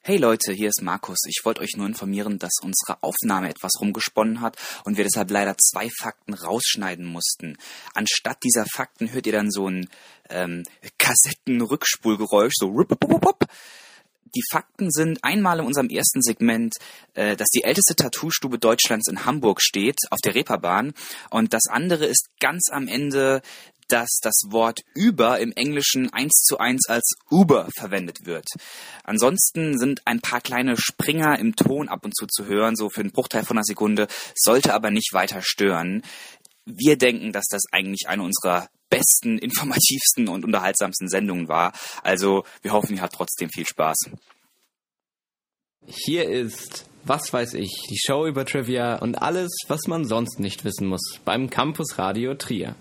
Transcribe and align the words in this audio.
Hey 0.00 0.16
Leute, 0.16 0.52
hier 0.52 0.70
ist 0.70 0.80
Markus. 0.80 1.18
Ich 1.26 1.44
wollte 1.44 1.60
euch 1.60 1.76
nur 1.76 1.86
informieren, 1.86 2.38
dass 2.38 2.52
unsere 2.62 3.02
Aufnahme 3.02 3.50
etwas 3.50 3.72
rumgesponnen 3.78 4.40
hat 4.40 4.56
und 4.84 4.96
wir 4.96 5.04
deshalb 5.04 5.30
leider 5.30 5.54
zwei 5.58 5.90
Fakten 5.90 6.32
rausschneiden 6.32 7.04
mussten. 7.04 7.58
Anstatt 7.94 8.42
dieser 8.42 8.64
Fakten 8.72 9.12
hört 9.12 9.26
ihr 9.26 9.32
dann 9.32 9.50
so 9.50 9.68
ein 9.68 9.86
ähm, 10.30 10.62
Kassettenrückspulgeräusch, 10.96 12.54
so 12.56 12.68
rup, 12.68 13.44
die 14.34 14.42
Fakten 14.50 14.90
sind 14.90 15.18
einmal 15.22 15.60
in 15.60 15.66
unserem 15.66 15.88
ersten 15.88 16.22
Segment, 16.22 16.74
äh, 17.14 17.36
dass 17.36 17.48
die 17.48 17.64
älteste 17.64 17.96
Tattoo-Stube 17.96 18.58
Deutschlands 18.58 19.08
in 19.08 19.24
Hamburg 19.24 19.60
steht, 19.62 19.98
auf 20.10 20.18
der 20.24 20.34
Reeperbahn. 20.34 20.92
Und 21.30 21.54
das 21.54 21.66
andere 21.68 22.06
ist 22.06 22.28
ganz 22.40 22.68
am 22.70 22.88
Ende, 22.88 23.42
dass 23.88 24.18
das 24.22 24.42
Wort 24.48 24.80
über 24.94 25.40
im 25.40 25.52
Englischen 25.52 26.12
eins 26.12 26.42
zu 26.46 26.58
eins 26.58 26.88
als 26.88 27.14
Uber 27.30 27.68
verwendet 27.74 28.26
wird. 28.26 28.46
Ansonsten 29.02 29.78
sind 29.78 30.06
ein 30.06 30.20
paar 30.20 30.40
kleine 30.40 30.76
Springer 30.76 31.38
im 31.38 31.56
Ton 31.56 31.88
ab 31.88 32.04
und 32.04 32.14
zu 32.14 32.26
zu 32.26 32.44
hören, 32.44 32.76
so 32.76 32.90
für 32.90 33.00
einen 33.00 33.12
Bruchteil 33.12 33.44
von 33.44 33.56
einer 33.56 33.64
Sekunde, 33.64 34.06
sollte 34.34 34.74
aber 34.74 34.90
nicht 34.90 35.12
weiter 35.12 35.40
stören. 35.42 36.02
Wir 36.66 36.98
denken, 36.98 37.32
dass 37.32 37.46
das 37.46 37.62
eigentlich 37.72 38.08
eine 38.08 38.22
unserer 38.22 38.68
besten, 38.90 39.38
informativsten 39.38 40.28
und 40.28 40.44
unterhaltsamsten 40.44 41.08
Sendungen 41.08 41.48
war. 41.48 41.72
Also 42.02 42.44
wir 42.62 42.72
hoffen, 42.72 42.96
ihr 42.96 43.02
habt 43.02 43.14
trotzdem 43.14 43.50
viel 43.50 43.66
Spaß. 43.66 44.10
Hier 45.86 46.28
ist 46.28 46.84
Was 47.04 47.32
weiß 47.32 47.54
ich, 47.54 47.86
die 47.88 47.98
Show 47.98 48.26
über 48.26 48.44
Trivia 48.44 48.96
und 48.96 49.22
alles, 49.22 49.50
was 49.68 49.86
man 49.86 50.04
sonst 50.04 50.40
nicht 50.40 50.64
wissen 50.64 50.86
muss 50.86 51.20
beim 51.24 51.48
Campus 51.48 51.98
Radio 51.98 52.34
Trier. 52.34 52.74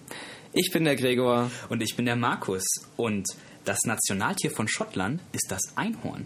Ich 0.52 0.72
bin 0.74 0.86
der 0.86 0.96
Gregor. 0.96 1.52
Und 1.70 1.82
ich 1.82 1.96
bin 1.96 2.06
der 2.06 2.16
Markus. 2.16 2.66
Und 2.96 3.28
das 3.64 3.80
Nationaltier 3.86 4.50
von 4.50 4.68
Schottland 4.68 5.22
ist 5.32 5.52
das 5.52 5.62
Einhorn. 5.76 6.26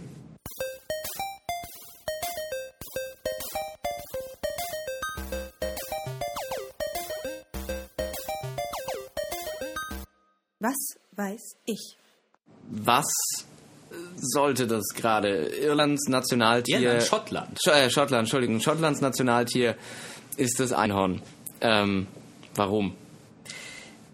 Was 10.61 10.77
weiß 11.15 11.55
ich? 11.65 11.97
Was 12.69 13.07
sollte 14.15 14.67
das 14.67 14.83
gerade? 14.95 15.47
Irlands 15.47 16.07
Nationaltier. 16.07 16.79
Irland, 16.79 17.03
Schottland. 17.03 17.59
Sch 17.59 17.67
äh, 17.69 17.89
Schottland, 17.89 18.21
Entschuldigung. 18.25 18.59
Schottlands 18.61 19.01
Nationaltier 19.01 19.75
ist 20.37 20.59
das 20.59 20.71
Einhorn. 20.71 21.23
Ähm, 21.61 22.05
warum? 22.53 22.95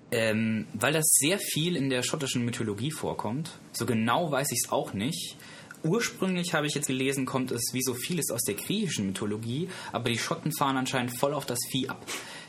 Ähm, 0.10 0.68
weil 0.74 0.94
das 0.94 1.06
sehr 1.20 1.38
viel 1.38 1.76
in 1.76 1.90
der 1.90 2.02
schottischen 2.02 2.46
Mythologie 2.46 2.92
vorkommt. 2.92 3.52
So 3.74 3.86
genau 3.86 4.32
weiß 4.32 4.48
ich 4.54 4.62
es 4.64 4.72
auch 4.72 4.94
nicht. 4.94 5.36
Ursprünglich 5.84 6.54
habe 6.54 6.66
ich 6.66 6.76
jetzt 6.76 6.88
gelesen, 6.88 7.26
kommt 7.26 7.52
es 7.52 7.74
wie 7.74 7.84
so 7.84 7.94
vieles 7.94 8.32
aus 8.32 8.44
der 8.44 8.56
griechischen 8.56 9.08
Mythologie, 9.08 9.68
aber 9.92 10.10
die 10.10 10.18
Schotten 10.18 10.54
fahren 10.54 10.78
anscheinend 10.78 11.18
voll 11.18 11.34
auf 11.34 11.46
das 11.46 11.60
Vieh 11.70 11.90
ab. 11.90 12.06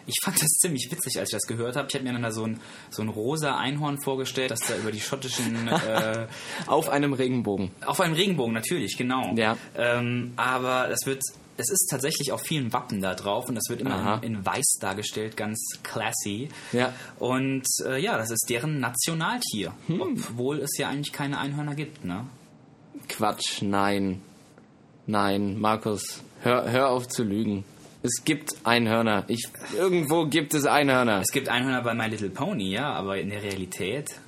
Ich 0.08 0.16
fand 0.24 0.42
das 0.42 0.48
ziemlich 0.48 0.88
witzig, 0.90 1.18
als 1.18 1.28
ich 1.28 1.36
das 1.36 1.46
gehört 1.46 1.76
habe. 1.76 1.86
Ich 1.88 1.94
habe 1.94 2.04
mir 2.04 2.12
dann 2.12 2.22
da 2.22 2.32
so 2.32 2.44
ein, 2.44 2.58
so 2.90 3.02
ein 3.02 3.08
rosa 3.08 3.56
Einhorn 3.56 4.00
vorgestellt, 4.02 4.50
das 4.50 4.60
da 4.60 4.76
über 4.76 4.90
die 4.90 5.00
schottischen... 5.00 5.68
Äh, 5.88 6.26
auf 6.66 6.88
einem 6.88 7.12
Regenbogen. 7.12 7.70
Auf 7.84 8.00
einem 8.00 8.14
Regenbogen, 8.14 8.52
natürlich, 8.52 8.96
genau. 8.96 9.32
Ja. 9.36 9.56
Ähm, 9.76 10.32
aber 10.36 10.88
das 10.88 11.06
wird 11.06 11.22
es 11.58 11.70
ist 11.70 11.88
tatsächlich 11.90 12.32
auf 12.32 12.40
vielen 12.40 12.72
Wappen 12.72 13.02
da 13.02 13.14
drauf 13.14 13.48
und 13.48 13.56
das 13.56 13.64
wird 13.68 13.80
immer 13.80 14.20
in, 14.22 14.36
in, 14.36 14.46
weiß 14.46 14.78
dargestellt, 14.80 15.36
ganz 15.36 15.58
classy. 15.82 16.48
Ja. 16.72 16.92
Und 17.18 17.66
äh, 17.84 18.00
ja, 18.00 18.16
das 18.16 18.30
ist 18.30 18.46
deren 18.48 18.78
Nationaltier, 18.78 19.72
hm. 19.88 20.00
obwohl 20.00 20.60
es 20.60 20.78
ja 20.78 20.88
eigentlich 20.88 21.12
keine 21.12 21.38
Einhörner 21.38 21.74
gibt, 21.74 22.04
ne? 22.04 22.26
Quatsch, 23.08 23.62
nein. 23.62 24.22
Nein, 25.06 25.58
Markus, 25.58 26.22
hör, 26.42 26.70
hör 26.70 26.90
auf 26.90 27.08
zu 27.08 27.24
lügen. 27.24 27.64
Es 28.02 28.24
gibt 28.24 28.54
Einhörner. 28.64 29.24
Ich, 29.26 29.48
irgendwo 29.76 30.26
gibt 30.26 30.54
es 30.54 30.66
Einhörner. 30.66 31.20
Es 31.20 31.32
gibt 31.32 31.48
Einhörner 31.48 31.82
bei 31.82 31.94
My 31.94 32.06
Little 32.06 32.30
Pony, 32.30 32.70
ja, 32.70 32.92
aber 32.92 33.18
in 33.18 33.30
der 33.30 33.42
Realität 33.42 34.20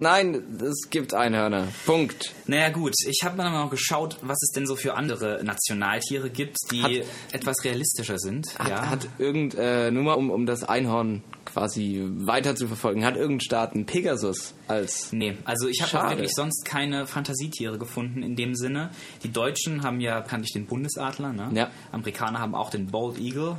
Nein, 0.00 0.60
es 0.60 0.90
gibt 0.90 1.14
Einhörner. 1.14 1.68
Punkt. 1.86 2.32
Naja 2.46 2.70
gut, 2.70 2.94
ich 3.06 3.20
habe 3.24 3.36
mal 3.36 3.50
noch 3.50 3.70
geschaut, 3.70 4.18
was 4.22 4.42
es 4.42 4.50
denn 4.50 4.66
so 4.66 4.76
für 4.76 4.94
andere 4.94 5.42
Nationaltiere 5.44 6.30
gibt, 6.30 6.56
die 6.70 6.82
hat, 6.82 6.92
etwas 7.32 7.64
realistischer 7.64 8.18
sind. 8.18 8.58
Hat, 8.58 8.68
ja. 8.68 8.90
hat 8.90 9.08
irgend, 9.18 9.54
äh, 9.56 9.90
nur 9.90 10.02
mal 10.02 10.14
um, 10.14 10.30
um 10.30 10.46
das 10.46 10.64
Einhorn 10.64 11.22
quasi 11.44 12.02
weiter 12.04 12.56
zu 12.56 12.66
verfolgen, 12.66 13.04
hat 13.04 13.16
irgendein 13.16 13.40
Staat 13.40 13.74
einen 13.74 13.86
Pegasus 13.86 14.54
als. 14.66 15.12
Nee, 15.12 15.36
also 15.44 15.68
ich 15.68 15.80
habe 15.82 16.10
wirklich 16.10 16.32
sonst 16.34 16.64
keine 16.64 17.06
Fantasietiere 17.06 17.78
gefunden 17.78 18.22
in 18.22 18.36
dem 18.36 18.54
Sinne. 18.54 18.90
Die 19.22 19.32
Deutschen 19.32 19.82
haben 19.82 20.00
ja, 20.00 20.20
kannte 20.20 20.46
ich 20.46 20.52
den 20.52 20.66
Bundesadler, 20.66 21.32
ne? 21.32 21.50
Ja. 21.54 21.70
Amerikaner 21.92 22.40
haben 22.40 22.54
auch 22.54 22.70
den 22.70 22.88
Bald 22.88 23.18
Eagle. 23.18 23.56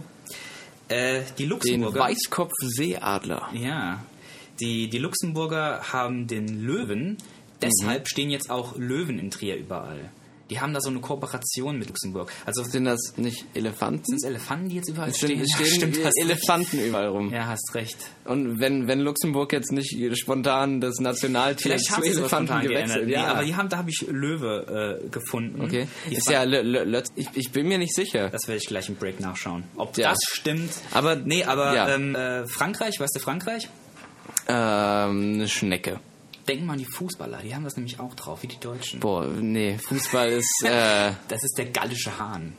Äh, 0.87 1.21
die 1.37 1.45
Luxemburger. 1.45 1.93
Den 1.93 2.01
Weißkopfseeadler. 2.01 3.49
Ja, 3.53 4.03
die, 4.59 4.89
die 4.89 4.97
Luxemburger 4.97 5.91
haben 5.91 6.27
den 6.27 6.61
Löwen, 6.61 7.17
deshalb 7.61 8.03
mhm. 8.03 8.07
stehen 8.07 8.29
jetzt 8.29 8.49
auch 8.49 8.75
Löwen 8.77 9.19
in 9.19 9.31
Trier 9.31 9.57
überall. 9.57 10.11
Die 10.51 10.59
haben 10.59 10.73
da 10.75 10.79
so 10.79 10.89
eine 10.89 10.99
Kooperation 10.99 11.79
mit 11.79 11.87
Luxemburg. 11.87 12.31
Also 12.45 12.63
sind 12.63 12.85
das 12.85 13.13
nicht 13.17 13.45
Elefanten? 13.55 14.05
Sind 14.05 14.17
es 14.17 14.23
Elefanten, 14.25 14.69
die 14.69 14.75
jetzt 14.75 14.89
überall 14.89 15.09
es 15.09 15.17
stehen? 15.17 15.41
Es 15.41 15.49
stehen 15.51 15.65
ja, 15.65 15.73
stimmt, 15.73 15.97
Elefanten 16.21 16.77
recht. 16.77 16.87
überall 16.87 17.07
rum. 17.07 17.33
Ja, 17.33 17.47
hast 17.47 17.73
recht. 17.73 17.97
Und 18.25 18.59
wenn, 18.59 18.87
wenn 18.87 18.99
Luxemburg 18.99 19.51
jetzt 19.53 19.71
nicht 19.71 19.97
spontan 20.19 20.81
das 20.81 20.99
Nationaltier 20.99 21.77
zu 21.77 22.03
Elefanten 22.03 22.61
gewechselt, 22.61 23.09
ja. 23.09 23.23
Nee, 23.23 23.27
aber 23.27 23.43
die 23.43 23.55
haben, 23.55 23.69
da 23.69 23.77
habe 23.77 23.89
ich 23.89 24.05
Löwe 24.07 25.01
äh, 25.03 25.09
gefunden. 25.09 25.61
Okay. 25.61 25.87
Die 26.11 26.15
ist 26.15 26.29
ja, 26.29 26.43
ich, 27.15 27.27
ich 27.33 27.51
bin 27.51 27.67
mir 27.67 27.79
nicht 27.79 27.95
sicher. 27.95 28.29
Das 28.29 28.47
werde 28.47 28.57
ich 28.57 28.67
gleich 28.67 28.87
im 28.87 28.97
Break 28.97 29.19
nachschauen. 29.19 29.63
Ob 29.77 29.97
ja. 29.97 30.11
das 30.11 30.19
stimmt. 30.31 30.71
Aber 30.91 31.15
nee, 31.15 31.43
aber 31.43 31.75
ja. 31.75 31.95
ähm, 31.95 32.13
äh, 32.13 32.45
Frankreich, 32.45 32.99
weißt 32.99 33.15
du 33.15 33.19
Frankreich? 33.19 33.67
Ähm, 34.47 35.33
eine 35.33 35.47
Schnecke. 35.47 35.99
Denk 36.47 36.63
mal 36.63 36.73
an 36.73 36.79
die 36.79 36.85
Fußballer, 36.85 37.39
die 37.39 37.55
haben 37.55 37.63
das 37.63 37.75
nämlich 37.75 37.99
auch 37.99 38.13
drauf, 38.13 38.43
wie 38.43 38.47
die 38.47 38.59
Deutschen. 38.59 38.99
Boah, 38.99 39.25
nee, 39.25 39.77
Fußball 39.77 40.29
ist. 40.29 40.63
Äh 40.63 41.11
das 41.27 41.43
ist 41.43 41.57
der 41.57 41.65
gallische 41.65 42.17
Hahn. 42.19 42.53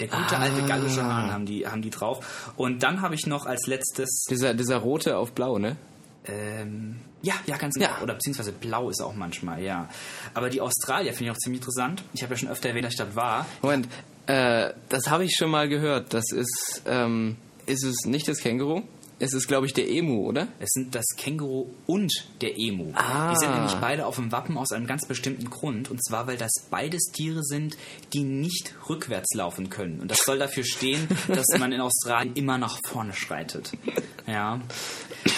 Der 0.00 0.08
gute 0.08 0.36
ah. 0.36 0.40
alte 0.40 0.62
gallische 0.66 1.04
Hahn 1.04 1.30
haben 1.32 1.46
die, 1.46 1.66
haben 1.66 1.82
die 1.82 1.90
drauf. 1.90 2.52
Und 2.56 2.82
dann 2.82 3.02
habe 3.02 3.14
ich 3.14 3.26
noch 3.26 3.46
als 3.46 3.66
letztes. 3.68 4.24
Dieser, 4.28 4.54
dieser 4.54 4.78
rote 4.78 5.16
auf 5.16 5.32
blau, 5.32 5.58
ne? 5.58 5.76
Ähm, 6.24 6.96
ja, 7.22 7.34
ja, 7.46 7.56
ganz 7.56 7.74
genau. 7.74 7.86
Ja. 7.86 8.02
Oder 8.02 8.14
beziehungsweise 8.14 8.52
blau 8.52 8.90
ist 8.90 9.00
auch 9.00 9.14
manchmal, 9.14 9.62
ja. 9.62 9.88
Aber 10.34 10.50
die 10.50 10.60
Australier 10.60 11.12
finde 11.12 11.26
ich 11.26 11.30
auch 11.30 11.38
ziemlich 11.38 11.60
interessant. 11.60 12.02
Ich 12.14 12.22
habe 12.22 12.34
ja 12.34 12.38
schon 12.38 12.48
öfter 12.48 12.70
erwähnt, 12.70 12.86
dass 12.86 12.94
ich 12.94 12.98
dort 12.98 13.14
war. 13.14 13.46
Moment, 13.60 13.88
äh, 14.26 14.70
das 14.88 15.08
habe 15.08 15.24
ich 15.24 15.34
schon 15.36 15.50
mal 15.50 15.68
gehört. 15.68 16.14
Das 16.14 16.24
ist, 16.32 16.82
ähm, 16.86 17.36
ist 17.66 17.84
es 17.84 18.04
nicht 18.04 18.26
das 18.28 18.38
Känguru? 18.38 18.82
Es 19.22 19.34
ist, 19.34 19.46
glaube 19.46 19.66
ich, 19.66 19.72
der 19.72 19.88
Emu, 19.88 20.26
oder? 20.26 20.48
Es 20.58 20.70
sind 20.72 20.96
das 20.96 21.04
Känguru 21.16 21.70
und 21.86 22.12
der 22.40 22.58
Emu. 22.58 22.92
Ah. 22.96 23.30
Die 23.30 23.36
sind 23.36 23.54
nämlich 23.54 23.74
beide 23.74 24.04
auf 24.04 24.16
dem 24.16 24.32
Wappen 24.32 24.58
aus 24.58 24.72
einem 24.72 24.88
ganz 24.88 25.06
bestimmten 25.06 25.48
Grund. 25.48 25.92
Und 25.92 26.04
zwar, 26.04 26.26
weil 26.26 26.36
das 26.36 26.50
beides 26.70 27.12
Tiere 27.12 27.44
sind, 27.44 27.76
die 28.12 28.24
nicht 28.24 28.74
rückwärts 28.88 29.32
laufen 29.34 29.70
können. 29.70 30.00
Und 30.00 30.10
das 30.10 30.24
soll 30.24 30.40
dafür 30.40 30.64
stehen, 30.64 31.06
dass 31.28 31.46
man 31.56 31.70
in 31.70 31.80
Australien 31.80 32.34
immer 32.34 32.58
nach 32.58 32.80
vorne 32.84 33.12
schreitet. 33.12 33.70
Ja. 34.26 34.60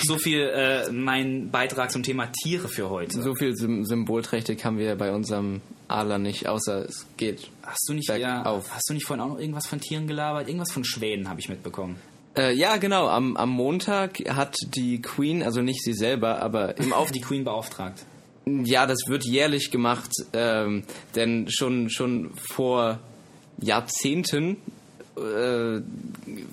So 0.05 0.17
viel 0.17 0.41
äh, 0.41 0.91
mein 0.91 1.51
Beitrag 1.51 1.91
zum 1.93 2.03
Thema 2.03 2.33
Tiere 2.33 2.69
für 2.71 2.89
heute. 2.89 3.21
So 3.21 3.35
viel 3.35 3.55
Symbolträchtig 3.55 4.65
haben 4.65 4.79
wir 4.79 4.97
bei 4.97 5.13
unserem 5.13 5.61
Adler 5.89 6.19
nicht, 6.19 6.49
außer 6.49 6.87
es 6.87 7.07
geht. 7.19 7.51
Hast 7.63 7.87
du 7.87 7.93
nicht, 7.93 8.09
ja, 8.09 8.45
hast 8.47 8.89
du 8.89 8.95
nicht 8.95 9.05
vorhin 9.05 9.23
auch 9.23 9.29
noch 9.29 9.39
irgendwas 9.39 9.67
von 9.67 9.79
Tieren 9.79 10.07
gelabert? 10.07 10.49
Irgendwas 10.49 10.73
von 10.73 10.85
Schwänen 10.85 11.29
habe 11.29 11.41
ich 11.41 11.51
mitbekommen. 11.51 11.99
Äh, 12.37 12.55
ja, 12.55 12.77
genau. 12.77 13.07
Am, 13.09 13.37
am 13.37 13.51
Montag 13.51 14.19
hat 14.29 14.57
die 14.75 15.01
Queen, 15.01 15.43
also 15.43 15.63
nicht 15.63 15.83
sie 15.83 15.95
selber, 15.95 16.43
aber 16.43 16.79
im 16.79 16.93
Auf 16.93 17.13
die 17.13 17.21
Queen 17.21 17.45
beauftragt. 17.45 18.05
Ja, 18.47 18.87
das 18.87 18.99
wird 19.07 19.25
jährlich 19.25 19.71
gemacht, 19.71 20.11
ähm, 20.35 20.85
denn 21.15 21.47
schon 21.49 21.89
schon 21.89 22.33
vor 22.37 22.99
Jahrzehnten 23.59 24.59
äh, 25.17 25.81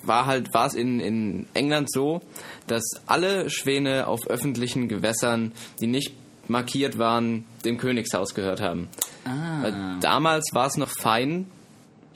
war 0.02 0.26
halt 0.26 0.54
war 0.54 0.66
es 0.66 0.74
in, 0.74 1.00
in 1.00 1.46
England 1.52 1.92
so, 1.92 2.22
dass 2.66 2.82
alle 3.06 3.50
Schwäne 3.50 4.06
auf 4.06 4.26
öffentlichen 4.26 4.88
Gewässern, 4.88 5.52
die 5.80 5.86
nicht 5.86 6.14
markiert 6.48 6.98
waren, 6.98 7.44
dem 7.64 7.76
Königshaus 7.76 8.34
gehört 8.34 8.60
haben. 8.60 8.88
Ah. 9.24 9.98
damals 10.00 10.50
war 10.52 10.66
es 10.66 10.76
noch 10.76 10.88
fein, 10.88 11.46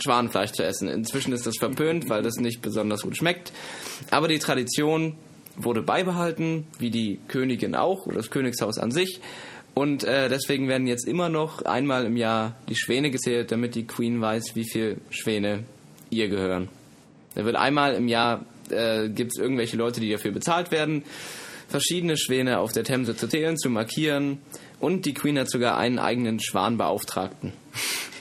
Schwanenfleisch 0.03 0.53
zu 0.53 0.65
essen. 0.65 0.89
Inzwischen 0.89 1.33
ist 1.33 1.47
das 1.47 1.57
verpönt, 1.59 2.09
weil 2.09 2.23
das 2.23 2.37
nicht 2.37 2.63
besonders 2.63 3.03
gut 3.03 3.17
schmeckt. 3.17 3.53
Aber 4.11 4.29
die 4.29 4.39
Tradition 4.39 5.17
wurde 5.57 5.83
beibehalten, 5.83 6.67
wie 6.79 6.91
die 6.91 7.19
Königin 7.29 7.75
auch 7.75 8.07
oder 8.07 8.17
das 8.17 8.31
Königshaus 8.31 8.79
an 8.79 8.91
sich. 8.91 9.21
Und 9.75 10.05
äh, 10.05 10.29
deswegen 10.29 10.69
werden 10.69 10.87
jetzt 10.87 11.07
immer 11.07 11.29
noch 11.29 11.63
einmal 11.63 12.07
im 12.07 12.17
Jahr 12.17 12.57
die 12.69 12.77
Schwäne 12.77 13.11
gezählt, 13.11 13.53
damit 13.53 13.75
die 13.75 13.87
Queen 13.87 14.21
weiß, 14.21 14.55
wie 14.55 14.65
viele 14.65 14.97
Schwäne 15.11 15.65
ihr 16.11 16.29
gehören. 16.29 16.69
Da 17.35 17.45
wird 17.45 17.57
einmal 17.57 17.95
im 17.95 18.09
Jahr 18.09 18.47
äh, 18.71 19.09
gibt 19.09 19.33
es 19.35 19.39
irgendwelche 19.41 19.77
Leute, 19.77 20.01
die 20.01 20.11
dafür 20.11 20.33
bezahlt 20.33 20.71
werden, 20.71 21.05
verschiedene 21.69 22.17
Schwäne 22.17 22.59
auf 22.59 22.73
der 22.73 22.85
Themse 22.85 23.17
zu 23.17 23.29
zählen, 23.29 23.59
zu 23.59 23.69
markieren. 23.69 24.39
Und 24.81 25.05
die 25.05 25.15
Queen 25.15 25.39
hat 25.39 25.51
sogar 25.51 25.77
einen 25.77 25.99
eigenen 25.99 26.41
Schwanbeauftragten. 26.41 27.53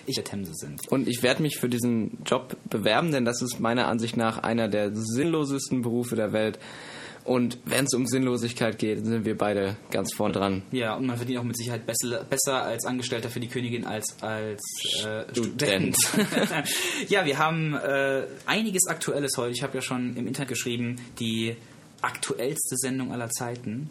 Ich 0.06 0.16
der 0.16 0.24
Themse 0.24 0.54
sind. 0.54 0.88
Und 0.90 1.08
ich 1.08 1.24
werde 1.24 1.42
mich 1.42 1.58
für 1.58 1.70
diesen 1.70 2.18
Job 2.26 2.56
bewerben, 2.70 3.12
denn 3.12 3.26
das 3.26 3.42
ist 3.42 3.60
meiner 3.60 3.88
Ansicht 3.88 4.18
nach 4.18 4.40
einer 4.40 4.68
der 4.68 4.92
sinnlosesten 4.94 5.82
Berufe 5.82 6.16
der 6.16 6.34
Welt. 6.34 6.60
Und 7.26 7.58
wenn 7.66 7.86
es 7.86 7.94
um 7.96 8.06
Sinnlosigkeit 8.06 8.78
geht, 8.78 9.04
sind 9.04 9.26
wir 9.26 9.36
beide 9.36 9.78
ganz 9.90 10.14
vorn 10.14 10.32
dran. 10.32 10.62
Ja, 10.72 10.94
und 10.94 11.08
man 11.08 11.18
verdient 11.18 11.40
auch 11.40 11.44
mit 11.44 11.58
Sicherheit 11.58 11.84
besser, 11.88 12.24
besser 12.24 12.64
als 12.64 12.86
Angestellter 12.86 13.30
für 13.30 13.40
die 13.40 13.48
Königin 13.48 13.84
als 13.84 14.16
als 14.22 14.62
äh, 15.04 15.24
Student. 15.32 15.98
Student. 15.98 16.70
ja, 17.10 17.26
wir 17.26 17.40
haben 17.40 17.74
äh, 17.74 18.28
einiges 18.46 18.86
Aktuelles 18.88 19.38
heute. 19.38 19.54
Ich 19.54 19.64
habe 19.64 19.74
ja 19.74 19.82
schon 19.82 20.16
im 20.16 20.28
Internet 20.28 20.50
geschrieben, 20.50 20.98
die 21.20 21.56
aktuellste 22.02 22.76
Sendung 22.78 23.12
aller 23.12 23.30
Zeiten. 23.32 23.90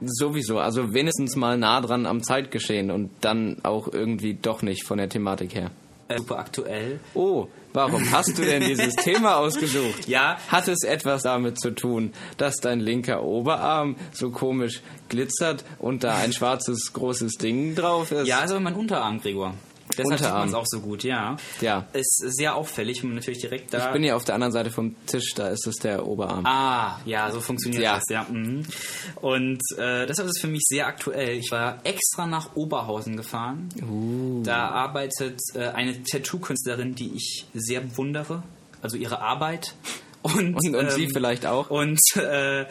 Sowieso, 0.00 0.58
also 0.58 0.92
wenigstens 0.92 1.36
mal 1.36 1.56
nah 1.56 1.80
dran 1.80 2.06
am 2.06 2.22
Zeitgeschehen 2.22 2.90
und 2.90 3.10
dann 3.22 3.58
auch 3.62 3.92
irgendwie 3.92 4.34
doch 4.34 4.62
nicht 4.62 4.84
von 4.84 4.98
der 4.98 5.08
Thematik 5.08 5.54
her. 5.54 5.70
Äh, 6.08 6.18
super 6.18 6.38
aktuell. 6.38 7.00
Oh, 7.14 7.48
warum 7.72 8.10
hast 8.12 8.38
du 8.38 8.42
denn 8.44 8.62
dieses 8.62 8.94
Thema 8.96 9.36
ausgesucht? 9.38 10.06
Ja. 10.06 10.38
Hat 10.48 10.68
es 10.68 10.84
etwas 10.84 11.22
damit 11.22 11.58
zu 11.60 11.70
tun, 11.70 12.12
dass 12.36 12.56
dein 12.56 12.80
linker 12.80 13.24
Oberarm 13.24 13.96
so 14.12 14.30
komisch 14.30 14.82
glitzert 15.08 15.64
und 15.78 16.04
da 16.04 16.16
ein 16.16 16.32
schwarzes 16.32 16.92
großes 16.92 17.34
Ding 17.34 17.74
drauf 17.74 18.12
ist? 18.12 18.28
Ja, 18.28 18.40
also 18.40 18.60
mein 18.60 18.74
Unterarm, 18.74 19.20
Gregor. 19.20 19.54
Deshalb 19.96 20.18
sieht 20.18 20.30
man 20.30 20.48
es 20.48 20.54
auch 20.54 20.66
so 20.66 20.80
gut, 20.80 21.04
ja. 21.04 21.36
Ja. 21.60 21.86
Ist 21.92 22.22
sehr 22.26 22.54
auffällig, 22.54 23.02
wenn 23.02 23.10
man 23.10 23.16
natürlich 23.16 23.40
direkt 23.40 23.72
da. 23.72 23.86
Ich 23.86 23.92
bin 23.92 24.02
ja 24.04 24.16
auf 24.16 24.24
der 24.24 24.34
anderen 24.34 24.52
Seite 24.52 24.70
vom 24.70 24.96
Tisch, 25.06 25.34
da 25.34 25.48
ist 25.48 25.66
es 25.66 25.76
der 25.76 26.06
Oberarm. 26.06 26.44
Ah, 26.46 26.98
ja, 27.04 27.30
so 27.30 27.40
funktioniert 27.40 27.82
Ja. 27.82 27.94
das, 27.96 28.04
ja. 28.10 28.26
Mhm. 28.30 28.64
Und 29.16 29.60
äh, 29.78 30.06
deshalb 30.06 30.28
ist 30.28 30.36
es 30.36 30.40
für 30.40 30.48
mich 30.48 30.62
sehr 30.66 30.86
aktuell. 30.86 31.36
Ich 31.36 31.50
war 31.50 31.78
extra 31.84 32.26
nach 32.26 32.54
Oberhausen 32.56 33.16
gefahren. 33.16 33.68
Uh. 33.88 34.42
Da 34.42 34.68
arbeitet 34.68 35.40
äh, 35.54 35.68
eine 35.68 36.02
Tattoo-Künstlerin, 36.02 36.94
die 36.94 37.12
ich 37.14 37.46
sehr 37.54 37.80
bewundere. 37.80 38.42
Also 38.82 38.96
ihre 38.96 39.20
Arbeit. 39.20 39.74
Und, 40.22 40.54
Und, 40.64 40.74
und 40.74 40.90
sie 40.92 41.04
ähm, 41.04 41.10
vielleicht 41.12 41.46
auch? 41.46 41.70
Und 41.70 42.00
äh, 42.16 42.66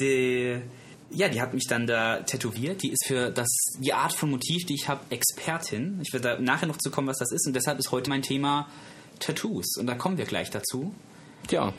die, 0.00 0.60
ja, 1.10 1.28
die 1.28 1.40
hat 1.40 1.54
mich 1.54 1.66
dann 1.68 1.86
da 1.86 2.20
tätowiert. 2.20 2.82
Die 2.82 2.90
ist 2.90 3.06
für 3.06 3.30
das, 3.30 3.48
die 3.78 3.92
Art 3.92 4.12
von 4.12 4.30
Motiv, 4.30 4.64
die 4.66 4.74
ich 4.74 4.88
habe, 4.88 5.00
Expertin. 5.10 5.98
Ich 6.02 6.12
werde 6.12 6.36
da 6.36 6.40
nachher 6.40 6.66
noch 6.66 6.78
zu 6.78 6.90
kommen, 6.90 7.08
was 7.08 7.18
das 7.18 7.32
ist. 7.32 7.46
Und 7.46 7.54
deshalb 7.54 7.78
ist 7.78 7.90
heute 7.90 8.10
mein 8.10 8.22
Thema 8.22 8.68
Tattoos. 9.18 9.76
Und 9.78 9.86
da 9.86 9.94
kommen 9.94 10.18
wir 10.18 10.24
gleich 10.24 10.50
dazu. 10.50 10.94
Ja. 11.50 11.72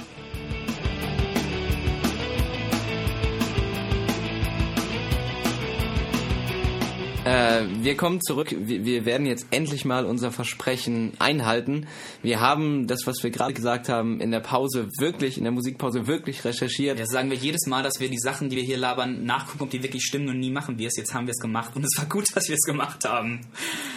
Äh, 7.24 7.66
wir 7.84 7.96
kommen 7.98 8.20
zurück. 8.20 8.56
Wir, 8.58 8.84
wir 8.84 9.06
werden 9.06 9.28
jetzt 9.28 9.46
endlich 9.52 9.86
mal 9.86 10.06
unser 10.06 10.32
Versprechen 10.32 11.14
einhalten. 11.20 11.86
Wir 12.24 12.40
haben 12.40 12.88
das, 12.88 13.06
was 13.06 13.22
wir 13.22 13.30
gerade 13.30 13.54
gesagt 13.54 13.90
haben, 13.90 14.20
in 14.20 14.32
der 14.32 14.40
Pause 14.40 14.90
wirklich, 14.98 15.38
in 15.38 15.44
der 15.44 15.52
Musikpause 15.52 16.08
wirklich 16.08 16.44
recherchiert. 16.44 17.00
Das 17.00 17.10
sagen 17.10 17.30
wir 17.30 17.38
jedes 17.38 17.68
Mal, 17.68 17.84
dass 17.84 18.00
wir 18.00 18.10
die 18.10 18.18
Sachen, 18.18 18.50
die 18.50 18.56
wir 18.56 18.64
hier 18.64 18.78
labern, 18.78 19.24
nachgucken, 19.24 19.64
ob 19.64 19.70
die 19.70 19.84
wirklich 19.84 20.04
stimmen 20.04 20.30
und 20.30 20.40
nie 20.40 20.50
machen 20.50 20.80
wir 20.80 20.88
es. 20.88 20.98
Jetzt 20.98 21.14
haben 21.14 21.28
wir 21.28 21.32
es 21.32 21.40
gemacht 21.40 21.76
und 21.76 21.84
es 21.84 21.96
war 21.96 22.06
gut, 22.06 22.26
dass 22.36 22.48
wir 22.48 22.56
es 22.56 22.66
gemacht 22.66 23.06
haben. 23.06 23.42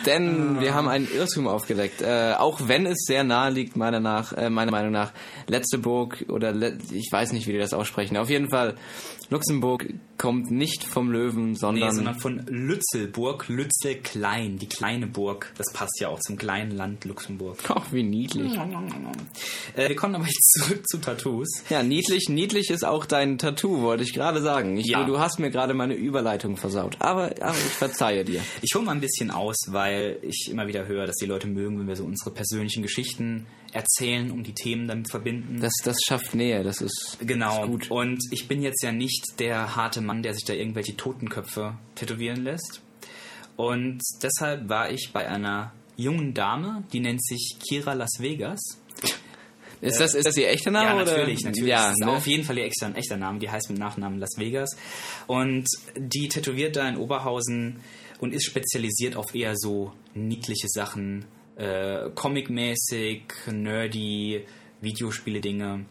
Denn 0.04 0.60
wir 0.60 0.74
haben 0.74 0.88
einen 0.88 1.08
Irrtum 1.10 1.48
aufgedeckt. 1.48 2.02
Äh, 2.02 2.34
auch 2.36 2.68
wenn 2.68 2.84
es 2.84 3.04
sehr 3.06 3.24
nahe 3.24 3.50
liegt, 3.50 3.74
meiner, 3.74 4.00
nach, 4.00 4.34
äh, 4.34 4.50
meiner 4.50 4.70
Meinung 4.70 4.92
nach, 4.92 5.12
Letzteburg 5.46 6.26
oder 6.28 6.52
Le 6.52 6.76
ich 6.90 7.10
weiß 7.10 7.32
nicht, 7.32 7.46
wie 7.46 7.52
die 7.52 7.58
das 7.58 7.72
aussprechen. 7.72 8.18
Auf 8.18 8.28
jeden 8.28 8.50
Fall, 8.50 8.74
Luxemburg 9.30 9.92
kommt 10.18 10.50
nicht 10.50 10.84
vom 10.84 11.10
Löwen, 11.10 11.50
Nee, 11.50 11.54
sondern 11.54 11.94
sondern 11.94 12.20
von 12.20 12.46
Lützelburg, 12.46 13.48
Lützel 13.48 13.96
klein, 13.96 14.58
die 14.58 14.68
kleine 14.68 15.06
Burg. 15.06 15.52
Das 15.56 15.72
passt 15.72 15.98
ja 16.00 16.08
auch 16.08 16.20
zum 16.20 16.36
kleinen 16.36 16.70
Land 16.70 17.04
Luxemburg. 17.04 17.58
Ach, 17.68 17.92
wie 17.92 18.02
niedlich. 18.02 18.54
Äh, 19.76 19.88
wir 19.88 19.96
kommen 19.96 20.14
aber 20.14 20.24
jetzt 20.24 20.52
zurück 20.58 20.86
zu 20.88 20.98
Tattoos. 20.98 21.48
Ja, 21.68 21.82
niedlich, 21.82 22.28
niedlich 22.28 22.70
ist 22.70 22.84
auch 22.84 23.06
dein 23.06 23.38
Tattoo, 23.38 23.82
wollte 23.82 24.02
ich 24.02 24.12
gerade 24.12 24.40
sagen. 24.40 24.76
Ich, 24.76 24.86
Ja. 24.86 25.04
Du 25.04 25.18
hast 25.18 25.38
mir 25.38 25.50
gerade 25.50 25.74
meine 25.74 25.94
Überleitung 25.94 26.56
versaut. 26.56 26.96
Aber, 27.00 27.34
aber 27.40 27.56
ich 27.56 27.72
verzeihe 27.72 28.24
dir. 28.24 28.40
Ich 28.62 28.74
hole 28.74 28.84
mal 28.84 28.92
ein 28.92 29.00
bisschen 29.00 29.30
aus, 29.30 29.56
weil 29.68 30.18
ich 30.22 30.48
immer 30.50 30.66
wieder 30.66 30.86
höre, 30.86 31.06
dass 31.06 31.16
die 31.16 31.26
Leute 31.26 31.46
mögen, 31.46 31.78
wenn 31.78 31.88
wir 31.88 31.96
so 31.96 32.04
unsere 32.04 32.30
persönlichen 32.30 32.82
Geschichten 32.82 33.46
erzählen 33.74 34.30
und 34.30 34.46
die 34.46 34.54
Themen 34.54 34.86
damit 34.86 35.10
verbinden. 35.10 35.60
Das, 35.60 35.72
das 35.82 35.96
schafft 36.06 36.34
Nähe, 36.34 36.62
das 36.62 36.80
ist, 36.80 37.18
Genau. 37.20 37.62
ist 37.64 37.68
gut. 37.68 37.90
Und 37.90 38.20
ich 38.30 38.46
bin 38.46 38.62
jetzt 38.62 38.82
ja 38.82 38.92
nicht 38.92 39.40
der 39.40 39.74
harte 39.76 40.00
Mann, 40.00 40.22
der 40.22 40.32
sich 40.34 40.44
da 40.44 40.52
irgendwelche 40.54 40.96
Totenköpfe 40.96 41.76
tätowieren 41.96 42.44
lässt. 42.44 42.80
Und 43.56 44.00
deshalb 44.22 44.68
war 44.68 44.90
ich 44.90 45.10
bei 45.12 45.28
einer 45.28 45.72
jungen 45.96 46.34
Dame, 46.34 46.84
die 46.92 47.00
nennt 47.00 47.24
sich 47.24 47.56
Kira 47.68 47.92
Las 47.94 48.20
Vegas. 48.20 48.60
Ist 49.80 50.00
das, 50.00 50.14
ist 50.14 50.26
das 50.26 50.36
ihr 50.36 50.48
echter 50.48 50.70
Name? 50.70 50.86
ja, 50.86 50.94
oder? 51.02 51.04
natürlich, 51.04 51.44
natürlich. 51.44 51.68
Ja, 51.68 51.88
das 51.88 51.92
ist 52.00 52.06
ne? 52.06 52.12
auf 52.12 52.26
jeden 52.26 52.44
Fall 52.44 52.56
ihr 52.58 52.64
echter, 52.64 52.96
echter 52.96 53.16
Name. 53.16 53.38
Die 53.38 53.50
heißt 53.50 53.68
mit 53.70 53.78
Nachnamen 53.78 54.18
Las 54.18 54.38
Vegas. 54.38 54.70
Und 55.26 55.66
die 55.96 56.28
tätowiert 56.28 56.76
da 56.76 56.88
in 56.88 56.96
Oberhausen 56.96 57.80
und 58.18 58.32
ist 58.32 58.44
spezialisiert 58.44 59.16
auf 59.16 59.34
eher 59.34 59.56
so 59.56 59.92
niedliche 60.14 60.68
Sachen, 60.68 61.26
äh, 61.56 62.10
Comic-mäßig, 62.14 63.22
nerdy, 63.50 64.44
Videospiele-Dinge. 64.80 65.84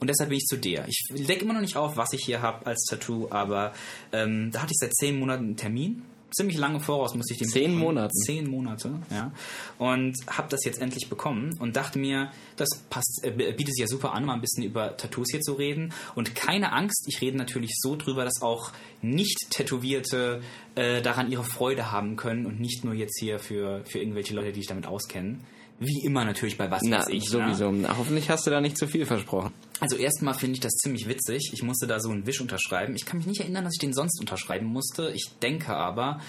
Und 0.00 0.10
deshalb 0.10 0.30
bin 0.30 0.38
ich 0.38 0.46
zu 0.46 0.56
der. 0.56 0.86
Ich 0.88 1.04
decke 1.10 1.44
immer 1.44 1.54
noch 1.54 1.60
nicht 1.60 1.76
auf, 1.76 1.96
was 1.96 2.12
ich 2.12 2.24
hier 2.24 2.42
habe 2.42 2.66
als 2.66 2.84
Tattoo, 2.88 3.28
aber 3.30 3.72
ähm, 4.12 4.50
da 4.50 4.62
hatte 4.62 4.72
ich 4.72 4.78
seit 4.78 4.94
zehn 4.94 5.18
Monaten 5.18 5.44
einen 5.44 5.56
Termin. 5.56 6.02
Ziemlich 6.34 6.56
lange 6.58 6.80
voraus 6.80 7.14
musste 7.14 7.34
ich 7.34 7.38
den 7.40 7.48
Zehn. 7.48 7.74
Monaten? 7.74 8.12
Zehn 8.24 8.48
Monate, 8.48 9.00
ja. 9.10 9.32
Und 9.78 10.14
habe 10.28 10.48
das 10.48 10.64
jetzt 10.64 10.80
endlich 10.80 11.08
bekommen 11.08 11.56
und 11.58 11.76
dachte 11.76 11.98
mir, 11.98 12.30
das 12.56 12.68
passt, 12.88 13.20
äh, 13.22 13.30
bietet 13.30 13.74
sich 13.74 13.80
ja 13.80 13.86
super 13.86 14.12
an, 14.12 14.24
mal 14.24 14.34
ein 14.34 14.40
bisschen 14.40 14.64
über 14.64 14.96
Tattoos 14.96 15.28
hier 15.30 15.40
zu 15.40 15.54
reden. 15.54 15.92
Und 16.14 16.34
keine 16.34 16.72
Angst, 16.72 17.04
ich 17.08 17.20
rede 17.20 17.36
natürlich 17.36 17.72
so 17.80 17.96
drüber, 17.96 18.24
dass 18.24 18.42
auch 18.42 18.72
Nicht-Tätowierte 19.02 20.40
äh, 20.74 21.02
daran 21.02 21.30
ihre 21.30 21.44
Freude 21.44 21.90
haben 21.90 22.16
können 22.16 22.46
und 22.46 22.60
nicht 22.60 22.84
nur 22.84 22.94
jetzt 22.94 23.18
hier 23.18 23.38
für, 23.38 23.84
für 23.84 23.98
irgendwelche 23.98 24.34
Leute, 24.34 24.52
die 24.52 24.60
sich 24.60 24.68
damit 24.68 24.86
auskennen. 24.86 25.40
Wie 25.78 26.04
immer 26.04 26.24
natürlich 26.24 26.58
bei 26.58 26.70
was 26.70 26.82
Na, 26.84 26.98
weiß 26.98 27.08
ich. 27.08 27.24
Ne? 27.24 27.30
sowieso. 27.30 27.72
Na, 27.72 27.96
hoffentlich 27.96 28.28
hast 28.28 28.46
du 28.46 28.50
da 28.50 28.60
nicht 28.60 28.76
zu 28.76 28.86
viel 28.86 29.06
versprochen. 29.06 29.52
Also 29.80 29.96
erstmal 29.96 30.34
finde 30.34 30.54
ich 30.54 30.60
das 30.60 30.74
ziemlich 30.74 31.08
witzig. 31.08 31.50
Ich 31.54 31.62
musste 31.62 31.86
da 31.86 32.00
so 32.00 32.10
einen 32.10 32.26
Wisch 32.26 32.40
unterschreiben. 32.40 32.94
Ich 32.94 33.06
kann 33.06 33.16
mich 33.16 33.26
nicht 33.26 33.40
erinnern, 33.40 33.64
dass 33.64 33.74
ich 33.74 33.80
den 33.80 33.94
sonst 33.94 34.20
unterschreiben 34.20 34.66
musste. 34.66 35.10
Ich 35.14 35.30
denke 35.42 35.74
aber, 35.74 36.20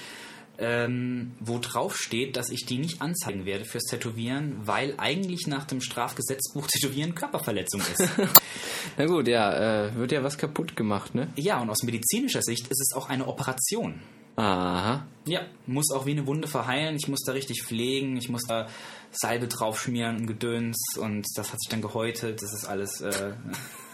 ähm, 0.61 1.31
wo 1.39 1.57
drauf 1.59 1.97
steht, 1.97 2.37
dass 2.37 2.49
ich 2.49 2.65
die 2.65 2.77
nicht 2.77 3.01
anzeigen 3.01 3.45
werde 3.45 3.65
fürs 3.65 3.83
Tätowieren, 3.85 4.55
weil 4.63 4.93
eigentlich 4.97 5.47
nach 5.47 5.65
dem 5.65 5.81
Strafgesetzbuch 5.81 6.67
Tätowieren 6.71 7.15
Körperverletzung 7.15 7.81
ist. 7.81 8.07
Na 8.97 9.05
gut, 9.05 9.27
ja, 9.27 9.87
äh, 9.87 9.95
wird 9.95 10.11
ja 10.11 10.23
was 10.23 10.37
kaputt 10.37 10.75
gemacht, 10.75 11.15
ne? 11.15 11.29
ja, 11.35 11.59
und 11.59 11.69
aus 11.69 11.83
medizinischer 11.83 12.41
Sicht 12.41 12.67
ist 12.67 12.81
es 12.81 12.95
auch 12.95 13.09
eine 13.09 13.27
Operation. 13.27 14.01
Aha. 14.35 15.05
Ja, 15.25 15.41
muss 15.67 15.91
auch 15.91 16.05
wie 16.05 16.11
eine 16.11 16.25
Wunde 16.25 16.47
verheilen. 16.47 16.95
Ich 16.95 17.07
muss 17.07 17.19
da 17.25 17.33
richtig 17.33 17.63
pflegen. 17.63 18.15
Ich 18.17 18.29
muss 18.29 18.43
da 18.47 18.67
Salbe 19.11 19.47
draufschmieren 19.47 20.17
und 20.17 20.27
Gedöns. 20.27 20.77
Und 20.97 21.27
das 21.35 21.51
hat 21.51 21.59
sich 21.61 21.69
dann 21.69 21.81
gehäutet. 21.81 22.41
Das 22.41 22.53
ist 22.53 22.65
alles 22.65 23.01
äh, 23.01 23.33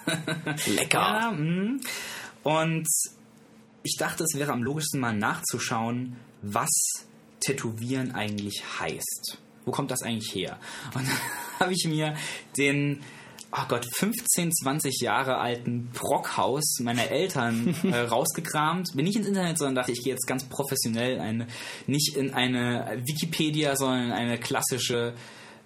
Lecker. 0.67 0.99
Ja, 0.99 1.31
mm. 1.31 1.81
und 2.43 2.87
ich 3.87 3.97
dachte, 3.97 4.23
es 4.23 4.37
wäre 4.37 4.51
am 4.51 4.63
logischsten 4.63 4.99
mal 4.99 5.15
nachzuschauen, 5.15 6.17
was 6.41 6.69
Tätowieren 7.39 8.13
eigentlich 8.13 8.63
heißt. 8.79 9.37
Wo 9.65 9.71
kommt 9.71 9.91
das 9.91 10.01
eigentlich 10.01 10.33
her? 10.35 10.59
Und 10.93 11.07
dann 11.07 11.19
habe 11.59 11.73
ich 11.73 11.85
mir 11.87 12.15
den, 12.57 13.01
oh 13.51 13.63
Gott, 13.69 13.87
15, 13.95 14.51
20 14.51 15.01
Jahre 15.01 15.37
alten 15.37 15.89
Brockhaus 15.93 16.79
meiner 16.81 17.09
Eltern 17.09 17.75
äh, 17.83 17.99
rausgekramt. 17.99 18.89
Bin 18.93 19.05
nicht 19.05 19.17
ins 19.17 19.27
Internet, 19.27 19.57
sondern 19.57 19.75
dachte, 19.75 19.93
ich 19.93 20.03
gehe 20.03 20.13
jetzt 20.13 20.27
ganz 20.27 20.43
professionell, 20.43 21.19
eine, 21.19 21.47
nicht 21.85 22.15
in 22.17 22.33
eine 22.33 23.01
Wikipedia, 23.05 23.75
sondern 23.77 24.07
in 24.07 24.11
eine 24.11 24.37
klassische, 24.37 25.13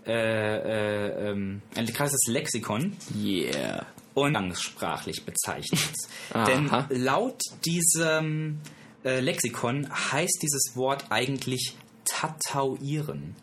äh, 0.06 0.12
äh, 0.12 1.32
ähm, 1.32 1.62
ein 1.76 1.88
klassisches 1.88 2.28
Lexikon 2.28 2.96
Yeah. 3.16 3.86
Umgangssprachlich 4.14 5.26
bezeichnet. 5.26 5.94
Denn 6.48 6.70
laut 6.90 7.40
diesem 7.66 8.60
äh, 9.04 9.20
Lexikon 9.20 9.88
heißt 9.90 10.40
dieses 10.42 10.76
Wort 10.76 11.06
eigentlich 11.10 11.76
Tatauieren. 12.06 13.36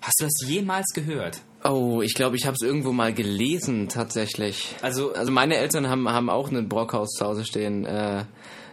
Hast 0.00 0.20
du 0.20 0.24
das 0.24 0.48
jemals 0.48 0.86
gehört? 0.94 1.40
Oh, 1.64 2.02
ich 2.02 2.14
glaube, 2.14 2.36
ich 2.36 2.44
habe 2.44 2.54
es 2.54 2.66
irgendwo 2.66 2.92
mal 2.92 3.14
gelesen, 3.14 3.88
tatsächlich. 3.88 4.74
Also, 4.82 5.14
Also 5.14 5.32
meine 5.32 5.56
Eltern 5.56 5.88
haben, 5.88 6.08
haben 6.08 6.28
auch 6.28 6.50
ein 6.50 6.68
Brockhaus 6.68 7.10
zu 7.10 7.24
Hause 7.24 7.44
stehen. 7.44 7.86
Äh, 7.86 8.24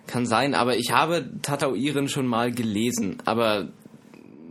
kann 0.07 0.25
sein, 0.25 0.55
aber 0.55 0.75
ich 0.75 0.91
habe 0.91 1.29
Tatouieren 1.41 2.09
schon 2.09 2.27
mal 2.27 2.51
gelesen, 2.51 3.17
aber 3.25 3.69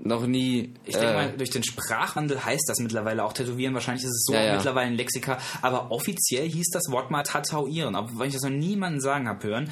noch 0.02 0.26
nie. 0.26 0.72
ich 0.84 0.94
denke 0.94 1.10
äh, 1.10 1.14
mal, 1.14 1.32
durch 1.36 1.50
den 1.50 1.62
Sprachwandel 1.62 2.44
heißt 2.44 2.64
das 2.68 2.78
mittlerweile 2.78 3.24
auch 3.24 3.32
Tätowieren. 3.32 3.74
Wahrscheinlich 3.74 4.04
ist 4.04 4.10
es 4.10 4.24
so 4.26 4.32
Ja, 4.34 4.42
ja. 4.42 4.54
mittlerweile 4.56 4.88
ein 4.88 4.96
Lexika. 4.96 5.38
Aber 5.62 5.90
offiziell 5.90 6.48
hieß 6.48 6.70
das 6.72 6.90
Wort 6.90 7.10
mal 7.10 7.22
Tatauieren. 7.22 7.94
Wenn 8.18 8.28
ich 8.28 8.34
das 8.34 8.42
noch 8.42 8.50
niemanden 8.50 9.00
sagen 9.00 9.28
habe 9.28 9.46
hören. 9.46 9.70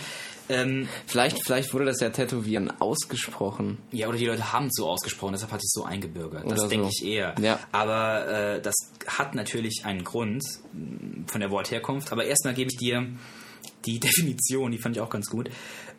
Ähm, 0.51 0.89
Vielleicht, 1.07 1.43
vielleicht 1.45 1.75
wurde 1.75 1.85
das 1.85 2.01
ja 2.01 2.09
Tätowieren 2.11 2.73
ausgesprochen. 2.81 3.79
ja, 3.93 4.09
oder 4.09 4.17
die 4.17 4.25
Leute 4.27 4.53
haben 4.53 4.67
es 4.69 4.75
so 4.77 4.89
ausgesprochen, 4.89 5.33
deshalb 5.33 5.53
hat 5.53 5.61
es 5.63 5.71
so 5.73 5.85
eingebürgert. 5.85 6.51
Das 6.51 6.61
Oder 6.61 6.69
denke 6.69 6.87
so. 6.87 6.93
ich 7.05 7.07
eher. 7.07 7.35
Ja. 7.41 7.59
Aber 7.71 8.27
äh, 8.29 8.63
das 8.63 8.75
hat 9.07 9.35
natürlich 9.35 9.83
einen 9.85 10.05
Grund 10.05 10.43
von 11.27 11.41
der 11.41 11.51
Wortherkunft. 11.51 12.13
Aber 12.13 12.25
erstmal 12.25 12.55
gebe 12.55 12.71
ich 12.71 12.79
dir 12.79 13.07
die 13.85 14.01
Definition, 14.01 14.71
die 14.73 14.79
fand 14.79 14.97
ich 14.97 15.03
auch 15.03 15.11
ganz 15.11 15.29
gut. 15.29 15.51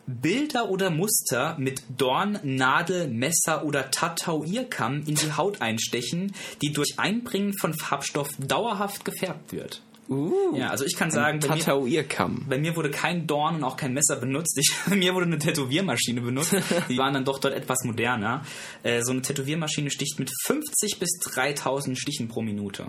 Bilder 0.09 0.69
oder 0.69 0.89
Muster 0.89 1.55
mit 1.59 1.83
Dorn, 1.95 2.39
Nadel, 2.43 3.07
Messer 3.07 3.63
oder 3.63 3.91
Tatauierkamm 3.91 5.03
in 5.05 5.15
die 5.15 5.33
Haut 5.33 5.61
einstechen, 5.61 6.33
die 6.61 6.73
durch 6.73 6.95
Einbringen 6.97 7.53
von 7.53 7.73
Farbstoff 7.73 8.29
dauerhaft 8.39 9.05
gefärbt 9.05 9.53
wird. 9.53 9.81
Uh, 10.09 10.57
Ja, 10.57 10.69
also 10.69 10.85
ich 10.85 10.95
kann 10.95 11.11
sagen, 11.11 11.39
bei 11.39 11.55
mir, 11.55 12.05
bei 12.47 12.57
mir 12.57 12.75
wurde 12.75 12.89
kein 12.89 13.27
Dorn 13.27 13.57
und 13.57 13.63
auch 13.63 13.77
kein 13.77 13.93
Messer 13.93 14.15
benutzt. 14.15 14.57
Ich, 14.57 14.73
bei 14.89 14.95
mir 14.95 15.13
wurde 15.13 15.27
eine 15.27 15.37
Tätowiermaschine 15.37 16.21
benutzt. 16.21 16.55
Die 16.89 16.97
waren 16.97 17.13
dann 17.13 17.25
doch 17.25 17.37
dort 17.37 17.53
etwas 17.53 17.83
moderner. 17.83 18.43
Äh, 18.81 19.03
so 19.03 19.11
eine 19.11 19.21
Tätowiermaschine 19.21 19.91
sticht 19.91 20.17
mit 20.17 20.31
50 20.45 20.97
bis 20.97 21.11
3000 21.31 21.97
Stichen 21.99 22.27
pro 22.27 22.41
Minute. 22.41 22.87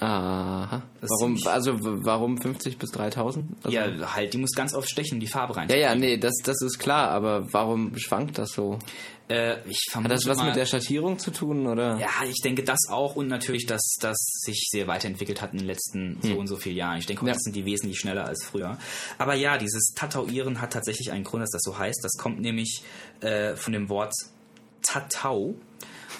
Aha. 0.00 0.82
Das 1.00 1.10
ist 1.10 1.10
Warum, 1.20 1.38
also 1.46 1.76
warum 2.04 2.40
50 2.40 2.78
bis 2.78 2.90
3000? 2.92 3.44
Also, 3.64 3.76
Ja, 3.76 4.14
halt, 4.14 4.32
die 4.32 4.38
muss 4.38 4.52
ganz 4.52 4.74
oft 4.74 4.88
stechen, 4.88 5.18
die 5.20 5.26
Farbe 5.26 5.56
rein. 5.56 5.68
ja, 5.68 5.76
ja, 5.76 5.94
nee, 5.94 6.16
das, 6.16 6.34
das 6.44 6.60
ist 6.62 6.78
klar, 6.78 7.10
aber 7.10 7.52
warum 7.52 7.96
schwankt 7.98 8.38
das 8.38 8.50
so? 8.52 8.78
Äh, 9.28 9.56
ich 9.68 9.78
Hat 9.92 10.10
das 10.10 10.26
was 10.26 10.38
mal, 10.38 10.46
mit 10.46 10.56
der 10.56 10.64
Schattierung 10.66 11.18
zu 11.18 11.30
tun, 11.30 11.66
oder? 11.66 11.98
Ja, 11.98 12.08
ich 12.26 12.40
denke 12.42 12.62
das 12.62 12.78
auch 12.88 13.16
und 13.16 13.28
natürlich, 13.28 13.66
dass 13.66 13.96
das 14.00 14.16
sich 14.44 14.68
sehr 14.70 14.86
weiterentwickelt 14.86 15.42
hat 15.42 15.52
in 15.52 15.58
den 15.58 15.66
letzten 15.66 16.18
so 16.22 16.34
und 16.38 16.46
so 16.46 16.56
vielen 16.56 16.76
Jahren. 16.76 16.98
Ich 16.98 17.06
denke, 17.06 17.22
heute 17.22 17.32
Hm. 17.32 17.36
Ja. 17.36 17.40
sind 17.42 17.56
die 17.56 17.64
wesentlich 17.66 17.98
schneller 17.98 18.24
als 18.24 18.44
früher. 18.44 18.78
Aber 19.18 19.34
ja, 19.34 19.58
dieses 19.58 19.92
Tatauieren 19.94 20.60
hat 20.62 20.72
tatsächlich 20.72 21.12
einen 21.12 21.24
Grund, 21.24 21.42
dass 21.42 21.50
das 21.50 21.62
so 21.62 21.76
heißt. 21.76 22.00
Das 22.02 22.12
kommt 22.18 22.40
nämlich 22.40 22.82
äh, 23.20 23.54
von 23.56 23.72
dem 23.74 23.88
Wort 23.90 24.14
Tatau. 24.82 25.54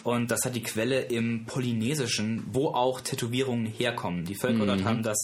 Und 0.09 0.31
das 0.31 0.41
hat 0.47 0.55
die 0.57 0.63
Quelle 0.63 1.01
im 1.03 1.45
Polynesischen, 1.45 2.45
wo 2.53 2.69
auch 2.69 3.03
Tätowierungen 3.03 3.67
herkommen. 3.67 4.25
Die 4.25 4.35
Völker 4.35 4.63
Mhm. 4.63 4.67
dort 4.69 4.85
haben 4.85 5.03
das 5.03 5.19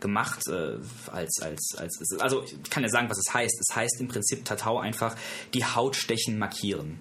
gemacht 0.00 0.40
äh, 0.48 0.78
als, 1.12 1.40
als, 1.42 1.74
als, 1.76 2.16
also 2.20 2.42
ich 2.44 2.70
kann 2.70 2.82
ja 2.82 2.88
sagen, 2.88 3.10
was 3.10 3.18
es 3.18 3.34
heißt. 3.34 3.60
Es 3.68 3.76
heißt 3.76 4.00
im 4.00 4.08
Prinzip 4.08 4.44
Tatau 4.46 4.78
einfach 4.78 5.14
die 5.52 5.64
Hautstechen 5.64 6.38
markieren. 6.38 7.00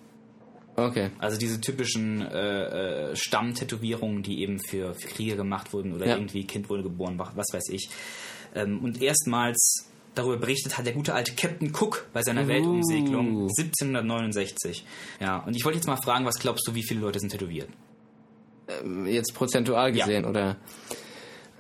Okay. 0.76 1.12
Also 1.20 1.38
diese 1.38 1.62
typischen 1.62 2.22
äh, 2.22 3.12
äh, 3.12 3.16
Stammtätowierungen, 3.16 4.22
die 4.24 4.42
eben 4.42 4.60
für, 4.60 4.94
für 4.94 5.08
Kriege 5.08 5.36
gemacht 5.36 5.72
wurden 5.74 5.94
oder 5.94 6.08
Ja. 6.08 6.16
irgendwie 6.16 6.46
Kind 6.46 6.70
wurde 6.70 6.84
geboren, 6.84 7.18
wa- 7.20 7.32
was 7.36 7.48
weiß 7.54 7.70
ich. 7.70 7.90
Ähm, 8.56 8.80
und 8.84 9.02
erstmals 9.02 9.89
darüber 10.16 10.38
berichtet 10.38 10.78
hat 10.78 10.86
der 10.86 10.94
gute 10.94 11.14
alte 11.14 11.34
Captain 11.36 11.70
Cook 11.74 12.08
bei 12.14 12.22
seiner 12.24 12.48
Weltumsegelung 12.48 13.48
1769. 13.58 14.86
Ja, 15.20 15.38
und 15.40 15.56
ich 15.56 15.64
wollte 15.66 15.78
jetzt 15.78 15.88
mal 15.88 15.98
fragen, 15.98 16.26
was 16.26 16.40
glaubst 16.40 16.68
du, 16.68 16.76
wie 16.76 16.84
viele 16.84 17.02
Leute 17.02 17.20
sind 17.20 17.30
tätowiert? 17.30 17.70
Jetzt 19.06 19.34
prozentual 19.34 19.96
Ja. 19.96 20.06
gesehen, 20.06 20.26
oder? 20.26 20.58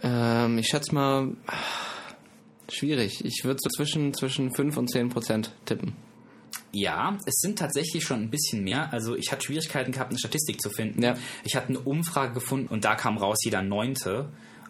Ähm, 0.04 0.58
ich 0.60 0.68
schätze 0.68 0.94
mal, 0.94 1.36
schwierig. 2.72 3.26
Ich 3.26 3.44
würde 3.44 3.60
so 3.62 3.70
zwischen, 3.70 4.14
zwischen 4.14 4.54
5 4.54 4.78
und 4.78 4.90
10 4.90 5.10
Prozent 5.10 5.52
tippen. 5.66 5.96
Ja, 6.72 7.18
es 7.26 7.36
sind 7.40 7.58
tatsächlich 7.58 8.04
schon 8.04 8.22
ein 8.22 8.30
bisschen 8.30 8.64
mehr. 8.64 8.94
Also 8.94 9.16
ich 9.16 9.32
hatte 9.32 9.44
Schwierigkeiten 9.44 9.92
gehabt, 9.92 10.12
eine 10.12 10.20
Statistik 10.20 10.62
zu 10.62 10.70
finden. 10.70 11.02
Ja. 11.02 11.18
Ich 11.44 11.56
hatte 11.56 11.70
eine 11.70 11.80
Umfrage 11.80 12.34
gefunden 12.34 12.68
und 12.68 12.86
da 12.86 12.94
kam 12.96 13.18
raus 13.18 13.38
jeder 13.44 13.64
Neunte. 13.64 14.30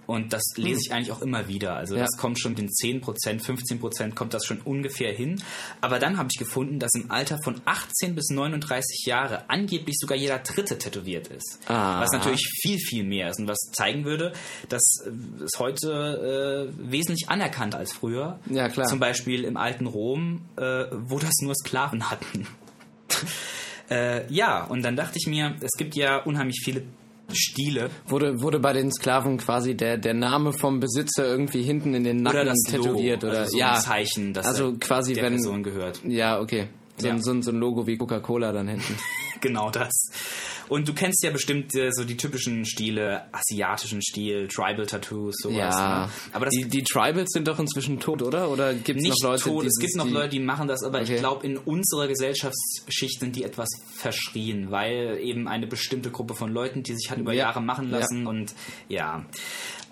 Und 0.10 0.34
das 0.34 0.42
lese 0.56 0.80
ich 0.84 0.92
eigentlich 0.92 1.12
auch 1.12 1.22
immer 1.22 1.48
wieder. 1.48 1.75
Also 1.75 1.96
Ja. 1.96 2.01
das 2.01 2.18
kommt 2.18 2.39
schon 2.39 2.56
den 2.56 2.68
10%, 2.68 3.44
15% 3.44 4.16
kommt 4.16 4.34
das 4.34 4.44
schon 4.44 4.60
ungefähr 4.60 5.13
hin. 5.13 5.39
Aber 5.82 6.00
dann 6.00 6.18
habe 6.18 6.30
ich 6.32 6.39
gefunden, 6.39 6.80
dass 6.80 6.89
im 6.96 7.12
Alter 7.12 7.38
von 7.44 7.62
18 7.66 8.16
bis 8.16 8.30
39 8.30 9.06
Jahre 9.06 9.48
angeblich 9.51 9.98
sogar 10.00 10.18
jeder 10.18 10.39
Dritte 10.39 10.80
tätowiert 10.80 11.28
ist. 11.28 11.60
Ah. 11.68 12.01
Was 12.01 12.10
natürlich 12.12 12.42
viel, 12.60 12.80
viel 12.80 13.04
mehr 13.04 13.30
ist 13.30 13.39
und 13.39 13.48
was 13.48 13.60
zeigen 13.72 14.04
würde, 14.04 14.34
dass 14.68 14.82
äh, 15.06 15.44
es 15.44 15.60
heute 15.60 16.72
äh, 16.75 16.92
wesentlich 16.92 17.30
anerkannt 17.30 17.75
als 17.75 17.94
früher. 17.94 18.39
Ja, 18.50 18.68
klar. 18.68 18.88
Zum 18.88 19.00
Beispiel 19.00 19.44
im 19.44 19.58
alten 19.58 19.86
Rom, 19.86 20.42
äh, 20.58 20.86
wo 20.92 21.20
das 21.20 21.34
nur 21.44 21.54
Sklaven 21.54 22.10
hatten. 22.10 22.48
äh, 23.92 24.25
ja, 24.34 24.63
und 24.63 24.82
dann 24.82 24.96
dachte 24.96 25.20
ich 25.20 25.28
mir, 25.28 25.56
es 25.62 25.78
gibt 25.78 25.96
ja 25.96 26.18
unheimlich 26.18 26.62
viele 26.63 26.82
Stile. 27.33 27.89
Wurde, 28.07 28.41
wurde 28.41 28.59
bei 28.59 28.74
den 28.74 28.91
Sklaven 28.91 29.38
quasi 29.38 29.75
der, 29.75 29.98
der 29.98 30.13
Name 30.13 30.53
vom 30.53 30.79
Besitzer 30.79 31.25
irgendwie 31.25 31.63
hinten 31.63 31.93
in 31.93 32.03
den 32.03 32.17
Nacken 32.17 32.41
Oder 32.41 32.53
tätowiert? 32.53 33.24
Logo, 33.24 33.31
oder 33.31 33.39
also 33.41 33.51
so 33.51 33.57
ja, 33.57 33.74
Zeichen, 33.75 34.33
das 34.33 34.45
also 34.45 34.74
quasi 34.79 35.13
der 35.13 35.24
wenn 35.24 35.33
Person 35.33 35.63
gehört. 35.63 36.01
Ja, 36.05 36.39
okay. 36.39 36.67
So, 37.00 37.08
Ja. 37.08 37.13
Ein, 37.13 37.22
so, 37.22 37.32
ein, 37.32 37.41
so 37.41 37.51
ein 37.51 37.58
Logo 37.60 37.88
wie 37.88 37.98
Coca-Cola 37.98 38.51
dann 38.51 38.68
hinten. 38.68 38.96
Genau 39.41 39.70
das. 39.70 39.94
Und 40.68 40.89
du 40.89 40.94
kennst 40.94 41.24
ja 41.24 41.29
bestimmt 41.32 41.74
äh, 41.74 41.91
so 41.94 42.03
die 42.03 42.18
typischen 42.18 42.65
Stile, 42.65 43.24
asiatischen 43.32 44.01
Stil, 44.01 44.50
Tribal-Tattoos, 44.50 45.36
sowas. 45.41 45.56
Ja, 45.56 46.06
Ne? 46.08 46.12
Aber 46.34 46.46
das 46.48 46.53
die, 46.53 46.65
die 46.68 46.84
Tribals 46.84 47.29
sind 47.32 47.48
doch 47.48 47.58
inzwischen 47.58 48.01
tot, 48.01 48.22
oder? 48.22 48.50
Oder 48.50 48.74
gibt 48.74 49.00
es 49.00 49.08
noch 49.08 49.29
Leute, 49.32 49.44
tot. 49.46 49.63
die 49.63 49.68
Es 49.68 49.79
gibt 49.79 49.96
noch 49.96 50.10
Leute, 50.10 50.27
die 50.27 50.41
machen 50.41 50.68
das, 50.68 50.84
aber 50.84 51.00
Okay. 51.00 51.13
ich 51.13 51.20
glaube, 51.22 51.48
in 51.48 51.58
unserer 51.58 52.10
Gesellschaftsschicht 52.10 53.22
sind 53.22 53.38
die 53.38 53.44
etwas 53.44 53.70
verschrien, 53.96 54.72
weil 54.72 55.20
eben 55.24 55.48
eine 55.48 55.68
bestimmte 55.68 56.12
Gruppe 56.12 56.34
von 56.34 56.51
Leuten, 56.51 56.84
die 56.84 56.94
sich 56.96 57.10
hat 57.10 57.18
über 57.18 57.32
Ja. 57.32 57.46
Jahre 57.46 57.62
machen 57.62 57.89
lassen 57.89 58.27
und 58.27 58.53
ja. 58.89 59.25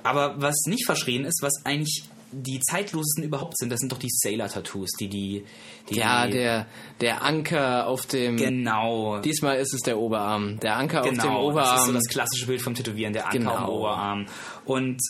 Aber 0.03 0.35
was 0.41 0.55
nicht 0.65 0.85
verschrien 0.85 1.23
ist, 1.23 1.39
was 1.41 1.53
eigentlich 1.65 2.03
die 2.31 2.59
zeitlosesten 2.59 3.23
überhaupt 3.23 3.57
sind, 3.57 3.69
das 3.71 3.79
sind 3.79 3.91
doch 3.91 3.97
die 3.99 4.09
Sailor-Tattoos, 4.11 4.91
die 4.99 5.07
die, 5.07 5.45
die 5.89 5.95
Ja, 5.95 6.27
der, 6.27 6.65
der 6.99 7.23
Anker 7.23 7.87
auf 7.87 8.05
dem. 8.05 8.35
genau 8.37 9.19
Diesmal 9.19 9.57
ist 9.57 9.73
es 9.73 9.81
der 9.81 9.97
Oberarm. 9.97 10.59
Der 10.59 10.75
Anker 10.77 11.01
auf 11.01 11.07
dem 11.07 11.17
Genau, 11.17 11.23
das 11.25 11.33
ist 11.33 11.71
Oberarm. 11.71 11.85
so 11.87 11.93
das 11.93 12.07
klassische 12.09 12.47
Bild 12.47 12.61
vom 12.61 12.75
Tätowieren, 12.75 13.13
der 13.13 13.25
Anker 13.27 13.37
Genau. 13.39 13.51
auf 13.51 13.59
dem 13.65 13.69
Oberarm. 13.69 14.25
Und 14.65 15.01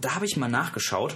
da 0.00 0.14
habe 0.14 0.24
ich 0.26 0.36
mal 0.36 0.48
nachgeschaut. 0.48 1.14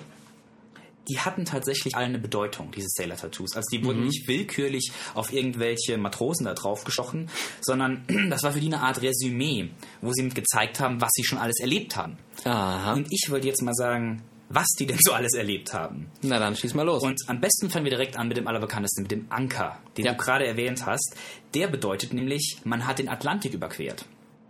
Die 1.08 1.20
hatten 1.20 1.44
tatsächlich 1.44 1.94
alle 1.94 2.06
eine 2.06 2.18
Bedeutung, 2.18 2.72
diese 2.76 2.88
Sailor-Tattoos. 2.90 3.54
Also 3.54 3.68
die 3.72 3.84
wurden 3.84 4.00
Mhm. 4.00 4.06
nicht 4.08 4.26
willkürlich 4.26 4.90
auf 5.14 5.32
irgendwelche 5.32 5.96
Matrosen 5.98 6.46
da 6.46 6.54
drauf 6.54 6.82
gestochen, 6.82 7.30
sondern 7.60 8.04
das 8.28 8.42
war 8.42 8.52
für 8.52 8.58
die 8.60 8.66
eine 8.66 8.80
Art 8.82 9.00
Resümee, 9.02 9.70
wo 10.00 10.12
sie 10.12 10.24
mit 10.24 10.34
gezeigt 10.34 10.80
haben, 10.80 11.00
was 11.00 11.10
sie 11.14 11.22
schon 11.24 11.38
alles 11.38 11.60
erlebt 11.60 11.96
haben. 11.96 12.18
Aha. 12.44 12.94
Und 12.94 13.06
ich 13.10 13.30
wollte 13.30 13.46
jetzt 13.46 13.62
mal 13.62 13.72
sagen, 13.74 14.22
was 14.48 14.66
die 14.78 14.86
denn 14.86 14.98
so 15.00 15.12
alles 15.12 15.34
erlebt 15.34 15.72
haben. 15.74 16.06
Na 16.22 16.38
dann 16.38 16.54
schieß 16.56 16.74
mal 16.74 16.84
los. 16.84 17.02
Und 17.02 17.20
am 17.26 17.40
besten 17.40 17.68
fangen 17.70 17.84
wir 17.84 17.90
direkt 17.90 18.16
an 18.16 18.28
mit 18.28 18.36
dem 18.36 18.46
allerbekanntesten, 18.46 19.02
mit 19.02 19.10
dem 19.10 19.26
Anker, 19.30 19.78
den 19.96 20.04
Ja. 20.04 20.12
du 20.12 20.18
gerade 20.18 20.46
erwähnt 20.46 20.86
hast. 20.86 21.16
Der 21.54 21.66
bedeutet 21.68 22.12
nämlich, 22.12 22.58
man 22.64 22.86
hat 22.86 22.98
den 22.98 23.08
Atlantik 23.08 23.54
überquert. 23.54 24.04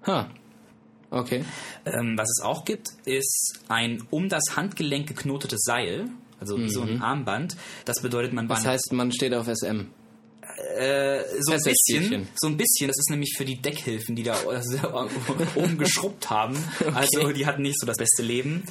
ha. 0.06 0.28
Okay. 1.08 1.44
Ähm, 1.84 2.14
was 2.18 2.28
es 2.28 2.44
auch 2.44 2.64
gibt, 2.64 2.88
ist 3.04 3.60
ein 3.68 4.02
um 4.10 4.28
das 4.28 4.42
Handgelenk 4.56 5.06
geknotetes 5.06 5.60
Seil, 5.62 6.06
also 6.40 6.58
wie 6.58 6.68
so 6.68 6.82
ein 6.82 7.00
Armband. 7.00 7.56
Das 7.84 8.02
bedeutet, 8.02 8.32
man 8.32 8.48
war 8.48 8.58
Mhm. 8.58 8.64
Das 8.64 8.72
heißt, 8.72 8.92
man 8.92 9.12
steht 9.12 9.32
auf 9.32 9.46
SM. 9.46 9.86
äh, 10.78 11.20
so 11.40 11.52
ein 11.52 11.60
bisschen, 11.62 12.28
so 12.34 12.48
ein 12.48 12.56
bisschen. 12.56 12.88
Das 12.88 12.96
ist 12.98 13.08
nämlich 13.10 13.34
für 13.36 13.44
die 13.44 13.62
Deckhilfen, 13.62 14.16
die 14.16 14.24
da 14.24 14.34
oben 15.54 15.78
geschrubbt 15.78 16.28
haben. 16.28 16.56
Also 16.94 17.30
die 17.32 17.46
hatten 17.46 17.62
nicht 17.62 17.78
so 17.80 17.86
das 17.86 17.96
beste 17.96 18.22
Leben. 18.22 18.64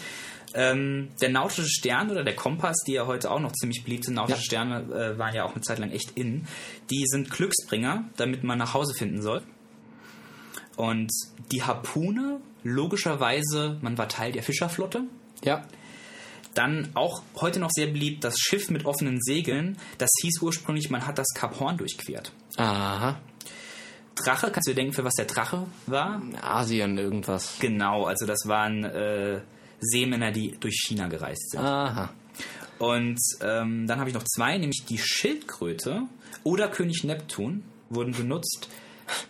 Ähm, 0.57 1.09
der 1.19 1.29
nautische 1.29 1.67
Stern 1.67 2.09
oder 2.09 2.24
der 2.24 2.35
Kompass, 2.35 2.77
die 2.88 2.93
ja 2.93 3.05
heute 3.05 3.29
auch 3.29 3.41
noch 3.41 3.51
ziemlich 3.51 3.83
beliebt 3.83 4.05
sind, 4.05 4.13
nautische 4.13 4.39
Ja. 4.39 4.45
Sterne 4.45 4.79
äh, 4.93 5.17
waren 5.19 5.35
ja 5.35 5.43
auch 5.43 5.51
eine 5.51 5.62
Zeit 5.62 5.79
lang 5.79 5.91
echt 5.91 6.12
in. 6.15 6.47
Die 6.89 7.03
sind 7.07 7.29
Glücksbringer, 7.29 8.05
damit 8.15 8.43
man 8.45 8.57
nach 8.57 8.74
Hause 8.74 8.93
finden 8.93 9.21
soll. 9.21 9.43
Und 10.77 11.12
die 11.51 11.63
Harpune, 11.63 12.39
logischerweise, 12.63 13.77
man 13.81 13.97
war 13.97 14.07
Teil 14.07 14.31
der 14.31 14.43
Fischerflotte. 14.43 15.03
Ja. 15.43 15.65
Dann 16.53 16.89
auch 16.93 17.21
heute 17.35 17.59
noch 17.59 17.69
sehr 17.71 17.88
beliebt 17.88 18.24
das 18.24 18.39
Schiff 18.39 18.69
mit 18.69 18.85
offenen 18.85 19.21
Segeln. 19.21 19.77
Das 19.97 20.09
hieß 20.21 20.41
ursprünglich, 20.41 20.89
man 20.89 21.05
hat 21.05 21.17
das 21.17 21.27
Kap 21.35 21.59
Horn 21.59 21.77
durchquert. 21.77 22.31
Aha. 22.55 23.19
Drache, 24.15 24.50
kannst 24.51 24.67
du 24.67 24.71
dir 24.71 24.75
denken, 24.75 24.93
für 24.93 25.03
was 25.03 25.15
der 25.15 25.25
Drache 25.25 25.67
war? 25.88 26.21
Asien 26.41 26.97
irgendwas. 26.97 27.57
Genau, 27.59 28.05
also 28.05 28.25
das 28.25 28.47
waren 28.47 28.85
äh, 28.85 29.41
Seemänner, 29.79 30.32
die 30.32 30.55
durch 30.60 30.75
China 30.88 31.08
gereist 31.08 31.51
sind. 31.51 31.62
Aha. 31.62 32.10
Und 32.79 33.20
ähm, 33.41 33.88
dann 33.88 34.00
habe 34.00 34.10
ich 34.10 34.15
noch 34.15 34.24
zwei, 34.24 34.58
nämlich 34.58 34.84
die 34.88 34.98
Schildkröte 34.98 36.03
oder 36.44 36.67
König 36.67 37.03
Neptun 37.03 37.63
wurden 37.89 38.13
benutzt, 38.13 38.70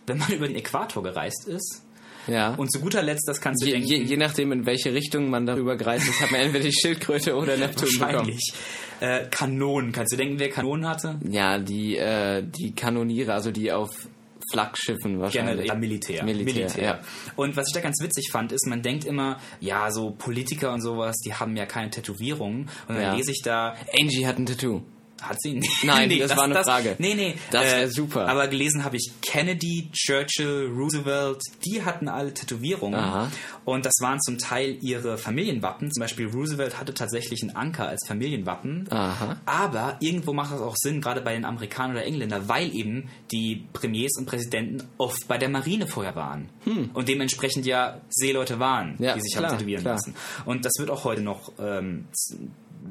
wenn 0.07 0.17
man 0.17 0.31
über 0.31 0.47
den 0.47 0.55
Äquator 0.55 1.03
gereist 1.03 1.47
ist. 1.47 1.81
Ja. 2.27 2.55
Und 2.55 2.71
zu 2.71 2.79
guter 2.79 3.03
Letzt, 3.03 3.27
das 3.27 3.39
kannst 3.39 3.61
du 3.61 3.67
je, 3.67 3.73
denken, 3.73 3.87
je, 3.87 3.97
je 3.97 4.17
nachdem, 4.17 4.51
in 4.51 4.65
welche 4.65 4.93
Richtung 4.93 5.29
man 5.29 5.45
darüber 5.45 5.75
gereist 5.75 6.09
ist, 6.09 6.21
hat 6.21 6.31
man 6.31 6.41
entweder 6.41 6.63
die 6.63 6.73
Schildkröte 6.73 7.35
oder 7.35 7.55
Neptun 7.57 7.87
bekommen. 7.87 8.13
wahrscheinlich 8.13 8.53
äh, 8.99 9.27
Kanonen. 9.29 9.91
Kannst 9.91 10.13
du 10.13 10.17
denken, 10.17 10.39
wer 10.39 10.49
Kanonen 10.49 10.87
hatte? 10.87 11.19
Ja, 11.29 11.59
die, 11.59 11.97
äh, 11.97 12.43
die 12.43 12.73
Kanoniere, 12.73 13.33
also 13.33 13.51
die 13.51 13.71
auf 13.71 14.07
Flaggschiffen 14.51 15.19
wahrscheinlich. 15.19 15.51
Generell 15.55 15.67
ja, 15.67 15.75
Militär. 15.75 16.23
Militär, 16.23 16.83
ja. 16.83 16.99
Und 17.35 17.55
was 17.57 17.67
ich 17.67 17.73
da 17.73 17.81
ganz 17.81 18.01
witzig 18.01 18.29
fand, 18.31 18.51
ist, 18.51 18.67
man 18.67 18.81
denkt 18.81 19.05
immer, 19.05 19.39
ja, 19.59 19.91
so 19.91 20.11
Politiker 20.11 20.71
und 20.73 20.81
sowas, 20.81 21.15
die 21.25 21.33
haben 21.33 21.55
ja 21.57 21.65
keine 21.65 21.89
Tätowierungen. 21.89 22.69
Und 22.87 22.95
dann 22.95 23.01
Ja. 23.01 23.15
lese 23.15 23.31
ich 23.31 23.41
da, 23.43 23.75
Angie 23.99 24.25
hat 24.27 24.37
ein 24.37 24.45
Tattoo. 24.45 24.81
Hat 25.21 25.41
sie? 25.41 25.53
Nee, 25.59 25.65
Nein, 25.83 26.19
das 26.19 26.35
war 26.35 26.43
eine 26.43 26.55
Frage. 26.63 26.95
Nee, 26.99 27.13
nee. 27.15 27.35
Das 27.51 27.63
wär 27.63 27.89
super. 27.89 28.27
Aber 28.27 28.47
gelesen 28.47 28.83
habe 28.83 28.97
ich 28.97 29.11
Kennedy, 29.21 29.89
Churchill, 29.93 30.71
Roosevelt, 30.75 31.41
die 31.65 31.83
hatten 31.83 32.07
alle 32.07 32.33
Tätowierungen. 32.33 32.99
Aha. 32.99 33.31
Und 33.63 33.85
das 33.85 33.93
waren 34.01 34.19
zum 34.21 34.37
Teil 34.37 34.77
ihre 34.81 35.17
Familienwappen. 35.17 35.91
Zum 35.91 36.01
Beispiel 36.01 36.27
Roosevelt 36.27 36.79
hatte 36.79 36.93
tatsächlich 36.93 37.41
einen 37.43 37.55
Anker 37.55 37.87
als 37.87 38.05
Familienwappen. 38.07 38.87
Aha. 38.91 39.37
Aber 39.45 39.97
irgendwo 39.99 40.33
macht 40.33 40.53
das 40.53 40.61
auch 40.61 40.75
Sinn, 40.77 41.01
gerade 41.01 41.21
bei 41.21 41.33
den 41.33 41.45
Amerikanern 41.45 41.95
oder 41.95 42.05
Engländern, 42.05 42.47
weil 42.49 42.75
eben 42.75 43.09
die 43.31 43.65
Premiers 43.73 44.17
und 44.17 44.25
Präsidenten 44.25 44.83
oft 44.97 45.27
bei 45.27 45.37
der 45.37 45.49
Marine 45.49 45.87
vorher 45.87 46.15
waren. 46.15 46.49
Und 46.93 47.07
dementsprechend 47.07 47.65
ja 47.65 48.01
Seeleute 48.09 48.59
waren, 48.59 48.97
Hm. 48.97 49.03
Ja, 49.05 49.13
die 49.13 49.21
sich 49.21 49.33
klar, 49.35 49.49
haben 49.49 49.57
tätowieren 49.57 49.81
klar. 49.81 49.95
lassen. 49.95 50.15
Und 50.45 50.65
das 50.65 50.73
wird 50.77 50.89
auch 50.89 51.03
heute 51.05 51.21
noch 51.21 51.51
ähm, 51.59 52.05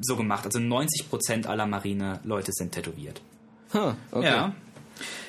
so 0.01 0.15
gemacht. 0.15 0.45
Also 0.45 0.59
90% 0.59 1.47
aller 1.47 1.65
Marine-Leute 1.65 2.51
sind 2.53 2.71
tätowiert. 2.71 3.21
Huh, 3.73 3.93
okay. 4.11 4.25
Ja. 4.25 4.53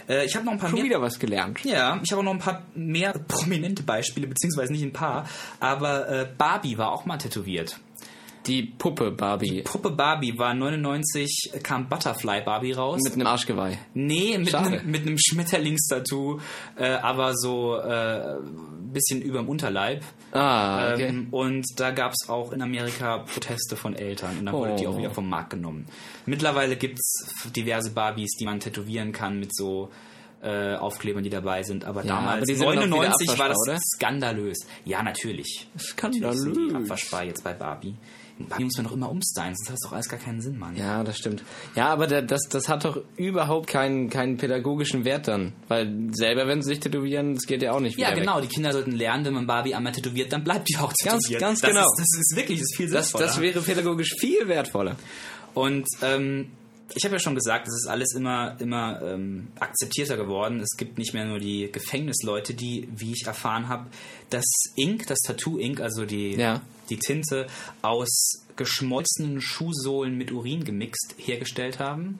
Äh, 0.08 0.24
ich 0.24 0.36
habe 0.36 0.44
noch 0.44 0.52
ein 0.52 0.58
paar 0.58 0.68
Schon 0.70 0.78
mehr. 0.78 0.86
wieder 0.86 1.00
was 1.02 1.18
gelernt. 1.18 1.64
Ja, 1.64 2.00
ich 2.02 2.12
habe 2.12 2.20
auch 2.20 2.24
noch 2.24 2.32
ein 2.32 2.38
paar 2.38 2.62
mehr 2.74 3.12
prominente 3.28 3.82
Beispiele, 3.82 4.26
beziehungsweise 4.26 4.72
nicht 4.72 4.82
ein 4.82 4.92
paar, 4.92 5.28
aber 5.60 6.08
äh, 6.08 6.28
Barbie 6.36 6.78
war 6.78 6.92
auch 6.92 7.04
mal 7.06 7.18
tätowiert. 7.18 7.78
Die 8.46 8.62
Puppe 8.62 9.10
Barbie 9.10 9.62
Puppe 9.62 9.90
Barbie 9.90 10.38
war 10.38 10.54
99, 10.54 11.50
kam 11.62 11.88
Butterfly 11.88 12.42
Barbie 12.44 12.72
raus. 12.72 13.00
mit 13.02 13.14
einem 13.14 13.26
Arschgeweih. 13.26 13.78
nee, 13.94 14.38
mit 14.38 14.54
einem, 14.54 14.88
mit 14.90 15.02
einem 15.02 15.18
Schmetterlingstattoo, 15.18 16.38
äh, 16.76 16.86
aber 16.90 17.34
so 17.34 17.76
äh, 17.76 18.36
ein 18.38 18.92
bisschen 18.92 19.20
über 19.22 19.38
dem 19.40 19.48
Unterleib. 19.48 20.04
Ah, 20.32 20.92
okay. 20.94 21.06
Ähm, 21.08 21.28
und 21.32 21.66
da 21.76 21.90
gab 21.90 22.12
es 22.12 22.28
auch 22.28 22.52
in 22.52 22.62
Amerika 22.62 23.18
Proteste 23.18 23.76
von 23.76 23.94
Eltern 23.96 24.38
und 24.38 24.46
dann 24.46 24.54
wurde 24.54 24.76
die 24.76 24.86
Oh. 24.86 24.90
auch 24.90 24.98
wieder 24.98 25.10
vom 25.10 25.28
Markt 25.28 25.50
genommen. 25.50 25.86
Mittlerweile 26.26 26.76
gibt 26.76 26.98
es 26.98 27.26
diverse 27.52 27.90
Barbies, 27.90 28.30
die 28.38 28.44
man 28.44 28.60
tätowieren 28.60 29.12
kann 29.12 29.40
mit 29.40 29.54
so 29.54 29.90
äh, 30.42 30.76
Aufklebern, 30.76 31.24
die 31.24 31.30
dabei 31.30 31.62
sind. 31.62 31.84
Aber 31.84 32.02
Ja, 32.04 32.14
damals, 32.16 32.36
aber 32.36 32.46
die 32.46 32.54
sind 32.54 32.64
noch 32.66 32.72
wieder 32.72 32.86
99, 32.86 33.38
war 33.38 33.48
das 33.48 33.56
oder? 33.66 33.78
skandalös. 33.96 34.58
Ja, 34.84 35.02
natürlich. 35.02 35.66
Skandalös. 35.78 36.44
Natürlich 36.44 36.56
sind 36.56 36.70
die 36.70 36.74
abwaschbar 36.76 37.24
jetzt 37.24 37.42
bei 37.42 37.54
Barbie. 37.54 37.94
Barbie 38.38 38.64
muss 38.64 38.76
man 38.76 38.86
doch 38.86 38.92
immer 38.92 39.10
umstylen, 39.10 39.54
sonst 39.56 39.68
hat 39.68 39.74
das 39.74 39.80
doch 39.84 39.92
alles 39.92 40.08
gar 40.08 40.18
keinen 40.20 40.40
Sinn, 40.42 40.58
Mann. 40.58 40.76
Ja, 40.76 41.02
das 41.02 41.16
stimmt. 41.18 41.42
Ja, 41.74 41.88
aber 41.88 42.06
das, 42.06 42.42
das 42.50 42.68
hat 42.68 42.84
doch 42.84 43.00
überhaupt 43.16 43.66
keinen, 43.66 44.10
keinen 44.10 44.36
pädagogischen 44.36 45.04
Wert 45.04 45.26
dann. 45.28 45.52
Weil 45.68 46.10
selber, 46.12 46.46
wenn 46.46 46.60
sie 46.62 46.68
sich 46.70 46.80
tätowieren, 46.80 47.34
das 47.34 47.44
geht 47.46 47.62
ja 47.62 47.72
auch 47.72 47.80
nicht 47.80 47.98
Ja, 47.98 48.12
genau. 48.14 48.36
Weg. 48.36 48.48
Die 48.50 48.54
Kinder 48.54 48.72
sollten 48.72 48.92
lernen, 48.92 49.24
wenn 49.24 49.34
man 49.34 49.46
Barbie 49.46 49.74
einmal 49.74 49.92
tätowiert, 49.92 50.32
dann 50.32 50.44
bleibt 50.44 50.68
die 50.68 50.76
auch 50.76 50.92
Ganz- 51.02 51.22
tätowiert. 51.22 51.40
ganz 51.40 51.60
das 51.60 51.70
genau. 51.70 51.82
Ist, 51.82 51.98
das 51.98 52.20
ist 52.20 52.36
wirklich 52.36 52.58
das 52.60 52.70
ist 52.70 52.76
viel 52.76 52.90
Das, 52.90 53.06
sinnvoller. 53.08 53.26
das 53.26 53.40
wäre 53.40 53.60
pädagogisch 53.62 54.14
viel 54.18 54.48
wertvoller. 54.48 54.96
Und 55.54 55.86
ähm, 56.02 56.48
ich 56.94 57.04
habe 57.04 57.16
ja 57.16 57.18
schon 57.18 57.34
gesagt, 57.34 57.66
es 57.68 57.74
ist 57.74 57.88
alles 57.88 58.14
immer, 58.14 58.56
immer 58.60 59.00
ähm, 59.02 59.48
akzeptierter 59.58 60.16
geworden. 60.16 60.60
Es 60.60 60.76
gibt 60.76 60.98
nicht 60.98 61.14
mehr 61.14 61.24
nur 61.24 61.38
die 61.38 61.70
Gefängnisleute, 61.70 62.54
die, 62.54 62.88
wie 62.94 63.12
ich 63.12 63.24
erfahren 63.26 63.68
habe, 63.68 63.86
das 64.30 64.44
Ink, 64.76 65.06
das 65.06 65.18
Tattoo-Ink, 65.20 65.80
also 65.80 66.04
die, 66.04 66.32
Ja. 66.36 66.60
die 66.88 66.98
Tinte 66.98 67.46
aus 67.82 68.44
geschmolzenen 68.56 69.40
Schuhsohlen 69.40 70.16
mit 70.16 70.32
Urin 70.32 70.64
gemixt 70.64 71.14
hergestellt 71.18 71.78
haben. 71.78 72.18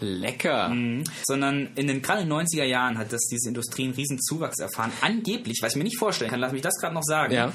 Lecker. 0.00 0.68
Mhm. 0.68 1.04
Sondern 1.24 1.68
in 1.76 1.86
den 1.86 2.02
gerade 2.02 2.22
in 2.22 2.28
den 2.28 2.38
90er 2.38 2.64
Jahren 2.64 2.98
hat 2.98 3.12
das 3.12 3.22
diese 3.30 3.48
Industrie 3.48 3.84
einen 3.84 3.94
riesen 3.94 4.20
Zuwachs 4.20 4.58
erfahren. 4.58 4.92
Angeblich, 5.00 5.60
was 5.62 5.72
ich 5.72 5.76
mir 5.78 5.84
nicht 5.84 5.98
vorstellen 5.98 6.30
kann, 6.30 6.40
lass 6.40 6.52
mich 6.52 6.62
das 6.62 6.78
gerade 6.80 6.94
noch 6.94 7.04
sagen. 7.04 7.32
Ja. 7.32 7.52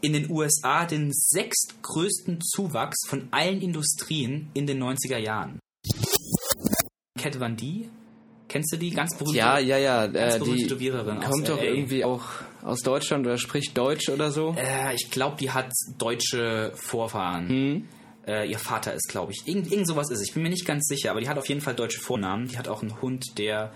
In 0.00 0.12
den 0.12 0.30
USA 0.30 0.84
den 0.84 1.10
sechstgrößten 1.12 2.40
Zuwachs 2.40 3.06
von 3.08 3.28
allen 3.32 3.60
Industrien 3.60 4.48
in 4.54 4.66
den 4.66 4.82
90er 4.82 5.18
Jahren. 5.18 5.58
Cat 7.18 7.38
Van 7.38 7.56
D, 7.56 7.88
kennst 8.48 8.72
du 8.72 8.76
die? 8.78 8.90
Ganz 8.90 9.16
berühmte. 9.18 9.36
Ja, 9.38 9.58
ja, 9.58 9.76
ja. 9.76 10.06
Ganz 10.06 10.36
Äh, 10.36 10.40
die 10.40 10.62
Tätowiererin 10.62 11.20
kommt 11.20 11.48
doch 11.48 11.60
irgendwie 11.62 12.04
auch 12.04 12.22
aus 12.62 12.80
Deutschland 12.80 13.26
oder 13.26 13.36
spricht 13.38 13.76
Deutsch 13.76 14.08
oder 14.08 14.30
so. 14.30 14.54
Äh, 14.58 14.94
ich 14.94 15.10
glaube, 15.10 15.36
die 15.38 15.50
hat 15.50 15.70
deutsche 15.98 16.72
Vorfahren. 16.74 17.48
Hm? 17.48 17.84
Äh, 18.26 18.50
ihr 18.50 18.58
Vater 18.58 18.92
ist, 18.94 19.08
glaube 19.08 19.32
ich. 19.32 19.46
Irgend, 19.46 19.70
irgend 19.72 19.86
sowas 19.86 20.10
ist. 20.10 20.20
Ich 20.22 20.34
bin 20.34 20.42
mir 20.42 20.50
nicht 20.50 20.66
ganz 20.66 20.86
sicher, 20.86 21.10
aber 21.10 21.20
die 21.20 21.28
hat 21.28 21.38
auf 21.38 21.48
jeden 21.48 21.60
Fall 21.60 21.74
deutsche 21.74 21.98
Vornamen. 22.00 22.48
Die 22.48 22.58
hat 22.58 22.68
auch 22.68 22.82
einen 22.82 23.00
Hund, 23.00 23.24
der. 23.38 23.72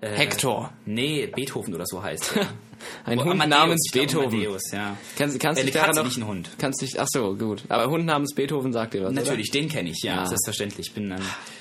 Äh, 0.00 0.10
Hector. 0.10 0.72
Nee, 0.86 1.26
Beethoven 1.26 1.74
oder 1.74 1.84
so 1.86 2.02
heißt. 2.02 2.38
Ein 3.04 3.18
Oh, 3.18 3.22
Hund 3.24 3.32
Amadeus, 3.32 3.48
namens 3.58 3.88
glaub, 3.90 4.06
Beethoven. 4.06 4.28
Amadeus, 4.34 4.62
ja. 4.72 4.96
Kannst, 5.16 5.40
kannst 5.40 5.60
Äh, 5.60 5.64
dich 5.64 5.74
daran 5.74 5.96
noch... 5.96 6.04
nicht 6.04 6.16
ein 6.18 6.26
Hund. 6.28 6.48
Kannst 6.58 6.80
dich... 6.80 7.00
Ach 7.00 7.08
so, 7.08 7.34
gut. 7.34 7.64
Aber 7.68 7.90
Hund 7.90 8.06
namens 8.06 8.32
Beethoven 8.34 8.72
sagt 8.72 8.94
dir 8.94 9.02
was, 9.02 9.12
Natürlich, 9.12 9.50
den 9.50 9.68
kenne 9.68 9.90
ich, 9.90 9.98
ja, 10.04 10.22
Ah. 10.22 10.26
selbstverständlich. 10.26 10.86
Ich 10.88 10.94
bin, 10.94 11.12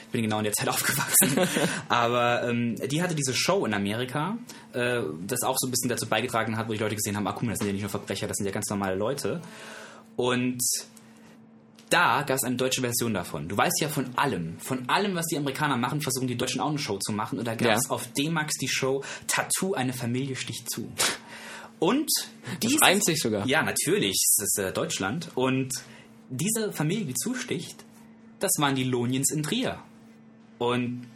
ähm, 0.08 0.12
bin 0.12 0.24
genau 0.24 0.38
in 0.40 0.46
der 0.46 0.54
Zeit 0.54 0.70
aufgewachsen. 0.70 1.38
Aber 1.90 2.44
ähm, 2.48 2.76
die 2.90 3.02
hatte 3.02 3.16
diese 3.16 3.34
Show 3.34 3.66
in 3.66 3.74
Amerika, 3.74 4.38
äh, 4.74 5.02
das 5.26 5.42
auch 5.44 5.56
so 5.58 5.68
ein 5.68 5.72
bisschen 5.72 5.90
dazu 5.90 6.08
beigetragen 6.08 6.58
hat, 6.58 6.68
wo 6.68 6.74
die 6.74 6.80
Leute 6.80 6.96
gesehen 6.96 7.16
haben, 7.16 7.28
ah, 7.28 7.34
guck 7.34 7.44
mal, 7.44 7.52
das 7.52 7.60
sind 7.60 7.68
ja 7.68 7.74
nicht 7.74 7.82
nur 7.84 7.90
Verbrecher, 7.92 8.28
das 8.28 8.38
sind 8.38 8.46
ja 8.46 8.52
ganz 8.52 8.70
normale 8.70 8.96
Leute. 8.96 9.42
Und 10.16 10.62
da 11.90 12.24
gab 12.24 12.36
es 12.36 12.44
eine 12.44 12.58
deutsche 12.58 12.82
Version 12.82 13.14
davon. 13.14 13.48
Du 13.48 13.56
weißt 13.56 13.80
ja 13.80 13.88
von 13.88 14.08
allem, 14.18 14.60
von 14.60 14.90
allem, 14.90 15.16
was 15.16 15.26
die 15.28 15.38
Amerikaner 15.38 15.78
machen, 15.78 16.02
versuchen 16.02 16.28
die 16.28 16.36
Deutschen 16.36 16.60
auch 16.60 16.70
eine 16.70 16.80
Show 16.80 16.98
zu 16.98 17.14
machen. 17.14 17.40
Und 17.40 17.46
da 17.48 17.56
gab 17.56 17.78
es 17.78 17.86
Ja. 17.86 17.92
auf 17.92 18.08
D-Max 18.12 18.56
die 18.58 18.68
Show 18.68 19.04
Tattoo, 19.28 19.74
eine 19.74 19.94
Familie 19.94 20.36
sticht 20.36 20.70
zu. 20.70 20.92
Und 21.80 22.10
diese, 22.62 22.82
reimt 22.82 23.06
sich 23.06 23.20
sogar. 23.22 23.46
Ja, 23.48 23.62
natürlich, 23.64 24.18
das 24.38 24.48
ist 24.48 24.60
äh, 24.60 24.74
Deutschland. 24.74 25.30
Und 25.36 25.72
diese 26.30 26.74
Familie, 26.74 27.06
die 27.06 27.14
zusticht, 27.14 27.86
das 28.40 28.52
waren 28.58 28.76
die 28.76 28.84
Loniens 28.84 29.32
in 29.32 29.44
Trier. 29.44 29.80
Und 30.58 31.08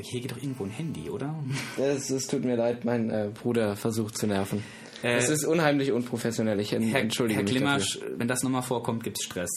hier 0.00 0.20
geht 0.20 0.30
doch 0.32 0.36
irgendwo 0.36 0.64
ein 0.64 0.70
Handy, 0.70 1.08
oder? 1.10 1.34
Es, 1.78 2.10
es 2.10 2.26
tut 2.26 2.44
mir 2.44 2.56
leid, 2.56 2.84
mein 2.84 3.10
äh, 3.10 3.30
Bruder 3.32 3.76
versucht 3.76 4.16
zu 4.18 4.26
nerven. 4.26 4.62
Äh, 5.02 5.16
es 5.16 5.28
ist 5.28 5.44
unheimlich 5.44 5.92
unprofessionell. 5.92 6.58
Ich 6.60 6.72
Herr, 6.72 6.80
entschuldige 6.80 7.40
Herr 7.40 7.46
Klimasch, 7.46 7.98
wenn 8.16 8.28
das 8.28 8.42
nochmal 8.42 8.62
vorkommt, 8.62 9.04
gibt 9.04 9.18
es 9.18 9.24
Stress. 9.24 9.50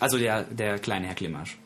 Also 0.00 0.18
der, 0.18 0.44
der 0.44 0.78
kleine 0.78 1.06
Herr 1.06 1.14
Klimasch. 1.14 1.58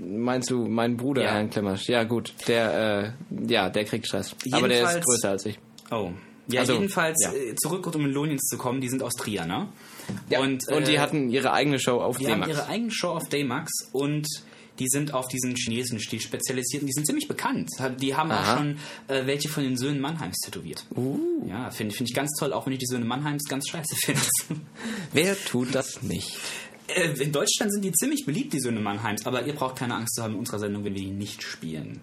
Meinst 0.00 0.50
du 0.50 0.66
meinen 0.66 0.96
Bruder, 0.96 1.22
Ja. 1.24 1.32
Herrn 1.32 1.50
Klemmersch? 1.50 1.88
Ja, 1.88 2.04
gut. 2.04 2.34
Der, 2.46 3.14
äh, 3.40 3.52
ja, 3.52 3.70
der 3.70 3.84
kriegt 3.84 4.06
Stress. 4.06 4.36
Aber 4.52 4.68
der 4.68 4.82
ist 4.82 4.88
Jedenfalls- 4.94 5.04
größer 5.04 5.30
als 5.30 5.46
ich. 5.46 5.58
Oh. 5.90 6.10
Ja, 6.48 6.60
Also, 6.60 6.74
jedenfalls 6.74 7.16
ja. 7.24 7.32
äh, 7.32 7.54
zurück, 7.56 7.86
um 7.94 8.04
in 8.04 8.12
Loniens 8.12 8.42
zu 8.44 8.56
kommen, 8.58 8.80
die 8.80 8.88
sind 8.88 9.02
aus 9.02 9.14
Trier, 9.14 9.46
ne? 9.46 9.68
Und, 10.38 10.68
Und 10.68 10.86
die 10.86 10.94
äh, 10.94 10.98
hatten 11.00 11.28
ihre 11.30 11.52
eigene 11.52 11.80
Show 11.80 12.00
auf 12.00 12.18
Die 12.18 12.26
haben 12.26 12.42
D-Max. 12.42 12.50
ihre 12.52 12.68
eigene 12.68 12.90
Show 12.92 13.08
auf 13.08 13.28
Daymax 13.28 13.72
und 13.92 14.26
die 14.78 14.88
sind 14.88 15.14
auf 15.14 15.28
diesen 15.28 15.54
chinesischen 15.56 16.00
Stil 16.00 16.20
spezialisiert 16.20 16.82
und 16.82 16.88
die 16.88 16.92
sind 16.92 17.06
ziemlich 17.06 17.28
bekannt. 17.28 17.70
Die 18.00 18.14
haben 18.14 18.30
Aha. 18.30 18.40
auch 18.54 18.58
schon 18.58 18.78
äh, 19.08 19.26
welche 19.26 19.48
von 19.48 19.62
den 19.62 19.76
Söhnen 19.76 20.00
Mannheims 20.00 20.38
tätowiert. 20.44 20.84
Uh. 20.94 21.18
Ja, 21.48 21.70
finde 21.70 21.94
find 21.94 22.10
ich 22.10 22.14
ganz 22.14 22.30
toll, 22.38 22.52
auch 22.52 22.66
wenn 22.66 22.72
ich 22.72 22.80
die 22.80 22.86
Söhne 22.86 23.04
Mannheims 23.04 23.44
ganz 23.44 23.68
scheiße 23.68 23.96
finde. 24.04 24.22
Wer 25.12 25.36
tut 25.44 25.74
das 25.74 26.02
nicht? 26.02 26.38
Äh, 26.88 27.10
in 27.20 27.32
Deutschland 27.32 27.72
sind 27.72 27.84
die 27.84 27.92
ziemlich 27.92 28.24
beliebt, 28.24 28.52
die 28.52 28.60
Söhne 28.60 28.80
Mannheims, 28.80 29.26
aber 29.26 29.46
ihr 29.46 29.54
braucht 29.54 29.76
keine 29.76 29.94
Angst 29.94 30.14
zu 30.14 30.22
haben 30.22 30.34
in 30.34 30.38
unserer 30.40 30.58
Sendung, 30.58 30.84
wenn 30.84 30.94
wir 30.94 31.02
die 31.02 31.10
nicht 31.10 31.42
spielen. 31.42 32.00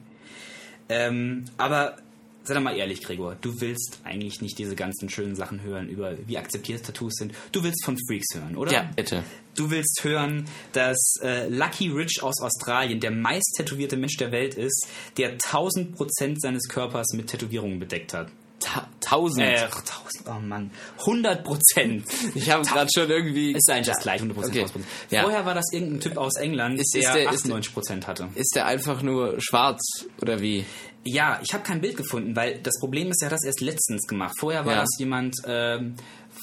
Ähm, 0.89 1.45
aber 1.57 1.97
sei 2.43 2.53
doch 2.53 2.61
mal 2.61 2.75
ehrlich, 2.75 3.01
Gregor, 3.03 3.35
du 3.41 3.59
willst 3.61 3.99
eigentlich 4.03 4.41
nicht 4.41 4.57
diese 4.57 4.75
ganzen 4.75 5.09
schönen 5.09 5.35
Sachen 5.35 5.61
hören 5.61 5.87
über 5.89 6.15
wie 6.27 6.37
akzeptiert 6.37 6.85
Tattoos 6.85 7.13
sind. 7.15 7.33
Du 7.51 7.63
willst 7.63 7.83
von 7.85 7.97
Freaks 8.07 8.35
hören, 8.35 8.55
oder? 8.57 8.71
Ja, 8.73 8.89
bitte. 8.95 9.23
Du 9.55 9.69
willst 9.69 10.01
hören, 10.03 10.45
dass 10.73 11.15
äh, 11.21 11.47
Lucky 11.47 11.89
Rich 11.89 12.21
aus 12.23 12.41
Australien 12.41 12.99
der 12.99 13.11
meist 13.11 13.53
tätowierte 13.57 13.95
Mensch 13.97 14.17
der 14.17 14.31
Welt 14.31 14.55
ist, 14.55 14.87
der 15.17 15.37
1000% 15.37 16.35
seines 16.39 16.67
Körpers 16.67 17.07
mit 17.13 17.27
Tätowierungen 17.27 17.79
bedeckt 17.79 18.13
hat. 18.13 18.29
Ta 18.59 18.87
tausend. 19.01 19.45
Äh, 19.45 19.57
1000, 19.65 19.93
oh 20.27 20.39
Mann. 20.39 20.71
100%. 20.99 22.03
ich 22.35 22.49
habe 22.49 22.65
gerade 22.65 22.89
schon 22.93 23.09
irgendwie... 23.09 23.51
Ist 23.51 23.69
eigentlich 23.69 23.87
das 23.87 24.01
gleich, 24.01 24.21
100%. 24.21 24.37
Okay. 24.47 24.63
100%. 24.63 24.69
Ja. 25.11 25.23
Vorher 25.23 25.45
war 25.45 25.53
das 25.53 25.65
irgendein 25.71 25.99
Typ 25.99 26.17
aus 26.17 26.35
England, 26.37 26.79
Ist- 26.79 26.93
der, 26.95 27.01
ist 27.01 27.13
der- 27.13 27.31
ist 27.33 27.45
der- 27.47 27.55
98% 27.57 28.07
hatte. 28.07 28.29
Ist 28.35 28.55
der 28.55 28.65
einfach 28.65 29.01
nur 29.01 29.35
schwarz 29.39 29.81
oder 30.21 30.41
wie? 30.41 30.65
Ja, 31.05 31.39
ich 31.43 31.53
habe 31.53 31.63
kein 31.63 31.81
Bild 31.81 31.97
gefunden, 31.97 32.35
weil 32.35 32.59
das 32.59 32.79
Problem 32.79 33.09
ist, 33.11 33.21
er 33.21 33.25
hat 33.27 33.33
das 33.33 33.43
erst 33.43 33.59
letztens 33.61 34.07
gemacht. 34.07 34.35
Vorher 34.39 34.65
war 34.65 34.73
Ja. 34.75 34.81
das 34.81 34.89
jemand 34.97 35.35
ähm, 35.45 35.95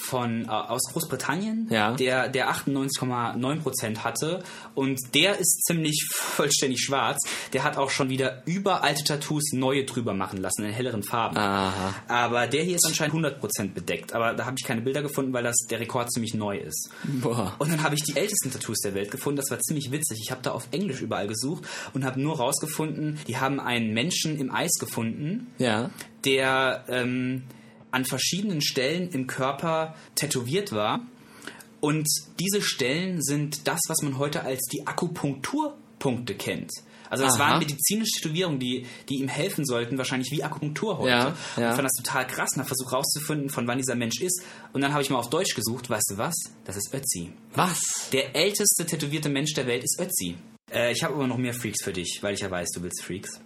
von 0.02 0.44
äh, 0.44 0.48
aus 0.48 0.82
Großbritannien, 0.92 1.68
Ja. 1.70 1.92
der, 1.94 2.28
der 2.28 2.50
98,9% 2.50 3.98
hatte 3.98 4.42
und 4.74 4.98
der 5.14 5.38
ist 5.38 5.64
ziemlich 5.66 6.06
vollständig 6.12 6.80
schwarz. 6.82 7.18
Der 7.52 7.64
hat 7.64 7.76
auch 7.76 7.90
schon 7.90 8.08
wieder 8.08 8.42
über 8.46 8.82
alte 8.82 9.04
Tattoos 9.04 9.52
neue 9.52 9.84
drüber 9.84 10.14
machen 10.14 10.40
lassen 10.40 10.64
in 10.64 10.72
helleren 10.72 11.02
Farben. 11.02 11.36
Aha. 11.36 11.94
Aber 12.08 12.46
der 12.46 12.64
hier 12.64 12.76
ist 12.76 12.86
anscheinend 12.86 13.14
100% 13.14 13.72
bedeckt. 13.72 14.12
Aber 14.14 14.34
da 14.34 14.46
habe 14.46 14.56
ich 14.58 14.66
keine 14.66 14.80
Bilder 14.80 15.02
gefunden, 15.02 15.32
weil 15.32 15.42
das 15.44 15.56
der 15.70 15.80
Rekord 15.80 16.10
ziemlich 16.12 16.34
neu 16.34 16.58
ist. 16.58 16.90
Boah. 17.04 17.54
Und 17.58 17.70
dann 17.72 17.82
habe 17.82 17.94
ich 17.94 18.02
die 18.02 18.16
ältesten 18.16 18.50
Tattoos 18.50 18.78
der 18.80 18.94
Welt 18.94 19.10
gefunden. 19.10 19.36
Das 19.36 19.50
war 19.50 19.58
ziemlich 19.60 19.90
witzig. 19.92 20.18
Ich 20.22 20.30
habe 20.30 20.42
da 20.42 20.52
auf 20.52 20.68
Englisch 20.70 21.00
überall 21.00 21.26
gesucht 21.28 21.64
und 21.94 22.04
habe 22.04 22.20
nur 22.20 22.36
rausgefunden, 22.36 23.18
die 23.28 23.36
haben 23.38 23.60
einen 23.60 23.92
Menschen 23.92 24.38
im 24.38 24.50
Eis 24.52 24.72
gefunden, 24.78 25.48
Ja. 25.58 25.90
der 26.24 26.84
ähm, 26.88 27.42
an 27.90 28.04
verschiedenen 28.04 28.60
Stellen 28.62 29.10
im 29.10 29.26
Körper 29.26 29.94
tätowiert 30.14 30.72
war. 30.72 31.00
Und 31.80 32.06
diese 32.38 32.62
Stellen 32.62 33.22
sind 33.22 33.66
das, 33.66 33.80
was 33.88 34.02
man 34.02 34.18
heute 34.18 34.42
als 34.42 34.60
die 34.72 34.86
Akupunktur 34.86 35.76
Punkte 35.98 36.34
kennt. 36.34 36.70
Also 37.10 37.24
das 37.24 37.34
Aha. 37.34 37.50
waren 37.50 37.58
medizinische 37.58 38.20
Tätowierungen, 38.20 38.60
die, 38.60 38.86
die 39.08 39.16
ihm 39.16 39.28
helfen 39.28 39.64
sollten, 39.64 39.98
wahrscheinlich 39.98 40.30
wie 40.30 40.44
Akupunktur 40.44 40.98
heute. 40.98 41.10
Ja, 41.10 41.36
ja. 41.56 41.70
ich 41.70 41.76
fand 41.76 41.84
das 41.84 41.96
total 41.96 42.26
krass 42.26 42.50
und 42.52 42.58
habe 42.58 42.68
versucht 42.68 42.92
rauszufinden, 42.92 43.50
von 43.50 43.66
wann 43.66 43.78
dieser 43.78 43.96
Mensch 43.96 44.20
ist. 44.20 44.42
Und 44.72 44.80
dann 44.80 44.92
habe 44.92 45.02
ich 45.02 45.10
mal 45.10 45.18
auf 45.18 45.28
Deutsch 45.28 45.56
gesucht, 45.56 45.90
weißt 45.90 46.12
du 46.12 46.18
was? 46.18 46.34
Das 46.64 46.76
ist 46.76 46.94
Ötzi. 46.94 47.32
Was? 47.54 47.80
Der 48.12 48.36
älteste 48.36 48.86
tätowierte 48.86 49.28
Mensch 49.28 49.54
der 49.54 49.66
Welt 49.66 49.82
ist 49.82 50.00
Ötzi. 50.00 50.36
Äh, 50.72 50.92
ich 50.92 51.02
habe 51.02 51.14
aber 51.14 51.26
noch 51.26 51.36
mehr 51.36 51.52
Freaks 51.52 51.82
für 51.82 51.92
dich, 51.92 52.20
weil 52.22 52.34
ich 52.34 52.40
ja 52.40 52.50
weiß, 52.50 52.68
du 52.74 52.82
willst 52.82 53.02
Freaks. 53.02 53.40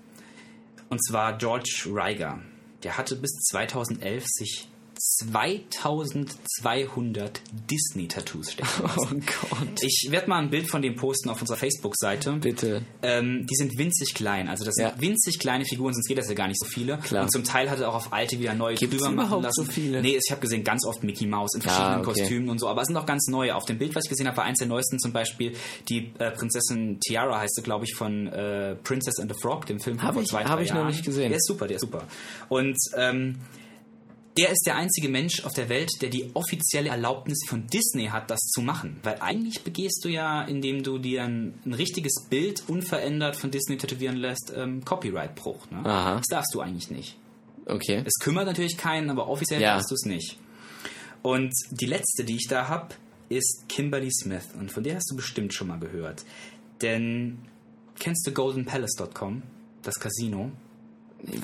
Und 0.90 1.02
zwar 1.02 1.38
George 1.38 1.86
Reiger. 1.90 2.42
Der 2.84 2.98
hatte 2.98 3.16
bis 3.16 3.32
2011 3.48 4.24
sich 4.26 4.68
2200 5.06 7.40
Disney-Tattoos 7.70 8.52
stechen. 8.52 8.84
Oh 8.96 9.06
Gott. 9.10 9.82
Ich 9.82 10.06
werde 10.10 10.28
mal 10.30 10.38
ein 10.42 10.50
Bild 10.50 10.68
von 10.70 10.80
dem 10.82 10.96
posten 10.96 11.28
auf 11.28 11.40
unserer 11.40 11.56
Facebook-Seite. 11.58 12.32
Bitte. 12.40 12.82
Ähm, 13.02 13.46
die 13.50 13.54
sind 13.54 13.76
winzig 13.76 14.14
klein. 14.14 14.48
Also 14.48 14.64
das 14.64 14.74
sind 14.76 14.84
Ja. 14.86 14.94
winzig 15.00 15.38
kleine 15.38 15.64
Figuren, 15.64 15.92
sonst 15.92 16.06
geht 16.08 16.16
das 16.18 16.28
ja 16.28 16.34
gar 16.34 16.48
nicht 16.48 16.58
so 16.58 16.66
viele. 16.66 16.96
Klar. 16.98 17.24
Und 17.24 17.30
zum 17.30 17.44
Teil 17.44 17.70
hat 17.70 17.80
er 17.80 17.90
auch 17.90 17.94
auf 17.96 18.12
alte 18.12 18.38
wieder 18.38 18.54
neue 18.54 18.76
Gibt's 18.76 18.96
drüber 18.96 19.10
machen 19.10 19.42
lassen. 19.42 19.64
so 19.66 19.70
viele? 19.70 20.00
Nee, 20.00 20.16
ich 20.16 20.30
habe 20.30 20.40
gesehen 20.40 20.64
ganz 20.64 20.86
oft 20.86 21.02
Mickey 21.04 21.26
Mouse 21.26 21.54
in 21.54 21.62
verschiedenen 21.62 22.00
okay. 22.00 22.20
Kostümen 22.20 22.48
und 22.48 22.58
so. 22.58 22.68
Aber 22.68 22.80
es 22.82 22.86
sind 22.88 22.96
auch 22.96 23.06
ganz 23.06 23.26
neue. 23.28 23.54
Auf 23.54 23.64
dem 23.66 23.78
Bild, 23.78 23.94
was 23.94 24.04
ich 24.04 24.10
gesehen 24.10 24.26
habe, 24.26 24.36
war 24.38 24.44
eins 24.44 24.58
der 24.58 24.68
neuesten 24.68 24.98
zum 24.98 25.12
Beispiel 25.12 25.54
die 25.88 26.12
äh, 26.18 26.30
Prinzessin 26.30 26.98
Tiara, 27.00 27.40
heißt 27.40 27.54
sie, 27.56 27.62
glaube 27.62 27.84
ich, 27.84 27.94
von 27.94 28.26
äh, 28.28 28.74
Princess 28.76 29.18
and 29.20 29.30
the 29.32 29.38
Frog, 29.40 29.66
dem 29.66 29.80
Film 29.80 29.98
von 29.98 30.06
Hab 30.08 30.14
vor 30.14 30.22
ich- 30.22 30.28
zwei, 30.28 30.44
hab 30.44 30.56
drei 30.56 30.62
ich 30.62 30.70
noch 30.70 30.76
Jahren. 30.76 30.88
nicht 30.88 31.04
gesehen. 31.04 31.28
Der 31.28 31.36
ist 31.38 31.46
super, 31.46 31.66
der 31.66 31.76
ist 31.76 31.82
super. 31.82 32.04
Und 32.48 32.76
ähm, 32.96 33.36
er 34.36 34.50
ist 34.50 34.64
der 34.66 34.76
einzige 34.76 35.08
Mensch 35.08 35.44
auf 35.44 35.52
der 35.52 35.68
Welt, 35.68 35.90
der 36.00 36.08
die 36.10 36.30
offizielle 36.34 36.88
Erlaubnis 36.90 37.38
von 37.48 37.66
Disney 37.68 38.06
hat, 38.06 38.30
das 38.30 38.40
zu 38.40 38.62
machen. 38.62 38.98
Weil 39.02 39.18
eigentlich 39.20 39.62
begehst 39.62 40.04
du 40.04 40.08
ja, 40.08 40.42
indem 40.42 40.82
du 40.82 40.98
dir 40.98 41.22
ein, 41.24 41.54
ein 41.64 41.72
richtiges 41.74 42.14
Bild 42.28 42.64
unverändert 42.68 43.36
von 43.36 43.50
Disney 43.50 43.76
tätowieren 43.76 44.16
lässt, 44.16 44.52
ähm, 44.56 44.84
Copyright-Bruch. 44.84 45.70
Ne? 45.70 45.80
Das 45.84 46.26
darfst 46.30 46.52
du 46.54 46.60
eigentlich 46.60 46.90
nicht. 46.90 47.16
Okay. 47.66 48.02
Es 48.04 48.14
kümmert 48.20 48.46
natürlich 48.46 48.76
keinen, 48.76 49.08
aber 49.08 49.28
offiziell 49.28 49.60
Ja. 49.62 49.74
darfst 49.74 49.90
du 49.90 49.94
es 49.94 50.04
nicht. 50.04 50.36
Und 51.22 51.52
die 51.70 51.86
letzte, 51.86 52.24
die 52.24 52.36
ich 52.36 52.46
da 52.48 52.68
habe, 52.68 52.94
ist 53.28 53.64
Kimberly 53.68 54.10
Smith. 54.12 54.48
Und 54.58 54.70
von 54.70 54.82
der 54.84 54.96
hast 54.96 55.10
du 55.10 55.16
bestimmt 55.16 55.54
schon 55.54 55.68
mal 55.68 55.78
gehört. 55.78 56.24
Denn 56.82 57.38
kennst 57.98 58.26
du 58.26 58.32
goldenpalace.com, 58.32 59.42
das 59.82 59.94
Casino? 59.98 60.50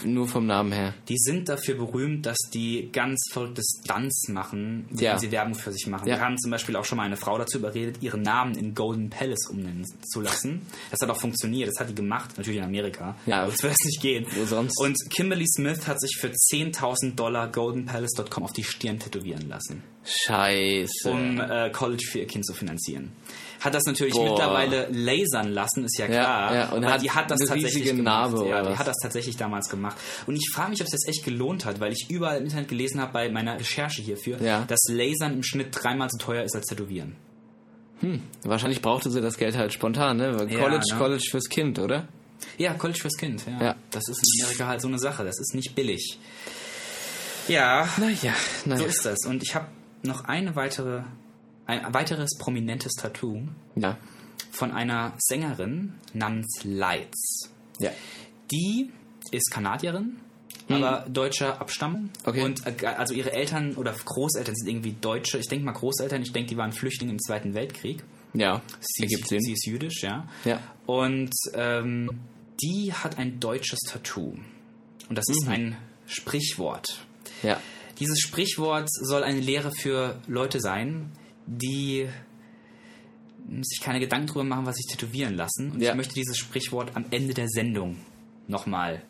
Nur 0.04 0.28
vom 0.28 0.46
Namen 0.46 0.72
her. 0.72 0.94
Die 1.08 1.16
sind 1.18 1.48
dafür 1.48 1.74
berühmt, 1.76 2.26
dass 2.26 2.36
die 2.52 2.90
ganz 2.92 3.18
verrückte 3.32 3.62
Stunts 3.62 4.28
machen, 4.28 4.86
wenn 4.90 4.98
Ja. 5.04 5.18
sie 5.18 5.30
Werbung 5.32 5.54
für 5.54 5.72
sich 5.72 5.86
machen. 5.86 6.06
Ja. 6.08 6.16
Wir 6.16 6.20
haben 6.24 6.38
zum 6.38 6.50
Beispiel 6.50 6.76
auch 6.76 6.84
schon 6.84 6.96
mal 6.96 7.04
eine 7.04 7.16
Frau 7.16 7.38
dazu 7.38 7.58
überredet, 7.58 8.02
ihren 8.02 8.22
Namen 8.22 8.56
in 8.56 8.74
Golden 8.74 9.10
Palace 9.10 9.48
umnennen 9.50 9.84
zu 10.12 10.20
lassen. 10.20 10.62
Das 10.90 11.00
hat 11.00 11.08
auch 11.10 11.20
funktioniert, 11.20 11.70
das 11.70 11.80
hat 11.80 11.88
die 11.88 11.94
gemacht, 11.94 12.30
natürlich 12.36 12.58
in 12.58 12.64
Amerika. 12.64 13.16
Ja. 13.26 13.46
Das 13.46 13.62
wird 13.62 13.72
es 13.72 13.84
nicht 13.86 14.00
gehen. 14.02 14.26
Wo 14.36 14.44
sonst? 14.44 14.78
Und 14.80 14.96
Kimberly 15.10 15.46
Smith 15.46 15.86
hat 15.86 16.00
sich 16.00 16.16
für 16.20 16.28
10.000 16.30 17.14
Dollar 17.14 17.48
goldenpalace.com 17.50 18.42
auf 18.44 18.52
die 18.52 18.64
Stirn 18.64 18.98
tätowieren 18.98 19.48
lassen, 19.48 19.82
Scheiße. 20.04 21.10
um 21.10 21.40
äh, 21.40 21.70
College 21.70 22.04
für 22.10 22.18
ihr 22.20 22.26
Kind 22.26 22.46
zu 22.46 22.54
finanzieren. 22.54 23.12
Hat 23.60 23.74
das 23.74 23.82
natürlich 23.84 24.14
Boah. 24.14 24.30
mittlerweile 24.30 24.88
lasern 24.90 25.52
lassen, 25.52 25.84
ist 25.84 25.98
ja 25.98 26.06
Ja, 26.06 26.10
klar. 26.24 26.54
ja, 26.54 26.68
und 26.70 26.82
aber 26.84 26.94
hat 26.94 27.02
die 27.02 27.10
hat 27.10 27.30
das 27.30 27.40
eine 27.40 27.48
tatsächlich 27.48 27.74
riesige 27.82 27.96
gemacht. 27.96 28.32
Narbe, 28.32 28.48
ja, 28.48 28.62
die 28.62 28.68
was? 28.70 28.78
hat 28.78 28.86
das 28.86 28.96
tatsächlich 29.02 29.36
damals 29.36 29.68
gemacht. 29.68 29.98
Und 30.26 30.36
ich 30.36 30.48
frage 30.54 30.70
mich, 30.70 30.80
ob 30.80 30.86
es 30.86 30.92
das 30.92 31.06
echt 31.06 31.24
gelohnt 31.24 31.66
hat, 31.66 31.78
weil 31.78 31.92
ich 31.92 32.06
überall 32.08 32.38
im 32.38 32.44
Internet 32.44 32.68
gelesen 32.68 33.00
habe 33.02 33.12
bei 33.12 33.28
meiner 33.30 33.60
Recherche 33.60 34.00
hierfür, 34.00 34.40
Ja. 34.42 34.64
dass 34.66 34.80
Lasern 34.88 35.34
im 35.34 35.42
Schnitt 35.42 35.68
dreimal 35.72 36.08
so 36.10 36.16
teuer 36.16 36.42
ist 36.44 36.56
als 36.56 36.66
Tätowieren. 36.66 37.16
Wahrscheinlich 38.44 38.80
brauchte 38.80 39.10
sie 39.10 39.20
das 39.20 39.36
Geld 39.36 39.58
halt 39.58 39.74
spontan, 39.74 40.16
ne? 40.16 40.38
Weil 40.38 40.50
Ja, 40.50 40.60
College, 40.60 40.84
ne? 40.92 40.98
College 40.98 41.28
fürs 41.30 41.50
Kind, 41.50 41.78
oder? 41.78 42.08
Ja, 42.56 42.72
College 42.72 42.98
fürs 42.98 43.16
Kind, 43.18 43.44
ja. 43.46 43.62
Ja. 43.62 43.76
Das 43.90 44.04
ist 44.08 44.22
in 44.38 44.44
Amerika 44.46 44.66
halt 44.68 44.80
so 44.80 44.88
eine 44.88 44.98
Sache, 44.98 45.22
das 45.22 45.38
ist 45.38 45.54
nicht 45.54 45.74
billig. 45.74 46.18
Ja, 47.46 47.86
Naja, 47.98 48.32
naja. 48.64 48.78
so 48.80 48.84
ist 48.86 49.04
das. 49.04 49.18
Und 49.26 49.42
ich 49.42 49.54
habe 49.54 49.66
noch 50.02 50.24
eine 50.24 50.56
weitere, 50.56 51.02
ein 51.66 51.92
weiteres 51.94 52.36
prominentes 52.38 52.92
Tattoo 52.94 53.42
ja. 53.76 53.96
von 54.50 54.72
einer 54.72 55.12
Sängerin 55.18 55.94
namens 56.14 56.60
Lights. 56.64 57.50
Ja. 57.78 57.90
Die 58.50 58.90
ist 59.30 59.50
Kanadierin, 59.50 60.16
aber 60.68 61.06
deutscher 61.08 61.60
Abstammung. 61.60 62.02
Hm. 62.02 62.10
Okay. 62.24 62.42
Und 62.44 62.66
äh, 62.66 62.86
also 62.86 63.14
ihre 63.14 63.32
Eltern 63.32 63.74
oder 63.76 63.92
Großeltern 63.92 64.54
sind 64.54 64.68
irgendwie 64.68 64.92
Deutsche. 65.00 65.38
Ich 65.38 65.48
denke 65.48 65.64
mal 65.64 65.72
Großeltern, 65.72 66.22
ich 66.22 66.32
denke, 66.32 66.50
die 66.50 66.56
waren 66.56 66.72
Flüchtlinge 66.72 67.12
im 67.12 67.18
Zweiten 67.20 67.54
Weltkrieg. 67.54 68.02
Ja. 68.32 68.62
Sie, 68.80 69.04
ist, 69.06 69.26
Sinn. 69.28 69.40
sie 69.40 69.52
ist 69.52 69.66
jüdisch, 69.66 70.02
ja. 70.02 70.28
Ja. 70.44 70.60
Und 70.86 71.32
ähm, 71.54 72.08
die 72.62 72.92
hat 72.92 73.18
ein 73.18 73.40
deutsches 73.40 73.80
Tattoo. 73.80 74.36
Und 75.08 75.18
das 75.18 75.24
Mhm. 75.28 75.34
ist 75.34 75.48
ein 75.48 75.76
Sprichwort. 76.06 77.04
Ja. 77.42 77.60
Dieses 78.00 78.18
Sprichwort 78.20 78.88
soll 78.90 79.22
eine 79.22 79.40
Lehre 79.40 79.70
für 79.70 80.18
Leute 80.26 80.60
sein, 80.60 81.12
die 81.46 82.08
sich 83.62 83.80
keine 83.80 84.00
Gedanken 84.00 84.28
darüber 84.28 84.44
machen, 84.44 84.66
was 84.66 84.76
sich 84.76 84.86
tätowieren 84.86 85.34
lassen. 85.34 85.72
Und 85.72 85.80
Ja. 85.82 85.90
ich 85.90 85.96
möchte 85.96 86.14
dieses 86.14 86.36
Sprichwort 86.38 86.92
am 86.94 87.04
Ende 87.10 87.34
der 87.34 87.48
Sendung 87.48 87.96
nochmal 88.48 89.02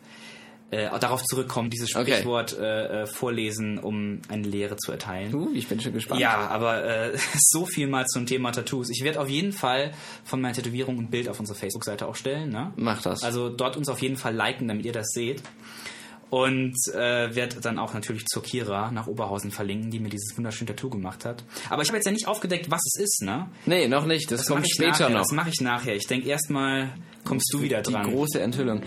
äh, 0.71 0.87
darauf 0.99 1.21
zurückkommen, 1.25 1.69
dieses 1.69 1.93
Okay. 1.93 2.11
Sprichwort 2.13 2.57
äh, 2.57 3.01
äh, 3.03 3.05
vorlesen, 3.05 3.77
um 3.77 4.21
eine 4.29 4.47
Lehre 4.47 4.77
zu 4.77 4.93
erteilen. 4.93 5.35
Uh, 5.35 5.51
ich 5.53 5.67
bin 5.67 5.81
schon 5.81 5.91
gespannt. 5.91 6.21
Ja, 6.21 6.47
aber 6.47 6.85
äh, 6.85 7.17
so 7.37 7.65
viel 7.65 7.87
mal 7.87 8.05
zum 8.05 8.25
Thema 8.25 8.51
Tattoos. 8.53 8.89
Ich 8.89 9.03
werde 9.03 9.19
auf 9.19 9.27
jeden 9.27 9.51
Fall 9.51 9.91
von 10.23 10.39
meiner 10.39 10.53
Tätowierung 10.53 10.97
ein 10.97 11.09
Bild 11.09 11.27
auf 11.27 11.41
unsere 11.41 11.57
Facebook-Seite 11.59 12.07
auch 12.07 12.15
stellen. 12.15 12.51
Ne? 12.51 12.71
Mach 12.77 13.01
das. 13.01 13.21
Also 13.21 13.49
dort 13.49 13.75
uns 13.75 13.89
auf 13.89 14.01
jeden 14.01 14.15
Fall 14.15 14.33
liken, 14.33 14.69
damit 14.69 14.85
ihr 14.85 14.93
das 14.93 15.07
seht. 15.09 15.43
Und 16.31 16.75
äh, 16.93 17.35
werde 17.35 17.59
dann 17.61 17.77
auch 17.77 17.93
natürlich 17.93 18.25
zur 18.25 18.41
Kira 18.41 18.89
nach 18.91 19.05
Oberhausen 19.07 19.51
verlinken, 19.51 19.91
die 19.91 19.99
mir 19.99 20.07
dieses 20.09 20.35
wunderschöne 20.37 20.69
Tattoo 20.73 20.89
gemacht 20.89 21.25
hat. 21.25 21.43
Aber 21.69 21.81
ich 21.81 21.89
habe 21.89 21.97
jetzt 21.97 22.05
ja 22.05 22.13
nicht 22.13 22.25
aufgedeckt, 22.25 22.71
was 22.71 22.79
es 22.95 23.01
ist, 23.03 23.21
ne? 23.23 23.49
nee, 23.65 23.87
noch 23.89 24.05
nicht. 24.05 24.31
Das, 24.31 24.39
Das 24.39 24.47
kommt 24.47 24.65
später 24.69 24.91
nachher, 24.91 25.09
noch. 25.09 25.19
Das 25.23 25.31
mache 25.33 25.49
ich 25.49 25.59
nachher. 25.59 25.93
Ich 25.95 26.07
denke 26.07 26.29
erstmal 26.29 26.93
kommst 27.25 27.51
du 27.53 27.61
wieder 27.61 27.81
Die 27.81 27.91
dran. 27.91 28.09
große 28.09 28.39
Enthüllung. 28.41 28.81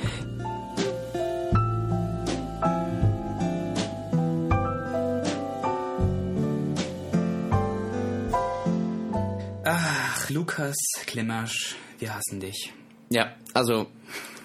Ach, 9.64 10.30
Lukas 10.30 10.76
Klimmersch, 11.06 11.76
wir 11.98 12.14
hassen 12.14 12.40
dich. 12.40 12.72
Ja, 13.10 13.34
also 13.54 13.86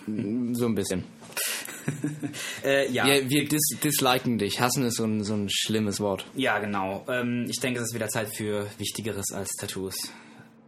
so 0.07 0.65
ein 0.65 0.75
bisschen. 0.75 1.03
Äh, 2.63 2.91
ja. 2.91 3.07
Ja, 3.07 3.29
wir 3.29 3.47
dis 3.47 3.61
disliken 3.83 4.37
dich. 4.37 4.59
Hassen 4.59 4.83
ist 4.85 4.97
so 4.97 5.05
ein, 5.05 5.23
so 5.23 5.33
ein 5.33 5.47
schlimmes 5.49 5.99
Wort. 5.99 6.25
Ja, 6.35 6.59
genau. 6.59 7.05
Ähm, 7.09 7.45
ich 7.49 7.59
denke, 7.59 7.79
es 7.79 7.87
ist 7.89 7.95
wieder 7.95 8.07
Zeit 8.09 8.35
für 8.35 8.67
Wichtigeres 8.77 9.31
als 9.31 9.49
Tattoos. 9.55 9.95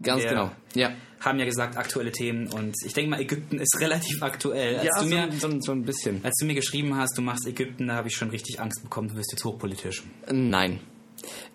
Ganz 0.01 0.23
Ja. 0.23 0.29
genau. 0.29 0.51
Ja. 0.73 0.91
Haben 1.19 1.39
ja 1.39 1.45
gesagt, 1.45 1.77
aktuelle 1.77 2.11
Themen 2.11 2.47
und 2.47 2.75
ich 2.85 2.93
denke 2.93 3.11
mal, 3.11 3.21
Ägypten 3.21 3.59
ist 3.59 3.77
relativ 3.79 4.23
aktuell. 4.23 4.77
Als, 4.79 4.99
du, 5.01 5.05
mir, 5.05 5.29
so, 5.33 5.49
so, 5.51 5.57
so 5.59 5.71
ein 5.73 5.83
bisschen. 5.83 6.21
als 6.23 6.35
du 6.39 6.45
mir 6.45 6.55
geschrieben 6.55 6.95
hast, 6.97 7.17
du 7.17 7.21
machst 7.21 7.45
Ägypten, 7.45 7.87
da 7.87 7.95
habe 7.95 8.07
ich 8.07 8.15
schon 8.15 8.29
richtig 8.29 8.59
Angst 8.59 8.81
bekommen, 8.83 9.09
du 9.09 9.15
wirst 9.17 9.31
jetzt 9.31 9.43
hochpolitisch. 9.45 10.03
Nein. 10.31 10.79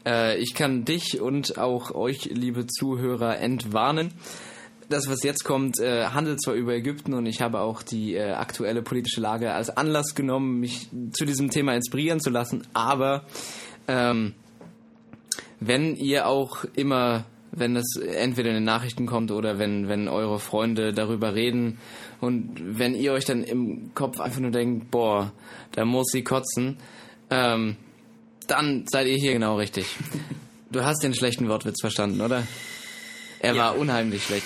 Äh, 0.07 0.39
ich 0.39 0.55
kann 0.55 0.85
dich 0.85 1.21
und 1.21 1.59
auch 1.59 1.91
euch, 1.93 2.27
liebe 2.27 2.67
Zuhörer, 2.67 3.39
entwarnen. 3.39 4.13
Das, 4.89 5.09
was 5.09 5.23
jetzt 5.25 5.45
kommt, 5.45 5.81
äh, 5.81 6.07
handelt 6.07 6.41
zwar 6.41 6.55
über 6.55 6.73
Ägypten 6.75 7.13
und 7.15 7.27
ich 7.27 7.41
habe 7.41 7.61
auch 7.61 7.83
die 7.83 8.15
äh, 8.15 8.31
aktuelle 8.33 8.83
politische 8.83 9.21
Lage 9.21 9.53
als 9.53 9.69
Anlass 9.77 10.15
genommen, 10.15 10.61
mich 10.61 10.89
zu 11.13 11.25
diesem 11.25 11.51
Thema 11.51 11.75
inspirieren 11.75 12.21
zu 12.21 12.31
lassen, 12.31 12.63
aber 12.73 13.25
ähm, 13.89 14.35
wenn 15.59 15.97
ihr 15.97 16.29
auch 16.29 16.65
immer, 16.77 17.25
wenn 17.51 17.75
das 17.75 17.97
entweder 17.97 18.51
in 18.51 18.57
den 18.57 18.65
Nachrichten 18.65 19.07
kommt 19.07 19.33
oder 19.33 19.59
wenn, 19.59 19.89
wenn 19.89 20.07
eure 20.07 20.39
Freunde 20.39 20.93
darüber 20.93 21.35
reden 21.35 21.79
und 22.21 22.55
wenn 22.79 22.95
ihr 22.95 23.13
euch 23.13 23.25
dann 23.25 23.43
im 23.43 23.93
Kopf 23.95 24.21
einfach 24.21 24.41
nur 24.41 24.51
denkt, 24.53 24.91
boah, 24.93 25.33
da 25.73 25.85
muss 25.85 26.07
sie 26.13 26.23
kotzen, 26.23 26.77
ähm, 27.31 27.77
dann 28.47 28.85
seid 28.87 29.09
ihr 29.09 29.17
hier 29.17 29.33
genau 29.33 29.57
richtig. 29.57 29.87
Du 30.69 30.85
hast 30.85 31.03
den 31.05 31.15
schlechten 31.15 31.49
Wortwitz 31.49 31.81
verstanden, 31.81 32.21
oder? 32.21 32.43
Er 33.39 33.55
Ja. 33.55 33.63
war 33.63 33.79
unheimlich 33.79 34.25
schlecht. 34.25 34.45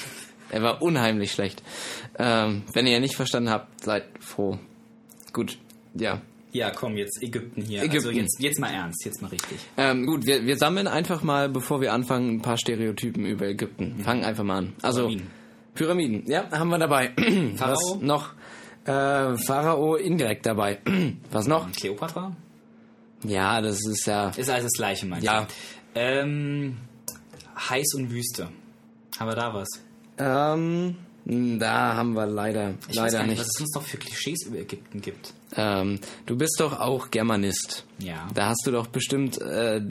Er 0.51 0.63
war 0.63 0.83
unheimlich 0.83 1.33
schlecht. 1.33 1.63
Ähm, 2.19 2.63
wenn 2.73 2.87
ihr 2.87 3.01
nicht 3.01 3.17
verstanden 3.17 3.51
habt, 3.51 3.83
seid 3.85 4.05
froh. 4.21 4.59
Gut, 5.33 5.59
ja. 5.95 6.21
Ja, 6.53 6.71
komm, 6.71 6.97
jetzt 6.97 7.23
Ägypten 7.23 7.63
hier. 7.63 7.81
Ägypten. 7.83 8.09
Also 8.09 8.11
jetzt, 8.11 8.41
jetzt 8.41 8.59
mal 8.59 8.71
ernst, 8.73 9.05
jetzt 9.05 9.23
mal 9.23 9.29
richtig. 9.29 9.59
Ähm, 9.77 10.05
gut, 10.07 10.27
wir, 10.27 10.45
wir 10.47 10.57
sammeln 10.57 10.89
einfach 10.89 11.23
mal, 11.23 11.49
bevor 11.49 11.81
wir 11.81 11.93
anfangen, 11.93 12.37
ein 12.37 12.43
paar 12.43 12.59
Stereotypen 12.59 13.25
über 13.25 13.47
Ägypten. 13.47 14.01
Fangen 14.03 14.25
einfach 14.25 14.43
mal 14.43 14.59
an. 14.59 14.73
Also 14.83 15.03
Pyramiden. 15.03 15.27
Pyramiden, 15.75 16.23
ja, 16.27 16.51
haben 16.51 16.69
wir 16.71 16.79
dabei. 16.79 17.13
Pharao? 17.57 17.75
Was 17.75 18.01
noch? 18.01 18.33
Äh, 18.85 19.37
Pharao 19.37 19.95
indirekt 19.95 20.45
dabei. 20.47 20.79
Was 21.31 21.47
noch? 21.47 21.71
Kleopatra? 21.71 22.35
Ja, 23.23 23.61
das 23.61 23.79
ist 23.87 24.07
ja. 24.07 24.31
Ist 24.31 24.51
alles 24.51 24.65
das 24.65 24.73
Gleiche, 24.73 25.07
meinst 25.07 25.25
Ja. 25.27 25.43
du? 25.43 25.47
Ähm, 25.95 26.79
heiß 27.69 27.95
und 27.95 28.11
Wüste. 28.11 28.49
Haben 29.19 29.29
wir 29.31 29.35
da 29.37 29.53
was? 29.53 29.69
Ähm, 30.20 30.94
Hm, 31.26 31.59
Da 31.59 31.94
haben 31.96 32.14
wir 32.14 32.24
leider, 32.26 32.70
Ich 32.88 32.96
weiß 32.96 33.12
leider 33.12 33.18
gar 33.18 33.22
nicht, 33.26 33.30
nicht. 33.33 33.40
was 33.40 33.48
es 33.54 33.61
uns 33.61 33.70
doch 33.74 33.83
für 33.83 33.98
Klischees 33.98 34.46
über 34.46 34.59
Ägypten 34.59 35.02
gibt. 35.02 35.35
Ähm, 35.54 36.00
du 36.24 36.37
bist 36.38 36.56
doch 36.61 36.80
auch 36.80 37.11
Germanist. 37.11 37.85
Ja. 37.98 38.26
Da 38.35 38.46
hast 38.48 38.62
du 38.64 38.70
doch 38.70 38.87
bestimmt 38.87 39.38
äh, 39.38 39.83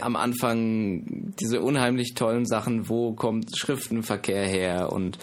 am 0.00 0.16
Anfang 0.16 1.32
diese 1.38 1.60
unheimlich 1.60 2.14
tollen 2.14 2.44
Sachen, 2.44 2.88
wo 2.88 3.12
kommt 3.12 3.56
Schriftenverkehr 3.56 4.46
her 4.48 4.92
und 4.92 5.16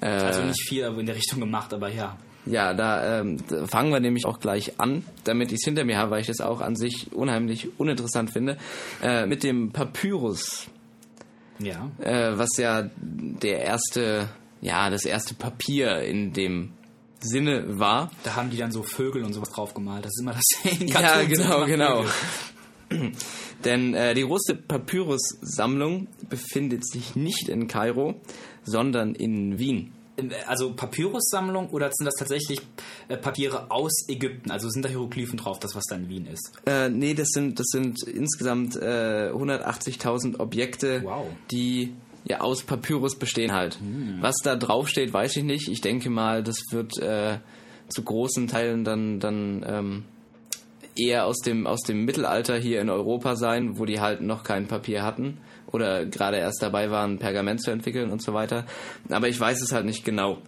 äh, 0.00 0.06
Also 0.06 0.42
nicht 0.42 0.68
viel 0.68 0.84
in 0.84 1.06
der 1.06 1.14
Richtung 1.14 1.38
gemacht, 1.38 1.72
aber 1.72 1.88
ja. 1.88 2.16
ja, 2.44 2.74
da, 2.74 3.20
ähm, 3.20 3.38
fangen 3.66 3.92
wir 3.92 4.00
nämlich 4.00 4.24
auch 4.26 4.40
gleich 4.40 4.80
an, 4.80 5.04
damit 5.22 5.52
ich 5.52 5.58
es 5.60 5.64
hinter 5.64 5.84
mir 5.84 5.96
habe, 5.98 6.10
weil 6.10 6.22
ich 6.22 6.26
das 6.26 6.40
auch 6.40 6.60
an 6.60 6.74
sich 6.74 7.12
unheimlich 7.12 7.68
uninteressant 7.78 8.32
finde, 8.32 8.56
äh, 9.00 9.26
mit 9.26 9.44
dem 9.44 9.70
Papyrus, 9.70 10.66
Ja. 11.64 11.90
äh, 11.98 12.36
was 12.36 12.56
ja 12.56 12.90
der 12.96 13.60
erste, 13.60 14.28
ja, 14.60 14.90
das 14.90 15.04
erste 15.04 15.34
Papier 15.34 16.00
in 16.02 16.32
dem 16.32 16.72
Sinne 17.20 17.78
war. 17.78 18.10
Da 18.24 18.36
haben 18.36 18.50
die 18.50 18.56
dann 18.56 18.72
so 18.72 18.82
Vögel 18.82 19.24
und 19.24 19.32
sowas 19.32 19.50
drauf 19.50 19.74
gemalt. 19.74 20.04
Das 20.04 20.12
ist 20.12 20.20
immer 20.20 20.34
das 20.34 20.78
Ja, 20.80 21.22
genau, 21.22 21.64
genau. 21.66 22.04
Denn 23.64 23.94
äh, 23.94 24.14
die 24.14 24.22
große 24.22 24.56
Papyrus-Sammlung 24.56 26.08
befindet 26.28 26.86
sich 26.86 27.14
nicht 27.14 27.48
in 27.48 27.68
Kairo, 27.68 28.20
sondern 28.64 29.14
in 29.14 29.58
Wien. 29.58 29.92
Also 30.46 30.72
Papyrussammlung 30.74 31.70
oder 31.70 31.90
sind 31.92 32.06
das 32.06 32.14
tatsächlich 32.14 32.60
äh, 33.08 33.16
Papiere 33.16 33.70
aus 33.70 34.08
Ägypten? 34.08 34.50
Also 34.50 34.68
sind 34.68 34.84
da 34.84 34.88
Hieroglyphen 34.88 35.38
drauf, 35.38 35.58
das 35.58 35.74
was 35.74 35.84
da 35.84 35.96
in 35.96 36.08
Wien 36.08 36.26
ist? 36.26 36.52
Äh, 36.66 36.88
nee, 36.88 37.14
das 37.14 37.28
sind, 37.30 37.58
das 37.58 37.66
sind 37.70 38.02
insgesamt 38.04 38.76
äh, 38.76 39.30
180.000 39.32 40.38
Objekte, 40.38 41.02
Wow. 41.04 41.26
die 41.50 41.92
ja 42.24 42.40
aus 42.40 42.62
Papyrus 42.62 43.16
bestehen 43.16 43.52
halt. 43.52 43.78
Was 44.20 44.36
da 44.42 44.54
draufsteht, 44.56 45.12
weiß 45.12 45.36
ich 45.36 45.44
nicht. 45.44 45.68
Ich 45.68 45.80
denke 45.80 46.08
mal, 46.10 46.42
das 46.42 46.58
wird 46.70 46.96
äh, 46.98 47.38
zu 47.88 48.02
großen 48.04 48.46
Teilen 48.46 48.84
dann, 48.84 49.18
dann 49.18 49.64
ähm, 49.66 50.04
eher 50.96 51.26
aus 51.26 51.38
dem, 51.38 51.66
aus 51.66 51.80
dem 51.82 52.04
Mittelalter 52.04 52.56
hier 52.56 52.80
in 52.80 52.90
Europa 52.90 53.34
sein, 53.36 53.78
wo 53.78 53.86
die 53.86 54.00
halt 54.00 54.20
noch 54.20 54.44
kein 54.44 54.66
Papier 54.68 55.02
hatten 55.02 55.38
oder 55.72 56.06
gerade 56.06 56.36
erst 56.36 56.62
dabei 56.62 56.90
waren, 56.90 57.18
Pergament 57.18 57.62
zu 57.62 57.70
entwickeln 57.70 58.10
und 58.10 58.22
so 58.22 58.34
weiter. 58.34 58.66
Aber 59.08 59.28
ich 59.28 59.38
weiß 59.40 59.62
es 59.62 59.72
halt 59.72 59.86
nicht 59.86 60.04
genau. 60.04 60.38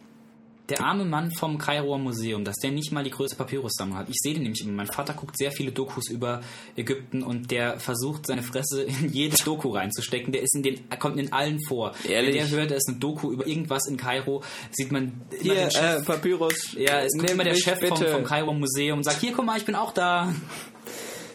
Der 0.71 0.81
arme 0.81 1.05
Mann 1.05 1.31
vom 1.31 1.59
Kairoer 1.59 1.99
Museum, 1.99 2.43
dass 2.43 2.57
der 2.57 2.71
nicht 2.71 2.91
mal 2.91 3.05
die 3.05 3.11
größte 3.11 3.37
Papyrussammlung 3.37 3.99
hat. 3.99 4.09
Ich 4.09 4.17
sehe 4.23 4.33
den 4.33 4.45
nämlich 4.45 4.63
immer. 4.63 4.73
Mein 4.73 4.87
Vater 4.87 5.13
guckt 5.13 5.37
sehr 5.37 5.53
viele 5.53 5.73
Dokus 5.73 6.09
über 6.09 6.41
Ägypten 6.75 7.23
und 7.23 7.51
der 7.51 7.79
versucht 7.79 8.27
seine 8.27 8.43
Fresse 8.43 8.83
in 8.83 9.13
jede 9.13 9.37
Doku 9.45 9.69
reinzustecken. 9.69 10.33
Der 10.33 10.41
ist 10.41 10.55
in 10.57 10.63
den, 10.63 10.81
er 10.89 10.97
kommt 10.97 11.19
in 11.19 11.35
allen 11.35 11.63
vor. 11.69 11.93
Ehrlich? 12.09 12.37
Wenn 12.37 12.49
der 12.49 12.59
hört, 12.59 12.71
da 12.71 12.77
ist 12.77 12.89
eine 12.89 12.97
Doku 12.97 13.31
über 13.31 13.47
irgendwas 13.47 13.87
in 13.87 13.99
Kairo, 13.99 14.43
sieht 14.71 14.91
man 14.91 15.21
immer 15.33 15.43
Hier, 15.43 15.55
den 15.55 15.71
Chef. 15.71 16.01
äh, 16.01 16.03
Papyrus. 16.03 16.73
ja, 16.79 17.01
es 17.01 17.13
kommt 17.15 17.31
immer 17.31 17.45
der 17.45 17.57
Chef 17.57 17.87
vom, 17.87 17.99
vom 17.99 18.25
Kairoer 18.25 18.55
Museum 18.55 19.01
und 19.01 19.05
sagt, 19.05 19.21
hier, 19.21 19.33
guck 19.37 19.45
mal, 19.45 19.59
ich 19.59 19.67
bin 19.67 19.75
auch 19.75 19.93
da. 19.93 20.33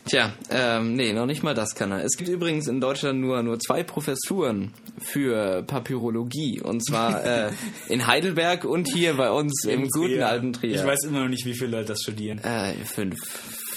Tja, 0.09 0.33
ähm, 0.49 0.95
nee, 0.95 1.13
noch 1.13 1.27
nicht 1.27 1.43
mal 1.43 1.53
das 1.53 1.75
kann 1.75 1.91
er. 1.91 2.03
Es 2.03 2.17
gibt 2.17 2.29
übrigens 2.29 2.67
in 2.67 2.81
Deutschland 2.81 3.19
nur, 3.19 3.43
nur 3.43 3.59
zwei 3.59 3.83
Professuren 3.83 4.73
für 4.99 5.61
Papyrologie. 5.63 6.61
Und 6.61 6.83
zwar 6.83 7.23
äh, 7.47 7.51
in 7.89 8.07
Heidelberg 8.07 8.65
und 8.65 8.87
hier 8.91 9.13
bei 9.15 9.29
uns 9.29 9.65
im 9.67 9.87
guten 9.89 10.23
alten 10.23 10.53
Trier. 10.53 10.75
Ich 10.75 10.83
weiß 10.85 11.03
immer 11.05 11.19
noch 11.21 11.29
nicht, 11.29 11.45
wie 11.45 11.53
viele 11.53 11.71
Leute 11.77 11.89
das 11.89 12.01
studieren. 12.01 12.39
Äh, 12.39 12.73
fünf 12.85 13.17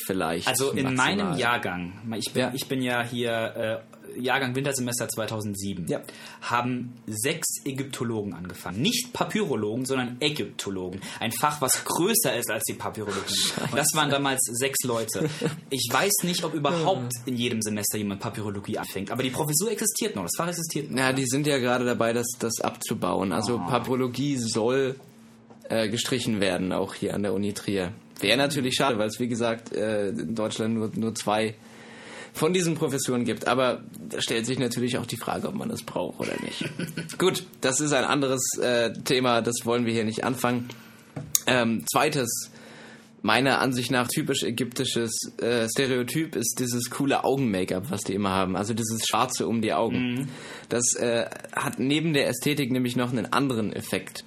vielleicht. 0.07 0.49
Also 0.49 0.71
in 0.71 0.95
maximal. 0.95 1.17
meinem 1.17 1.39
Jahrgang, 1.39 1.93
ich 2.17 2.33
bin, 2.33 2.41
Ja. 2.43 2.53
ich 2.55 2.67
bin 2.67 2.83
ja 2.83 3.03
hier 3.05 3.83
äh, 3.83 3.92
Jahrgang 4.21 4.55
Wintersemester 4.55 5.09
2007, 5.09 5.87
Ja. 5.89 6.01
haben 6.43 6.93
sechs 7.07 7.49
Ägyptologen 7.65 8.35
angefangen. 8.35 8.81
Nicht 8.83 9.13
Papyrologen, 9.13 9.85
sondern 9.87 10.17
Ägyptologen. 10.21 11.01
Ein 11.21 11.33
Fach, 11.33 11.61
was 11.61 11.85
größer 11.85 12.37
ist 12.37 12.51
als 12.51 12.63
die 12.65 12.75
Papyrologie. 12.75 13.35
Und 13.71 13.77
das 13.77 13.89
waren 13.95 14.11
damals 14.11 14.41
sechs 14.53 14.83
Leute. 14.85 15.29
Ich 15.71 15.89
weiß 15.91 16.13
nicht, 16.25 16.45
ob 16.45 16.55
überhaupt 16.55 17.13
in 17.27 17.37
jedem 17.37 17.63
Semester 17.63 17.99
jemand 17.99 18.21
Papyrologie 18.21 18.79
anfängt, 18.79 19.11
aber 19.11 19.23
die 19.23 19.31
Professur 19.31 19.71
existiert 19.71 20.17
noch, 20.17 20.23
das 20.23 20.33
Fach 20.37 20.49
existiert 20.49 20.91
noch. 20.91 20.99
Ja, 20.99 21.13
die 21.13 21.27
sind 21.27 21.47
ja 21.47 21.59
gerade 21.59 21.85
dabei, 21.85 22.13
das, 22.13 22.27
das 22.39 22.61
abzubauen. 22.61 23.33
Also 23.33 23.55
Oh. 23.57 23.69
Papyrologie 23.69 24.37
soll 24.37 24.97
äh, 25.69 25.89
gestrichen 25.89 26.41
werden, 26.41 26.73
auch 26.73 26.95
hier 26.95 27.15
an 27.15 27.23
der 27.23 27.33
Uni 27.35 27.53
Trier. 27.53 27.93
Wäre 28.21 28.37
natürlich 28.37 28.75
schade, 28.77 28.99
weil 28.99 29.09
es 29.09 29.19
wie 29.21 29.29
gesagt 29.29 29.73
äh, 29.73 30.09
in 30.09 30.35
Deutschland 30.35 30.75
nur, 30.75 30.91
nur 30.95 31.15
zwei 31.15 31.55
von 32.33 32.53
diesen 32.53 32.75
Professuren 32.75 33.25
gibt. 33.25 33.47
Aber 33.47 33.83
da 34.09 34.21
stellt 34.21 34.47
sich 34.47 34.59
natürlich 34.59 34.99
auch 34.99 35.07
die 35.07 35.17
Frage, 35.17 35.49
ob 35.49 35.55
man 35.55 35.69
das 35.69 35.83
braucht 35.83 36.21
oder 36.21 36.33
nicht. 36.43 36.65
Gut, 37.19 37.45
das 37.61 37.81
ist 37.81 37.93
ein 37.93 38.05
anderes 38.05 38.43
äh, 38.61 38.93
Thema, 39.05 39.43
das 39.43 39.65
wollen 39.65 39.87
wir 39.87 39.93
hier 39.93 40.05
nicht 40.05 40.25
anfangen. 40.25 40.69
Ähm, 41.47 41.85
zweites, 41.91 42.51
meiner 43.21 43.61
Ansicht 43.61 43.91
nach 43.91 44.09
typisch 44.09 44.43
ägyptisches 44.43 45.33
äh, 45.41 45.69
Stereotyp 45.69 46.37
ist 46.37 46.59
dieses 46.59 46.91
coole 46.91 47.25
Augen-Make-up, 47.25 47.91
was 47.91 48.03
die 48.03 48.15
immer 48.15 48.31
haben. 48.31 48.57
Also 48.57 48.75
dieses 48.75 49.07
Schwarze 49.07 49.47
um 49.47 49.61
die 49.61 49.73
Augen. 49.73 50.29
Das 50.69 50.95
äh, 50.95 51.27
hat 51.55 51.79
neben 51.79 52.13
der 52.13 52.29
Ästhetik 52.29 52.73
nämlich 52.73 52.97
noch 52.97 53.11
einen 53.11 53.33
anderen 53.33 53.73
Effekt. 53.73 54.25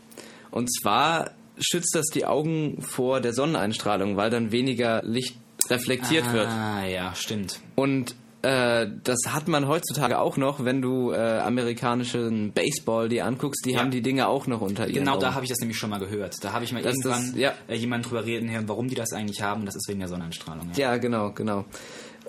Und 0.52 0.70
zwar 0.74 1.32
schützt 1.58 1.96
das 1.96 2.08
die 2.08 2.26
Augen 2.26 2.82
vor 2.82 3.20
der 3.22 3.34
Sonneneinstrahlung, 3.34 4.18
weil 4.18 4.30
dann 4.30 4.52
weniger 4.52 5.02
Licht 5.04 5.38
reflektiert 5.70 6.32
wird. 6.34 6.48
Ah, 6.48 6.86
ja, 6.86 7.14
stimmt. 7.16 7.60
Und 7.76 8.16
äh, 8.42 8.88
das 9.04 9.18
hat 9.28 9.48
man 9.48 9.68
heutzutage 9.68 10.20
auch 10.20 10.38
noch, 10.38 10.64
wenn 10.64 10.82
du 10.82 11.12
äh, 11.12 11.40
amerikanischen 11.40 12.52
Baseball 12.52 13.10
dir 13.10 13.26
anguckst, 13.26 13.66
die 13.66 13.72
Ja. 13.72 13.80
haben 13.80 13.90
die 13.92 14.02
Dinge 14.02 14.28
auch 14.28 14.46
noch 14.48 14.62
unter 14.62 14.86
ihren 14.88 14.94
Genau 15.00 15.14
Augen. 15.14 15.22
da 15.22 15.34
habe 15.34 15.46
ich 15.46 15.50
das 15.50 15.60
nämlich 15.60 15.78
schon 15.80 15.90
mal 15.90 15.98
gehört. 16.00 16.36
Da 16.44 16.54
habe 16.54 16.64
ich 16.64 16.72
mal 16.72 16.84
Das- 16.84 16.96
irgendwann 16.96 17.32
das- 17.32 17.36
ja. 17.40 17.54
äh, 17.68 17.76
jemanden 17.76 18.08
drüber 18.08 18.24
reden 18.26 18.50
hören, 18.52 18.70
warum 18.70 18.88
die 18.88 18.96
das 18.96 19.14
eigentlich 19.14 19.42
haben. 19.42 19.66
Das 19.66 19.76
ist 19.76 19.88
wegen 19.90 20.00
der 20.00 20.10
Sonneneinstrahlung. 20.10 20.70
Ja. 20.76 20.92
Ja, 20.92 20.98
genau, 20.98 21.32
genau. 21.32 21.66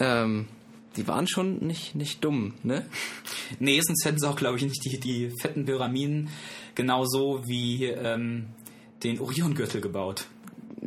Ähm, 0.00 0.46
die 0.96 1.06
waren 1.06 1.28
schon 1.28 1.58
nicht, 1.58 1.94
nicht 1.94 2.24
dumm, 2.24 2.54
ne? 2.62 2.86
Nee, 3.58 3.80
sonst 3.82 4.04
hätten 4.06 4.18
sie 4.18 4.26
auch, 4.26 4.36
glaube 4.36 4.56
ich, 4.56 4.62
nicht 4.64 4.82
die, 4.86 4.98
die 4.98 5.30
fetten 5.42 5.66
Pyramiden 5.66 6.30
genauso 6.74 7.42
wie 7.46 7.84
ähm, 7.84 8.46
den 9.04 9.20
Oriongürtel 9.20 9.82
gebaut. 9.82 10.24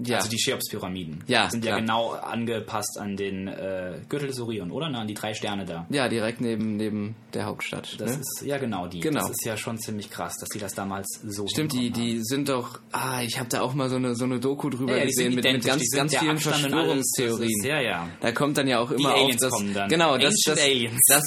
Ja. 0.05 0.17
Also 0.17 0.29
die 0.29 0.37
Cheops-Pyramiden. 0.37 1.23
Ja, 1.27 1.49
Sind 1.49 1.63
ja 1.65 1.71
klar. 1.71 1.81
genau 1.81 2.11
angepasst 2.13 2.97
an 2.99 3.17
den 3.17 3.47
äh, 3.47 3.99
Gürtel 4.09 4.27
des 4.27 4.39
Orion, 4.39 4.71
oder? 4.71 4.89
Na, 4.89 4.99
an 5.01 5.07
die 5.07 5.13
drei 5.13 5.33
Sterne 5.33 5.65
da. 5.65 5.85
ja, 5.89 6.07
direkt 6.07 6.41
neben, 6.41 6.77
neben 6.77 7.15
der 7.33 7.45
Hauptstadt. 7.45 7.95
Das 7.99 8.15
ne? 8.15 8.21
ist, 8.21 8.41
ja 8.45 8.57
genau 8.57 8.87
die. 8.87 8.99
Genau. 9.01 9.19
Das 9.21 9.31
ist 9.31 9.45
ja 9.45 9.57
schon 9.57 9.77
ziemlich 9.77 10.09
krass, 10.09 10.33
dass 10.39 10.49
die 10.49 10.59
das 10.59 10.73
damals 10.73 11.07
so 11.25 11.47
Stimmt, 11.47 11.73
die, 11.73 11.83
hinbekommen 11.85 12.07
die 12.07 12.23
sind 12.23 12.49
doch. 12.49 12.79
Ah, 12.91 13.21
ich 13.21 13.37
habe 13.39 13.49
da 13.49 13.61
auch 13.61 13.73
mal 13.73 13.89
so 13.89 13.97
eine, 13.97 14.15
so 14.15 14.25
eine 14.25 14.39
Doku 14.39 14.69
drüber 14.69 14.91
Ja, 14.93 14.97
ja, 14.99 15.03
die 15.03 15.07
gesehen 15.09 15.35
mit, 15.35 15.43
mit 15.43 15.63
ganz, 15.65 15.81
die 15.83 15.95
ganz 15.97 16.15
vielen 16.17 16.31
Abstand 16.31 16.55
das 16.55 16.61
Verschwörungstheorien. 16.71 17.49
ist- 17.59 17.65
ja, 17.65 17.81
ja. 17.81 18.07
Da 18.21 18.31
kommt 18.31 18.57
dann 18.57 18.67
ja 18.67 18.79
auch 18.79 18.91
immer 18.91 19.13
auf, 19.13 19.21
Aliens 19.23 19.41
dass. 19.41 19.51
kommen 19.51 19.73
dann. 19.73 19.89
Genau, 19.89 20.13
Ancient 20.13 20.47
dass, 20.47 20.59
Aliens. 20.63 20.99
dass 21.07 21.23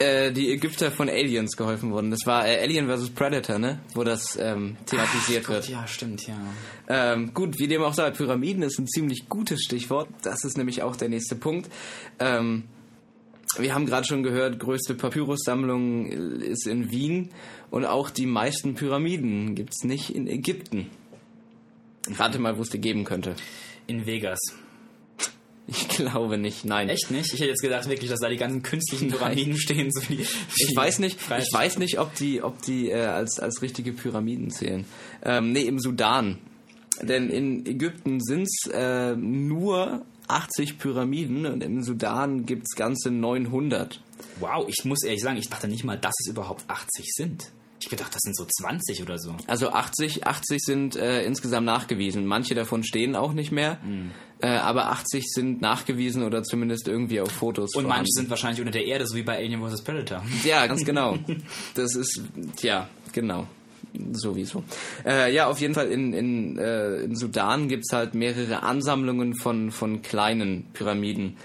äh, 0.00 0.32
die 0.32 0.50
Ägypter 0.50 0.90
von 0.90 1.10
Aliens 1.10 1.56
geholfen 1.56 1.92
wurden. 1.92 2.10
Das 2.10 2.20
war 2.24 2.48
äh, 2.48 2.58
Alien 2.62 2.88
vs. 2.88 3.10
Predator, 3.10 3.58
ne? 3.58 3.80
Wo 3.94 4.02
das 4.02 4.36
ähm, 4.40 4.76
thematisiert 4.86 5.44
Gott, 5.44 5.56
wird. 5.56 5.68
ja, 5.68 5.86
stimmt, 5.86 6.26
ja. 6.26 6.38
Ähm, 6.88 7.34
gut, 7.34 7.58
wie 7.58 7.68
dem 7.68 7.82
auch 7.82 7.92
sei, 7.92 8.10
Pyramiden 8.10 8.62
ist 8.62 8.78
ein 8.78 8.88
ziemlich 8.88 9.28
gutes 9.28 9.62
Stichwort. 9.62 10.08
Das 10.22 10.44
ist 10.44 10.56
nämlich 10.56 10.82
auch 10.82 10.96
der 10.96 11.10
nächste 11.10 11.36
Punkt. 11.36 11.70
Ähm, 12.18 12.64
wir 13.58 13.74
haben 13.74 13.84
gerade 13.84 14.06
schon 14.06 14.22
gehört, 14.22 14.58
größte 14.58 14.94
Papyrussammlung 14.94 16.06
ist 16.06 16.66
in 16.66 16.90
Wien 16.90 17.30
und 17.70 17.84
auch 17.84 18.08
die 18.08 18.26
meisten 18.26 18.74
Pyramiden 18.74 19.54
gibt's 19.54 19.84
nicht 19.84 20.14
in 20.14 20.26
Ägypten. 20.28 20.88
Rate 22.16 22.38
mal, 22.38 22.56
wo 22.56 22.62
es 22.62 22.70
die 22.70 22.80
geben 22.80 23.04
könnte. 23.04 23.34
In 23.86 24.06
Vegas. 24.06 24.40
Ich 25.70 25.88
glaube 25.88 26.36
nicht, 26.36 26.64
nein. 26.64 26.88
Echt 26.88 27.10
nicht? 27.10 27.32
Ich 27.32 27.40
hätte 27.40 27.50
jetzt 27.50 27.62
gedacht 27.62 27.88
wirklich, 27.88 28.10
dass 28.10 28.18
da 28.20 28.28
die 28.28 28.36
ganzen 28.36 28.62
künstlichen 28.62 29.08
Pyramiden 29.08 29.56
stehen. 29.56 29.90
So 29.92 30.00
wie, 30.08 30.20
Ich 30.20 30.72
weiß 30.74 30.98
nicht, 30.98 31.18
ich 31.20 31.52
weiß 31.52 31.78
nicht, 31.78 31.98
ob 32.00 32.14
die, 32.16 32.42
ob 32.42 32.60
die 32.62 32.90
äh, 32.90 33.04
als, 33.04 33.38
als 33.38 33.62
richtige 33.62 33.92
Pyramiden 33.92 34.50
zählen. 34.50 34.84
Ähm, 35.22 35.52
nee, 35.52 35.62
im 35.62 35.78
Sudan. 35.78 36.38
Denn 37.02 37.30
in 37.30 37.64
Ägypten 37.66 38.20
sind's 38.20 38.66
äh, 38.72 39.14
nur 39.16 40.04
80 40.28 40.78
Pyramiden 40.78 41.46
und 41.46 41.62
im 41.62 41.82
Sudan 41.82 42.46
gibt's 42.46 42.74
ganze 42.74 43.10
900. 43.10 44.00
Wow, 44.40 44.66
ich 44.68 44.84
muss 44.84 45.02
ehrlich 45.04 45.22
sagen, 45.22 45.38
ich 45.38 45.48
dachte 45.48 45.68
nicht 45.68 45.84
mal, 45.84 45.98
dass 45.98 46.14
es 46.20 46.28
überhaupt 46.30 46.64
80 46.68 47.06
sind. 47.12 47.50
Ich 47.82 47.88
gedacht, 47.88 48.14
das 48.14 48.20
sind 48.22 48.36
so 48.36 48.44
20 48.44 49.02
oder 49.02 49.18
so. 49.18 49.34
Also 49.46 49.70
80, 49.70 50.26
80 50.26 50.60
sind 50.60 50.96
äh, 50.96 51.24
insgesamt 51.24 51.64
nachgewiesen. 51.64 52.26
Manche 52.26 52.54
davon 52.54 52.84
stehen 52.84 53.16
auch 53.16 53.32
nicht 53.32 53.52
mehr, 53.52 53.78
Mhm. 53.84 54.10
Äh, 54.42 54.48
aber 54.48 54.90
80 54.90 55.24
sind 55.28 55.60
nachgewiesen 55.60 56.22
oder 56.22 56.42
zumindest 56.42 56.88
irgendwie 56.88 57.20
auf 57.20 57.30
Fotos. 57.30 57.74
Und 57.74 57.84
manche 57.84 57.88
vorhanden. 57.88 58.12
sind 58.12 58.30
wahrscheinlich 58.30 58.60
unter 58.60 58.72
der 58.72 58.86
Erde, 58.86 59.06
so 59.06 59.16
wie 59.16 59.22
bei 59.22 59.36
Alien 59.36 59.62
vs. 59.62 59.82
Predator. 59.82 60.22
Ja, 60.44 60.66
ganz 60.66 60.84
genau. 60.84 61.18
Das 61.74 61.94
ist, 61.94 62.22
ja, 62.62 62.88
genau. 63.12 63.46
Sowieso. 64.12 64.62
Äh, 65.04 65.34
ja, 65.34 65.48
auf 65.48 65.60
jeden 65.60 65.74
Fall 65.74 65.88
in, 65.88 66.12
in, 66.12 66.58
äh, 66.58 67.02
in 67.02 67.16
Sudan 67.16 67.68
gibt's 67.68 67.92
halt 67.92 68.14
mehrere 68.14 68.62
Ansammlungen 68.62 69.34
von, 69.34 69.72
von 69.72 70.00
kleinen 70.02 70.66
Pyramiden. 70.72 71.36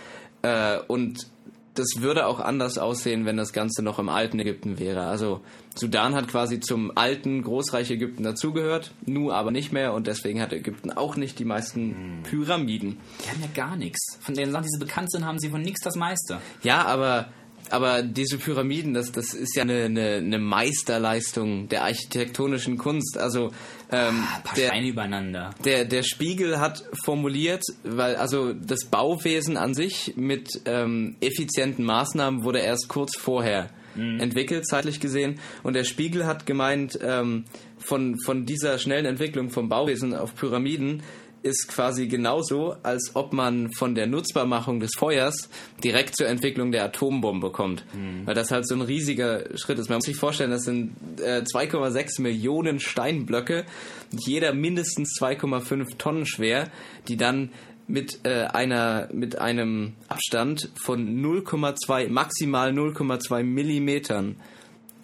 Äh, 0.44 0.78
und 0.88 1.28
das 1.76 2.02
würde 2.02 2.26
auch 2.26 2.40
anders 2.40 2.78
aussehen, 2.78 3.26
wenn 3.26 3.38
das 3.38 3.54
Ganze 3.54 3.84
noch 3.84 4.00
im 4.00 4.10
alten 4.10 4.40
Ägypten 4.40 4.80
wäre. 4.80 5.06
Also 5.06 5.42
Sudan 5.76 6.16
hat 6.16 6.28
quasi 6.28 6.60
zum 6.60 6.92
alten 6.96 7.44
Großreich 7.44 7.92
Ägypten 7.92 8.24
dazugehört, 8.24 8.92
Nu 9.06 9.32
aber 9.32 9.52
nicht 9.52 9.72
mehr 9.72 9.94
und 9.94 10.08
deswegen 10.08 10.42
hat 10.42 10.54
Ägypten 10.54 10.92
auch 10.92 11.16
nicht 11.16 11.38
die 11.38 11.46
meisten 11.46 12.24
Pyramiden. 12.24 12.98
Die 13.24 13.30
haben 13.30 13.42
ja 13.42 13.50
gar 13.54 13.76
nichts. 13.76 14.18
Von 14.22 14.36
den 14.36 14.52
Sachen, 14.52 14.64
die 14.64 14.70
sie 14.70 14.80
bekannt 14.80 15.12
sind, 15.12 15.26
haben 15.26 15.40
sie 15.40 15.50
von 15.50 15.62
nichts 15.62 15.82
das 15.82 15.96
meiste. 15.96 16.40
Ja, 16.64 16.86
aber 16.86 17.28
aber 17.72 18.02
diese 18.04 18.38
Pyramiden, 18.38 18.94
das, 18.94 19.12
das 19.12 19.34
ist 19.34 19.56
ja 19.56 19.64
eine, 19.64 19.86
eine, 19.86 20.16
eine 20.16 20.40
Meisterleistung 20.40 21.68
der 21.70 21.84
architektonischen 21.84 22.78
Kunst. 22.78 23.18
Also 23.18 23.52
ähm, 23.92 24.24
Ein 24.36 24.44
paar 24.44 24.56
der, 24.56 24.68
Steine 24.68 24.88
übereinander. 24.88 25.56
der, 25.64 25.86
der 25.86 26.04
Spiegel 26.04 26.60
hat 26.60 26.84
formuliert, 27.04 27.64
weil 27.84 28.16
also 28.16 28.54
das 28.54 28.86
Bauwesen 28.86 29.58
an 29.58 29.74
sich 29.74 30.14
mit 30.16 30.50
ähm, 30.66 31.16
effizienten 31.22 31.86
Maßnahmen 31.86 32.44
wurde 32.44 32.60
erst 32.60 32.88
kurz 32.88 33.16
vorher 33.16 33.70
entwickelt, 33.98 34.68
zeitlich 34.68 35.00
gesehen. 35.00 35.40
Und 35.64 35.74
der 35.74 35.86
Spiegel 35.86 36.26
hat 36.26 36.46
gemeint, 36.46 37.00
ähm, 37.02 37.46
von, 37.78 38.18
von 38.20 38.46
dieser 38.46 38.78
schnellen 38.78 39.06
Entwicklung 39.06 39.50
vom 39.50 39.70
Bauwesen 39.70 40.14
auf 40.14 40.36
Pyramiden 40.36 41.04
ist 41.46 41.68
quasi 41.68 42.08
genauso, 42.08 42.76
als 42.82 43.12
ob 43.14 43.32
man 43.32 43.72
von 43.72 43.94
der 43.94 44.08
Nutzbarmachung 44.08 44.80
des 44.80 44.92
Feuers 44.98 45.50
direkt 45.84 46.18
zur 46.18 46.28
Entwicklung 46.28 46.72
der 46.72 46.86
Atombombe 46.86 47.52
kommt. 47.52 47.86
Weil 48.26 48.34
das 48.34 48.50
halt 48.50 48.68
so 48.68 48.74
ein 48.74 48.82
riesiger 48.82 49.56
Schritt 49.56 49.78
ist. 49.78 49.90
Man 49.90 49.98
muss 49.98 50.06
sich 50.06 50.16
vorstellen, 50.16 50.50
das 50.50 50.64
sind 50.64 50.96
äh, 51.22 51.44
2,6 51.44 52.22
Millionen 52.22 52.80
Steinblöcke, 52.80 53.66
jeder 54.12 54.54
mindestens 54.54 55.16
2,5 55.20 55.98
Tonnen 55.98 56.26
schwer, 56.26 56.72
die 57.08 57.16
dann 57.16 57.52
mit 57.88 58.22
äh, 58.24 58.46
einer 58.46 59.10
mit 59.14 59.38
einem 59.38 59.94
Abstand 60.08 60.72
von 60.82 61.22
0,2 61.22 62.10
maximal 62.10 62.72
0,2 62.72 63.44
Millimetern 63.44 64.38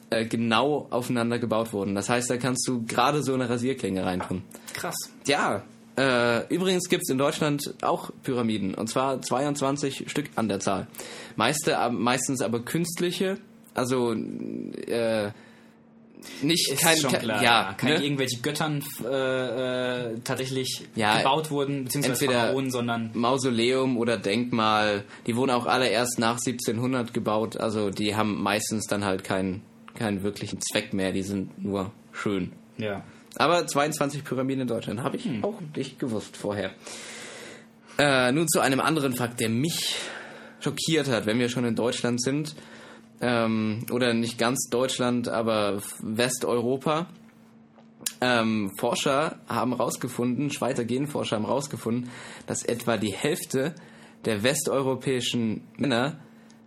äh, 0.10 0.26
genau 0.26 0.88
aufeinander 0.90 1.38
gebaut 1.38 1.72
wurden. 1.72 1.94
Das 1.94 2.10
heißt, 2.10 2.32
da 2.32 2.38
kannst 2.38 2.68
du 2.68 2.84
gerade 2.86 3.22
so 3.22 3.36
eine 3.36 3.48
Rasierklinge 3.48 4.04
reintun. 4.04 4.42
Krass. 4.74 4.96
Ja, 5.28 5.62
äh, 5.98 6.48
übrigens 6.54 6.88
gibt's 6.90 7.10
in 7.10 7.18
Deutschland 7.18 7.74
auch 7.82 8.12
Pyramiden. 8.24 8.74
Und 8.76 8.88
zwar 8.88 9.22
22 9.22 10.10
Stück 10.10 10.30
an 10.36 10.48
der 10.48 10.60
Zahl. 10.60 10.88
Meiste, 11.36 11.78
ab- 11.78 11.92
meistens 11.94 12.42
aber 12.42 12.60
künstliche. 12.62 13.38
Also 13.74 14.14
äh, 14.14 15.32
nicht 16.44 16.78
kein, 16.80 17.00
kein 17.02 17.22
klar. 17.22 17.44
ja, 17.44 17.74
keine 17.78 17.98
ne? 18.00 18.06
irgendwelche 18.06 18.42
Göttern 18.42 18.84
äh, 19.04 20.12
äh, 20.14 20.20
tatsächlich 20.24 20.84
Ja, 20.96 21.18
gebaut 21.18 21.50
wurden, 21.50 21.86
beziehungsweise 21.86 22.26
entweder- 22.26 22.42
Pharaonen, 22.48 22.70
sondern 22.72 23.10
Mausoleum 23.14 23.98
oder 23.98 24.18
Denkmal. 24.18 25.04
Die 25.26 25.36
wurden 25.36 25.52
auch 25.52 25.66
alle 25.66 25.88
erst 25.90 26.20
nach 26.20 26.38
1700 26.38 27.14
gebaut. 27.14 27.58
Also 27.58 27.90
die 27.90 28.16
haben 28.16 28.42
meistens 28.42 28.86
dann 28.88 29.04
halt 29.04 29.24
keinen 29.24 29.62
keinen 29.96 30.24
wirklichen 30.24 30.60
Zweck 30.62 30.94
mehr. 30.94 31.12
Die 31.12 31.24
sind 31.24 31.62
nur 31.64 31.92
schön. 32.12 32.52
ja. 32.78 33.04
Aber 33.38 33.66
22 33.66 34.24
Pyramiden 34.24 34.62
in 34.62 34.68
Deutschland 34.68 35.02
habe 35.02 35.18
ich 35.18 35.28
auch 35.44 35.60
nicht 35.76 36.00
gewusst 36.00 36.38
vorher. 36.38 36.72
Äh, 37.98 38.32
nun 38.32 38.48
zu 38.48 38.60
einem 38.60 38.80
anderen 38.80 39.14
Fakt, 39.14 39.40
der 39.40 39.50
mich 39.50 39.96
schockiert 40.60 41.08
hat, 41.10 41.26
wenn 41.26 41.40
wir 41.40 41.50
schon 41.50 41.66
in 41.66 41.76
Deutschland 41.76 42.22
sind. 42.22 42.56
Ähm, 43.22 43.86
oder 43.92 44.14
nicht 44.14 44.38
ganz 44.38 44.70
Deutschland, 44.70 45.28
aber 45.28 45.82
Westeuropa. 46.02 47.08
Ähm, 48.20 48.72
Forscher 48.78 49.40
haben 49.48 49.76
herausgefunden, 49.76 50.52
Schweizer 50.52 50.86
Genforscher 50.86 51.38
haben 51.38 51.46
herausgefunden, 51.46 52.10
dass 52.48 52.64
etwa 52.64 52.98
die 52.98 53.14
Hälfte 53.14 53.76
der 54.26 54.44
westeuropäischen 54.44 55.62
Männer 55.78 56.20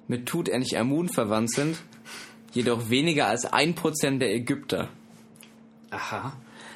mit 0.09 0.27
Tutanchamun 0.27 1.09
verwandt 1.09 1.53
sind, 1.53 1.83
jedoch 2.53 2.91
weniger 2.91 3.27
als 3.27 3.47
ein 3.47 3.75
Prozent 3.75 4.21
der 4.23 4.33
Ägypter. 4.35 4.89
Aha. 5.91 6.35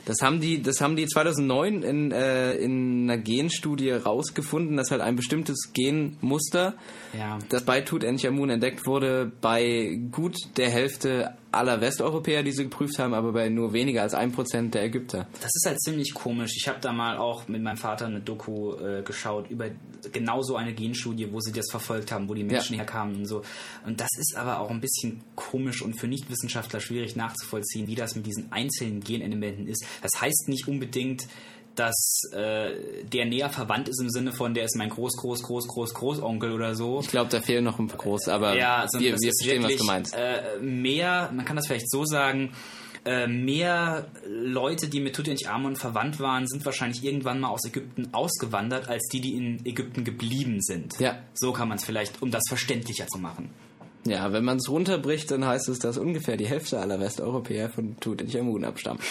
Das 0.08 0.22
haben 0.22 0.40
die, 0.40 0.62
das 0.62 0.80
haben 0.80 0.96
die 0.96 1.06
2009 1.06 1.82
in, 1.82 2.12
äh, 2.12 2.54
in 2.54 3.10
einer 3.10 3.20
Genstudie 3.20 3.90
rausgefunden, 3.90 4.78
dass 4.78 4.90
halt 4.90 5.02
ein 5.02 5.16
bestimmtes 5.16 5.74
Genmuster, 5.74 6.76
Ja. 7.16 7.38
das 7.48 7.64
bei 7.64 7.80
Tutanchamun 7.80 8.50
entdeckt 8.50 8.86
wurde, 8.86 9.30
bei 9.40 9.98
gut 10.10 10.36
der 10.56 10.70
Hälfte 10.70 11.34
aller 11.50 11.80
Westeuropäer, 11.80 12.42
die 12.42 12.52
sie 12.52 12.64
geprüft 12.64 12.98
haben, 12.98 13.14
aber 13.14 13.32
bei 13.32 13.48
nur 13.48 13.72
weniger 13.72 14.02
als 14.02 14.12
ein 14.12 14.32
Prozent 14.32 14.74
der 14.74 14.84
Ägypter. 14.84 15.26
Das 15.40 15.50
ist 15.54 15.64
halt 15.66 15.80
ziemlich 15.80 16.12
komisch. 16.12 16.52
Ich 16.56 16.68
habe 16.68 16.78
da 16.80 16.92
mal 16.92 17.16
auch 17.16 17.48
mit 17.48 17.62
meinem 17.62 17.78
Vater 17.78 18.06
eine 18.06 18.20
Doku 18.20 18.74
äh, 18.74 19.02
geschaut 19.02 19.50
über 19.50 19.70
genau 20.12 20.42
so 20.42 20.56
eine 20.56 20.74
Genstudie, 20.74 21.32
wo 21.32 21.40
sie 21.40 21.52
das 21.52 21.64
verfolgt 21.70 22.12
haben, 22.12 22.28
wo 22.28 22.34
die 22.34 22.44
Menschen 22.44 22.74
Ja. 22.74 22.80
herkamen 22.80 23.16
und 23.16 23.26
so. 23.26 23.42
Und 23.86 23.98
das 24.00 24.10
ist 24.18 24.36
aber 24.36 24.60
auch 24.60 24.70
ein 24.70 24.80
bisschen 24.80 25.22
komisch 25.36 25.80
und 25.80 25.98
für 25.98 26.06
Nichtwissenschaftler 26.06 26.80
schwierig 26.80 27.16
nachzuvollziehen, 27.16 27.86
wie 27.86 27.94
das 27.94 28.14
mit 28.14 28.26
diesen 28.26 28.52
einzelnen 28.52 29.00
Genelementen 29.00 29.66
ist. 29.66 29.84
Das 30.02 30.20
heißt 30.20 30.48
nicht 30.48 30.68
unbedingt, 30.68 31.26
dass 31.78 32.22
äh, 32.32 33.04
der 33.04 33.26
näher 33.26 33.50
verwandt 33.50 33.88
ist 33.88 34.00
im 34.00 34.10
Sinne 34.10 34.32
von, 34.32 34.54
der 34.54 34.64
ist 34.64 34.76
mein 34.76 34.88
Groß, 34.88 35.16
Groß, 35.16 35.42
Groß, 35.42 35.68
Groß, 35.68 35.94
Großonkel 35.94 36.52
oder 36.52 36.74
so. 36.74 37.00
Ich 37.00 37.08
glaube, 37.08 37.30
da 37.30 37.40
fehlen 37.40 37.64
noch 37.64 37.78
ein 37.78 37.86
paar 37.86 37.98
groß, 37.98 38.28
aber 38.28 38.56
Ja, 38.56 38.78
also 38.78 38.98
wir, 38.98 39.12
wir 39.12 39.32
verstehen, 39.32 39.62
was 39.62 39.70
wirklich, 39.70 39.78
du 39.78 39.84
meinst. 39.84 40.14
Äh, 40.14 40.58
mehr, 40.60 41.30
man 41.32 41.44
kann 41.44 41.56
das 41.56 41.66
vielleicht 41.66 41.90
so 41.90 42.04
sagen, 42.04 42.52
äh, 43.04 43.26
mehr 43.26 44.08
Leute, 44.26 44.88
die 44.88 45.00
mit 45.00 45.14
Tutanchamun 45.14 45.76
verwandt 45.76 46.20
waren, 46.20 46.46
sind 46.46 46.64
wahrscheinlich 46.64 47.04
irgendwann 47.04 47.40
mal 47.40 47.48
aus 47.48 47.64
Ägypten 47.64 48.08
ausgewandert, 48.12 48.88
als 48.88 49.06
die, 49.12 49.20
die 49.20 49.34
in 49.34 49.64
Ägypten 49.64 50.04
geblieben 50.04 50.60
sind. 50.60 50.98
Ja. 50.98 51.18
So 51.34 51.52
kann 51.52 51.68
man 51.68 51.78
es 51.78 51.84
vielleicht, 51.84 52.20
um 52.22 52.30
das 52.30 52.42
verständlicher 52.48 53.06
zu 53.06 53.18
machen. 53.18 53.50
Ja, 54.08 54.32
wenn 54.32 54.44
man 54.44 54.58
es 54.58 54.68
runterbricht, 54.68 55.30
dann 55.30 55.44
heißt 55.44 55.68
es, 55.68 55.78
dass 55.78 55.98
ungefähr 55.98 56.36
die 56.36 56.46
Hälfte 56.46 56.78
aller 56.80 56.98
Westeuropäer 57.00 57.68
von 57.68 57.98
Tutanchamun 58.00 58.64
abstammen. 58.64 59.02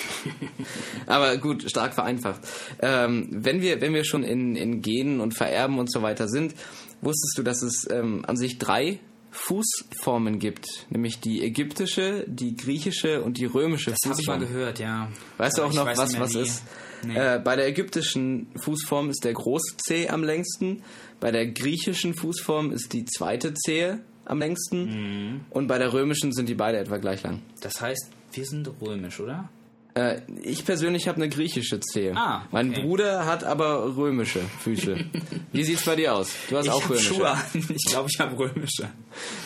Aber 1.06 1.38
gut, 1.38 1.70
stark 1.70 1.94
vereinfacht. 1.94 2.42
Ähm, 2.82 3.28
wenn 3.32 3.62
wir, 3.62 3.80
wenn 3.82 3.94
wir 3.94 4.04
schon 4.04 4.24
in, 4.24 4.56
in 4.56 4.82
Genen 4.82 5.20
und 5.20 5.34
Vererben 5.36 5.80
und 5.80 5.92
so 5.92 6.02
weiter 6.02 6.28
sind, 6.28 6.56
wusstest 7.02 7.38
du, 7.38 7.44
dass 7.44 7.62
es 7.62 7.88
ähm, 7.92 8.24
an 8.28 8.38
sich 8.38 8.58
drei 8.58 9.00
Fußformen 9.32 10.40
gibt, 10.40 10.68
nämlich 10.90 11.20
die 11.20 11.44
ägyptische, 11.44 12.26
die 12.28 12.56
griechische 12.56 13.22
und 13.22 13.38
die 13.38 13.46
römische 13.46 13.92
Das 13.92 14.00
habe 14.10 14.20
ich 14.20 14.28
mal 14.28 14.40
Fußform. 14.40 14.54
gehört, 14.54 14.80
ja. 14.80 15.10
Weißt 15.38 15.58
du 15.58 15.62
Aber 15.62 15.70
auch 15.70 15.74
ich 15.74 15.78
noch, 15.78 15.86
was 15.86 16.20
was 16.20 16.34
wie. 16.34 16.40
ist? 16.42 16.64
Nee. 17.06 17.16
Äh, 17.16 17.40
bei 17.44 17.56
der 17.56 17.68
ägyptischen 17.68 18.48
Fußform 18.60 19.10
ist 19.12 19.24
der 19.24 19.34
Groß-C 19.34 20.10
am 20.10 20.24
längsten, 20.24 20.82
bei 21.20 21.32
der 21.32 21.46
griechischen 21.46 22.16
Fußform 22.16 22.72
ist 22.72 22.94
die 22.94 23.06
zweite 23.06 23.54
Zehe 23.54 24.00
am 24.28 24.40
längsten 24.40 24.86
Mhm. 25.32 25.42
und 25.50 25.68
bei 25.68 25.78
der 25.78 25.94
römischen 25.94 26.32
sind 26.34 26.48
die 26.50 26.56
beide 26.56 26.78
etwa 26.78 26.98
gleich 26.98 27.24
lang. 27.24 27.42
Das 27.62 27.82
heißt, 27.82 28.08
wir 28.34 28.46
sind 28.46 28.70
römisch, 28.82 29.20
oder? 29.20 29.50
Äh, 29.96 30.22
ich 30.44 30.64
persönlich 30.64 31.08
habe 31.08 31.16
eine 31.16 31.28
griechische 31.30 31.80
Zehe. 31.80 32.16
Ah, 32.16 32.46
Mein 32.52 32.70
okay. 32.70 32.82
Bruder 32.84 33.26
hat 33.26 33.44
aber 33.44 33.96
römische 33.98 34.42
Füße. 34.62 34.96
Wie 35.54 35.64
sieht's 35.64 35.86
bei 35.86 35.96
dir 35.96 36.14
aus? 36.14 36.30
Du 36.50 36.58
hast 36.58 36.66
ich 36.66 36.72
auch 36.72 36.88
römische. 36.88 37.14
Schuhe 37.16 37.30
an. 37.32 37.42
Ich 37.54 37.86
glaube, 37.88 38.08
ich 38.14 38.20
habe 38.20 38.38
römische. 38.38 38.90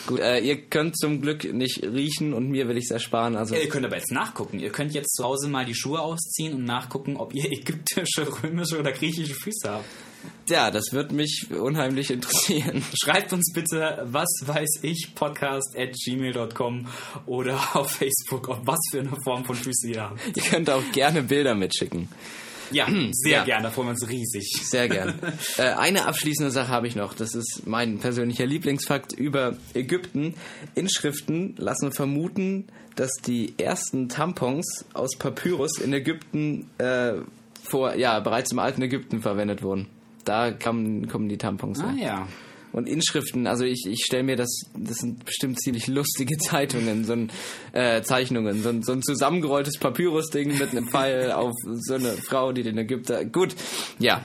Gut, 0.06 0.20
äh, 0.20 0.40
ihr 0.40 0.60
könnt 0.60 0.98
zum 0.98 1.22
Glück 1.22 1.50
nicht 1.54 1.82
riechen 1.82 2.34
und 2.34 2.50
mir 2.50 2.68
will 2.68 2.76
ich's 2.76 2.90
ersparen. 2.90 3.34
Also 3.34 3.54
Ja, 3.54 3.62
ihr 3.62 3.68
könnt 3.70 3.86
aber 3.86 3.96
jetzt 3.96 4.12
nachgucken. 4.12 4.58
Ihr 4.60 4.68
könnt 4.70 4.92
jetzt 4.92 5.14
zu 5.16 5.24
Hause 5.24 5.48
mal 5.48 5.64
die 5.64 5.74
Schuhe 5.74 6.00
ausziehen 6.00 6.52
und 6.54 6.64
nachgucken, 6.64 7.16
ob 7.16 7.34
ihr 7.34 7.50
ägyptische, 7.50 8.26
römische 8.42 8.78
oder 8.78 8.92
griechische 8.92 9.34
Füße 9.34 9.70
habt. 9.70 9.86
Ja, 10.48 10.70
das 10.70 10.92
wird 10.92 11.12
mich 11.12 11.46
unheimlich 11.50 12.10
interessieren. 12.10 12.82
Schreibt 13.02 13.32
uns 13.32 13.52
bitte, 13.54 14.02
was 14.06 14.28
weiß 14.44 14.80
ich, 14.82 15.12
podcast 15.14 15.76
at 15.76 15.92
gmail.com 16.04 16.86
oder 17.26 17.58
auf 17.76 17.90
Facebook, 17.92 18.48
ob 18.48 18.66
was 18.66 18.78
für 18.90 19.00
eine 19.00 19.16
Form 19.24 19.44
von 19.44 19.54
Füße 19.56 19.88
ihr 19.88 20.02
habt. 20.02 20.20
ihr 20.36 20.42
könnt 20.42 20.70
auch 20.70 20.82
gerne 20.92 21.22
Bilder 21.22 21.54
mitschicken. 21.54 22.08
Ja, 22.70 22.86
sehr 23.12 23.30
Ja. 23.38 23.44
gerne, 23.44 23.64
da 23.64 23.70
freuen 23.70 23.88
wir 23.88 23.92
uns 23.92 24.08
riesig. 24.08 24.50
Sehr 24.62 24.88
gern. 24.88 25.14
äh, 25.58 25.62
eine 25.62 26.06
abschließende 26.06 26.50
Sache 26.50 26.68
habe 26.68 26.86
ich 26.86 26.96
noch. 26.96 27.12
Das 27.14 27.34
ist 27.34 27.62
mein 27.66 27.98
persönlicher 27.98 28.46
Lieblingsfakt 28.46 29.12
über 29.12 29.56
Ägypten. 29.74 30.34
Inschriften 30.74 31.54
lassen 31.58 31.92
vermuten, 31.92 32.66
dass 32.96 33.10
die 33.26 33.54
ersten 33.58 34.08
Tampons 34.08 34.84
aus 34.94 35.16
Papyrus 35.18 35.78
in 35.78 35.92
Ägypten 35.92 36.68
äh, 36.78 37.14
vor, 37.62 37.94
ja, 37.96 38.18
bereits 38.20 38.52
im 38.52 38.58
alten 38.58 38.82
Ägypten 38.82 39.20
verwendet 39.22 39.62
wurden. 39.62 39.86
Da 40.24 40.52
kamen, 40.52 41.08
kommen 41.08 41.28
die 41.28 41.38
Tampons 41.38 41.80
Ah 41.80 41.92
her. 41.92 42.06
ja. 42.06 42.28
Und 42.72 42.88
Inschriften, 42.88 43.46
also 43.46 43.64
ich, 43.64 43.84
ich 43.86 44.02
stelle 44.04 44.22
mir 44.22 44.36
das, 44.36 44.62
das 44.74 44.96
sind 44.96 45.24
bestimmt 45.26 45.60
ziemlich 45.60 45.88
lustige 45.88 46.38
Zeitungen, 46.38 47.04
so 47.04 47.12
ein, 47.12 47.30
äh, 47.72 48.02
Zeichnungen, 48.02 48.62
so 48.62 48.70
ein, 48.70 48.82
so 48.82 48.92
ein 48.92 49.02
zusammengerolltes 49.02 49.78
Papyrus-Ding 49.78 50.56
mit 50.58 50.70
einem 50.70 50.88
Pfeil 50.88 51.32
auf 51.32 51.52
so 51.64 51.94
eine 51.94 52.12
Frau, 52.12 52.52
die 52.52 52.62
den 52.62 52.78
Ägypter, 52.78 53.24
gut, 53.26 53.54
ja. 53.98 54.24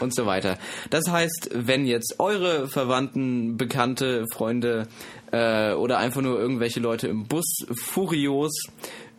Und 0.00 0.14
so 0.14 0.26
weiter. 0.26 0.58
Das 0.90 1.10
heißt, 1.10 1.50
wenn 1.54 1.86
jetzt 1.86 2.16
eure 2.18 2.68
Verwandten, 2.68 3.56
Bekannte, 3.56 4.26
Freunde 4.32 4.86
äh, 5.32 5.72
oder 5.72 5.98
einfach 5.98 6.20
nur 6.20 6.38
irgendwelche 6.38 6.80
Leute 6.80 7.08
im 7.08 7.26
Bus 7.26 7.46
furios 7.72 8.52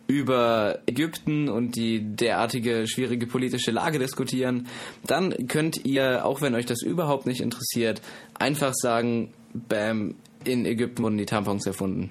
über 0.06 0.80
Ägypten 0.86 1.48
und 1.48 1.76
die 1.76 2.00
derartige 2.02 2.86
schwierige 2.86 3.26
politische 3.26 3.70
Lage 3.70 3.98
diskutieren, 3.98 4.68
dann 5.06 5.46
könnt 5.48 5.84
ihr, 5.84 6.24
auch 6.24 6.40
wenn 6.40 6.54
euch 6.54 6.66
das 6.66 6.82
überhaupt 6.82 7.26
nicht 7.26 7.40
interessiert, 7.40 8.02
einfach 8.34 8.74
sagen, 8.74 9.32
bam, 9.54 10.14
in 10.44 10.66
Ägypten 10.66 11.02
wurden 11.02 11.18
die 11.18 11.26
Tampons 11.26 11.66
erfunden. 11.66 12.10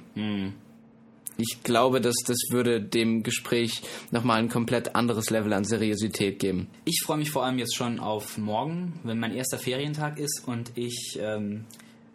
Ich 1.37 1.63
glaube, 1.63 2.01
dass 2.01 2.15
das 2.25 2.37
würde 2.49 2.81
dem 2.81 3.23
Gespräch 3.23 3.81
nochmal 4.11 4.39
ein 4.39 4.49
komplett 4.49 4.95
anderes 4.95 5.29
Level 5.29 5.53
an 5.53 5.63
Seriosität 5.63 6.39
geben. 6.39 6.67
Ich 6.85 7.01
freue 7.03 7.17
mich 7.17 7.31
vor 7.31 7.43
allem 7.45 7.57
jetzt 7.57 7.75
schon 7.75 7.99
auf 7.99 8.37
morgen, 8.37 8.93
wenn 9.03 9.19
mein 9.19 9.33
erster 9.33 9.57
Ferientag 9.57 10.19
ist 10.19 10.43
und 10.45 10.71
ich 10.75 11.17
ähm, 11.19 11.65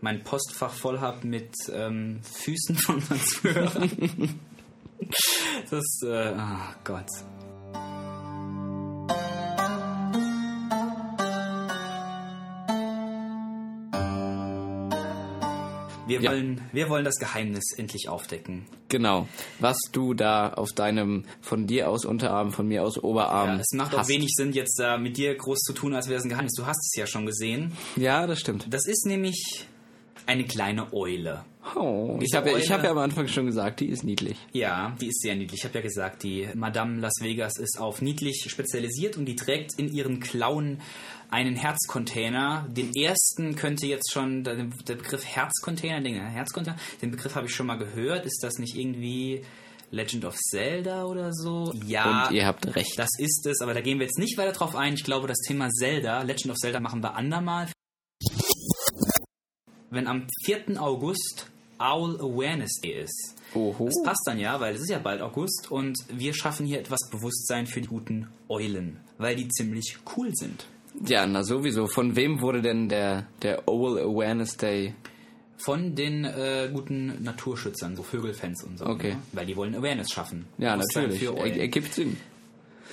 mein 0.01 0.22
Postfach 0.22 0.72
voll 0.72 1.01
habe 1.01 1.27
mit 1.27 1.51
ähm, 1.72 2.20
Füßen 2.22 2.77
von 2.77 3.03
Zuhörern. 3.03 3.91
das, 5.70 5.84
äh, 6.03 6.34
oh 6.36 6.74
Gott. 6.84 7.07
Wir, 16.09 16.20
Ja. 16.20 16.30
wollen, 16.30 16.61
wir 16.72 16.88
wollen 16.88 17.05
das 17.05 17.16
Geheimnis 17.16 17.64
endlich 17.76 18.09
aufdecken. 18.09 18.64
Genau. 18.88 19.26
Was 19.59 19.76
du 19.90 20.14
da 20.14 20.51
auf 20.53 20.70
deinem 20.72 21.24
von 21.40 21.66
dir 21.66 21.90
aus 21.90 22.05
Unterarm, 22.05 22.53
von 22.53 22.68
mir 22.68 22.84
aus 22.84 22.97
Oberarm. 23.03 23.57
Ja, 23.57 23.61
es 23.61 23.72
macht 23.76 23.92
auch 23.92 23.99
hast. 24.01 24.09
wenig 24.09 24.30
Sinn, 24.36 24.53
jetzt 24.53 24.78
da 24.78 24.99
mit 24.99 25.16
dir 25.16 25.34
groß 25.34 25.59
zu 25.59 25.72
tun, 25.72 25.94
als 25.94 26.07
wäre 26.09 26.18
es 26.18 26.24
ein 26.24 26.28
Geheimnis. 26.28 26.53
Du 26.55 26.64
hast 26.64 26.78
es 26.78 26.94
ja 26.97 27.09
schon 27.09 27.26
gesehen. 27.26 27.72
Ja, 27.97 28.28
das 28.28 28.38
stimmt. 28.38 28.72
Das 28.72 28.86
ist 28.86 29.05
nämlich 29.05 29.66
eine 30.27 30.45
kleine 30.45 30.93
Eule. 30.93 31.45
Oh, 31.74 32.18
ich 32.20 32.35
habe 32.35 32.51
ja, 32.51 32.59
ich 32.59 32.70
hab 32.70 32.85
ja 32.85 32.91
am 32.91 32.99
Anfang 32.99 33.27
schon 33.27 33.47
gesagt, 33.47 33.81
die 33.81 33.89
ist 33.89 34.05
niedlich. 34.05 34.37
Ja, 34.53 34.95
die 35.01 35.09
ist 35.09 35.20
sehr 35.20 35.35
niedlich. 35.35 35.61
Ich 35.61 35.64
habe 35.64 35.74
ja 35.77 35.81
gesagt, 35.81 36.22
die 36.22 36.49
Madame 36.55 37.01
Las 37.01 37.14
Vegas 37.20 37.59
ist 37.59 37.81
auf 37.81 38.03
niedlich 38.03 38.47
spezialisiert 38.49 39.16
und 39.16 39.27
die 39.27 39.35
trägt 39.35 39.79
in 39.79 39.93
ihren 39.93 40.20
Klauen 40.20 40.81
einen 41.31 41.57
Herzcontainer. 41.57 42.66
Den 42.70 42.93
ersten 42.95 43.57
könnte 43.57 43.87
jetzt 43.87 44.12
schon 44.12 44.45
der, 44.45 44.68
der 44.87 44.95
Begriff 44.95 45.24
Herzcontainer, 45.24 46.01
den 46.01 46.14
Herzcontainer, 46.14 46.79
den 47.03 47.11
Begriff 47.11 47.35
habe 47.35 47.47
ich 47.47 47.55
schon 47.55 47.66
mal 47.66 47.79
gehört. 47.79 48.27
Ist 48.27 48.43
das 48.43 48.59
nicht 48.59 48.77
irgendwie 48.77 49.43
Legend 49.91 50.24
of 50.24 50.37
Zelda 50.37 51.05
oder 51.05 51.33
so? 51.33 51.72
Ja. 51.85 52.29
Und 52.29 52.35
ihr 52.35 52.47
habt 52.47 52.74
recht. 52.77 52.97
Das 52.97 53.11
ist 53.18 53.45
es, 53.47 53.61
aber 53.61 53.74
da 53.74 53.81
gehen 53.81 53.99
wir 53.99 54.07
jetzt 54.07 54.18
nicht 54.18 54.39
weiter 54.39 54.53
drauf 54.53 54.77
ein. 54.77 54.95
Ich 54.95 55.05
glaube, 55.05 55.27
das 55.27 55.39
Thema 55.39 55.68
Zelda, 55.70 56.22
Legend 56.22 56.53
of 56.53 56.57
Zelda, 56.57 56.79
machen 56.79 57.03
wir 57.03 57.14
andermal. 57.16 57.68
Wenn 59.91 60.07
am 60.07 60.26
4. 60.45 60.80
August 60.80 61.47
Owl 61.78 62.16
Awareness 62.20 62.80
Day 62.82 63.03
ist. 63.03 63.34
Oho. 63.55 63.87
Das 63.87 64.03
passt 64.03 64.22
dann 64.26 64.39
ja, 64.39 64.59
weil 64.61 64.74
es 64.74 64.80
ist 64.82 64.91
ja 64.91 64.99
bald 64.99 65.20
August 65.20 65.70
und 65.70 65.97
wir 66.09 66.34
schaffen 66.34 66.66
hier 66.66 66.78
etwas 66.80 67.01
Bewusstsein 67.11 67.66
für 67.66 67.80
die 67.80 67.89
guten 67.89 68.28
Eulen, 68.49 68.99
weil 69.18 69.37
die 69.37 69.49
ziemlich 69.49 69.99
cool 70.16 70.30
sind. 70.34 70.66
Ja, 71.07 71.26
na 71.26 71.45
sowieso. 71.45 71.87
Von 71.87 72.16
wem 72.16 72.41
wurde 72.41 72.62
denn 72.62 72.89
der, 72.89 73.26
der 73.43 73.68
Owl 73.68 73.99
Awareness 73.99 74.57
Day? 74.57 74.95
Von 75.59 75.95
den 75.95 76.24
äh, 76.24 76.70
guten 76.72 77.22
Naturschützern, 77.22 77.97
so 77.97 78.03
Vögelfans 78.03 78.64
und 78.64 78.78
so. 78.78 78.87
Okay. 78.87 79.12
Ne? 79.14 79.18
Weil 79.32 79.47
die 79.47 79.57
wollen 79.57 79.74
Awareness 79.74 80.11
schaffen. 80.11 80.47
Ja, 80.59 80.74
Bewusstsein 80.74 81.03
natürlich. 81.05 81.20
Für 81.28 81.37
Er, 81.37 81.43
Eulen. 81.43 81.61
ergibt 81.61 81.95
Sinn. 81.95 82.16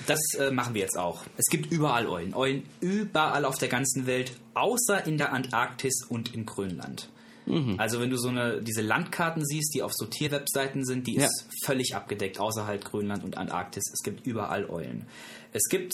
Das 0.06 0.18
äh, 0.38 0.50
machen 0.50 0.74
wir 0.74 0.82
jetzt 0.82 0.98
auch. 0.98 1.22
Es 1.36 1.46
gibt 1.50 1.70
überall 1.72 2.06
Eulen. 2.06 2.34
Eulen 2.34 2.64
überall 2.80 3.44
auf 3.44 3.58
der 3.58 3.68
ganzen 3.68 4.06
Welt, 4.06 4.32
außer 4.54 5.06
in 5.06 5.18
der 5.18 5.32
Antarktis 5.32 6.02
und 6.08 6.34
in 6.34 6.46
Grönland. 6.46 7.08
Mhm. 7.46 7.74
Also 7.78 8.00
wenn 8.00 8.10
du 8.10 8.16
so 8.16 8.28
eine 8.28 8.62
diese 8.62 8.80
Landkarten 8.82 9.44
siehst, 9.44 9.74
die 9.74 9.82
auf 9.82 9.92
so 9.94 10.06
Tierwebseiten 10.06 10.84
sind, 10.84 11.06
die 11.06 11.16
Ja. 11.16 11.26
ist 11.26 11.46
völlig 11.64 11.94
abgedeckt, 11.94 12.40
außer 12.40 12.66
halt 12.66 12.84
Grönland 12.84 13.22
und 13.24 13.36
Antarktis. 13.36 13.84
Es 13.92 14.02
gibt 14.02 14.26
überall 14.26 14.68
Eulen. 14.68 15.06
Es 15.52 15.64
gibt 15.68 15.92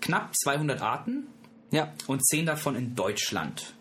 knapp 0.00 0.34
200 0.36 0.80
Arten 0.82 1.26
Ja. 1.70 1.92
und 2.06 2.24
10 2.26 2.46
davon 2.46 2.74
in 2.76 2.94
Deutschland. 2.96 3.74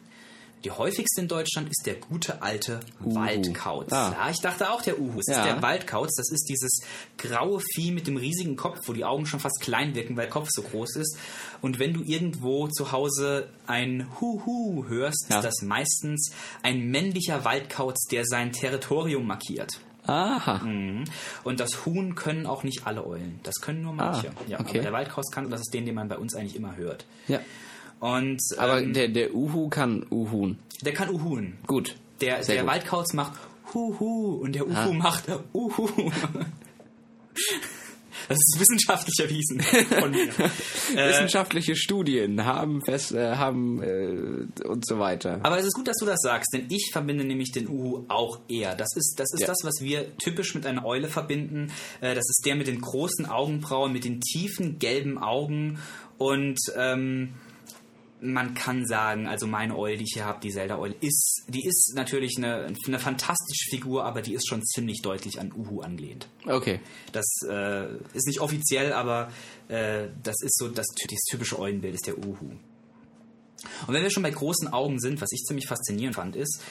Die 0.64 0.72
häufigste 0.72 1.22
in 1.22 1.28
Deutschland 1.28 1.70
ist 1.70 1.84
der 1.86 1.95
gute 1.95 2.41
alte 2.41 2.80
Waldkauz. 2.99 3.91
Ah. 3.91 4.12
Ja, 4.18 4.30
ich 4.32 4.39
dachte 4.41 4.72
auch 4.72 4.82
der 4.82 4.99
Uhu. 4.99 5.20
Es 5.20 5.28
Ja. 5.28 5.39
ist 5.39 5.45
der 5.45 5.62
Waldkauz. 5.62 6.14
Das 6.16 6.30
ist 6.32 6.47
dieses 6.49 6.80
graue 7.18 7.62
Vieh 7.76 7.91
mit 7.91 8.08
dem 8.08 8.18
riesigen 8.18 8.55
Kopf, 8.55 8.80
wo 8.88 8.93
die 8.93 9.05
Augen 9.05 9.26
schon 9.28 9.39
fast 9.39 9.62
klein 9.62 9.93
wirken, 9.95 10.18
weil 10.18 10.26
der 10.26 10.32
Kopf 10.34 10.47
so 10.51 10.64
groß 10.64 10.95
ist. 10.97 11.18
Und 11.62 11.80
wenn 11.80 11.93
du 11.93 12.01
irgendwo 12.03 12.68
zu 12.68 12.91
Hause 12.91 13.49
ein 13.68 14.08
Huhu 14.20 14.86
hörst, 14.88 15.28
Ja. 15.30 15.38
ist 15.39 15.45
das 15.45 15.62
meistens 15.62 16.32
ein 16.64 16.88
männlicher 16.89 17.45
Waldkauz, 17.45 18.05
der 18.12 18.26
sein 18.26 18.51
Territorium 18.51 19.26
markiert. 19.28 19.80
Aha. 20.08 20.60
Mhm. 20.64 21.03
Und 21.43 21.60
das 21.60 21.86
Huhn 21.86 22.16
können 22.16 22.45
auch 22.45 22.64
nicht 22.64 22.88
alle 22.88 23.05
Eulen. 23.05 23.39
Das 23.43 23.55
können 23.55 23.82
nur 23.82 23.93
manche. 23.93 24.30
Ah, 24.30 24.41
ja, 24.47 24.60
okay. 24.60 24.70
aber 24.76 24.82
der 24.82 24.93
Waldkauz 24.93 25.30
kann, 25.32 25.45
und 25.45 25.51
das 25.51 25.60
ist 25.62 25.74
den, 25.74 25.86
den 25.86 25.95
man 25.95 26.08
bei 26.08 26.18
uns 26.18 26.34
eigentlich 26.34 26.55
immer 26.55 26.78
hört. 26.78 27.05
Ja. 27.28 27.41
Und 27.99 28.39
Aber 28.57 28.81
ähm, 28.81 28.93
der, 28.93 29.07
der 29.07 29.33
Uhu 29.33 29.69
kann 29.69 30.05
Uhun. 30.11 30.59
der 30.81 30.93
kann 30.93 31.09
Uhun. 31.09 31.53
Gut. 31.65 31.95
Der, 32.21 32.43
Sehr 32.43 32.55
der 32.55 32.63
gut. 32.63 32.71
Waldkauz 32.73 33.13
macht 33.13 33.33
Huhu 33.73 34.35
und 34.41 34.53
der 34.53 34.67
Uhu 34.67 34.73
Ah. 34.75 34.91
macht 34.93 35.23
Uhu. 35.53 35.89
Das 38.29 38.37
ist 38.37 38.59
wissenschaftlich 38.59 39.15
erwiesen 39.21 39.61
von 39.61 40.11
mir. 40.11 40.27
äh, 40.95 41.09
Wissenschaftliche 41.09 41.77
Studien 41.77 42.43
haben 42.43 42.81
fest, 42.83 43.13
äh, 43.13 43.35
haben 43.35 43.81
äh, 43.81 44.67
und 44.67 44.85
so 44.85 44.99
weiter. 44.99 45.39
aber 45.43 45.59
es 45.59 45.65
ist 45.65 45.75
gut, 45.75 45.87
dass 45.87 45.95
du 45.99 46.05
das 46.05 46.19
sagst, 46.21 46.51
denn 46.53 46.65
ich 46.69 46.89
verbinde 46.91 47.23
nämlich 47.23 47.51
den 47.53 47.69
Uhu 47.69 48.03
auch 48.09 48.39
eher. 48.49 48.75
Das 48.75 48.89
ist 48.97 49.15
das, 49.17 49.31
ist 49.33 49.41
Ja. 49.41 49.47
das 49.47 49.59
was 49.63 49.75
wir 49.81 50.17
typisch 50.17 50.55
mit 50.55 50.65
einer 50.65 50.83
Eule 50.85 51.07
verbinden. 51.07 51.71
Äh, 52.01 52.15
Das 52.15 52.25
ist 52.27 52.41
der 52.45 52.55
mit 52.55 52.67
den 52.67 52.81
großen 52.81 53.27
Augenbrauen, 53.27 53.93
mit 53.93 54.03
den 54.03 54.19
tiefen 54.19 54.77
gelben 54.77 55.17
Augen 55.19 55.79
und 56.17 56.57
ähm, 56.75 57.29
man 58.20 58.53
kann 58.55 58.86
sagen, 58.88 59.28
also 59.28 59.45
meine 59.45 59.78
Eule, 59.78 59.97
die 59.97 60.05
ich 60.05 60.13
hier 60.13 60.26
habe, 60.26 60.39
die 60.41 60.49
Zelda-Eule, 60.49 60.95
ist, 61.01 61.43
die 61.47 61.65
ist 61.65 61.93
natürlich 61.95 62.38
eine, 62.38 62.74
eine 62.88 62.99
fantastische 62.99 63.70
Figur, 63.70 64.05
aber 64.05 64.22
die 64.22 64.34
ist 64.34 64.47
schon 64.47 64.63
ziemlich 64.65 65.01
deutlich 65.01 65.39
an 65.39 65.51
Uhu 65.55 65.82
angelehnt. 65.82 66.28
Okay. 66.45 66.80
Das 67.11 67.26
äh, 67.47 67.86
ist 68.13 68.26
nicht 68.28 68.39
offiziell, 68.39 68.93
aber 68.93 69.32
äh, 69.68 70.07
das 70.24 70.36
ist 70.41 70.57
so 70.57 70.68
das, 70.68 70.88
das 70.88 71.22
typische 71.30 71.59
Eulenbild, 71.59 71.95
ist 71.95 72.07
der 72.07 72.18
Uhu. 72.18 72.49
Und 73.88 73.93
wenn 73.93 74.03
wir 74.03 74.09
schon 74.09 74.24
bei 74.24 74.32
großen 74.32 74.68
Augen 74.68 74.99
sind, 74.99 75.22
was 75.22 75.32
ich 75.32 75.43
ziemlich 75.43 75.68
faszinierend 75.68 76.15
fand, 76.15 76.36
ist, 76.36 76.61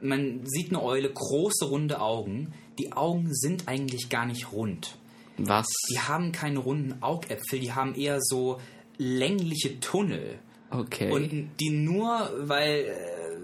man 0.00 0.46
sieht 0.46 0.68
eine 0.68 0.82
Eule, 0.82 1.10
große, 1.10 1.64
runde 1.64 2.00
Augen. 2.00 2.52
Die 2.78 2.92
Augen 2.92 3.34
sind 3.34 3.68
eigentlich 3.68 4.08
gar 4.08 4.26
nicht 4.26 4.52
rund. 4.52 4.96
Was? 5.38 5.66
Die 5.90 5.98
haben 5.98 6.32
keine 6.32 6.58
runden 6.58 7.02
Augäpfel, 7.02 7.60
die 7.60 7.72
haben 7.72 7.94
eher 7.94 8.20
so 8.20 8.60
längliche 8.96 9.80
Tunnel. 9.80 10.38
Okay. 10.70 11.10
Und 11.10 11.50
die 11.60 11.70
nur, 11.70 12.30
weil, 12.40 12.80
äh, 12.84 12.94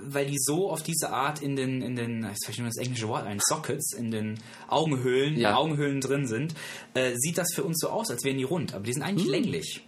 weil 0.07 0.27
die 0.27 0.39
so 0.39 0.71
auf 0.71 0.83
diese 0.83 1.11
Art 1.11 1.41
in 1.43 1.57
den, 1.57 1.81
in 1.83 1.97
den, 1.97 2.23
jetzt 2.25 2.45
fällt 2.45 2.59
mir 2.59 2.67
das 2.67 2.77
englische 2.77 3.09
Wort 3.09 3.25
ein, 3.27 3.41
Sockets, 3.43 3.95
in 3.95 4.11
den 4.11 4.39
Augenhöhlen, 4.69 5.37
Ja. 5.39 5.57
Augenhöhlen 5.57 6.01
drin 6.01 6.27
sind, 6.27 6.55
äh, 6.95 7.13
sieht 7.17 7.39
das 7.39 7.55
für 7.55 7.65
uns 7.65 7.79
so 7.81 7.89
aus, 7.89 8.11
als 8.11 8.25
wären 8.25 8.37
die 8.39 8.45
rund. 8.45 8.75
Aber 8.75 8.85
die 8.85 8.93
sind 8.93 9.03
Hm. 9.03 9.09
eigentlich 9.11 9.29
länglich. 9.29 9.81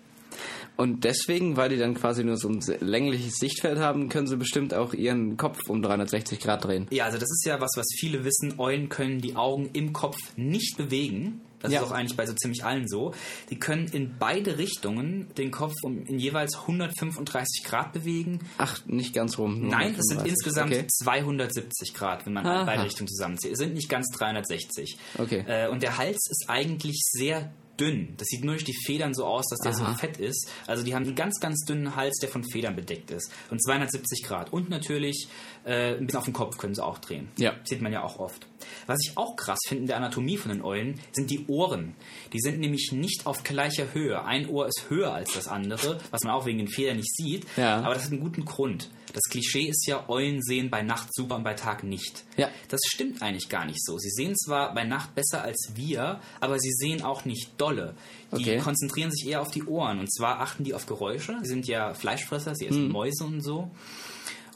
Und 0.78 1.05
deswegen, 1.05 1.57
weil 1.57 1.70
die 1.70 1.78
dann 1.78 1.95
quasi 1.95 2.22
nur 2.22 2.37
so 2.37 2.49
ein 2.51 2.61
längliches 2.80 3.37
Sichtfeld 3.37 3.78
haben, 3.78 4.11
können 4.11 4.26
sie 4.26 4.37
bestimmt 4.37 4.74
auch 4.74 4.93
ihren 4.93 5.39
Kopf 5.39 5.59
um 5.68 5.80
360 5.80 6.39
Grad 6.39 6.64
drehen. 6.64 6.87
Ja, 6.91 7.05
also 7.07 7.16
das 7.16 7.30
ist 7.30 7.47
ja 7.47 7.59
was, 7.62 7.70
was 7.76 7.87
viele 7.99 8.24
wissen. 8.24 8.55
Eulen 8.59 8.91
können 8.91 9.20
die 9.22 9.37
Augen 9.37 9.70
im 9.72 9.95
Kopf 9.95 10.16
nicht 10.37 10.76
bewegen. 10.76 11.41
Das 11.66 11.72
Ja. 11.74 11.82
ist 11.82 11.86
auch 11.88 11.92
eigentlich 11.92 12.16
bei 12.16 12.26
so 12.26 12.32
ziemlich 12.34 12.64
allen 12.64 12.88
so. 12.88 13.12
Die 13.50 13.58
können 13.58 13.86
in 13.88 14.16
beide 14.18 14.58
Richtungen 14.58 15.28
den 15.36 15.50
Kopf 15.50 15.74
um 15.82 16.04
in 16.06 16.18
jeweils 16.18 16.56
135 16.62 17.64
Grad 17.64 17.92
bewegen. 17.92 18.40
Ach, 18.58 18.84
nicht 18.86 19.12
ganz 19.14 19.38
rum. 19.38 19.68
Nein, 19.68 19.94
es 19.98 20.06
sind 20.06 20.20
35. 20.22 20.30
insgesamt 20.30 20.72
Okay. 20.72 20.86
270 20.88 21.94
Grad, 21.94 22.26
wenn 22.26 22.32
man 22.32 22.46
Aha. 22.46 22.64
beide 22.64 22.84
Richtungen 22.84 23.08
zusammenzählt. 23.08 23.52
Es 23.54 23.58
sind 23.58 23.74
nicht 23.74 23.88
ganz 23.88 24.06
360. 24.16 24.96
Okay. 25.18 25.44
Äh, 25.46 25.68
und 25.68 25.82
der 25.82 25.98
Hals 25.98 26.28
ist 26.30 26.46
eigentlich 26.48 27.00
sehr 27.02 27.52
dünn. 27.81 28.14
Das 28.16 28.27
sieht 28.29 28.45
nur 28.45 28.55
durch 28.55 28.64
die 28.64 28.77
Federn 28.85 29.14
so 29.14 29.24
aus, 29.24 29.45
dass 29.49 29.61
der 29.61 29.72
Aha. 29.72 29.93
so 29.93 29.99
fett 29.99 30.18
ist. 30.18 30.49
Also 30.66 30.83
die 30.83 30.95
haben 30.95 31.05
einen 31.05 31.14
ganz, 31.14 31.41
ganz 31.41 31.64
dünnen 31.64 31.97
Hals, 31.97 32.18
der 32.20 32.29
von 32.29 32.45
Federn 32.45 32.77
bedeckt 32.77 33.11
ist. 33.11 33.31
Und 33.51 33.62
270 33.62 34.22
Grad. 34.24 34.53
Und 34.53 34.68
natürlich 34.68 35.29
äh, 35.64 35.97
ein 35.97 36.07
bisschen 36.07 36.18
auf 36.18 36.24
den 36.24 36.33
Kopf 36.33 36.59
können 36.59 36.74
sie 36.74 36.85
auch 36.85 36.99
drehen. 36.99 37.29
Ja. 37.39 37.55
Sieht 37.64 37.83
man 37.83 37.93
ja 37.93 38.03
auch 38.03 38.18
oft. 38.18 38.47
Was 38.87 38.99
ich 39.05 39.16
auch 39.16 39.37
krass 39.37 39.59
finde 39.66 39.83
in 39.83 39.87
der 39.87 39.97
Anatomie 39.97 40.37
von 40.37 40.51
den 40.51 40.62
Eulen, 40.62 41.01
sind 41.12 41.31
die 41.31 41.47
Ohren. 41.47 41.95
Die 42.33 42.41
sind 42.41 42.59
nämlich 42.59 42.91
nicht 42.93 43.27
auf 43.27 43.43
gleicher 43.43 43.93
Höhe. 43.93 44.24
Ein 44.24 44.49
Ohr 44.49 44.66
ist 44.66 44.87
höher 44.89 45.12
als 45.12 45.35
das 45.35 45.49
andere, 45.49 46.01
was 46.11 46.22
man 46.22 46.33
auch 46.33 46.47
wegen 46.47 46.59
den 46.59 46.68
Federn 46.68 46.97
nicht 46.97 47.14
sieht. 47.14 47.47
Ja. 47.57 47.81
Aber 47.81 47.95
das 47.95 48.05
hat 48.05 48.12
einen 48.12 48.20
guten 48.20 48.45
Grund. 48.45 48.91
Das 49.12 49.22
Klischee 49.31 49.68
ist 49.68 49.87
ja, 49.87 50.09
Eulen 50.09 50.43
sehen 50.43 50.68
bei 50.68 50.83
Nacht 50.83 51.09
super 51.14 51.37
und 51.37 51.43
bei 51.43 51.55
Tag 51.55 51.85
nicht. 51.85 52.24
Ja. 52.37 52.51
Das 52.68 52.81
stimmt 52.87 53.22
eigentlich 53.22 53.49
gar 53.49 53.64
nicht 53.64 53.83
so. 53.83 53.97
Sie 53.97 54.11
sehen 54.11 54.37
zwar 54.37 54.74
bei 54.74 54.85
Nacht 54.85 55.14
besser 55.14 55.43
als 55.43 55.72
wir, 55.74 56.20
aber 56.39 56.59
sie 56.59 56.72
sehen 56.72 57.03
auch 57.03 57.24
nicht 57.24 57.51
dolle. 57.66 57.94
Die 58.32 58.42
Okay. 58.42 58.58
konzentrieren 58.58 59.10
sich 59.10 59.28
eher 59.28 59.40
auf 59.40 59.50
die 59.50 59.64
Ohren. 59.64 59.98
Und 59.98 60.12
zwar 60.12 60.40
achten 60.40 60.64
die 60.64 60.74
auf 60.74 60.86
Geräusche. 60.86 61.38
Sie 61.42 61.48
sind 61.48 61.66
ja 61.66 61.94
Fleischfresser, 61.94 62.54
sie 62.54 62.66
essen 62.66 62.86
Mhm. 62.86 62.92
Mäuse 62.92 63.24
und 63.24 63.40
so. 63.42 63.70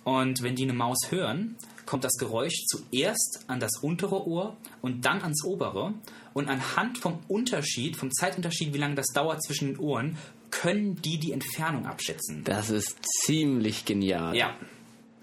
Und 0.05 0.43
wenn 0.43 0.55
die 0.57 0.63
eine 0.65 0.73
Maus 0.73 1.11
hören, 1.11 1.57
kommt 1.87 2.05
das 2.05 2.13
Geräusch 2.19 2.55
zuerst 2.67 3.45
an 3.49 3.61
das 3.61 3.71
untere 3.83 4.27
Ohr 4.27 4.57
und 4.83 5.05
dann 5.05 5.21
ans 5.23 5.45
obere. 5.45 5.93
Und 6.33 6.49
anhand 6.49 6.99
vom 6.99 7.19
Unterschied, 7.29 7.97
vom 7.97 8.11
Zeitunterschied, 8.13 8.73
wie 8.73 8.79
lange 8.79 8.95
das 8.95 9.07
dauert 9.13 9.43
zwischen 9.43 9.69
den 9.69 9.79
Ohren, 9.79 10.17
können 10.51 11.01
die 11.03 11.19
die 11.19 11.33
Entfernung 11.33 11.87
abschätzen. 11.87 12.43
Das 12.45 12.71
ist 12.71 12.97
ziemlich 13.25 13.85
genial. 13.85 14.35
Ja. 14.37 14.55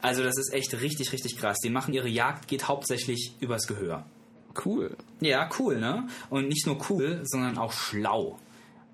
Also 0.01 0.23
das 0.23 0.37
ist 0.37 0.53
echt 0.53 0.73
richtig, 0.79 1.11
richtig 1.11 1.37
krass. 1.37 1.57
Die 1.63 1.69
machen 1.69 1.93
ihre 1.93 2.07
Jagd, 2.09 2.47
geht 2.47 2.67
hauptsächlich 2.67 3.33
übers 3.39 3.65
Gehör. 3.67 4.05
Cool. 4.65 4.95
Ja, 5.19 5.49
cool, 5.59 5.79
ne? 5.79 6.07
Und 6.29 6.47
nicht 6.47 6.65
nur 6.65 6.77
cool, 6.89 7.21
sondern 7.25 7.57
auch 7.57 7.71
schlau. 7.71 8.39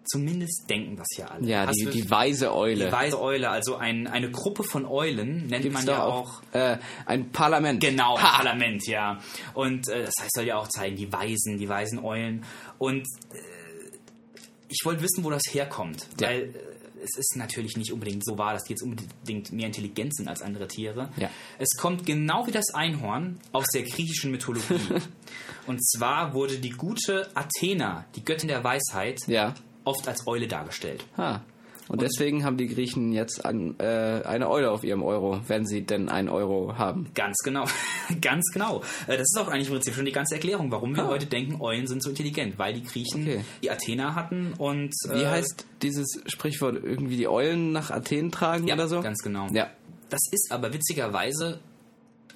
Zumindest 0.05 0.70
denken 0.70 0.97
das 0.97 1.07
ja 1.16 1.28
alle. 1.28 1.47
Ja, 1.47 1.66
die, 1.66 1.86
die 1.86 2.09
weise 2.09 2.53
Eule. 2.53 2.86
die 2.86 2.91
weise 2.91 3.22
Eule, 3.22 3.49
also 3.49 3.78
ein, 3.78 4.07
eine 4.07 4.30
Gruppe 4.30 4.64
von 4.64 4.86
Eulen 4.86 5.47
nennt 5.47 5.64
Gibt's 5.64 5.86
man 5.86 5.88
ja 5.88 6.03
auch, 6.03 6.41
auch 6.51 6.55
äh, 6.55 6.78
ein 7.05 7.32
Parlament. 7.32 7.80
Genau, 7.80 8.16
ein 8.18 8.24
Ha! 8.24 8.36
Parlament, 8.38 8.86
ja. 8.86 9.20
Und 9.53 9.88
äh, 9.88 10.03
das 10.03 10.14
heißt, 10.20 10.32
soll 10.36 10.45
ja 10.45 10.57
auch 10.57 10.68
zeigen, 10.68 10.97
die 10.97 11.11
Weisen, 11.11 11.57
die 11.57 11.70
weisen 11.70 11.99
Eulen. 11.99 12.43
Und 12.80 13.07
äh, 13.34 13.38
ich 14.68 14.82
wollte 14.84 15.03
wissen, 15.03 15.24
wo 15.24 15.30
das 15.30 15.43
herkommt. 15.51 16.07
Ja. 16.20 16.28
Weil 16.28 16.41
äh, 16.41 16.72
es 17.04 17.18
ist 17.18 17.36
natürlich 17.36 17.78
nicht 17.78 17.91
unbedingt 17.91 18.26
so 18.26 18.38
wahr, 18.38 18.54
dass 18.54 18.64
die 18.64 18.74
jetzt 18.74 18.82
unbedingt 18.84 19.51
mehr 19.51 19.68
intelligent 19.68 20.16
sind 20.16 20.28
als 20.28 20.41
andere 20.41 20.68
Tiere. 20.68 21.10
Ja. 21.18 21.30
Es 21.60 21.70
kommt 21.80 22.06
genau 22.06 22.47
wie 22.47 22.51
das 22.51 22.74
Einhorn 22.74 23.39
aus 23.51 23.66
der 23.74 23.84
griechischen 23.84 24.32
Mythologie. 24.32 24.80
Und 25.68 25.86
zwar 25.86 26.34
wurde 26.34 26.58
die 26.58 26.72
gute 26.72 27.30
Athena, 27.36 28.06
die 28.16 28.24
Göttin 28.26 28.47
der 28.49 28.64
Weisheit, 28.64 29.20
Ja. 29.28 29.54
oft 29.84 30.08
als 30.08 30.26
Eule 30.28 30.47
dargestellt. 30.47 31.06
Ha. 31.18 31.41
Und 31.93 32.01
deswegen 32.01 32.43
haben 32.43 32.57
die 32.57 32.67
Griechen 32.67 33.13
jetzt 33.13 33.45
an, 33.45 33.75
äh, 33.79 33.83
eine 34.25 34.49
Eule 34.49 34.71
auf 34.71 34.83
ihrem 34.83 35.03
Euro, 35.03 35.39
wenn 35.47 35.67
sie 35.67 35.83
denn 35.85 36.09
einen 36.09 36.27
Euro 36.27 36.75
haben. 36.75 37.11
Ganz 37.13 37.37
genau, 37.43 37.65
ganz 38.21 38.49
genau. 38.51 38.81
Äh, 39.05 39.17
Das 39.17 39.27
ist 39.31 39.37
auch 39.39 39.47
eigentlich 39.47 39.67
im 39.67 39.75
Prinzip 39.75 39.93
schon 39.93 40.05
die 40.05 40.11
ganze 40.11 40.33
Erklärung, 40.33 40.71
warum 40.71 40.95
wir 40.95 41.03
Ah. 41.03 41.09
heute 41.09 41.27
denken, 41.27 41.61
Eulen 41.61 41.85
sind 41.85 42.01
so 42.01 42.09
intelligent, 42.09 42.57
weil 42.57 42.73
die 42.73 42.83
Griechen 42.83 43.21
Okay. 43.21 43.41
die 43.61 43.69
Athena 43.69 44.15
hatten 44.15 44.53
und 44.57 44.91
Wie 45.07 45.21
äh, 45.21 45.27
heißt 45.27 45.67
dieses 45.83 46.19
Sprichwort? 46.25 46.83
Irgendwie 46.83 47.15
die 47.17 47.27
Eulen 47.27 47.71
nach 47.73 47.91
Athen 47.91 48.31
tragen 48.31 48.65
ja, 48.67 48.73
oder 48.73 48.87
so? 48.87 49.01
ganz 49.01 49.19
genau. 49.19 49.47
Ja. 49.51 49.69
Das 50.09 50.21
ist 50.31 50.51
aber 50.51 50.73
witzigerweise 50.73 51.59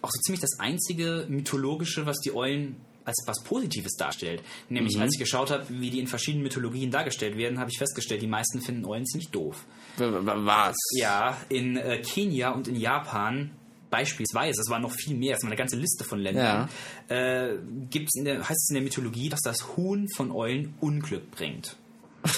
auch 0.03 0.11
so 0.11 0.21
ziemlich 0.21 0.41
das 0.41 0.59
einzige 0.59 1.25
mythologische, 1.29 2.05
was 2.05 2.19
die 2.19 2.31
Eulen 2.35 2.75
als 3.07 3.23
was 3.25 3.41
Positives 3.43 3.93
darstellt. 3.95 4.43
Nämlich, 4.69 4.95
Mhm. 4.97 5.03
als 5.03 5.13
ich 5.15 5.19
geschaut 5.19 5.49
habe, 5.49 5.65
wie 5.69 5.89
die 5.89 5.99
in 5.99 6.07
verschiedenen 6.07 6.43
Mythologien 6.43 6.91
dargestellt 6.91 7.37
werden, 7.37 7.57
habe 7.57 7.71
ich 7.71 7.77
festgestellt, 7.79 8.21
die 8.21 8.27
meisten 8.27 8.61
finden 8.61 8.85
Eulen 8.85 9.05
ziemlich 9.05 9.29
doof. 9.29 9.65
Was? 9.97 10.75
Ja, 10.95 11.37
in 11.49 11.77
äh, 11.77 11.99
Kenia 12.01 12.51
und 12.51 12.67
in 12.67 12.75
Japan 12.75 13.51
beispielsweise, 13.89 14.59
es 14.61 14.69
waren 14.69 14.81
noch 14.81 14.91
viel 14.91 15.15
mehr, 15.15 15.37
es 15.37 15.43
war 15.43 15.47
eine 15.49 15.55
ganze 15.55 15.77
Liste 15.77 16.03
von 16.03 16.19
Ländern, 16.19 16.67
äh, 17.07 17.53
gibt's 17.89 18.15
in 18.17 18.25
der, 18.25 18.39
heißt 18.39 18.51
es 18.51 18.69
in 18.69 18.73
der 18.75 18.83
Mythologie, 18.83 19.29
dass 19.29 19.39
das 19.41 19.77
Huhn 19.77 20.05
von 20.15 20.31
Eulen 20.31 20.75
Unglück 20.81 21.31
bringt. 21.31 21.75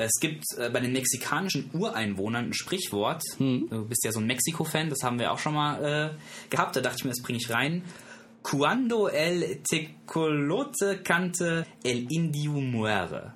Es 0.00 0.12
gibt 0.20 0.44
äh, 0.56 0.70
bei 0.70 0.78
den 0.78 0.92
mexikanischen 0.92 1.70
Ureinwohnern 1.72 2.44
ein 2.46 2.54
Sprichwort. 2.54 3.20
Du 3.40 3.84
bist 3.88 4.04
ja 4.04 4.12
so 4.12 4.20
ein 4.20 4.26
Mexiko-Fan, 4.28 4.90
das 4.90 4.98
haben 5.02 5.18
wir 5.18 5.32
auch 5.32 5.40
schon 5.40 5.54
mal 5.54 6.12
äh, 6.14 6.50
gehabt. 6.50 6.76
Da 6.76 6.80
dachte 6.80 6.98
ich 6.98 7.04
mir, 7.04 7.10
das 7.10 7.20
bringe 7.20 7.38
ich 7.42 7.50
rein. 7.50 7.82
Cuando 8.48 9.10
el 9.10 9.62
tecolote 9.62 11.02
cante, 11.02 11.66
el 11.84 12.06
indio 12.08 12.52
muere. 12.52 13.32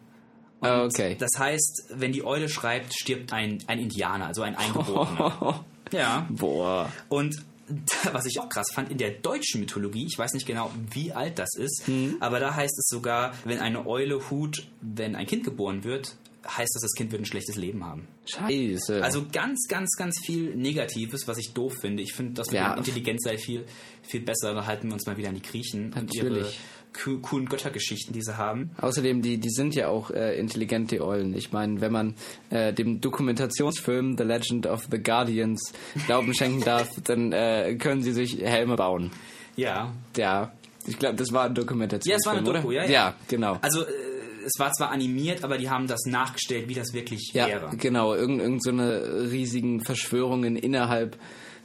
Ah, 0.62 0.84
okay. 0.84 1.16
Das 1.18 1.32
heißt, 1.38 1.88
wenn 1.96 2.12
die 2.12 2.24
Eule 2.24 2.48
schreibt, 2.48 2.94
stirbt 2.94 3.32
ein, 3.32 3.58
ein 3.66 3.78
Indianer, 3.80 4.28
also 4.28 4.42
ein 4.42 4.56
Eingeborener. 4.56 5.64
ja. 5.92 6.26
Boah. 6.30 6.90
Und 7.08 7.36
was 8.12 8.26
ich 8.26 8.40
auch 8.40 8.48
krass 8.48 8.66
fand, 8.72 8.90
in 8.90 8.98
der 8.98 9.10
deutschen 9.10 9.60
Mythologie, 9.60 10.06
ich 10.06 10.18
weiß 10.18 10.32
nicht 10.34 10.46
genau, 10.46 10.70
wie 10.90 11.12
alt 11.12 11.38
das 11.38 11.54
ist, 11.56 11.84
aber 12.20 12.40
da 12.40 12.54
heißt 12.54 12.78
es 12.78 12.86
sogar, 12.88 13.34
wenn 13.44 13.58
eine 13.58 13.86
Eule 13.86 14.30
hut, 14.30 14.66
wenn 14.80 15.16
ein 15.16 15.26
Kind 15.26 15.44
geboren 15.44 15.84
wird, 15.84 16.16
heißt 16.46 16.70
das, 16.74 16.82
das 16.82 16.92
Kind 16.94 17.12
wird 17.12 17.22
ein 17.22 17.26
schlechtes 17.26 17.56
Leben 17.56 17.84
haben. 17.84 18.06
Scheiße. 18.26 19.02
Also 19.02 19.24
ganz, 19.32 19.66
ganz, 19.68 19.90
ganz 19.96 20.16
viel 20.24 20.54
Negatives, 20.56 21.28
was 21.28 21.38
ich 21.38 21.52
doof 21.54 21.74
finde. 21.80 22.02
Ich 22.02 22.12
finde, 22.14 22.34
das 22.34 22.48
mit 22.48 22.56
Ja. 22.56 22.74
Intelligenz 22.74 23.22
sei 23.24 23.38
viel, 23.38 23.64
viel 24.02 24.20
besser. 24.20 24.52
Da 24.54 24.66
halten 24.66 24.88
wir 24.88 24.94
uns 24.94 25.06
mal 25.06 25.16
wieder 25.16 25.28
an 25.28 25.34
die 25.36 25.42
Griechen 25.42 25.92
und 25.98 26.14
ihre 26.14 26.28
Natürlich. 26.30 26.58
co- 26.92 27.18
coolen 27.18 27.46
Göttergeschichten, 27.48 28.12
die 28.12 28.22
sie 28.22 28.36
haben. 28.36 28.70
Außerdem, 28.80 29.22
die, 29.22 29.38
die 29.38 29.50
sind 29.50 29.74
ja 29.74 29.88
auch 29.88 30.10
äh, 30.10 30.36
intelligent, 30.38 30.90
die 30.90 31.00
Eulen. 31.00 31.34
Ich 31.36 31.52
meine, 31.52 31.80
wenn 31.80 31.92
man 31.92 32.14
äh, 32.50 32.72
dem 32.72 33.00
Dokumentationsfilm 33.00 34.16
The 34.18 34.24
Legend 34.24 34.66
of 34.66 34.88
the 34.90 34.98
Guardians 34.98 35.72
Glauben 36.06 36.34
schenken 36.34 36.62
darf, 36.62 36.88
dann 37.04 37.32
äh, 37.32 37.76
können 37.76 38.02
sie 38.02 38.12
sich 38.12 38.40
Helme 38.40 38.76
bauen. 38.76 39.10
Ja, 39.56 39.92
Ja, 40.16 40.52
ich 40.86 40.98
glaube, 40.98 41.14
das 41.16 41.30
war 41.32 41.44
ein 41.44 41.54
Dokumentationsfilm, 41.54 42.12
Ja, 42.12 42.16
es 42.16 42.26
war 42.26 42.32
eine 42.52 42.58
Doku, 42.60 42.68
oder? 42.68 42.76
ja, 42.78 42.84
ja. 42.84 42.90
Ja, 42.90 43.14
genau. 43.28 43.58
Also 43.62 43.82
äh, 43.82 43.86
es 44.44 44.58
war 44.58 44.72
zwar 44.72 44.90
animiert, 44.90 45.44
aber 45.44 45.58
die 45.58 45.68
haben 45.70 45.86
das 45.86 46.00
nachgestellt, 46.06 46.68
wie 46.68 46.74
das 46.74 46.92
wirklich 46.92 47.30
ja, 47.32 47.46
wäre. 47.46 47.70
genau. 47.76 48.14
Irgend, 48.14 48.40
irgend 48.40 48.62
so 48.62 48.70
eine 48.70 49.30
riesigen 49.30 49.82
Verschwörungen 49.84 50.56
innerhalb 50.56 51.16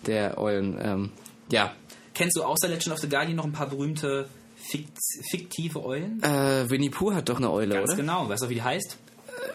der 0.05 0.37
Eulen. 0.37 0.77
Ähm, 0.81 1.11
ja, 1.51 1.73
Kennst 2.13 2.35
du 2.37 2.43
außer 2.43 2.67
Legend 2.67 2.93
of 2.93 2.99
the 2.99 3.09
Guardian 3.09 3.35
noch 3.35 3.45
ein 3.45 3.51
paar 3.51 3.69
berühmte 3.69 4.27
fikt 4.55 4.97
fiktive 5.29 5.83
Eulen? 5.85 6.21
äh, 6.23 6.67
Winnie 6.69 6.89
Pooh 6.89 7.13
hat 7.13 7.29
doch 7.29 7.37
eine 7.37 7.51
Eule, 7.51 7.75
Ganz 7.75 7.89
oder? 7.91 7.97
genau. 7.97 8.27
Weißt 8.27 8.43
du, 8.43 8.49
wie 8.49 8.55
die 8.55 8.61
heißt? 8.63 8.97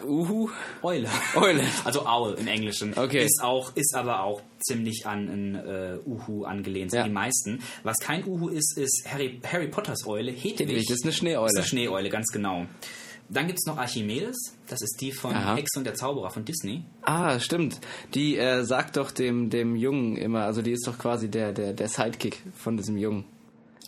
Uhu. 0.07 0.49
Eule. 0.81 1.09
Eule. 1.35 1.61
Also 1.83 2.05
Owl 2.05 2.35
im 2.39 2.47
Englischen. 2.47 2.93
Okay. 2.97 3.25
Ist, 3.25 3.41
auch, 3.43 3.75
ist 3.75 3.93
aber 3.95 4.23
auch 4.23 4.41
ziemlich 4.61 5.05
an 5.05 5.27
ein 5.27 5.55
äh, 5.55 5.97
Uhu 6.05 6.45
angelehnt, 6.45 6.93
Ja. 6.93 7.03
die 7.03 7.09
meisten. 7.09 7.61
Was 7.83 7.97
kein 7.97 8.25
Uhu 8.25 8.47
ist, 8.47 8.77
ist 8.77 9.05
Harry, 9.11 9.41
Harry 9.51 9.67
Potters 9.67 10.07
Eule. 10.07 10.31
Hedwig. 10.31 10.59
Hedwig, 10.61 10.85
das 10.87 10.97
ist 10.99 11.03
eine 11.03 11.11
Schneeeule. 11.13 11.47
Das 11.53 11.65
ist 11.65 11.73
eine 11.73 11.81
Schneeeule, 11.83 12.09
ganz 12.09 12.27
genau. 12.31 12.65
Dann 13.29 13.47
gibt 13.47 13.59
es 13.59 13.65
noch 13.65 13.77
Archimedes. 13.77 14.35
Das 14.67 14.81
ist 14.81 14.97
die 15.01 15.11
von 15.11 15.33
Aha. 15.33 15.55
Hexe 15.55 15.79
und 15.79 15.85
der 15.85 15.95
Zauberer 15.95 16.29
von 16.29 16.45
Disney. 16.45 16.83
Ah, 17.01 17.39
stimmt. 17.39 17.79
Die 18.13 18.37
äh, 18.37 18.63
sagt 18.63 18.97
doch 18.97 19.11
dem, 19.11 19.49
dem 19.49 19.75
Jungen 19.75 20.17
immer, 20.17 20.43
also 20.43 20.61
die 20.61 20.71
ist 20.71 20.85
doch 20.87 20.97
quasi 20.97 21.29
der, 21.29 21.51
der, 21.51 21.73
der 21.73 21.87
Sidekick 21.87 22.41
von 22.55 22.77
diesem 22.77 22.97
Jungen. 22.97 23.25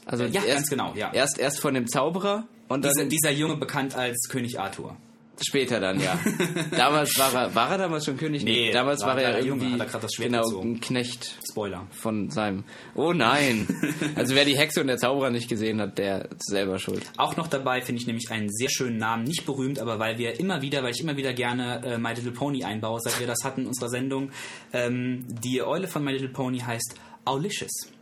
Also 0.05 0.23
ja, 0.25 0.43
erst, 0.43 0.55
ganz 0.55 0.69
genau, 0.69 0.93
ja. 0.95 1.11
Erst, 1.13 1.39
erst 1.39 1.59
von 1.59 1.73
dem 1.73 1.87
Zauberer 1.87 2.47
und 2.67 2.83
dann 2.85 2.91
Dieser, 2.93 3.07
dieser 3.07 3.31
Junge 3.31 3.57
bekannt 3.57 3.95
als 3.95 4.27
König 4.29 4.59
Arthur. 4.59 4.95
Später 5.41 5.79
dann, 5.79 5.99
ja. 5.99 6.19
damals 6.71 7.17
war 7.17 7.33
er, 7.33 7.55
war 7.55 7.71
er 7.71 7.77
damals 7.77 8.05
schon 8.05 8.17
König? 8.17 8.43
Nee, 8.43 8.71
damals 8.71 9.01
war 9.01 9.15
war, 9.15 9.21
er 9.21 9.31
kleiner 9.31 9.45
Junge, 9.45 9.63
irgendwie, 9.63 9.81
hat 9.81 9.93
er 9.93 9.99
das 9.99 10.11
Schwert 10.13 10.29
genau, 10.29 10.43
gezogen. 10.43 10.73
ein 10.73 10.81
Knecht 10.81 11.37
Spoiler. 11.49 11.87
von 11.91 12.29
seinem, 12.29 12.63
oh 12.95 13.13
nein. 13.13 13.67
also 14.15 14.35
wer 14.35 14.45
die 14.45 14.57
Hexe 14.57 14.81
und 14.81 14.87
der 14.87 14.97
Zauberer 14.97 15.29
nicht 15.29 15.49
gesehen 15.49 15.81
hat, 15.81 15.97
der 15.97 16.31
ist 16.31 16.47
selber 16.47 16.79
schuld. 16.79 17.03
Auch 17.17 17.37
noch 17.37 17.47
dabei 17.47 17.81
finde 17.81 18.01
ich 18.01 18.07
nämlich 18.07 18.29
einen 18.31 18.49
sehr 18.49 18.69
schönen 18.69 18.97
Namen, 18.97 19.23
nicht 19.23 19.45
berühmt, 19.45 19.79
aber 19.79 19.99
weil 19.99 20.17
wir 20.17 20.39
immer 20.39 20.61
wieder, 20.61 20.83
weil 20.83 20.91
ich 20.91 21.01
immer 21.01 21.17
wieder 21.17 21.33
gerne 21.33 21.83
äh, 21.85 21.97
My 21.97 22.13
Little 22.13 22.31
Pony 22.31 22.63
einbaue, 22.63 22.99
seit 23.01 23.19
wir 23.19 23.27
das 23.27 23.43
hatten 23.43 23.61
in 23.61 23.67
unserer 23.67 23.89
Sendung. 23.89 24.31
Ähm, 24.73 25.25
die 25.43 25.61
Eule 25.61 25.87
von 25.87 26.03
My 26.03 26.11
Little 26.11 26.29
Pony 26.29 26.59
heißt 26.59 26.95
Aulicious. 27.25 27.94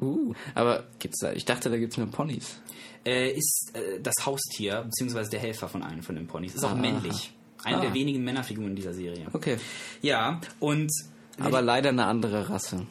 Uh, 0.00 0.32
aber 0.54 0.84
gibt's 0.98 1.18
da, 1.20 1.32
ich 1.32 1.44
dachte, 1.44 1.70
da 1.70 1.76
gibt's 1.78 1.96
nur 1.96 2.06
Ponys. 2.10 2.60
Äh, 3.04 3.30
ist 3.32 3.70
äh, 3.74 4.00
das 4.00 4.14
Haustier, 4.24 4.82
beziehungsweise 4.84 5.30
der 5.30 5.40
Helfer 5.40 5.68
von 5.68 5.82
einem 5.82 6.02
von 6.02 6.14
den 6.14 6.26
Ponys. 6.26 6.54
Ist 6.54 6.64
auch 6.64 6.72
Ah. 6.72 6.74
männlich. 6.74 7.32
Eine 7.64 7.78
Ah. 7.78 7.80
der 7.80 7.94
wenigen 7.94 8.22
Männerfiguren 8.22 8.76
dieser 8.76 8.94
Serie. 8.94 9.26
Okay. 9.32 9.56
Ja, 10.02 10.40
und 10.60 10.90
Aber 11.40 11.60
leider 11.62 11.88
eine 11.88 12.04
andere 12.06 12.48
Rasse. 12.48 12.86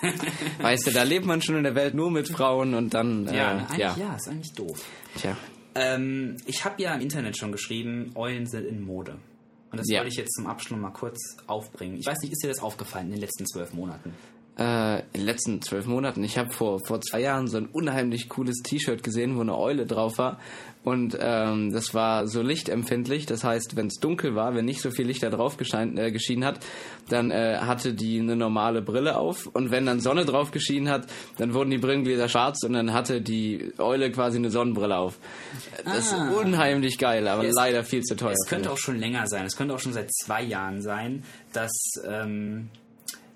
weißt 0.60 0.86
du, 0.86 0.90
da 0.92 1.02
lebt 1.02 1.26
man 1.26 1.42
schon 1.42 1.56
in 1.56 1.64
der 1.64 1.74
Welt 1.74 1.94
nur 1.94 2.10
mit 2.10 2.28
Frauen 2.28 2.74
und 2.74 2.94
dann, 2.94 3.26
äh, 3.26 3.36
ja, 3.36 3.50
eigentlich 3.56 3.78
ja. 3.78 3.96
ja. 3.98 4.14
ist 4.16 4.28
eigentlich 4.28 4.52
doof. 4.52 4.84
Tja. 5.16 5.36
Ähm, 5.74 6.36
ich 6.46 6.64
habe 6.64 6.80
ja 6.82 6.94
im 6.94 7.00
Internet 7.00 7.36
schon 7.36 7.50
geschrieben, 7.52 8.12
Eulen 8.14 8.46
sind 8.46 8.64
in 8.66 8.82
Mode. 8.82 9.16
Und 9.70 9.78
das 9.78 9.88
Ja. 9.88 9.98
wollte 9.98 10.10
ich 10.12 10.16
jetzt 10.16 10.34
zum 10.34 10.46
Abschluss 10.46 10.78
mal 10.78 10.90
kurz 10.92 11.18
aufbringen. 11.46 11.96
Ich 11.98 12.06
weiß 12.06 12.18
nicht, 12.22 12.32
ist 12.32 12.42
dir 12.42 12.48
das 12.48 12.60
aufgefallen 12.60 13.06
in 13.06 13.12
den 13.12 13.20
letzten 13.20 13.46
zwölf 13.46 13.72
Monaten? 13.74 14.14
Äh, 14.58 14.98
in 15.00 15.04
den 15.14 15.24
letzten 15.24 15.62
zwölf 15.62 15.86
Monaten. 15.86 16.24
Ich 16.24 16.36
habe 16.36 16.50
vor, 16.50 16.80
vor 16.84 17.00
zwei 17.00 17.20
Jahren 17.20 17.46
so 17.46 17.58
ein 17.58 17.66
unheimlich 17.66 18.28
cooles 18.28 18.56
T-Shirt 18.64 19.02
gesehen, 19.04 19.36
wo 19.36 19.40
eine 19.40 19.56
Eule 19.56 19.86
drauf 19.86 20.18
war. 20.18 20.40
Und 20.82 21.16
ähm, 21.20 21.70
das 21.72 21.92
war 21.94 22.26
so 22.26 22.40
lichtempfindlich. 22.42 23.26
Das 23.26 23.44
heißt, 23.44 23.76
wenn 23.76 23.86
es 23.88 23.96
dunkel 24.00 24.34
war, 24.34 24.54
wenn 24.54 24.64
nicht 24.64 24.80
so 24.80 24.90
viel 24.90 25.06
Licht 25.06 25.22
da 25.22 25.30
drauf 25.30 25.56
äh, 25.60 26.10
geschienen 26.10 26.44
hat, 26.44 26.58
dann 27.08 27.30
äh, 27.30 27.58
hatte 27.60 27.94
die 27.94 28.18
eine 28.18 28.34
normale 28.36 28.82
Brille 28.82 29.16
auf. 29.16 29.46
Und 29.46 29.70
wenn 29.70 29.86
dann 29.86 30.00
Sonne 30.00 30.24
drauf 30.24 30.50
geschienen 30.50 30.88
hat, 30.88 31.06
dann 31.36 31.54
wurden 31.54 31.70
die 31.70 31.78
Brillengläser 31.78 32.28
schwarz 32.28 32.64
und 32.64 32.72
dann 32.72 32.92
hatte 32.92 33.20
die 33.20 33.72
Eule 33.78 34.10
quasi 34.10 34.38
eine 34.38 34.50
Sonnenbrille 34.50 34.96
auf. 34.96 35.18
Das 35.84 35.98
ist 36.12 36.14
unheimlich 36.14 36.98
geil, 36.98 37.28
aber 37.28 37.42
Ah. 37.42 37.46
Es- 37.46 37.54
leider 37.54 37.84
viel 37.84 38.02
zu 38.02 38.16
teuer. 38.16 38.32
Es 38.32 38.48
könnte 38.48 38.70
auch 38.72 38.78
schon 38.78 38.98
länger 38.98 39.26
sein. 39.28 39.44
Es 39.46 39.56
könnte 39.56 39.74
auch 39.74 39.80
schon 39.80 39.92
seit 39.92 40.12
zwei 40.12 40.42
Jahren 40.42 40.80
sein, 40.82 41.22
dass, 41.52 41.70
ähm, 42.08 42.70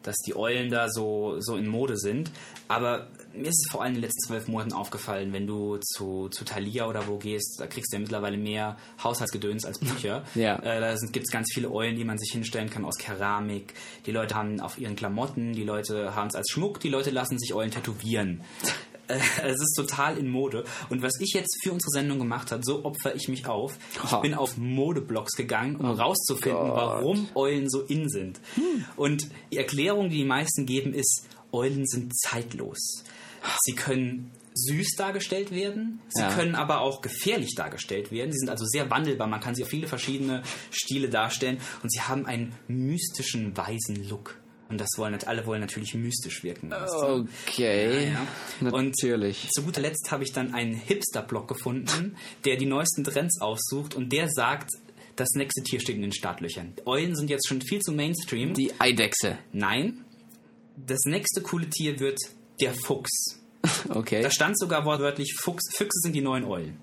dass 0.02 0.16
die 0.18 0.36
Eulen 0.36 0.70
da 0.70 0.88
so, 0.88 1.36
so 1.40 1.56
in 1.56 1.66
Mode 1.66 1.96
sind. 1.96 2.30
Aber 2.68 3.08
mir 3.34 3.48
ist 3.48 3.64
es 3.64 3.70
vor 3.70 3.82
allem 3.82 3.90
in 3.90 3.94
den 3.96 4.02
letzten 4.02 4.28
zwölf 4.28 4.48
Monaten 4.48 4.72
aufgefallen, 4.72 5.32
wenn 5.32 5.46
du 5.46 5.78
zu, 5.78 6.28
zu 6.28 6.44
Thalia 6.44 6.86
oder 6.86 7.06
wo 7.06 7.18
gehst, 7.18 7.56
da 7.58 7.66
kriegst 7.66 7.92
du 7.92 7.96
ja 7.96 8.00
mittlerweile 8.00 8.36
mehr 8.36 8.76
Haushaltsgedöns 9.02 9.64
als 9.64 9.78
Bücher. 9.78 10.22
Ja. 10.34 10.56
Äh, 10.56 10.80
da 10.80 10.94
gibt 11.12 11.26
es 11.26 11.30
ganz 11.30 11.52
viele 11.52 11.70
Eulen, 11.70 11.96
die 11.96 12.04
man 12.04 12.18
sich 12.18 12.32
hinstellen 12.32 12.70
kann 12.70 12.84
aus 12.84 12.96
Keramik. 12.96 13.74
Die 14.06 14.12
Leute 14.12 14.34
haben 14.34 14.60
auf 14.60 14.78
ihren 14.78 14.96
Klamotten, 14.96 15.52
die 15.52 15.62
Leute 15.62 16.14
haben 16.14 16.28
es 16.28 16.34
als 16.34 16.50
Schmuck, 16.50 16.80
die 16.80 16.88
Leute 16.88 17.10
lassen 17.10 17.38
sich 17.38 17.54
Eulen 17.54 17.70
tätowieren. 17.70 18.42
Äh, 19.12 19.48
Es 19.48 19.60
ist 19.60 19.74
total 19.76 20.18
in 20.18 20.28
Mode. 20.30 20.64
Und 20.90 21.02
was 21.02 21.20
ich 21.20 21.32
jetzt 21.34 21.58
für 21.62 21.72
unsere 21.72 21.90
Sendung 21.90 22.18
gemacht 22.18 22.50
habe, 22.52 22.62
so 22.64 22.84
opfer 22.84 23.14
ich 23.14 23.28
mich 23.28 23.46
auf. 23.46 23.78
Ich 24.04 24.12
Ha. 24.12 24.20
bin 24.20 24.34
auf 24.34 24.56
Modeblogs 24.56 25.32
gegangen, 25.36 25.76
um 25.76 25.86
rauszufinden, 25.86 26.68
Gott. 26.68 26.76
warum 26.76 27.28
Eulen 27.34 27.68
so 27.68 27.82
in 27.82 28.08
sind. 28.08 28.40
Und 28.96 29.28
die 29.52 29.56
Erklärung, 29.58 30.08
die 30.08 30.18
die 30.18 30.24
meisten 30.24 30.66
geben, 30.66 30.94
ist, 30.94 31.26
Eulen 31.52 31.86
sind 31.86 32.16
zeitlos. 32.16 33.04
Sie 33.64 33.74
können 33.74 34.30
süß 34.54 34.96
dargestellt 34.98 35.50
werden, 35.50 36.00
sie 36.10 36.20
Ja. 36.22 36.28
können 36.34 36.54
aber 36.54 36.80
auch 36.82 37.00
gefährlich 37.00 37.54
dargestellt 37.54 38.12
werden. 38.12 38.32
Sie 38.32 38.38
sind 38.38 38.50
also 38.50 38.64
sehr 38.66 38.90
wandelbar, 38.90 39.26
man 39.26 39.40
kann 39.40 39.54
sie 39.54 39.62
auf 39.62 39.70
viele 39.70 39.86
verschiedene 39.88 40.42
Stile 40.70 41.08
darstellen 41.08 41.58
und 41.82 41.90
sie 41.90 42.00
haben 42.02 42.26
einen 42.26 42.52
mystischen, 42.68 43.56
weisen 43.56 44.06
Look. 44.08 44.38
Und 44.72 44.80
das 44.80 44.88
wollen 44.96 45.14
alle 45.26 45.44
wollen 45.44 45.60
natürlich 45.60 45.94
mystisch 45.94 46.42
wirken. 46.42 46.70
weißt 46.70 46.94
du? 46.94 47.28
Okay. 47.46 48.06
Ja, 48.06 48.10
ja. 48.12 48.70
Und 48.72 48.86
Natürlich. 48.98 49.50
zu 49.50 49.62
guter 49.62 49.82
Letzt 49.82 50.10
habe 50.10 50.24
ich 50.24 50.32
dann 50.32 50.54
einen 50.54 50.72
Hipster-Blog 50.74 51.46
gefunden, 51.46 52.16
der 52.46 52.56
die 52.56 52.64
neuesten 52.64 53.04
Trends 53.04 53.38
aussucht 53.42 53.94
und 53.94 54.10
der 54.14 54.30
sagt, 54.30 54.70
das 55.14 55.28
nächste 55.34 55.62
Tier 55.62 55.78
steht 55.78 55.96
in 55.96 56.02
den 56.02 56.12
Startlöchern. 56.12 56.72
Eulen 56.86 57.14
sind 57.14 57.28
jetzt 57.28 57.46
schon 57.46 57.60
viel 57.60 57.80
zu 57.80 57.92
Mainstream. 57.92 58.54
Die 58.54 58.72
Eidechse. 58.78 59.38
Nein, 59.52 60.06
das 60.86 61.00
nächste 61.04 61.42
coole 61.42 61.68
Tier 61.68 62.00
wird 62.00 62.18
der 62.60 62.72
Fuchs. 62.74 63.38
Okay. 63.90 64.22
Da 64.22 64.30
stand 64.30 64.58
sogar 64.58 64.84
wortwörtlich, 64.86 65.36
Fuchs, 65.38 65.62
Füchse 65.76 66.00
sind 66.02 66.14
die 66.16 66.20
neuen 66.20 66.44
Eulen. 66.44 66.78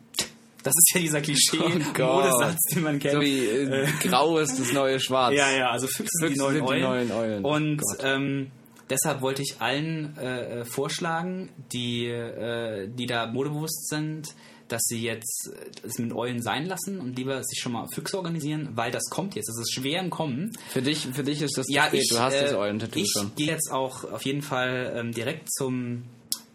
Das 0.64 0.74
ist 0.76 0.92
ja 0.94 1.00
dieser 1.02 1.20
Oh 1.20 1.22
Klischee-Modesatz, 1.22 2.58
den 2.74 2.84
man 2.84 3.00
kennt. 3.00 3.14
So 3.16 3.22
wie 3.22 3.46
äh, 3.46 3.88
grau 4.02 4.38
ist 4.40 4.60
das 4.60 4.74
neue 4.74 5.00
Schwarz. 5.00 5.34
Ja, 5.36 5.50
ja, 5.52 5.70
also 5.72 5.88
Füchse, 5.88 6.10
sind, 6.20 6.30
die 6.32 6.36
Füchse 6.36 6.44
neuen, 6.44 6.56
sind 6.56 6.66
die 6.66 6.70
Eulen. 6.86 7.08
neuen 7.08 7.12
Eulen. 7.12 7.46
Und 7.46 7.78
Gott. 7.82 7.98
ähm, 8.04 8.52
deshalb 8.90 9.22
wollte 9.22 9.42
ich 9.42 9.56
allen 9.60 10.18
äh, 10.18 10.60
äh, 10.62 10.66
vorschlagen, 10.66 11.50
die, 11.72 12.06
äh, 12.08 12.90
die 12.90 13.06
da 13.06 13.28
modebewusst 13.28 13.88
sind, 13.88 14.28
dass 14.68 14.82
sie 14.84 15.02
jetzt 15.02 15.50
äh, 15.52 15.88
es 15.88 15.98
mit 15.98 16.14
Eulen 16.14 16.42
sein 16.42 16.66
lassen 16.68 17.00
und 17.00 17.18
lieber 17.18 17.42
sich 17.44 17.60
schon 17.60 17.72
mal 17.72 17.88
Füchse 17.94 18.18
organisieren, 18.18 18.70
weil 18.76 18.92
das 18.92 19.06
kommt 19.10 19.36
jetzt. 19.36 19.50
Es 19.50 19.58
ist 19.58 19.74
schwer 19.74 20.02
im 20.02 20.10
Kommen. 20.10 20.52
Für 20.72 20.82
dich, 20.82 21.08
für 21.14 21.24
dich 21.24 21.42
ist 21.42 21.58
das 21.58 21.66
Ja, 21.70 21.86
spät. 21.88 22.02
ich, 22.04 22.10
du 22.10 22.20
hast 22.20 22.34
äh, 22.36 22.44
das 22.44 22.54
Eulentattoo 22.54 23.00
ich 23.00 23.10
schon. 23.12 23.32
gehe 23.36 23.48
jetzt 23.48 23.72
auch 23.72 24.04
auf 24.12 24.24
jeden 24.26 24.42
Fall 24.42 24.94
ähm, 24.96 25.12
direkt 25.14 25.52
zum, 25.54 26.04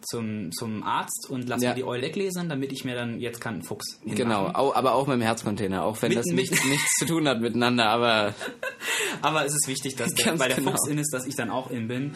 zum, 0.05 0.51
zum 0.51 0.83
Arzt 0.83 1.27
und 1.29 1.47
lasse 1.49 1.63
Ja. 1.65 1.69
mir 1.71 1.75
die 1.75 1.83
Eule 1.83 2.03
weglesen, 2.03 2.49
damit 2.49 2.71
ich 2.71 2.85
mir 2.85 2.95
dann 2.95 3.19
jetzt 3.19 3.41
keinen 3.41 3.63
Fuchs. 3.63 3.99
Genau, 4.05 4.47
au, 4.53 4.73
aber 4.73 4.93
auch 4.95 5.07
mit 5.07 5.15
dem 5.15 5.21
Herzcontainer, 5.21 5.83
auch 5.83 6.01
wenn 6.01 6.09
Mit- 6.09 6.19
das 6.19 6.25
nichts, 6.27 6.63
nichts 6.65 6.93
zu 6.99 7.05
tun 7.05 7.27
hat 7.27 7.41
miteinander, 7.41 7.87
aber 7.89 8.33
Aber 9.21 9.45
es 9.45 9.53
ist 9.53 9.67
wichtig, 9.67 9.95
dass 9.95 10.13
der, 10.13 10.37
weil 10.39 10.49
der 10.49 10.57
genau. 10.57 10.71
Fuchs 10.71 10.87
in 10.89 10.97
ist, 10.97 11.13
dass 11.13 11.25
ich 11.25 11.35
dann 11.35 11.49
auch 11.49 11.71
in 11.71 11.87
bin. 11.87 12.13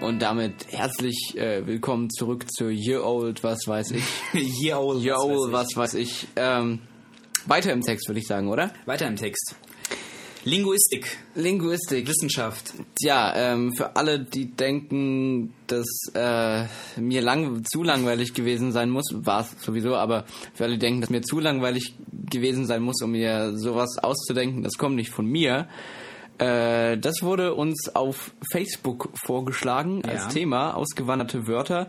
und 0.00 0.20
damit 0.20 0.66
herzlich 0.70 1.34
äh, 1.36 1.66
willkommen 1.66 2.10
zurück 2.10 2.46
zu 2.50 2.68
Year 2.70 3.04
Old, 3.04 3.42
was 3.42 3.66
weiß 3.66 3.92
ich. 3.92 4.04
Year 4.62 4.80
old, 4.80 5.02
Year 5.02 5.16
was 5.16 5.24
weiß 5.24 5.30
Old, 5.30 5.48
ich. 5.48 5.52
was 5.52 5.76
weiß 5.76 5.94
ich. 5.94 6.26
Ähm, 6.36 6.78
weiter 7.46 7.72
im 7.72 7.80
Text, 7.80 8.08
würde 8.08 8.20
ich 8.20 8.26
sagen, 8.26 8.48
oder? 8.48 8.72
Weiter 8.84 9.06
im 9.06 9.16
Text. 9.16 9.56
Linguistik, 10.46 11.18
Linguistik. 11.34 12.06
Wissenschaft. 12.06 12.72
Ja, 13.00 13.34
ähm, 13.34 13.74
für 13.74 13.96
alle, 13.96 14.20
die 14.20 14.46
denken, 14.46 15.52
dass 15.66 15.88
äh, 16.14 16.66
mir 17.00 17.20
lang, 17.20 17.64
zu 17.64 17.82
langweilig 17.82 18.32
gewesen 18.32 18.70
sein 18.70 18.88
muss, 18.90 19.06
war 19.12 19.40
es 19.40 19.60
sowieso, 19.60 19.96
aber 19.96 20.24
für 20.54 20.64
alle, 20.64 20.74
die 20.74 20.78
denken, 20.78 21.00
dass 21.00 21.10
mir 21.10 21.22
zu 21.22 21.40
langweilig 21.40 21.94
gewesen 22.30 22.64
sein 22.64 22.82
muss, 22.82 23.02
um 23.02 23.10
mir 23.10 23.58
sowas 23.58 23.98
auszudenken, 23.98 24.62
das 24.62 24.74
kommt 24.78 24.94
nicht 24.94 25.10
von 25.10 25.26
mir. 25.26 25.66
Äh, 26.38 26.98
das 26.98 27.22
wurde 27.22 27.54
uns 27.54 27.96
auf 27.96 28.32
Facebook 28.52 29.08
vorgeschlagen 29.24 30.02
als 30.04 30.24
Ja. 30.24 30.28
Thema, 30.28 30.76
ausgewanderte 30.76 31.48
Wörter. 31.48 31.88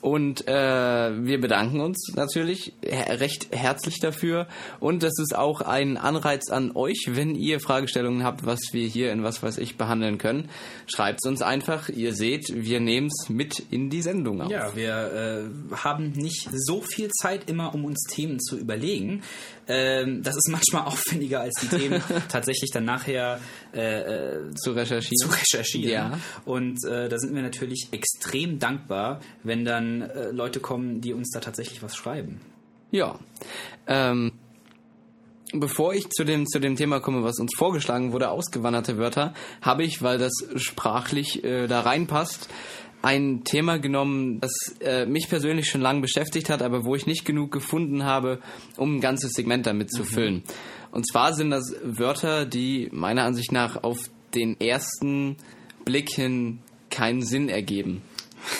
Und 0.00 0.46
äh, 0.46 0.52
wir 0.52 1.40
bedanken 1.40 1.80
uns 1.80 2.12
natürlich 2.14 2.72
recht 2.84 3.48
herzlich 3.50 3.98
dafür. 4.00 4.46
Und 4.78 5.02
das 5.02 5.18
ist 5.18 5.36
auch 5.36 5.60
ein 5.60 5.96
Anreiz 5.96 6.50
an 6.50 6.72
euch, 6.74 7.06
wenn 7.08 7.34
ihr 7.34 7.58
Fragestellungen 7.58 8.22
habt, 8.22 8.46
was 8.46 8.60
wir 8.72 8.86
hier 8.86 9.10
in 9.12 9.24
was 9.24 9.42
weiß 9.42 9.58
ich 9.58 9.76
behandeln 9.76 10.18
können. 10.18 10.48
Schreibt 10.86 11.20
es 11.22 11.28
uns 11.28 11.42
einfach. 11.42 11.88
Ihr 11.88 12.14
seht, 12.14 12.46
wir 12.54 12.80
nehmen 12.80 13.08
es 13.08 13.28
mit 13.28 13.58
in 13.70 13.90
die 13.90 14.02
Sendung 14.02 14.40
auf. 14.42 14.50
Ja, 14.50 14.74
wir 14.76 15.50
äh, 15.72 15.74
haben 15.74 16.12
nicht 16.12 16.48
so 16.52 16.80
viel 16.80 17.08
Zeit 17.10 17.50
immer, 17.50 17.74
um 17.74 17.84
uns 17.84 18.04
Themen 18.08 18.38
zu 18.40 18.56
überlegen. 18.56 19.22
Ähm, 19.66 20.22
das 20.22 20.36
ist 20.36 20.48
manchmal 20.50 20.82
aufwendiger, 20.86 21.40
als 21.40 21.54
die 21.60 21.68
Themen 21.68 22.02
tatsächlich 22.28 22.70
dann 22.72 22.84
nachher 22.84 23.40
äh, 23.74 24.00
äh, 24.00 24.54
Zu 24.54 24.72
recherchieren. 24.72 25.16
zu 25.16 25.28
recherchieren. 25.28 25.90
Ja. 25.90 26.18
Und 26.44 26.84
äh, 26.84 27.08
da 27.08 27.18
sind 27.18 27.34
wir 27.34 27.42
natürlich 27.42 27.88
extrem 27.90 28.58
dankbar, 28.58 29.20
wenn 29.42 29.64
dann 29.64 29.87
äh, 30.02 30.30
Leute 30.30 30.60
kommen, 30.60 31.00
die 31.00 31.12
uns 31.12 31.30
da 31.30 31.40
tatsächlich 31.40 31.82
was 31.82 31.96
schreiben. 31.96 32.40
Ja. 32.90 33.18
Ähm, 33.86 34.32
bevor 35.52 35.94
ich 35.94 36.08
zu 36.10 36.24
dem, 36.24 36.46
zu 36.46 36.58
dem 36.58 36.76
Thema 36.76 37.00
komme, 37.00 37.22
was 37.22 37.38
uns 37.38 37.52
vorgeschlagen 37.56 38.12
wurde, 38.12 38.30
ausgewanderte 38.30 38.98
Wörter, 38.98 39.34
habe 39.62 39.84
ich, 39.84 40.02
weil 40.02 40.18
das 40.18 40.32
sprachlich 40.56 41.44
äh, 41.44 41.66
da 41.66 41.80
reinpasst, 41.80 42.48
ein 43.00 43.44
Thema 43.44 43.78
genommen, 43.78 44.40
das 44.40 44.52
äh, 44.80 45.06
mich 45.06 45.28
persönlich 45.28 45.68
schon 45.68 45.80
lange 45.80 46.00
beschäftigt 46.00 46.50
hat, 46.50 46.62
aber 46.62 46.84
wo 46.84 46.94
ich 46.94 47.06
nicht 47.06 47.24
genug 47.24 47.52
gefunden 47.52 48.04
habe, 48.04 48.40
um 48.76 48.96
ein 48.96 49.00
ganzes 49.00 49.32
Segment 49.32 49.66
damit 49.66 49.92
zu 49.92 50.04
füllen. 50.04 50.42
Und 50.90 51.06
zwar 51.08 51.32
sind 51.34 51.50
das 51.50 51.76
Wörter, 51.82 52.44
die 52.44 52.88
meiner 52.92 53.24
Ansicht 53.24 53.52
nach 53.52 53.82
auf 53.84 53.98
den 54.34 54.60
ersten 54.60 55.36
Blick 55.84 56.10
hin 56.10 56.58
keinen 56.90 57.22
Sinn 57.22 57.48
ergeben. 57.48 58.02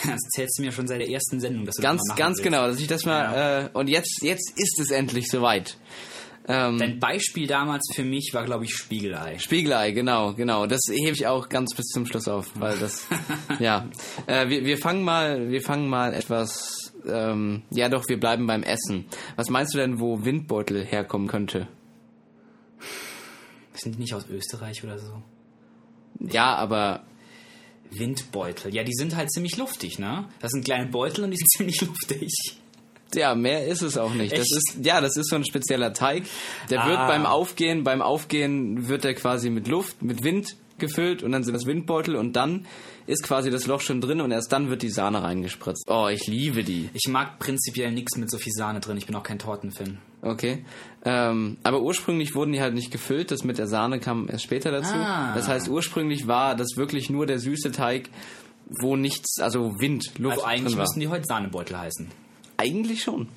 Das 0.06 0.20
zählst 0.34 0.58
du 0.58 0.62
mir 0.62 0.72
schon 0.72 0.86
seit 0.86 1.00
der 1.00 1.08
ersten 1.08 1.40
Sendung. 1.40 1.64
Dass 1.66 1.76
du 1.76 1.82
das 1.82 1.90
Ganz, 1.90 2.02
mal 2.08 2.12
machen 2.12 2.18
ganz 2.18 2.42
genau, 2.42 2.66
dass 2.66 2.80
ich 2.80 2.86
das 2.86 3.04
mal 3.04 3.70
äh, 3.72 3.76
und 3.76 3.88
jetzt, 3.88 4.22
jetzt 4.22 4.52
ist 4.56 4.78
es 4.80 4.90
endlich 4.90 5.28
soweit. 5.28 5.76
Ähm, 6.50 6.78
Dein 6.78 6.98
Beispiel 6.98 7.46
damals 7.46 7.86
für 7.94 8.04
mich 8.04 8.30
war, 8.32 8.44
glaube 8.44 8.64
ich, 8.64 8.74
Spiegelei. 8.74 9.38
Spiegelei, 9.38 9.90
genau, 9.90 10.32
genau. 10.32 10.66
Das 10.66 10.80
hebe 10.90 11.12
ich 11.12 11.26
auch 11.26 11.50
ganz 11.50 11.74
bis 11.76 11.86
zum 11.86 12.06
Schluss 12.06 12.26
auf, 12.26 12.50
weil 12.54 12.78
das, 12.78 13.06
ja. 13.58 13.86
Äh, 14.26 14.48
wir, 14.48 14.64
wir 14.64 14.78
fangen 14.78 15.02
mal, 15.02 15.50
wir 15.50 15.60
fangen 15.60 15.90
mal 15.90 16.14
etwas, 16.14 16.94
ähm, 17.06 17.64
ja 17.70 17.90
doch, 17.90 18.08
wir 18.08 18.18
bleiben 18.18 18.46
beim 18.46 18.62
Essen. 18.62 19.04
Was 19.36 19.50
meinst 19.50 19.74
du 19.74 19.78
denn, 19.78 20.00
wo 20.00 20.24
Windbeutel 20.24 20.86
herkommen 20.86 21.28
könnte? 21.28 21.68
Sind 23.74 23.96
die 23.96 24.00
nicht 24.00 24.14
aus 24.14 24.26
Österreich 24.30 24.82
oder 24.82 24.98
so? 24.98 25.22
Ja, 26.18 26.54
aber 26.54 27.02
Windbeutel. 27.90 28.74
Ja, 28.74 28.82
die 28.84 28.94
sind 28.94 29.16
halt 29.16 29.30
ziemlich 29.32 29.56
luftig, 29.56 29.98
ne? 29.98 30.26
Das 30.40 30.50
sind 30.52 30.64
kleine 30.64 30.86
Beutel 30.86 31.24
und 31.24 31.30
die 31.30 31.36
sind 31.36 31.48
ziemlich 31.56 31.80
luftig. 31.80 32.30
ja, 33.14 33.34
mehr 33.34 33.66
ist 33.66 33.82
es 33.82 33.96
auch 33.96 34.12
nicht. 34.12 34.32
Das 34.32 34.40
ist, 34.50 34.76
ja, 34.82 35.00
das 35.00 35.16
ist 35.16 35.30
so 35.30 35.36
ein 35.36 35.44
spezieller 35.44 35.92
Teig. 35.92 36.24
Der 36.70 36.84
wird 36.86 36.98
Ah. 36.98 37.06
beim 37.08 37.24
Aufgehen, 37.26 37.84
beim 37.84 38.02
Aufgehen 38.02 38.88
wird 38.88 39.04
er 39.04 39.14
quasi 39.14 39.50
mit 39.50 39.68
Luft, 39.68 40.02
mit 40.02 40.22
Wind 40.24 40.56
gefüllt 40.78 41.22
und 41.22 41.32
dann 41.32 41.44
sind 41.44 41.54
das 41.54 41.66
Windbeutel 41.66 42.16
und 42.16 42.34
dann 42.34 42.66
ist 43.06 43.22
quasi 43.22 43.50
das 43.50 43.66
Loch 43.66 43.80
schon 43.80 44.00
drin 44.00 44.20
und 44.20 44.30
erst 44.30 44.52
dann 44.52 44.68
wird 44.70 44.82
die 44.82 44.90
Sahne 44.90 45.22
reingespritzt. 45.22 45.84
Oh, 45.88 46.08
ich 46.08 46.26
liebe 46.26 46.62
die. 46.64 46.90
Ich 46.92 47.08
mag 47.08 47.38
prinzipiell 47.38 47.90
nichts 47.92 48.16
mit 48.16 48.30
so 48.30 48.38
viel 48.38 48.52
Sahne 48.52 48.80
drin. 48.80 48.96
Ich 48.96 49.06
bin 49.06 49.16
auch 49.16 49.22
kein 49.22 49.38
Tortenfan. 49.38 49.98
Okay. 50.22 50.64
Ähm, 51.04 51.56
aber 51.62 51.80
ursprünglich 51.80 52.34
wurden 52.34 52.52
die 52.52 52.60
halt 52.60 52.74
nicht 52.74 52.90
gefüllt. 52.90 53.30
Das 53.30 53.44
mit 53.44 53.58
der 53.58 53.66
Sahne 53.66 53.98
kam 54.00 54.28
erst 54.28 54.44
später 54.44 54.70
dazu. 54.70 54.94
Ah. 54.94 55.34
Das 55.34 55.48
heißt, 55.48 55.68
ursprünglich 55.68 56.26
war 56.26 56.54
das 56.56 56.76
wirklich 56.76 57.08
nur 57.08 57.24
der 57.26 57.38
süße 57.38 57.72
Teig, 57.72 58.10
wo 58.82 58.96
nichts, 58.96 59.38
also 59.40 59.80
Wind, 59.80 60.18
Luft 60.18 60.38
Also 60.38 60.46
eigentlich 60.46 60.64
drin 60.64 60.76
war. 60.78 60.82
müssten 60.84 61.00
die 61.00 61.08
heute 61.08 61.24
Sahnebeutel 61.24 61.78
heißen. 61.78 62.08
Eigentlich 62.58 63.02
schon. 63.02 63.28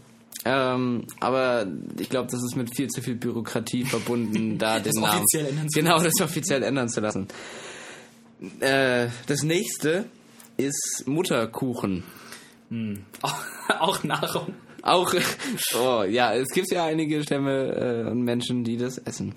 Ähm, 0.44 1.06
aber 1.20 1.68
ich 2.00 2.10
glaube, 2.10 2.30
das 2.32 2.42
ist 2.44 2.56
mit 2.56 2.76
viel 2.76 2.88
zu 2.88 3.02
viel 3.02 3.16
Bürokratie 3.16 3.86
verbunden, 3.86 4.58
da 4.58 4.80
den 4.80 4.94
Namen 4.94 5.18
offiziell 5.18 5.46
ändern 5.48 5.70
zu 5.70 5.80
genau 5.80 6.00
das 6.00 6.14
offiziell 6.22 6.64
ändern 6.64 6.89
zu 6.89 7.00
lassen. 7.00 7.28
Äh, 8.60 9.08
das 9.28 9.44
nächste 9.44 10.06
ist 10.58 11.04
Mutterkuchen. 11.06 12.04
auch 13.80 14.04
Nahrung. 14.04 14.54
Auch, 14.82 15.14
oh 15.76 16.04
ja, 16.04 16.34
es 16.34 16.48
gibt 16.50 16.72
ja 16.72 16.86
einige 16.86 17.22
Stämme 17.22 18.06
äh, 18.08 18.10
und 18.10 18.24
Menschen, 18.24 18.64
die 18.64 18.78
das 18.78 18.98
essen. 18.98 19.36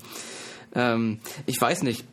Ähm, 0.74 1.20
ich 1.46 1.60
weiß 1.60 1.82
nicht. 1.82 2.04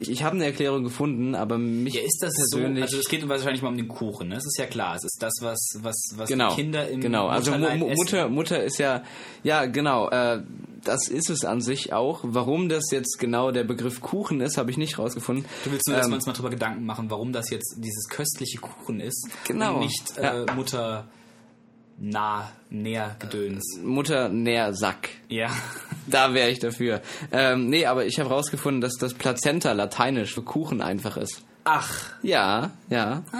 Ich, 0.00 0.10
ich 0.10 0.22
habe 0.24 0.34
eine 0.36 0.44
Erklärung 0.44 0.82
gefunden, 0.82 1.34
aber 1.34 1.56
mich 1.56 1.94
Ja, 1.94 2.02
ist 2.02 2.18
das 2.20 2.32
so? 2.34 2.58
persönlich. 2.58 2.82
Also 2.82 2.98
es 2.98 3.08
geht 3.08 3.26
wahrscheinlich 3.28 3.62
mal 3.62 3.68
um 3.68 3.76
den 3.76 3.88
Kuchen, 3.88 4.28
ne? 4.28 4.34
Das 4.34 4.44
ist 4.44 4.58
ja 4.58 4.66
klar. 4.66 4.96
Es 4.96 5.04
ist 5.04 5.18
das, 5.20 5.32
was, 5.40 5.58
was, 5.82 5.94
was 6.16 6.28
genau, 6.28 6.50
die 6.50 6.56
Kinder 6.62 6.88
im 6.88 7.00
genau. 7.00 7.28
Also 7.28 7.52
Mu. 7.56 7.94
Mutter, 7.94 8.28
Mutter 8.28 8.62
ist 8.64 8.78
ja, 8.78 9.02
ja 9.44 9.66
genau. 9.66 10.08
Äh, 10.10 10.42
das 10.82 11.08
ist 11.08 11.30
es 11.30 11.44
an 11.44 11.60
sich 11.60 11.92
auch. 11.92 12.20
Warum 12.24 12.68
das 12.68 12.90
jetzt 12.90 13.18
genau 13.18 13.52
der 13.52 13.64
Begriff 13.64 14.00
Kuchen 14.00 14.40
ist, 14.40 14.58
habe 14.58 14.70
ich 14.70 14.76
nicht 14.76 14.98
rausgefunden. 14.98 15.44
Du 15.64 15.70
willst 15.72 15.86
nur, 15.88 15.96
dass 15.96 16.06
Ähm, 16.06 16.12
wir 16.12 16.16
uns 16.16 16.26
mal 16.26 16.32
drüber 16.34 16.50
Gedanken 16.50 16.84
machen, 16.84 17.08
warum 17.10 17.32
das 17.32 17.48
jetzt 17.50 17.76
dieses 17.78 18.08
köstliche 18.08 18.58
Kuchen 18.58 19.00
ist 19.00 19.28
Genau. 19.46 19.74
und 19.74 19.80
nicht 19.80 20.18
äh, 20.18 20.44
Mutter 20.56 21.06
nah, 21.98 22.50
näher 22.70 23.16
Gedöns. 23.18 23.78
Mutter 23.82 24.28
Nährsack. 24.28 25.10
Ja. 25.28 25.50
Da 26.06 26.34
wäre 26.34 26.50
ich 26.50 26.58
dafür. 26.58 27.00
Ähm, 27.32 27.70
nee, 27.70 27.86
aber 27.86 28.04
ich 28.04 28.20
habe 28.20 28.28
rausgefunden, 28.28 28.82
dass 28.82 28.92
das 29.00 29.14
Plazenta 29.14 29.72
lateinisch 29.72 30.34
für 30.34 30.42
Kuchen 30.42 30.82
einfach 30.82 31.16
ist. 31.16 31.42
Ach. 31.64 32.10
Ja, 32.22 32.72
ja. 32.90 33.22
Ah, 33.32 33.38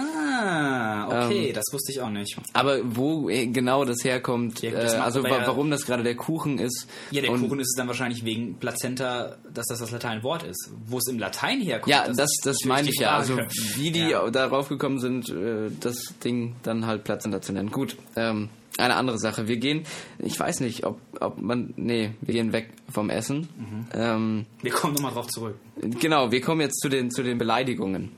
okay, 1.07 1.47
Ähm, 1.49 1.53
das 1.53 1.65
wusste 1.71 1.91
ich 1.91 2.01
auch 2.01 2.09
nicht. 2.09 2.37
Aber 2.53 2.79
wo 2.83 3.29
äh, 3.29 3.47
genau 3.47 3.85
das 3.85 4.03
herkommt, 4.03 4.61
Ja, 4.61 4.71
das 4.71 4.93
äh, 4.93 4.97
also 4.97 5.23
wa 5.23 5.29
warum 5.45 5.69
das 5.71 5.85
gerade 5.85 6.03
der 6.03 6.15
Kuchen 6.15 6.57
ist. 6.59 6.87
Ja, 7.11 7.21
der 7.21 7.31
Kuchen 7.31 7.59
ist 7.59 7.69
es 7.69 7.75
dann 7.75 7.87
wahrscheinlich 7.87 8.23
wegen 8.25 8.55
Plazenta, 8.55 9.37
dass 9.53 9.67
das 9.67 9.79
das 9.79 9.91
Lateinwort 9.91 10.43
ist. 10.43 10.71
Wo 10.87 10.97
es 10.97 11.07
im 11.07 11.19
Latein 11.19 11.61
herkommt. 11.61 11.91
Ja, 11.93 12.07
das, 12.07 12.15
das 12.15 12.27
natürlich 12.45 12.65
meine 12.65 12.89
ich 12.89 12.99
ja. 12.99 13.17
Also 13.17 13.37
wie 13.75 13.91
die 13.91 13.99
Ja. 14.09 14.29
darauf 14.29 14.69
gekommen 14.69 14.99
sind, 14.99 15.29
äh, 15.29 15.69
das 15.79 16.13
Ding 16.23 16.55
dann 16.63 16.85
halt 16.85 17.03
Plazenta 17.03 17.41
zu 17.41 17.53
nennen. 17.53 17.71
Gut, 17.71 17.97
ähm, 18.15 18.49
eine 18.77 18.95
andere 18.95 19.17
Sache. 19.17 19.47
Wir 19.47 19.57
gehen, 19.57 19.85
ich 20.19 20.37
weiß 20.39 20.59
nicht, 20.59 20.85
ob, 20.85 20.99
ob 21.21 21.41
man, 21.41 21.73
nee, 21.77 22.11
wir 22.21 22.33
gehen 22.33 22.51
weg 22.51 22.71
vom 22.91 23.09
Essen. 23.09 23.47
Mhm. 23.57 23.85
Ähm, 23.93 24.45
Wir 24.61 24.71
kommen 24.71 24.93
nochmal 24.95 25.13
drauf 25.13 25.27
zurück. 25.27 25.55
Genau, 26.01 26.31
wir 26.31 26.41
kommen 26.41 26.59
jetzt 26.61 26.81
zu 26.81 26.89
den, 26.89 27.09
zu 27.09 27.23
den 27.23 27.37
Beleidigungen. 27.37 28.11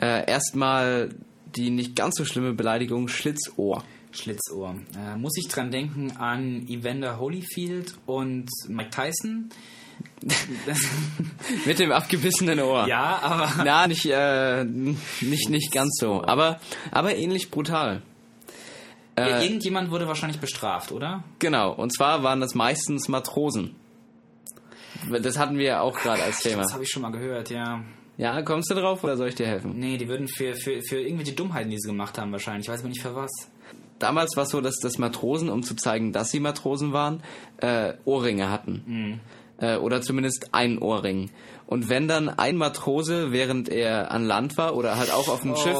Äh, 0.00 0.28
erstmal 0.28 1.10
die 1.56 1.70
nicht 1.70 1.96
ganz 1.96 2.16
so 2.16 2.24
schlimme 2.24 2.52
Beleidigung 2.52 3.08
Schlitzohr. 3.08 3.84
Schlitzohr. 4.10 4.74
Äh, 4.96 5.16
muss 5.16 5.36
ich 5.38 5.48
dran 5.48 5.70
denken 5.70 6.12
an 6.18 6.66
Evander 6.68 7.18
Holyfield 7.18 7.94
und 8.06 8.48
Mike 8.68 8.90
Tyson? 8.90 9.48
Mit 11.64 11.78
dem 11.78 11.92
abgebissenen 11.92 12.60
Ohr. 12.60 12.86
Ja, 12.88 13.18
aber 13.22 13.52
Na, 13.64 13.86
nicht, 13.86 14.06
äh, 14.06 14.64
nicht, 14.64 15.48
nicht 15.48 15.72
ganz 15.72 15.96
so. 16.00 16.22
Aber, 16.24 16.60
aber 16.90 17.14
ähnlich 17.14 17.50
brutal. 17.50 18.02
ja, 19.18 19.26
Äh, 19.38 19.44
irgendjemand 19.46 19.90
wurde 19.90 20.06
wahrscheinlich 20.08 20.40
bestraft, 20.40 20.92
oder? 20.92 21.22
genau, 21.38 21.72
und 21.72 21.94
zwar 21.94 22.22
waren 22.22 22.40
das 22.40 22.54
meistens 22.54 23.08
Matrosen. 23.08 23.76
Das 25.22 25.38
hatten 25.38 25.56
wir 25.56 25.64
ja 25.64 25.80
auch 25.80 25.98
gerade 25.98 26.22
als 26.22 26.40
Thema. 26.40 26.62
Das 26.62 26.72
habe 26.74 26.84
ich 26.84 26.90
schon 26.90 27.02
mal 27.02 27.10
gehört, 27.12 27.50
ja. 27.50 27.82
Ja, 28.18 28.42
kommst 28.42 28.70
du 28.70 28.74
drauf 28.74 29.02
oder 29.04 29.16
soll 29.16 29.28
ich 29.28 29.34
dir 29.34 29.46
helfen? 29.46 29.72
Nee, 29.76 29.96
die 29.96 30.08
würden 30.08 30.28
für, 30.28 30.54
für, 30.54 30.80
für 30.82 31.00
irgendwelche 31.00 31.32
Dummheiten, 31.32 31.70
die 31.70 31.78
sie 31.78 31.88
gemacht 31.88 32.18
haben, 32.18 32.32
wahrscheinlich. 32.32 32.66
Ich 32.66 32.72
weiß 32.72 32.80
aber 32.80 32.88
nicht 32.88 33.02
für 33.02 33.14
was. 33.14 33.30
Damals 33.98 34.36
war 34.36 34.44
es 34.44 34.50
so, 34.50 34.60
dass 34.60 34.76
das 34.78 34.98
Matrosen, 34.98 35.48
um 35.48 35.62
zu 35.62 35.76
zeigen, 35.76 36.12
dass 36.12 36.30
sie 36.30 36.40
Matrosen 36.40 36.92
waren, 36.92 37.22
äh, 37.58 37.94
Ohrringe 38.04 38.50
hatten. 38.50 39.20
Äh, 39.58 39.76
oder 39.76 40.02
zumindest 40.02 40.48
ein 40.52 40.78
Ohrring. 40.78 41.30
Und 41.66 41.88
wenn 41.88 42.06
dann 42.06 42.28
ein 42.28 42.56
Matrose, 42.56 43.32
während 43.32 43.68
er 43.68 44.10
an 44.10 44.26
Land 44.26 44.58
war 44.58 44.76
oder 44.76 44.98
halt 44.98 45.10
auch 45.10 45.28
auf 45.28 45.40
dem 45.40 45.56
Schiff 45.56 45.78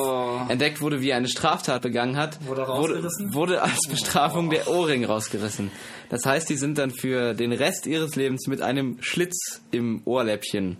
entdeckt 0.48 0.80
wurde, 0.80 1.02
wie 1.02 1.10
er 1.10 1.18
eine 1.18 1.28
Straftat 1.28 1.82
begangen 1.82 2.16
hat, 2.16 2.38
Wurde 2.46 2.66
wurde, 2.66 3.02
wurde 3.32 3.62
als 3.62 3.80
Bestrafung 3.90 4.48
der 4.48 4.68
Ohrring 4.68 5.04
rausgerissen. 5.04 5.70
Das 6.08 6.24
heißt, 6.24 6.48
die 6.48 6.56
sind 6.56 6.78
dann 6.78 6.92
für 6.92 7.34
den 7.34 7.52
Rest 7.52 7.86
ihres 7.86 8.16
Lebens 8.16 8.46
mit 8.46 8.62
einem 8.62 8.96
Schlitz 9.02 9.60
im 9.70 10.00
Ohrläppchen 10.06 10.78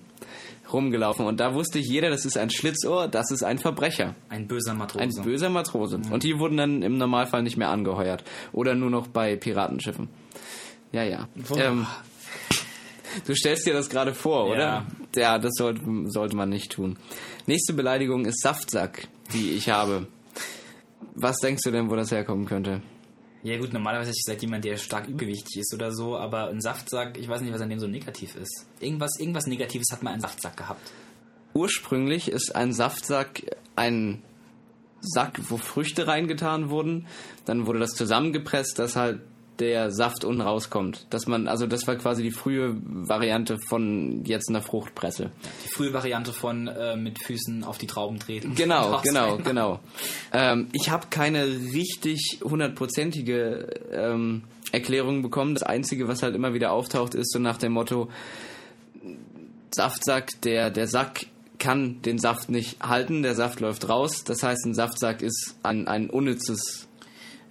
rumgelaufen. 0.72 1.26
Und 1.26 1.40
da 1.40 1.54
wusste 1.54 1.78
jeder, 1.78 2.10
das 2.10 2.24
ist 2.24 2.36
ein 2.36 2.50
Schlitzohr, 2.50 3.08
das 3.08 3.30
ist 3.30 3.42
ein 3.42 3.58
Verbrecher. 3.58 4.14
Ein 4.28 4.46
böser 4.46 4.74
Matrose. 4.74 5.20
Ein 5.20 5.24
böser 5.24 5.50
Matrose. 5.50 6.00
Und 6.10 6.22
die 6.22 6.38
wurden 6.38 6.56
dann 6.56 6.82
im 6.82 6.98
Normalfall 6.98 7.42
nicht 7.42 7.56
mehr 7.56 7.68
angeheuert. 7.68 8.24
Oder 8.52 8.74
nur 8.74 8.90
noch 8.90 9.06
bei 9.08 9.36
Piratenschiffen. 9.36 10.08
Ja, 10.92 11.04
ja. 11.04 11.28
Ähm, 11.56 11.86
du 13.26 13.34
stellst 13.34 13.66
dir 13.66 13.72
das 13.72 13.88
gerade 13.88 14.14
vor, 14.14 14.46
oder? 14.46 14.58
Ja. 14.58 14.86
Ja, 15.14 15.38
das 15.38 15.52
sollte, 15.56 15.82
sollte 16.06 16.36
man 16.36 16.48
nicht 16.48 16.72
tun. 16.72 16.98
Nächste 17.46 17.72
Beleidigung 17.72 18.24
ist 18.24 18.40
Saftsack, 18.40 19.08
die 19.32 19.52
ich 19.52 19.68
habe. 19.68 20.06
Was 21.14 21.36
denkst 21.38 21.62
du 21.64 21.70
denn, 21.70 21.90
wo 21.90 21.96
das 21.96 22.10
herkommen 22.10 22.46
könnte? 22.46 22.80
Ja 23.44 23.58
gut, 23.58 23.72
normalerweise 23.72 24.10
ist 24.10 24.24
halt 24.28 24.40
jemand, 24.42 24.64
der 24.64 24.76
stark 24.76 25.08
übergewichtig 25.08 25.58
ist 25.58 25.74
oder 25.74 25.92
so, 25.92 26.16
aber 26.16 26.48
ein 26.48 26.60
Saftsack, 26.60 27.18
ich 27.18 27.28
weiß 27.28 27.40
nicht, 27.40 27.52
was 27.52 27.60
an 27.60 27.70
dem 27.70 27.80
so 27.80 27.88
negativ 27.88 28.36
ist. 28.36 28.66
Irgendwas, 28.78 29.18
irgendwas 29.18 29.46
Negatives 29.46 29.88
hat 29.90 30.02
mal 30.02 30.12
ein 30.12 30.20
Saftsack 30.20 30.56
gehabt. 30.56 30.92
Ursprünglich 31.52 32.28
ist 32.28 32.54
ein 32.54 32.72
Saftsack 32.72 33.42
ein 33.74 34.22
Sack, 35.00 35.40
wo 35.48 35.56
Früchte 35.56 36.06
reingetan 36.06 36.70
wurden. 36.70 37.08
Dann 37.44 37.66
wurde 37.66 37.80
das 37.80 37.90
zusammengepresst, 37.90 38.78
dass 38.78 38.94
halt 38.94 39.20
der 39.58 39.90
Saft 39.90 40.24
unten 40.24 40.40
rauskommt. 40.40 41.06
Dass 41.10 41.26
man, 41.26 41.48
also 41.48 41.66
das 41.66 41.86
war 41.86 41.96
quasi 41.96 42.22
die 42.22 42.30
frühe 42.30 42.76
Variante 42.84 43.58
von 43.58 44.24
jetzt 44.24 44.48
einer 44.48 44.62
Fruchtpresse. 44.62 45.30
Die 45.64 45.68
frühe 45.68 45.92
Variante 45.92 46.32
von 46.32 46.68
äh, 46.68 46.96
mit 46.96 47.22
Füßen 47.22 47.64
auf 47.64 47.78
die 47.78 47.86
Trauben 47.86 48.18
treten. 48.18 48.54
Genau, 48.62 49.00
genau, 49.02 49.34
rein. 49.34 49.42
genau. 49.44 49.80
Ähm, 50.32 50.68
ich 50.72 50.90
habe 50.90 51.08
keine 51.10 51.44
richtig 51.46 52.40
hundertprozentige 52.42 53.68
ähm, 53.92 54.44
Erklärung 54.70 55.22
bekommen. 55.22 55.54
Das 55.54 55.64
Einzige, 55.64 56.06
was 56.06 56.22
halt 56.22 56.36
immer 56.36 56.54
wieder 56.54 56.72
auftaucht, 56.72 57.14
ist 57.14 57.32
so 57.32 57.38
nach 57.38 57.58
dem 57.58 57.72
Motto, 57.72 58.08
Saftsack, 59.74 60.40
der, 60.42 60.70
der 60.70 60.86
Sack 60.86 61.26
kann 61.58 62.02
den 62.02 62.18
Saft 62.18 62.50
nicht 62.50 62.82
halten, 62.82 63.22
der 63.22 63.34
Saft 63.34 63.60
läuft 63.60 63.88
raus. 63.88 64.24
Das 64.24 64.42
heißt, 64.42 64.64
ein 64.66 64.74
Saftsack 64.74 65.22
ist 65.22 65.56
ein, 65.62 65.86
ein 65.88 66.10
unnützes 66.10 66.88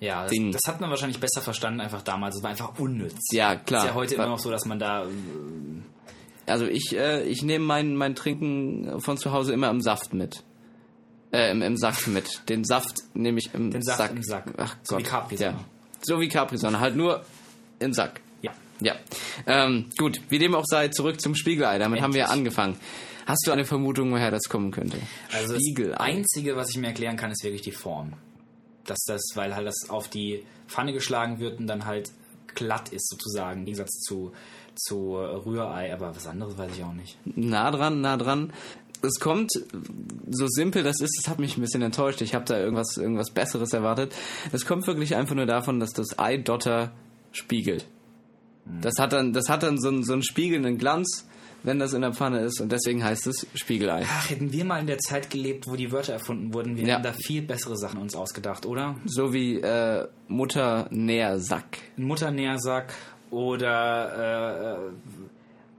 Ja, 0.02 0.24
das, 0.24 0.32
Ding. 0.32 0.52
das 0.52 0.62
hat 0.68 0.82
man 0.82 0.90
wahrscheinlich 0.90 1.20
besser 1.20 1.42
verstanden 1.42 1.80
einfach 1.80 2.02
damals. 2.02 2.36
Es 2.36 2.44
war 2.44 2.50
einfach 2.50 2.78
unnütz. 2.80 3.20
Ja, 3.32 3.56
klar. 3.56 3.84
Ist 3.84 3.90
ja 3.92 3.94
heute 3.96 4.16
immer 4.16 4.28
noch 4.28 4.40
so, 4.40 4.50
dass 4.52 4.66
man 4.66 4.80
da. 4.80 5.06
Also 6.48 6.66
ich, 6.66 6.94
äh, 6.98 7.24
ich 7.24 7.44
nehme 7.44 7.64
mein, 7.66 7.96
mein 7.96 8.16
Trinken 8.16 9.00
von 9.00 9.18
zu 9.18 9.32
Hause 9.32 9.54
immer 9.54 9.70
im 9.70 9.80
Saft 9.82 10.14
mit. 10.14 10.44
Äh, 11.32 11.52
im, 11.52 11.62
im 11.62 11.78
Sack 11.78 12.08
mit. 12.08 12.50
Den 12.50 12.66
Saft 12.66 12.96
nehme 13.14 13.38
ich 13.40 13.54
im 13.54 13.72
Den 13.72 13.84
Saft 13.84 14.00
Sack. 14.00 14.12
im 14.12 14.24
Sack. 14.24 14.46
Ach 14.58 14.76
So 14.84 14.96
Gott. 14.96 15.06
wie 15.06 15.10
Capri-Sonne. 15.10 15.52
Ja. 15.52 15.66
So 16.02 16.20
wie 16.20 16.28
Capri-Sonne, 16.28 16.80
halt 16.80 16.96
nur 16.96 17.24
im 17.80 17.94
Sack. 17.94 18.20
Ja. 18.42 18.52
Ja. 18.82 18.96
Ähm, 19.46 19.86
gut, 19.98 20.20
wie 20.30 20.40
dem 20.40 20.56
auch 20.56 20.66
sei, 20.66 20.88
zurück 20.90 21.22
zum 21.22 21.36
Spiegelei. 21.36 21.78
Damit 21.78 22.02
haben 22.02 22.14
wir 22.14 22.24
Endlich. 22.24 22.38
angefangen. 22.40 22.76
Hast 23.28 23.44
du 23.46 23.52
eine 23.52 23.64
Vermutung, 23.66 24.12
woher 24.12 24.32
das 24.32 24.50
kommen 24.50 24.72
könnte? 24.72 24.98
Also 25.32 25.54
das 25.54 25.62
Spiegelei. 25.62 25.96
Einzige, 25.98 26.56
was 26.58 26.72
ich 26.72 26.78
mir 26.78 26.88
erklären 26.88 27.16
kann, 27.18 27.32
ist 27.32 27.44
wirklich 27.44 27.62
die 27.62 27.72
Form. 27.72 28.14
Dass 28.86 29.00
das, 29.06 29.22
weil 29.36 29.56
halt 29.56 29.68
das 29.68 29.90
auf 29.90 30.08
die 30.08 30.44
Pfanne 30.68 30.94
geschlagen 30.94 31.40
wird 31.40 31.60
und 31.60 31.68
dann 31.68 31.86
halt 31.86 32.12
glatt 32.56 32.90
ist 32.90 33.08
sozusagen, 33.10 33.60
im 33.60 33.66
Gegensatz 33.66 34.00
zu, 34.02 34.32
zu 34.76 35.16
Rührei, 35.16 35.94
aber 35.94 36.16
was 36.16 36.28
anderes 36.28 36.58
weiß 36.58 36.72
ich 36.76 36.84
auch 36.84 36.94
nicht. 36.94 37.18
Nah 37.26 37.72
dran, 37.72 38.02
nah 38.02 38.18
dran. 38.18 38.52
Es 39.04 39.20
kommt, 39.20 39.52
so 40.30 40.48
simpel 40.48 40.84
das 40.84 41.00
ist, 41.02 41.20
es 41.20 41.30
hat 41.30 41.40
mich 41.40 41.58
ein 41.58 41.62
bisschen 41.62 41.82
enttäuscht. 41.82 42.22
Ich 42.22 42.36
habe 42.36 42.46
da 42.46 42.60
irgendwas, 42.60 42.98
irgendwas 42.98 43.32
Besseres 43.32 43.74
erwartet. 43.74 44.14
Es 44.52 44.66
kommt 44.66 44.86
wirklich 44.86 45.16
einfach 45.16 45.36
nur 45.36 45.48
davon, 45.48 45.80
dass 45.80 45.92
das 45.92 46.20
Eidotter 46.20 46.92
spiegelt. 47.32 47.88
Das 48.66 48.94
hat 49.00 49.14
dann, 49.14 49.34
das 49.34 49.50
hat 49.50 49.64
dann 49.64 49.80
so 49.80 49.88
einen, 49.90 50.04
so 50.04 50.14
einen 50.14 50.24
spiegelnden 50.24 50.78
Glanz, 50.78 51.28
wenn 51.64 51.80
das 51.80 51.94
in 51.94 52.02
der 52.02 52.14
Pfanne 52.14 52.40
ist 52.42 52.60
und 52.62 52.72
deswegen 52.72 53.04
heißt 53.04 53.28
es 53.28 53.46
Spiegelei. 53.56 54.04
Ach, 54.08 54.30
hätten 54.30 54.52
wir 54.52 54.66
mal 54.66 54.80
in 54.80 54.88
der 54.88 54.98
Zeit 55.00 55.30
gelebt, 55.30 55.68
wo 55.68 55.76
die 55.76 55.92
Wörter 55.92 56.14
erfunden 56.14 56.54
wurden, 56.54 56.76
wir 56.78 56.86
Ja. 56.86 56.94
hätten 56.96 57.04
da 57.04 57.14
viel 57.14 57.42
bessere 57.42 57.78
Sachen 57.78 58.00
uns 58.02 58.16
ausgedacht, 58.16 58.66
oder? 58.66 58.96
So 59.06 59.34
wie 59.34 59.56
äh, 59.62 60.08
Mutter 60.28 60.88
Nährsack. 60.92 61.78
Ein 61.98 62.04
Mutternährsack 62.06 62.94
oder 63.30 64.78
äh, 64.78 64.88
äh, 64.88 64.92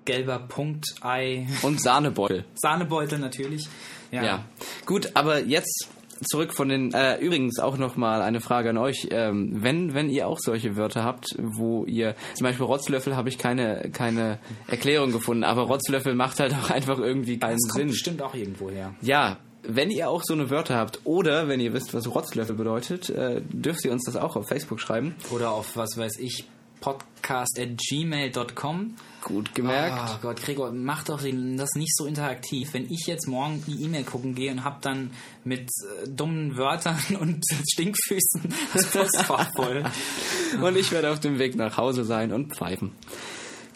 gelber 0.04 0.38
Punktei, 0.40 1.46
Und 1.62 1.80
Sahnebeutel. 1.80 2.44
Sahnebeutel 2.54 3.18
natürlich. 3.18 3.68
Ja. 4.10 4.44
Gut, 4.86 5.10
aber 5.14 5.40
jetzt 5.40 5.88
zurück 6.24 6.52
von 6.52 6.68
den. 6.68 6.92
Äh, 6.92 7.18
übrigens 7.18 7.58
auch 7.58 7.76
nochmal 7.78 8.22
eine 8.22 8.40
Frage 8.40 8.70
an 8.70 8.78
euch. 8.78 9.08
Ähm, 9.10 9.50
wenn, 9.62 9.94
wenn 9.94 10.08
ihr 10.10 10.26
auch 10.28 10.38
solche 10.40 10.76
Wörter 10.76 11.04
habt, 11.04 11.34
wo 11.38 11.84
ihr. 11.84 12.14
Zum 12.34 12.44
Beispiel 12.44 12.66
Rotzlöffel 12.66 13.16
habe 13.16 13.28
ich 13.28 13.38
keine, 13.38 13.90
keine 13.92 14.38
Erklärung 14.68 15.12
gefunden, 15.12 15.44
aber 15.44 15.62
Rotzlöffel 15.62 16.14
macht 16.14 16.40
halt 16.40 16.54
auch 16.54 16.70
einfach 16.70 16.98
irgendwie 16.98 17.38
keinen 17.38 17.58
Das 17.58 17.68
kommt 17.70 17.80
Sinn. 17.80 17.88
bestimmt 17.88 18.22
auch 18.22 18.34
irgendwo 18.34 18.70
her. 18.70 18.94
Ja. 19.00 19.38
Wenn 19.64 19.90
ihr 19.92 20.08
auch 20.10 20.22
so 20.24 20.34
eine 20.34 20.50
Wörter 20.50 20.76
habt 20.76 21.02
oder 21.04 21.46
wenn 21.46 21.60
ihr 21.60 21.72
wisst, 21.72 21.94
was 21.94 22.12
Rotzlöffel 22.12 22.56
bedeutet, 22.56 23.10
äh, 23.10 23.40
dürft 23.52 23.84
ihr 23.84 23.92
uns 23.92 24.02
das 24.04 24.16
auch 24.16 24.34
auf 24.34 24.48
Facebook 24.48 24.80
schreiben. 24.80 25.14
Oder 25.30 25.52
auf, 25.52 25.76
was 25.76 25.96
weiß 25.96 26.18
ich, 26.18 26.48
podcast 26.82 27.58
at 27.58 27.78
gmail.com. 27.78 28.96
Gut 29.22 29.54
gemerkt. 29.54 30.16
Oh 30.16 30.18
Gott, 30.20 30.42
Gregor, 30.42 30.72
mach 30.72 31.04
doch 31.04 31.22
das 31.22 31.70
nicht 31.76 31.96
so 31.96 32.06
interaktiv. 32.06 32.74
Wenn 32.74 32.90
ich 32.90 33.06
jetzt 33.06 33.28
morgen 33.28 33.62
die 33.66 33.84
E-Mail 33.84 34.04
gucken 34.04 34.34
gehe 34.34 34.50
und 34.50 34.64
hab 34.64 34.82
dann 34.82 35.12
mit 35.44 35.70
äh, 35.70 36.08
dummen 36.08 36.58
Wörtern 36.58 36.98
und 37.20 37.44
Stinkfüßen 37.72 38.52
das 38.74 38.86
Postfach 38.86 39.48
voll. 39.54 39.84
Und 40.60 40.76
ich 40.76 40.92
werde 40.92 41.10
auf 41.10 41.20
dem 41.20 41.38
Weg 41.38 41.54
nach 41.54 41.78
Hause 41.78 42.04
sein 42.04 42.32
und 42.32 42.54
pfeifen. 42.54 42.92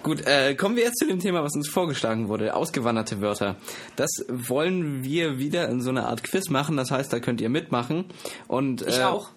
Gut, 0.03 0.27
äh, 0.27 0.55
kommen 0.55 0.77
wir 0.77 0.85
jetzt 0.85 0.99
zu 0.99 1.07
dem 1.07 1.21
Thema, 1.21 1.43
was 1.43 1.55
uns 1.57 1.69
vorgeschlagen 1.69 2.29
wurde. 2.29 2.55
Ausgewanderte 2.55 3.21
Wörter. 3.21 3.57
Das 3.97 4.11
wollen 4.29 5.03
wir 5.03 5.39
wieder 5.39 5.69
in 5.69 5.81
so 5.81 5.91
einer 5.91 6.09
Art 6.09 6.23
Quiz 6.23 6.51
machen. 6.51 6.77
Das 6.77 6.91
heißt, 6.91 7.13
da 7.13 7.19
könnt 7.19 7.41
ihr 7.41 7.49
mitmachen. 7.49 8.05
Und, 8.47 8.83
Ich 8.83 8.99
äh, 8.99 9.05
auch. 9.05 9.31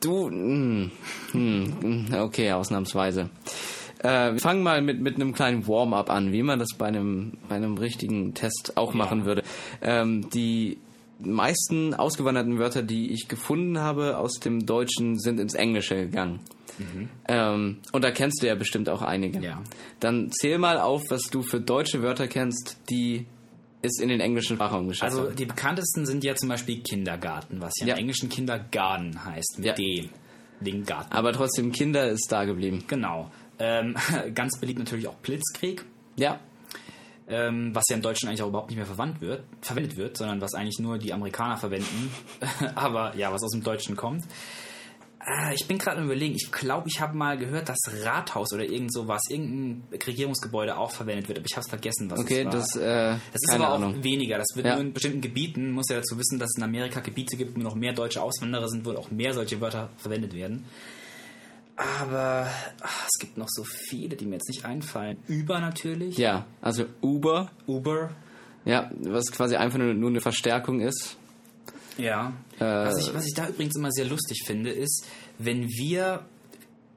Du, 0.00 0.28
hm, 0.28 0.90
hm, 1.32 2.06
okay, 2.20 2.52
ausnahmsweise. 2.52 3.30
Äh, 4.00 4.32
wir 4.32 4.40
fangen 4.40 4.62
mal 4.62 4.82
mit, 4.82 5.00
mit 5.00 5.16
einem 5.16 5.32
kleinen 5.32 5.66
Warm-up 5.66 6.10
an, 6.10 6.32
wie 6.32 6.42
man 6.42 6.58
das 6.58 6.70
bei 6.76 6.86
einem, 6.86 7.32
bei 7.48 7.56
einem 7.56 7.78
richtigen 7.78 8.34
Test 8.34 8.76
auch 8.76 8.94
machen 8.94 9.24
würde. 9.24 9.42
Ähm, 9.80 10.28
die 10.30 10.78
meisten 11.20 11.94
ausgewanderten 11.94 12.58
Wörter, 12.58 12.82
die 12.82 13.12
ich 13.12 13.28
gefunden 13.28 13.78
habe 13.78 14.18
aus 14.18 14.40
dem 14.40 14.66
Deutschen, 14.66 15.18
sind 15.18 15.40
ins 15.40 15.54
Englische 15.54 15.96
gegangen. 15.96 16.40
Ähm, 17.28 17.78
und 17.92 18.04
da 18.04 18.10
kennst 18.10 18.42
du 18.42 18.46
ja 18.46 18.54
bestimmt 18.54 18.88
auch 18.88 19.02
einige. 19.02 19.40
Ja. 19.40 19.62
Dann 20.00 20.30
zähl 20.32 20.58
mal 20.58 20.78
auf, 20.78 21.02
was 21.08 21.24
du 21.30 21.42
für 21.42 21.60
deutsche 21.60 22.02
Wörter 22.02 22.26
kennst, 22.26 22.78
die 22.90 23.26
es 23.84 23.98
in 24.00 24.08
den 24.08 24.20
englischen 24.20 24.56
Sprachraum 24.56 24.88
geschafft 24.88 25.12
Also 25.12 25.30
die 25.30 25.44
bekanntesten 25.46 26.06
sind 26.06 26.24
ja 26.24 26.34
zum 26.34 26.48
Beispiel 26.48 26.82
Kindergarten, 26.82 27.60
was 27.60 27.72
ja, 27.80 27.86
Ja. 27.88 27.94
im 27.94 28.00
Englischen 28.00 28.28
Kindergarten 28.28 29.24
heißt, 29.24 29.54
mit 29.58 29.66
Ja. 29.66 29.72
D. 29.74 30.08
Den 30.60 30.84
Garten. 30.84 31.12
Aber 31.12 31.32
trotzdem, 31.32 31.72
Kinder 31.72 32.08
ist 32.08 32.26
da 32.30 32.44
geblieben. 32.44 32.84
Genau. 32.86 33.30
Ähm, 33.58 33.96
ganz 34.34 34.58
beliebt 34.58 34.78
natürlich 34.78 35.06
auch 35.08 35.16
Blitzkrieg, 35.16 35.84
Ja. 36.16 36.38
ähm, 37.28 37.74
was 37.74 37.84
ja 37.90 37.96
im 37.96 38.02
Deutschen 38.02 38.28
eigentlich 38.28 38.42
auch 38.42 38.48
überhaupt 38.48 38.70
nicht 38.70 38.76
mehr 38.76 38.86
verwandt 38.86 39.20
wird, 39.20 39.44
verwendet 39.60 39.96
wird, 39.96 40.16
sondern 40.16 40.40
was 40.40 40.54
eigentlich 40.54 40.78
nur 40.78 40.98
die 40.98 41.12
Amerikaner 41.12 41.56
verwenden. 41.56 42.10
Aber 42.74 43.14
ja, 43.16 43.32
was 43.32 43.42
aus 43.42 43.50
dem 43.52 43.62
Deutschen 43.62 43.96
kommt. 43.96 44.24
Äh, 45.26 45.54
ich 45.54 45.66
bin 45.66 45.78
gerade 45.78 46.02
überlegen, 46.02 46.34
ich 46.34 46.52
glaube, 46.52 46.88
ich 46.88 47.00
habe 47.00 47.16
mal 47.16 47.38
gehört, 47.38 47.68
dass 47.68 47.78
Rathaus 48.04 48.52
oder 48.52 48.64
irgend 48.64 48.92
sowas, 48.92 49.22
irgendein 49.30 49.82
Regierungsgebäude 50.06 50.76
auch 50.76 50.90
verwendet 50.90 51.28
wird, 51.28 51.38
aber 51.38 51.46
ich 51.48 51.54
habe 51.56 51.62
es 51.64 51.68
vergessen, 51.70 52.10
was 52.10 52.20
Okay, 52.20 52.40
es 52.40 52.44
war. 52.46 52.52
das, 52.52 52.76
äh, 52.76 53.16
Das 53.32 53.42
ist 53.42 53.50
aber 53.54 53.70
auch 53.70 53.74
Ahnung. 53.76 54.04
weniger. 54.04 54.36
Das 54.38 54.48
wird 54.54 54.66
Ja. 54.66 54.74
nur 54.74 54.84
in 54.84 54.92
bestimmten 54.92 55.20
Gebieten. 55.22 55.70
Muss 55.70 55.86
ja 55.88 55.96
dazu 55.96 56.18
wissen, 56.18 56.38
dass 56.38 56.50
es 56.50 56.56
in 56.58 56.62
Amerika 56.64 57.00
Gebiete 57.00 57.36
gibt, 57.36 57.56
wo 57.56 57.60
noch 57.60 57.74
mehr 57.74 57.92
deutsche 57.94 58.20
Auswanderer 58.22 58.68
sind, 58.68 58.84
wo 58.84 58.92
auch 58.92 59.10
mehr 59.10 59.32
solche 59.32 59.60
Wörter 59.60 59.88
verwendet 59.96 60.34
werden. 60.34 60.64
Aber 61.76 62.46
ach, 62.82 63.06
es 63.06 63.18
gibt 63.18 63.36
noch 63.36 63.48
so 63.48 63.64
viele, 63.64 64.14
die 64.16 64.26
mir 64.26 64.34
jetzt 64.36 64.48
nicht 64.48 64.64
einfallen. 64.64 65.16
Über 65.26 65.58
natürlich. 65.60 66.16
Ja, 66.18 66.46
also 66.60 66.84
Uber, 67.02 67.50
Uber. 67.66 68.10
ja, 68.64 68.90
was 69.00 69.32
quasi 69.32 69.56
einfach 69.56 69.78
nur, 69.78 69.92
nur 69.94 70.10
eine 70.10 70.20
Verstärkung 70.20 70.80
ist. 70.80 71.16
Ja. 71.98 72.32
Äh, 72.58 72.64
was, 72.64 72.98
ich, 72.98 73.14
was 73.14 73.26
ich 73.26 73.34
da 73.34 73.48
übrigens 73.48 73.76
immer 73.76 73.90
sehr 73.90 74.04
lustig 74.04 74.42
finde, 74.46 74.70
ist, 74.70 75.06
wenn 75.38 75.68
wir. 75.68 76.24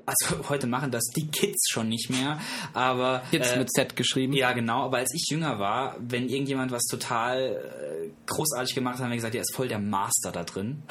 Also 0.06 0.48
heute 0.48 0.68
machen 0.68 0.90
das 0.90 1.04
die 1.18 1.28
Kids 1.28 1.68
schon 1.70 1.90
nicht 1.90 2.10
mehr, 2.10 2.40
aber. 2.74 3.24
Jetzt 3.32 3.54
äh, 3.56 3.60
mit 3.60 3.70
Z 3.72 3.96
geschrieben. 3.98 4.32
Ja, 4.34 4.54
genau, 4.54 4.84
aber 4.84 4.98
als 5.00 5.14
ich 5.14 5.26
jünger 5.30 5.60
war, 5.60 5.98
wenn 6.00 6.30
irgendjemand 6.30 6.72
was 6.72 6.84
total 6.84 7.58
äh, 8.06 8.10
großartig 8.26 8.74
gemacht 8.74 8.96
hat, 8.96 9.04
haben 9.04 9.10
wir 9.12 9.18
gesagt, 9.18 9.34
der 9.34 9.42
ist 9.42 9.54
voll 9.54 9.68
der 9.68 9.80
Master 9.80 10.32
da 10.32 10.44
drin. 10.46 10.82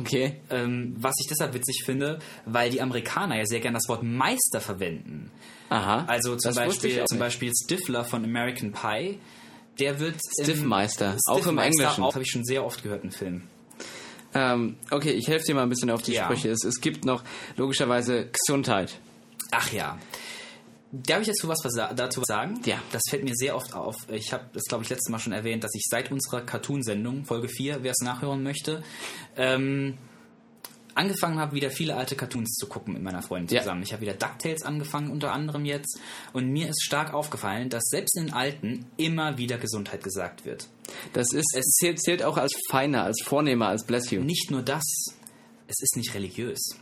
Okay. 0.00 0.36
Ähm, 0.50 0.94
was 0.98 1.14
ich 1.20 1.26
deshalb 1.28 1.54
witzig 1.54 1.82
finde, 1.86 2.18
weil 2.44 2.70
die 2.70 2.80
Amerikaner 2.82 3.38
ja 3.38 3.46
sehr 3.46 3.60
gerne 3.60 3.78
das 3.78 3.88
Wort 3.88 4.02
Meister 4.02 4.60
verwenden. 4.60 5.30
Aha. 5.70 6.04
Also 6.06 6.36
zum 6.36 6.54
Beispiel, 6.54 7.02
zum. 7.06 7.18
Beispiel 7.18 7.52
Stifler 7.64 8.04
von 8.04 8.24
American 8.24 8.72
Pie, 8.72 9.18
der 9.78 9.98
wird 10.00 10.16
im- 10.38 10.44
Stiffmeister, 10.44 11.16
auch 11.26 11.46
im 11.46 11.58
Englischen. 11.58 12.04
Habe 12.04 12.22
ich 12.22 12.30
schon 12.30 12.44
sehr 12.44 12.64
oft 12.64 12.82
gehört 12.82 13.04
im 13.04 13.10
Film. 13.10 13.42
Ähm, 14.34 14.76
okay, 14.90 15.10
ich 15.10 15.26
helfe 15.28 15.44
dir 15.46 15.54
mal 15.54 15.62
ein 15.64 15.68
bisschen 15.68 15.90
auf 15.90 16.02
die 16.02 16.12
Ja. 16.12 16.24
Sprüche. 16.24 16.50
Es, 16.50 16.64
es 16.64 16.80
gibt 16.80 17.04
noch 17.04 17.22
logischerweise 17.56 18.28
Gesundheit. 18.30 18.98
Ach 19.50 19.72
ja. 19.72 19.98
Darf 20.92 21.20
ich 21.22 21.28
dazu 21.28 21.46
was 21.48 21.58
versa- 21.62 21.92
dazu 21.94 22.20
was 22.20 22.26
sagen? 22.26 22.60
Ja. 22.64 22.82
Das 22.92 23.02
fällt 23.08 23.22
mir 23.24 23.34
sehr 23.34 23.54
oft 23.56 23.74
auf. 23.74 23.94
Ich 24.10 24.32
habe 24.32 24.44
das, 24.52 24.64
glaube 24.64 24.82
ich, 24.84 24.90
letztes 24.90 25.08
Mal 25.10 25.18
schon 25.20 25.32
erwähnt, 25.32 25.62
dass 25.62 25.74
ich 25.74 25.84
seit 25.88 26.10
unserer 26.10 26.40
Cartoon-Sendung, 26.40 27.24
Folge 27.24 27.48
4, 27.48 27.82
wer 27.82 27.92
es 27.92 27.98
nachhören 28.04 28.42
möchte, 28.42 28.82
ähm, 29.36 29.98
angefangen 30.94 31.38
habe, 31.38 31.54
wieder 31.54 31.70
viele 31.70 31.96
alte 31.96 32.16
Cartoons 32.16 32.54
zu 32.54 32.66
gucken 32.66 32.94
mit 32.94 33.02
meiner 33.02 33.22
Freundin 33.22 33.54
Ja. 33.54 33.62
zusammen. 33.62 33.82
Ich 33.82 33.92
habe 33.92 34.02
wieder 34.02 34.14
DuckTales 34.14 34.62
angefangen, 34.62 35.10
unter 35.10 35.32
anderem 35.32 35.64
jetzt. 35.64 35.98
Und 36.32 36.48
mir 36.50 36.68
ist 36.68 36.82
stark 36.82 37.12
aufgefallen, 37.14 37.68
dass 37.70 37.84
selbst 37.84 38.16
in 38.16 38.26
den 38.26 38.34
alten 38.34 38.86
immer 38.96 39.38
wieder 39.38 39.58
Gesundheit 39.58 40.02
gesagt 40.02 40.44
wird. 40.44 40.66
Das 41.12 41.32
ist, 41.32 41.54
es 41.56 41.66
zählt, 41.78 42.00
zählt 42.00 42.22
auch 42.22 42.36
als 42.36 42.52
feiner, 42.70 43.04
als 43.04 43.22
vornehmer, 43.24 43.68
als 43.68 43.84
bless 43.84 44.10
you. 44.10 44.20
Nicht 44.22 44.50
nur 44.50 44.62
das, 44.62 44.82
es 45.68 45.80
ist 45.82 45.96
nicht 45.96 46.14
religiös. 46.14 46.76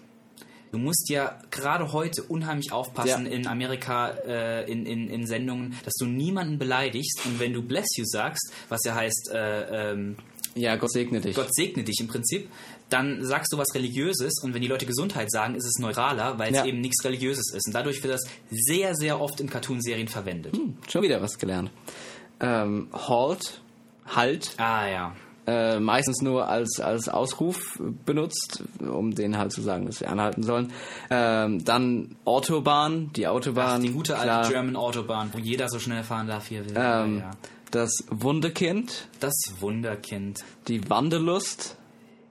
Du 0.70 0.76
musst 0.76 1.09
ja 1.09 1.38
gerade 1.50 1.92
heute 1.92 2.22
unheimlich 2.24 2.72
aufpassen 2.72 3.24
Ja. 3.24 3.32
in 3.32 3.46
Amerika, 3.46 4.11
äh, 4.26 4.70
in, 4.70 4.84
in, 4.84 5.09
in 5.09 5.26
Sendungen, 5.26 5.74
dass 5.84 5.94
du 5.94 6.04
niemanden 6.04 6.59
beleidigst 6.59 7.20
und 7.24 7.40
wenn 7.40 7.54
du 7.54 7.62
bless 7.62 7.96
you 7.96 8.04
sagst, 8.06 8.52
was 8.68 8.80
ja 8.84 8.94
heißt, 8.94 9.30
äh, 9.32 9.92
ähm, 9.92 10.16
Ja, 10.54 10.76
Gott 10.76 10.92
segne 10.92 11.20
dich. 11.22 11.34
Gott 11.36 11.54
segne 11.54 11.84
dich 11.84 11.96
im 12.00 12.09
Prinzip, 12.09 12.50
dann 12.91 13.24
sagst 13.24 13.53
du 13.53 13.59
was 13.59 13.74
Religiöses 13.74 14.34
und 14.43 14.55
wenn 14.55 14.62
die 14.62 14.68
Leute 14.68 14.86
Gesundheit 14.86 15.30
sagen, 15.30 15.55
ist 15.55 15.66
es 15.66 15.78
neutraler, 15.78 16.39
weil 16.39 16.55
Ja. 16.55 16.61
es 16.62 16.66
eben 16.66 16.80
nichts 16.80 17.05
Religiöses 17.05 17.53
ist. 17.53 17.66
Und 17.66 17.74
dadurch 17.74 18.03
wird 18.03 18.14
das 18.14 18.22
sehr, 18.51 18.95
sehr 18.95 19.20
oft 19.20 19.41
in 19.41 19.51
Cartoonserien 19.51 20.09
verwendet. 20.09 20.59
Schon 20.91 21.03
wieder 21.03 21.20
was 21.20 21.39
gelernt. 21.39 21.70
Ähm, 22.41 22.89
halt, 22.93 23.61
halt, 24.07 24.53
Ah 24.59 24.86
ja. 24.89 25.16
äh, 25.47 25.80
meistens 25.80 26.22
nur 26.22 26.49
als, 26.49 26.78
als 26.80 27.09
Ausruf 27.09 27.78
benutzt, 28.07 28.62
um 28.80 29.14
denen 29.14 29.36
halt 29.39 29.53
zu 29.53 29.61
sagen, 29.61 29.86
dass 29.86 30.01
wir 30.01 30.09
anhalten 30.11 30.43
sollen. 30.43 30.72
Ähm, 31.11 31.64
dann 31.64 32.16
Autobahn, 32.24 33.11
die 33.14 33.26
Autobahn. 33.26 33.80
Ach, 33.80 33.82
die 33.82 33.91
gute 33.91 34.14
alte 34.16 34.26
klar. 34.26 34.49
German 34.49 34.76
Autobahn, 34.76 35.30
wo 35.32 35.39
jeder 35.39 35.68
so 35.68 35.78
schnell 35.78 36.05
fahren 36.05 36.26
darf, 36.28 36.49
wie 36.51 36.57
er 36.57 36.64
will. 36.64 36.74
Ähm, 36.76 37.18
ja. 37.18 37.30
Das 37.70 37.91
Wunderkind, 38.11 39.09
Das 39.20 39.34
Wunderkind. 39.61 40.45
die 40.68 40.89
Wanderlust. 40.89 41.76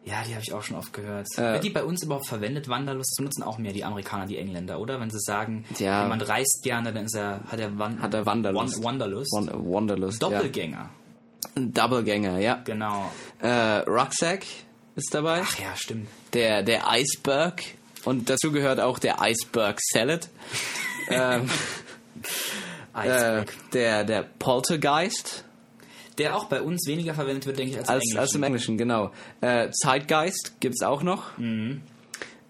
Ja, 0.07 0.23
die 0.25 0.33
habe 0.33 0.41
ich 0.41 0.53
auch 0.53 0.63
schon 0.63 0.77
oft 0.77 0.93
gehört. 0.93 1.27
Äh, 1.37 1.53
Wird 1.53 1.63
die 1.65 1.69
bei 1.69 1.83
uns 1.83 2.01
überhaupt 2.01 2.27
verwendet, 2.27 2.69
Wanderlust? 2.69 3.11
Das 3.11 3.17
benutzen 3.17 3.43
auch 3.43 3.57
mehr 3.57 3.73
die 3.73 3.83
Amerikaner, 3.83 4.25
die 4.25 4.37
Engländer, 4.37 4.79
oder? 4.79 5.01
Wenn 5.01 5.09
sie 5.09 5.19
sagen, 5.19 5.65
Ja. 5.79 6.03
jemand 6.03 6.27
reist 6.29 6.61
gerne, 6.63 6.93
dann 6.93 7.05
ist 7.05 7.15
er, 7.15 7.41
hat 7.47 7.59
er, 7.59 7.77
Wan 7.77 8.01
Hat 8.01 8.13
er 8.13 8.25
Wanderlust. 8.25 8.77
Wan 8.77 8.83
Wanderlust. 8.85 9.33
Wanderlust. 9.35 10.23
Doppelgänger, 10.23 10.89
Ja. 11.55 11.61
Doppelgänger, 11.61 12.39
ja. 12.39 12.61
genau. 12.63 13.11
Äh, 13.41 13.79
Rucksack 13.79 14.45
ist 14.95 15.13
dabei. 15.13 15.41
Ach 15.43 15.59
ja, 15.59 15.75
stimmt. 15.75 16.07
Der, 16.33 16.63
der 16.63 16.83
Iceberg. 16.89 17.63
Und 18.05 18.29
dazu 18.29 18.51
gehört 18.53 18.79
auch 18.79 18.99
der 18.99 19.17
Iceberg 19.21 19.77
Salad. 19.91 20.29
ähm, 21.09 21.49
äh, 22.95 23.07
Iceberg. 23.07 23.53
der, 23.73 24.03
der 24.05 24.23
Poltergeist. 24.39 25.43
Der 26.17 26.35
auch 26.35 26.45
bei 26.45 26.61
uns 26.61 26.87
weniger 26.87 27.13
verwendet 27.13 27.45
wird, 27.45 27.59
denke 27.59 27.73
ich, 27.73 27.77
als, 27.79 27.89
Als, 27.89 28.03
im 28.11 28.19
als 28.19 28.33
im 28.35 28.43
Englischen. 28.43 28.71
Englischen, 28.71 28.77
genau. 28.77 29.11
Äh, 29.41 29.69
Zeitgeist 29.71 30.59
gibt's 30.59 30.81
auch 30.81 31.03
noch. 31.03 31.37
Mhm. 31.37 31.81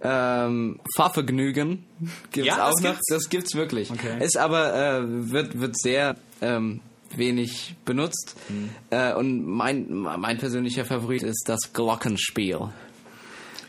Ähm, 0.02 0.80
Fahrvergnügen 0.96 1.84
gibt's 2.32 2.48
Ja, 2.48 2.66
auch 2.68 2.72
das 2.72 2.82
noch. 2.84 2.92
gibt's? 2.92 3.06
Das 3.10 3.30
gibt's 3.30 3.56
wirklich. 3.56 3.92
Okay. 3.92 4.24
Ist 4.24 4.38
aber 4.38 4.74
äh, 5.00 5.32
wird 5.32 5.60
wird 5.60 5.78
sehr 5.78 6.16
ähm, 6.42 6.82
wenig 7.16 7.76
benutzt. 7.84 8.36
Mhm. 8.48 8.70
Äh, 8.92 9.14
und 9.16 9.46
mein 9.46 9.88
mein 9.90 10.38
persönlicher 10.38 10.86
Favorit 10.86 11.24
ist 11.24 11.46
das 11.48 11.74
Glockenspiel. 11.74 12.60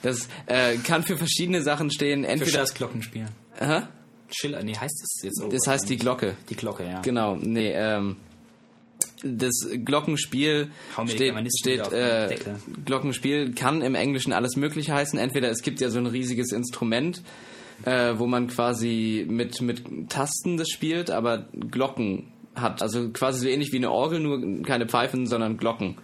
Das 0.03 0.29
äh, 0.47 0.77
kann 0.77 1.03
für 1.03 1.17
verschiedene 1.17 1.63
Sachen 1.63 1.91
stehen. 1.91 2.23
Für 2.25 2.31
Entweder 2.31 2.59
das 2.61 2.75
Glockenspiel. 2.75 3.27
Hä? 3.59 3.83
Schiller, 4.31 4.63
nee, 4.63 4.75
heißt 4.75 5.03
es 5.03 5.23
jetzt 5.23 5.39
so? 5.41 5.49
das 5.49 5.67
heißt 5.67 5.89
die 5.89 5.97
Glocke. 5.97 6.37
Die 6.51 6.55
Glocke, 6.55 6.85
ja. 6.85 7.01
Genau, 7.01 7.37
nee, 7.37 7.73
ähm, 7.73 8.17
das 9.23 9.69
Glockenspiel 9.85 10.71
steht, 11.07 11.35
steht 11.59 11.93
äh. 11.93 12.37
Glockenspiel 12.85 13.53
kann 13.55 13.83
im 13.83 13.95
Englischen 13.95 14.33
alles 14.33 14.57
Mögliche 14.57 14.95
heißen. 14.95 15.19
Entweder 15.19 15.51
es 15.51 15.63
gibt 15.63 15.81
ja 15.81 15.91
so 15.91 15.99
ein 15.99 16.07
riesiges 16.07 16.53
Instrument, 16.53 17.23
äh, 17.85 18.15
wo 18.17 18.27
man 18.27 18.49
quasi 18.49 19.27
mit, 19.29 19.61
mit 19.61 20.11
Tasten 20.11 20.57
das 20.57 20.69
spielt, 20.69 21.11
aber 21.11 21.49
Glocken 21.53 22.33
hat. 22.55 22.83
Also 22.83 23.11
quasi 23.11 23.41
so 23.41 23.49
ähnlich 23.49 23.73
wie 23.73 23.77
eine 23.77 23.91
Orgel, 23.91 24.21
nur 24.21 24.63
keine 24.63 24.87
Pfeifen, 24.87 25.27
sondern 25.27 25.57
Glocken. 25.57 25.97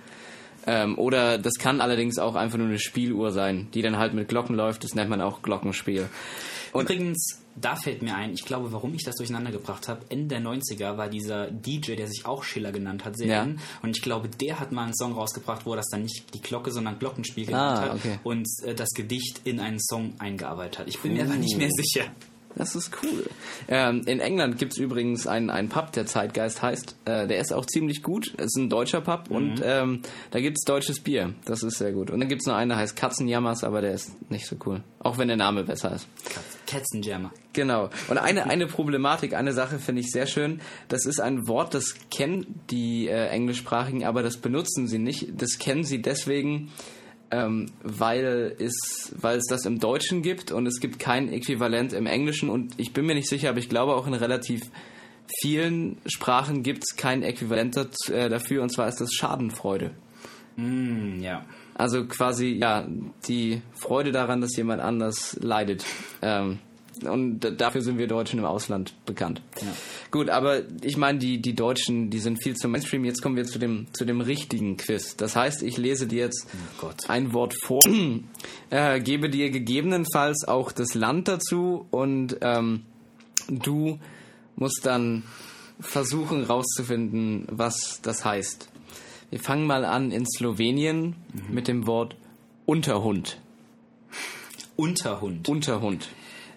Ähm, 0.67 0.99
oder 0.99 1.39
das 1.39 1.55
kann 1.55 1.81
allerdings 1.81 2.19
auch 2.19 2.37
einfach 2.37 2.59
nur 2.59 2.69
eine 2.69 2.79
Spieluhr 2.79 3.33
sein, 3.33 3.69
die 3.75 3.83
dann 3.83 3.99
halt 3.99 4.15
mit 4.15 4.29
Glocken 4.29 4.57
läuft. 4.57 4.85
Das 4.85 4.95
nennt 4.95 5.11
man 5.11 5.21
auch 5.21 5.43
Glockenspiel. 5.43 6.09
Und 6.73 6.85
Übrigens, 6.85 7.44
da 7.57 7.77
fällt 7.77 8.03
mir 8.03 8.15
ein, 8.17 8.33
ich 8.35 8.45
glaube, 8.45 8.73
warum 8.73 8.95
ich 8.95 9.03
das 9.05 9.15
durcheinander 9.17 9.51
gebracht 9.53 9.89
habe, 9.89 10.03
Ende 10.09 10.29
der 10.29 10.41
90er 10.41 10.97
war 10.97 11.09
dieser 11.09 11.51
DJ, 11.51 11.95
der 11.95 12.09
sich 12.09 12.27
auch 12.27 12.43
Schiller 12.43 12.73
genannt 12.73 13.05
hat, 13.05 13.17
sehr 13.17 13.27
Ja. 13.29 13.43
in. 13.45 13.59
Und 13.83 13.97
ich 13.97 14.03
glaube, 14.03 14.29
der 14.29 14.59
hat 14.61 14.73
mal 14.73 14.85
einen 14.85 14.95
Song 14.95 15.13
rausgebracht, 15.13 15.65
wo 15.67 15.73
er 15.73 15.77
das 15.77 15.87
dann 15.91 16.03
nicht 16.03 16.35
die 16.35 16.41
Glocke, 16.41 16.71
sondern 16.73 16.99
Glockenspiel 16.99 17.47
genannt 17.47 17.79
Ah, 17.79 17.83
hat 17.83 17.95
okay. 17.95 18.19
und 18.25 18.47
äh, 18.65 18.75
das 18.75 18.89
Gedicht 18.91 19.41
in 19.45 19.61
einen 19.61 19.81
Song 19.81 20.15
eingearbeitet 20.19 20.81
hat. 20.81 20.89
Ich 20.89 20.99
bin 21.01 21.13
mir 21.15 21.25
aber 21.25 21.35
nicht 21.37 21.57
mehr 21.57 21.71
sicher. 21.71 22.07
Das 22.57 22.77
ist 22.77 22.91
cool. 23.03 23.29
Ähm, 23.69 24.03
in 24.07 24.21
England 24.21 24.59
gibt's 24.59 24.79
übrigens 24.79 25.27
einen, 25.27 25.51
einen 25.51 25.69
Pub, 25.69 25.93
der 25.93 26.07
Zeitgeist 26.07 26.63
heißt. 26.63 26.97
Äh, 27.05 27.27
der 27.27 27.39
ist 27.39 27.53
auch 27.53 27.67
ziemlich 27.67 28.03
gut. 28.03 28.33
Es 28.37 28.47
ist 28.47 28.57
ein 28.57 28.71
deutscher 28.71 29.01
Pub 29.01 29.31
und 29.31 29.61
ähm, 29.65 30.03
da 30.31 30.41
gibt's 30.41 30.65
deutsches 30.65 31.01
Bier. 31.01 31.35
Das 31.45 31.63
ist 31.63 31.79
sehr 31.79 31.93
gut. 31.93 32.11
Und 32.11 32.21
dann 32.21 32.29
gibt's 32.29 32.47
noch 32.47 32.55
einen, 32.55 32.69
der 32.69 32.79
heißt 32.79 32.97
Katzenjammers, 32.97 33.65
aber 33.65 33.81
der 33.81 33.93
ist 33.93 34.13
nicht 34.31 34.47
so 34.47 34.57
cool. 34.67 34.83
Auch 35.01 35.19
wenn 35.19 35.29
der 35.29 35.37
Name 35.37 35.65
besser 35.65 35.95
ist. 35.95 36.07
Katzenjammer. 36.67 37.33
Genau. 37.53 37.91
Und 38.09 38.19
eine, 38.19 38.49
eine 38.49 38.67
Problematik, 38.67 39.35
eine 39.35 39.53
Sache 39.53 39.79
finde 39.79 40.01
ich 40.01 40.11
sehr 40.11 40.27
schön. 40.27 40.61
Das 40.89 41.07
ist 41.07 41.21
ein 41.21 41.47
Wort, 41.49 41.75
das 41.75 41.95
kennen 42.11 42.61
die 42.71 43.09
äh, 43.09 43.29
Englischsprachigen, 43.29 44.05
aber 44.05 44.23
das 44.23 44.37
benutzen 44.37 44.87
sie 44.87 44.99
nicht. 44.99 45.41
Das 45.41 45.59
kennen 45.59 45.85
sie 45.85 46.01
deswegen, 46.01 46.71
ähm, 47.35 47.67
weil, 47.83 48.55
es, 48.61 49.13
weil 49.21 49.39
es 49.39 49.47
das 49.49 49.67
im 49.67 49.81
Deutschen 49.81 50.23
gibt 50.23 50.53
und 50.53 50.67
es 50.67 50.79
gibt 50.79 51.01
kein 51.01 51.33
Äquivalent 51.33 51.93
im 51.93 52.07
Englischen 52.07 52.49
und 52.49 52.75
ich 52.77 52.93
bin 52.93 53.07
mir 53.07 53.15
nicht 53.15 53.29
sicher, 53.29 53.49
aber 53.49 53.59
ich 53.59 53.69
glaube 53.69 53.95
auch 53.97 54.07
in 54.07 54.15
relativ 54.15 54.63
vielen 55.41 55.99
Sprachen 56.07 56.63
gibt 56.63 56.85
es 56.85 56.97
kein 56.97 57.23
Äquivalent 57.23 57.77
äh, 58.11 58.29
dafür 58.29 58.63
und 58.63 58.71
zwar 58.71 58.89
ist 58.89 59.01
das 59.01 59.13
Schadenfreude. 59.13 59.91
Hm, 60.57 61.21
ja. 61.21 61.45
Also 61.75 62.07
quasi, 62.07 62.59
ja, 62.61 62.87
die 63.27 63.61
Freude 63.73 64.13
daran, 64.13 64.41
dass 64.41 64.57
jemand 64.57 64.81
anders 64.81 65.37
leidet. 65.41 65.85
Ähm, 66.23 66.61
und 67.03 67.41
dafür 67.59 67.83
sind 67.83 67.99
wir 67.99 68.07
Deutschen 68.07 68.39
im 68.39 68.45
Ausland 68.45 68.95
bekannt. 69.07 69.43
Ja. 69.61 69.67
Gut, 70.11 70.31
aber 70.31 70.63
ich 70.83 70.97
meine, 70.97 71.19
die, 71.19 71.41
die 71.41 71.55
Deutschen, 71.55 72.11
die 72.11 72.19
sind 72.19 72.43
viel 72.43 72.57
zum 72.57 72.71
Mainstream. 72.71 73.05
Jetzt 73.05 73.23
kommen 73.23 73.37
wir 73.37 73.45
zu 73.45 73.59
dem, 73.59 73.87
zu 73.93 74.05
dem 74.05 74.21
richtigen 74.21 74.77
Quiz. 74.77 75.17
Das 75.17 75.37
heißt, 75.37 75.63
ich 75.63 75.77
lese 75.77 76.07
dir 76.07 76.21
jetzt 76.21 76.47
Gott. 76.81 77.09
ein 77.09 77.33
Wort 77.33 77.55
vor, 77.63 77.83
äh, 78.71 79.01
gebe 79.01 79.31
dir 79.31 79.51
gegebenenfalls 79.51 80.47
auch 80.47 80.73
das 80.73 80.95
Land 80.95 81.29
dazu 81.29 81.87
und 81.91 82.37
ähm, 82.41 82.83
du 83.49 83.99
musst 84.57 84.87
dann 84.87 85.25
versuchen 85.81 86.45
rauszufinden, 86.45 87.47
was 87.51 88.01
das 88.03 88.25
heißt. 88.25 88.69
Wir 89.31 89.41
fangen 89.41 89.67
mal 89.67 89.85
an 89.85 90.13
in 90.13 90.27
Slowenien 90.27 91.17
mit 91.51 91.67
dem 91.67 91.87
Wort 91.87 92.17
Unterhund. 92.67 93.39
Unterhund. 94.77 95.49
Unterhund. 95.49 96.09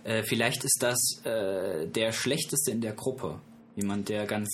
Äh, 0.07 0.23
vielleicht 0.23 0.63
ist 0.63 0.77
das 0.81 1.21
äh, 1.25 1.85
der 1.85 2.13
schlechteste 2.13 2.71
in 2.71 2.79
der 2.79 2.93
Gruppe. 2.93 3.39
Jemand, 3.75 4.07
der 4.07 4.25
ganz. 4.25 4.49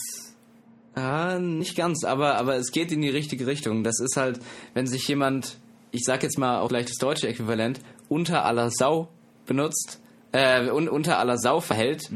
Ah, 0.95 1.37
nicht 1.39 1.75
ganz, 1.75 2.03
aber, 2.03 2.35
aber 2.35 2.55
es 2.55 2.71
geht 2.71 2.91
in 2.91 3.01
die 3.01 3.09
richtige 3.09 3.45
Richtung. 3.45 3.83
Das 3.83 3.99
ist 3.99 4.17
halt, 4.17 4.39
wenn 4.73 4.87
sich 4.87 5.07
jemand, 5.07 5.57
ich 5.91 6.01
sag 6.05 6.23
jetzt 6.23 6.37
mal 6.37 6.59
auch 6.59 6.69
gleich 6.69 6.87
das 6.87 6.97
deutsche 6.97 7.27
Äquivalent, 7.27 7.79
unter 8.09 8.45
aller 8.45 8.69
Sau 8.71 9.09
benutzt, 9.45 9.99
äh, 10.31 10.69
un, 10.69 10.89
unter 10.89 11.19
aller 11.19 11.37
Sau 11.37 11.59
verhält, 11.59 12.09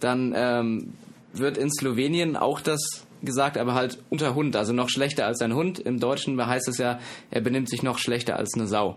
dann 0.00 0.32
ähm, 0.34 0.94
wird 1.32 1.58
in 1.58 1.70
Slowenien 1.70 2.36
auch 2.36 2.60
das 2.60 3.06
gesagt, 3.22 3.58
aber 3.58 3.74
halt 3.74 3.98
unter 4.10 4.34
Hund, 4.34 4.56
also 4.56 4.72
noch 4.72 4.88
schlechter 4.88 5.26
als 5.26 5.40
ein 5.40 5.54
Hund. 5.54 5.78
Im 5.78 6.00
Deutschen 6.00 6.44
heißt 6.44 6.68
es 6.68 6.78
ja, 6.78 7.00
er 7.30 7.40
benimmt 7.40 7.68
sich 7.68 7.82
noch 7.82 7.98
schlechter 7.98 8.36
als 8.36 8.54
eine 8.54 8.66
Sau. 8.66 8.96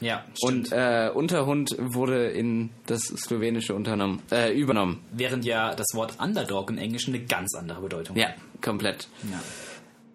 Ja, 0.00 0.24
Und 0.42 0.70
äh, 0.72 1.10
Unterhund 1.12 1.74
wurde 1.78 2.28
in 2.28 2.70
das 2.86 3.00
Slowenische 3.02 3.74
unternommen, 3.74 4.22
äh, 4.30 4.52
übernommen. 4.56 5.00
Während 5.12 5.44
ja 5.44 5.74
das 5.74 5.88
Wort 5.94 6.20
Underdog 6.20 6.70
im 6.70 6.78
Englischen 6.78 7.14
eine 7.14 7.24
ganz 7.24 7.54
andere 7.56 7.80
Bedeutung 7.80 8.16
Ja, 8.16 8.28
hat. 8.28 8.36
komplett. 8.62 9.08
Ja. 9.30 9.40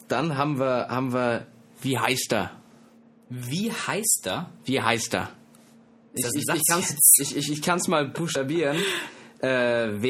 Dann 0.07 0.37
haben 0.37 0.57
wir, 0.59 0.87
haben 0.89 1.11
wir, 1.13 1.47
wie 1.81 1.97
heißt 1.99 2.31
er? 2.33 2.51
Wie 3.29 3.71
heißt 3.71 4.21
er? 4.27 4.49
Wie 4.65 4.81
heißt 4.81 5.15
er? 5.15 5.29
Ich, 6.13 6.23
ich, 6.25 6.43
ich 6.53 6.61
kann's, 6.69 6.95
ich, 7.19 7.35
ich, 7.35 7.51
ich 7.51 7.61
kann's 7.61 7.87
mal 7.87 8.07
buchstabieren. 8.07 8.77
Äh, 9.41 10.01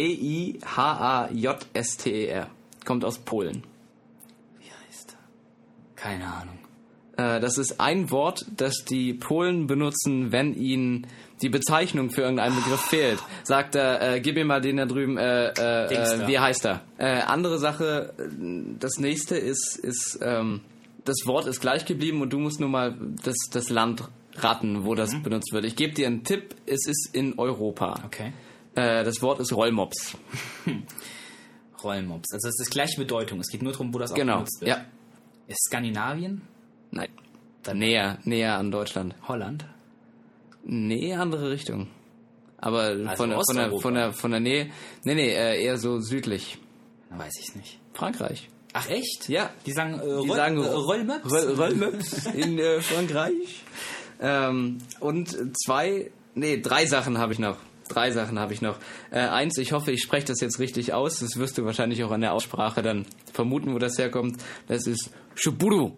W-I-H-A-J-S-T-E-R. 1.23 2.47
Kommt 2.85 3.05
aus 3.05 3.17
Polen. 3.19 3.63
Wie 4.59 4.65
heißt 4.87 5.13
er? 5.13 5.17
Keine 5.95 6.25
Ahnung. 6.25 6.59
Äh, 7.17 7.39
das 7.39 7.57
ist 7.57 7.79
ein 7.79 8.09
Wort, 8.11 8.45
das 8.55 8.85
die 8.85 9.13
Polen 9.13 9.67
benutzen, 9.67 10.31
wenn 10.31 10.53
ihnen 10.55 11.07
die 11.41 11.49
Bezeichnung 11.49 12.09
für 12.09 12.21
irgendeinen 12.21 12.55
Begriff 12.55 12.81
fehlt. 12.81 13.19
Sagt 13.43 13.75
er, 13.75 14.15
äh, 14.15 14.19
gib 14.21 14.35
mir 14.35 14.45
mal 14.45 14.61
den 14.61 14.77
da 14.77 14.85
drüben, 14.85 15.17
äh, 15.17 15.49
äh, 15.49 16.27
wie 16.27 16.39
heißt 16.39 16.65
er? 16.65 16.81
Äh, 16.97 17.21
andere 17.21 17.59
Sache, 17.59 18.13
das 18.79 18.97
nächste 18.97 19.35
ist, 19.35 19.77
ist 19.77 20.19
ähm, 20.21 20.61
das 21.05 21.25
Wort 21.25 21.47
ist 21.47 21.59
gleich 21.59 21.85
geblieben 21.85 22.21
und 22.21 22.31
du 22.31 22.39
musst 22.39 22.59
nur 22.59 22.69
mal 22.69 22.95
das, 23.23 23.35
das 23.51 23.69
Land 23.69 24.03
raten, 24.35 24.85
wo 24.85 24.95
das 24.95 25.11
benutzt 25.21 25.51
wird. 25.51 25.65
Ich 25.65 25.75
gebe 25.75 25.93
dir 25.93 26.07
einen 26.07 26.23
Tipp, 26.23 26.55
es 26.65 26.87
ist 26.87 27.09
in 27.13 27.37
Europa. 27.37 28.01
Okay. 28.05 28.31
Äh, 28.75 29.03
das 29.03 29.21
Wort 29.21 29.39
ist 29.39 29.53
Rollmops. 29.53 30.17
Rollmops. 31.83 32.31
Also 32.33 32.47
es 32.47 32.59
ist 32.59 32.71
gleiche 32.71 32.97
Bedeutung. 32.99 33.39
Es 33.39 33.49
geht 33.49 33.61
nur 33.61 33.73
darum, 33.73 33.93
wo 33.93 33.99
das 33.99 34.11
auch 34.11 34.15
Genau, 34.15 34.35
benutzt 34.37 34.61
wird. 34.61 34.69
ja. 34.69 34.85
Ist 35.47 35.65
Skandinavien? 35.67 36.41
Nein. 36.93 37.09
Näher, 37.73 38.19
näher 38.23 38.57
an 38.57 38.71
Deutschland. 38.71 39.15
Holland? 39.27 39.65
Nee, 40.63 41.13
andere 41.13 41.49
Richtung. 41.49 41.87
Aber 42.57 42.83
Also 42.83 43.15
von, 43.15 43.29
der, 43.29 43.39
von, 43.45 43.55
der, 43.55 43.79
von, 43.79 43.93
der, 43.93 44.13
von 44.13 44.31
der 44.31 44.39
Nähe. 44.39 44.69
Nee, 45.03 45.15
nee, 45.15 45.29
äh, 45.29 45.61
eher 45.63 45.77
so 45.77 45.99
südlich. 45.99 46.57
Weiß 47.09 47.33
ich 47.41 47.55
nicht. 47.55 47.79
Frankreich. 47.93 48.49
Ach 48.73 48.89
echt? 48.89 49.27
Ja. 49.29 49.49
Die 49.65 49.71
sagen, 49.71 49.95
äh, 49.99 50.03
Die 50.03 50.29
Roll, 50.29 50.35
sagen 50.35 50.57
äh, 50.57 50.67
Rollmops? 50.67 51.31
Roll, 51.31 51.53
Rollmops 51.55 52.25
in 52.27 52.57
äh, 52.59 52.81
Frankreich. 52.81 53.63
Ähm, 54.21 54.77
und 54.99 55.35
zwei, 55.57 56.11
nee, 56.35 56.59
drei 56.61 56.85
Sachen 56.85 57.17
habe 57.17 57.33
ich 57.33 57.39
noch. 57.39 57.57
Drei 57.89 58.11
Sachen 58.11 58.39
habe 58.39 58.53
ich 58.53 58.61
noch. 58.61 58.77
Äh, 59.11 59.19
eins, 59.19 59.57
ich 59.57 59.73
hoffe, 59.73 59.91
ich 59.91 60.01
spreche 60.01 60.27
das 60.27 60.39
jetzt 60.39 60.59
richtig 60.59 60.93
aus. 60.93 61.19
Das 61.19 61.37
wirst 61.37 61.57
du 61.57 61.65
wahrscheinlich 61.65 62.03
auch 62.03 62.11
an 62.11 62.21
der 62.21 62.33
Aussprache 62.33 62.81
dann 62.81 63.05
vermuten, 63.33 63.73
wo 63.73 63.79
das 63.79 63.97
herkommt. 63.97 64.41
Das 64.67 64.87
ist 64.87 65.11
Shiburu. 65.35 65.91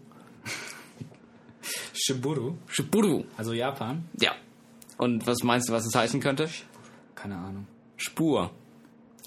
Shiburu. 1.94 2.56
Shiburu. 2.68 3.24
Also 3.38 3.54
Japan? 3.54 4.06
Ja. 4.20 4.32
Und 4.98 5.28
was 5.28 5.44
meinst 5.44 5.70
du, 5.70 5.74
was 5.74 5.86
es 5.86 5.94
heißen 5.96 6.20
könnte? 6.22 6.50
Keine 7.16 7.36
Ahnung. 7.38 7.68
Spur. 7.98 8.52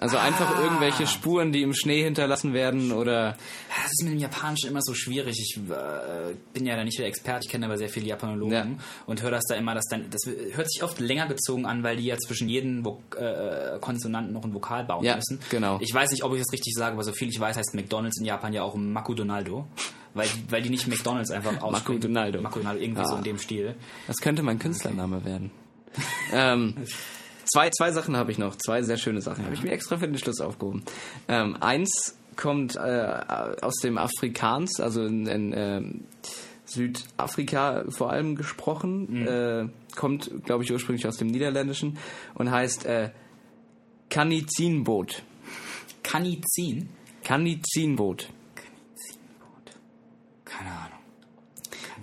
Also 0.01 0.17
einfach 0.17 0.57
Ah. 0.57 0.63
irgendwelche 0.63 1.09
Spuren, 1.09 1.51
die 1.51 1.63
im 1.63 1.75
Schnee 1.75 2.05
hinterlassen 2.05 2.53
werden 2.55 2.93
oder 2.93 3.37
Das 3.83 3.87
ist 3.91 4.05
mit 4.05 4.13
dem 4.13 4.21
Japanischen 4.21 4.71
immer 4.71 4.81
so 4.81 4.95
schwierig. 4.95 5.37
Ich 5.41 5.57
äh, 5.57 6.35
bin 6.55 6.67
ja 6.67 6.77
da 6.77 6.85
nicht 6.85 7.01
der 7.01 7.07
Experte, 7.09 7.41
ich 7.47 7.51
kenne 7.51 7.67
aber 7.67 7.77
sehr 7.77 7.89
viele 7.89 8.07
Japanologen 8.07 8.53
Ja. 8.55 8.67
und 9.07 9.23
höre 9.23 9.33
das 9.33 9.43
da 9.49 9.57
immer, 9.57 9.75
dass 9.75 9.87
dann, 9.91 10.09
das 10.09 10.21
hört 10.53 10.71
sich 10.71 10.85
oft 10.85 11.01
länger 11.01 11.27
gezogen 11.27 11.67
an, 11.67 11.83
weil 11.83 11.97
die 11.97 12.05
ja 12.05 12.17
zwischen 12.17 12.49
jedem 12.49 12.85
Vo 12.85 13.03
äh, 13.19 13.81
Konsonanten 13.81 14.33
noch 14.33 14.45
ein 14.45 14.55
Vokal 14.55 14.85
bauen 14.85 15.05
Ja, 15.05 15.17
müssen. 15.17 15.41
genau. 15.51 15.79
Ich 15.81 15.93
weiß 15.93 16.13
nicht, 16.13 16.23
ob 16.23 16.33
ich 16.35 16.39
das 16.43 16.53
richtig 16.53 16.75
sage, 16.77 16.93
aber 16.93 17.03
so 17.03 17.11
viel 17.13 17.29
ich 17.29 17.41
weiß, 17.41 17.57
heißt 17.57 17.75
McDonalds 17.75 18.21
in 18.21 18.25
Japan 18.25 18.53
ja 18.53 18.63
auch 18.63 18.77
Makudonaldo, 18.77 19.67
weil, 20.15 20.29
die- 20.29 20.51
weil 20.53 20.63
die 20.63 20.71
nicht 20.71 20.87
McDonalds 20.89 21.31
einfach 21.31 21.61
aussprechen. 21.63 21.73
Makudonaldo. 21.73 22.41
Makudonaldo, 22.43 22.81
irgendwie 22.83 23.03
Ah. 23.03 23.07
so 23.07 23.17
in 23.17 23.25
dem 23.25 23.39
Stil. 23.39 23.75
das 24.07 24.17
könnte 24.19 24.43
mein 24.43 24.59
Künstlername 24.59 25.25
werden. 25.25 25.51
ähm, 26.33 26.75
zwei, 27.45 27.71
zwei 27.71 27.93
Sachen 27.93 28.17
habe 28.17 28.31
ich 28.33 28.39
noch, 28.39 28.57
zwei 28.57 28.83
sehr 28.83 28.97
schöne 28.99 29.21
Sachen. 29.23 29.45
Habe 29.45 29.55
ich 29.55 29.63
mir 29.63 29.71
extra 29.71 29.97
für 29.97 30.07
den 30.09 30.19
Schluss 30.19 30.41
aufgehoben. 30.41 30.83
Ähm, 31.29 31.57
eins 31.61 32.17
kommt 32.37 32.77
äh, 32.77 33.21
aus 33.61 33.75
dem 33.83 33.99
Afrikaans, 33.99 34.81
also 34.81 35.05
in, 35.05 35.27
in 35.27 35.53
ähm, 35.57 36.05
Südafrika 36.67 37.85
vor 37.89 38.11
allem 38.13 38.37
gesprochen, 38.37 39.27
äh, 39.27 39.69
kommt, 39.97 40.31
glaube 40.45 40.63
ich, 40.65 40.71
ursprünglich 40.71 41.07
aus 41.09 41.17
dem 41.17 41.29
Niederländischen 41.29 41.99
und 42.35 42.51
heißt 42.51 42.85
äh, 42.85 43.11
Kanizinboot. 44.11 45.23
Kanizin? 46.03 46.91
Kanizinboot. 47.25 48.29
Keine 50.45 50.71
Ahnung. 50.71 50.99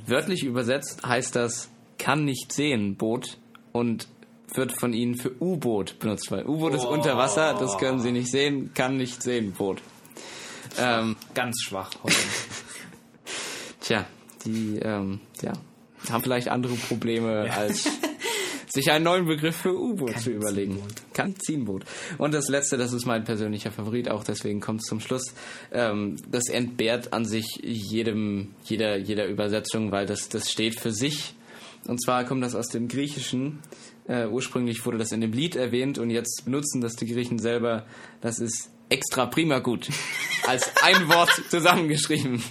Wörtlich 0.08 0.44
übersetzt 0.44 1.06
heißt 1.06 1.36
das 1.36 1.70
kann 1.98 2.26
nicht 2.26 2.52
sehen 2.52 2.96
Boot 2.96 3.38
und 3.72 4.08
wird 4.54 4.72
von 4.72 4.94
ihnen 4.94 5.16
für 5.16 5.32
U-Boot 5.42 6.00
benutzt, 6.00 6.32
weil 6.32 6.46
U-Boot 6.46 6.74
ist 6.74 6.86
unter 6.86 7.18
Wasser, 7.18 7.56
das 7.60 7.78
können 7.78 8.00
sie 8.00 8.12
nicht 8.12 8.30
sehen, 8.30 8.72
kann 8.74 8.98
nicht 8.98 9.22
sehen 9.22 9.54
Boot. 9.54 9.82
Ähm, 10.78 11.16
Ganz 11.34 11.62
schwach. 11.64 11.92
Tja, 13.82 14.06
die 14.46 14.80
ähm, 14.80 15.20
ja, 15.42 15.54
haben 16.10 16.24
vielleicht 16.24 16.50
andere 16.50 16.76
Probleme 16.76 17.52
als 17.52 17.90
sich 18.76 18.92
einen 18.92 19.06
neuen 19.06 19.26
Begriff 19.26 19.56
für 19.56 19.76
U-Boot 19.76 20.20
zu 20.20 20.32
überlegen. 20.32 20.82
Kann 21.14 21.34
Boot. 21.66 21.86
Und 22.18 22.34
das 22.34 22.48
letzte, 22.50 22.78
das 22.78 22.94
ist 22.94 23.06
mein 23.06 23.24
persönlicher 23.24 23.72
Favorit, 23.72 24.10
auch 24.10 24.24
deswegen 24.24 24.60
kommt 24.60 24.82
es 24.82 24.88
zum 24.88 25.00
Schluss. 25.00 25.34
Ähm, 25.72 26.18
das 26.30 26.50
entbehrt 26.50 27.14
an 27.14 27.26
sich 27.26 27.46
jedem, 27.64 28.54
jeder, 28.66 28.98
jeder 28.98 29.28
Übersetzung, 29.28 29.92
weil 29.92 30.06
das, 30.06 30.30
das 30.30 30.52
steht 30.52 30.80
für 30.80 30.92
sich. 30.92 31.34
Und 31.88 32.04
zwar 32.04 32.26
kommt 32.26 32.44
das 32.44 32.56
aus 32.56 32.68
dem 32.68 32.88
Griechischen. 32.88 33.60
Äh, 34.08 34.28
ursprünglich 34.28 34.86
wurde 34.86 34.98
das 34.98 35.12
in 35.12 35.22
dem 35.22 35.32
Lied 35.32 35.56
erwähnt 35.56 35.98
und 35.98 36.10
jetzt 36.10 36.44
benutzen 36.46 36.82
das 36.82 36.96
die 36.96 37.08
Griechen 37.08 37.40
selber. 37.40 37.86
Das 38.22 38.40
ist 38.40 38.70
extra 38.90 39.26
prima 39.26 39.60
gut. 39.60 39.90
Als 40.48 40.72
ein 40.84 41.08
Wort 41.08 41.32
zusammengeschrieben. 41.50 42.44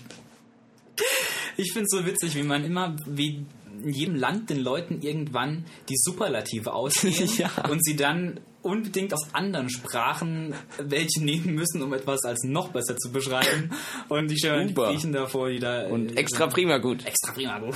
Ich 1.56 1.72
finde 1.72 1.84
es 1.84 1.96
so 1.96 2.04
witzig, 2.04 2.34
wie 2.34 2.42
man 2.42 2.64
immer, 2.64 2.96
wie 3.06 3.44
in 3.84 3.90
jedem 3.92 4.14
Land 4.16 4.50
den 4.50 4.60
Leuten 4.60 5.00
irgendwann 5.02 5.64
die 5.88 5.96
Superlative 5.96 6.72
ausgehen 6.72 7.30
Ja. 7.38 7.50
und 7.70 7.84
sie 7.84 7.94
dann 7.96 8.40
unbedingt 8.62 9.12
aus 9.12 9.26
anderen 9.34 9.68
Sprachen 9.68 10.54
welche 10.78 11.22
nehmen 11.22 11.54
müssen, 11.54 11.82
um 11.82 11.92
etwas 11.92 12.24
als 12.24 12.42
noch 12.44 12.68
besser 12.70 12.96
zu 12.96 13.12
beschreiben. 13.12 13.70
Und 14.08 14.30
die 14.30 14.38
stellen 14.38 14.68
die. 14.68 14.74
Griechen 14.74 15.12
davor, 15.12 15.50
die 15.50 15.58
da... 15.58 15.86
Und 15.88 16.12
äh, 16.12 16.20
extra 16.20 16.46
prima 16.46 16.78
gut. 16.78 17.04
Extra 17.04 17.32
prima 17.32 17.58
gut. 17.58 17.74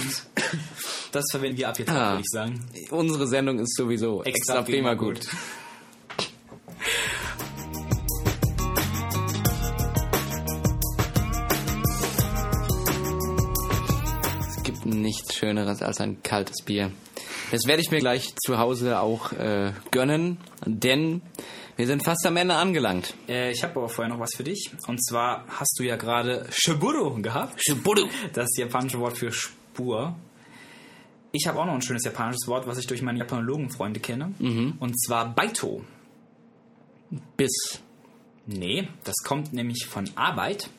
Das 1.12 1.24
verwenden 1.30 1.58
wir 1.58 1.68
ab 1.68 1.78
jetzt, 1.78 1.90
Ah. 1.90 2.12
würde 2.12 2.20
ich 2.22 2.30
sagen. 2.32 2.60
Unsere 2.90 3.26
Sendung 3.26 3.58
ist 3.58 3.76
sowieso 3.76 4.22
extra, 4.24 4.62
prima, 4.62 4.94
gut. 4.94 5.20
gibt 5.20 5.28
nichts 15.08 15.34
Schöneres 15.34 15.82
als 15.82 16.00
ein 16.00 16.22
kaltes 16.22 16.62
Bier. 16.64 16.92
Das 17.50 17.66
werde 17.66 17.80
ich 17.80 17.90
mir 17.90 17.98
gleich 17.98 18.34
zu 18.36 18.58
Hause 18.58 19.00
auch 19.00 19.32
äh, 19.32 19.72
gönnen, 19.90 20.36
denn 20.66 21.22
wir 21.76 21.86
sind 21.86 22.04
fast 22.04 22.26
am 22.26 22.36
Ende 22.36 22.54
angelangt. 22.54 23.14
Äh, 23.26 23.52
ich 23.52 23.62
habe 23.62 23.76
aber 23.76 23.88
vorher 23.88 24.12
noch 24.12 24.20
was 24.20 24.34
für 24.34 24.44
dich. 24.44 24.70
Und 24.86 25.02
zwar 25.02 25.44
hast 25.48 25.78
du 25.78 25.82
ja 25.82 25.96
gerade 25.96 26.46
Shiburu 26.50 27.22
gehabt. 27.22 27.60
Shiburu. 27.64 28.06
Das 28.34 28.48
japanische 28.56 28.98
Wort 28.98 29.16
für 29.16 29.32
Spur. 29.32 30.14
Ich 31.32 31.46
habe 31.46 31.58
auch 31.58 31.66
noch 31.66 31.74
ein 31.74 31.82
schönes 31.82 32.04
japanisches 32.04 32.46
Wort, 32.48 32.66
was 32.66 32.78
ich 32.78 32.86
durch 32.86 33.00
meine 33.00 33.18
Japanologenfreunde 33.18 34.00
kenne. 34.00 34.32
Und 34.38 35.00
zwar 35.00 35.34
Baito. 35.34 35.84
Bis. 37.36 37.80
Nee, 38.46 38.88
das 39.04 39.14
kommt 39.24 39.52
nämlich 39.52 39.86
von 39.86 40.08
Arbeit. 40.16 40.70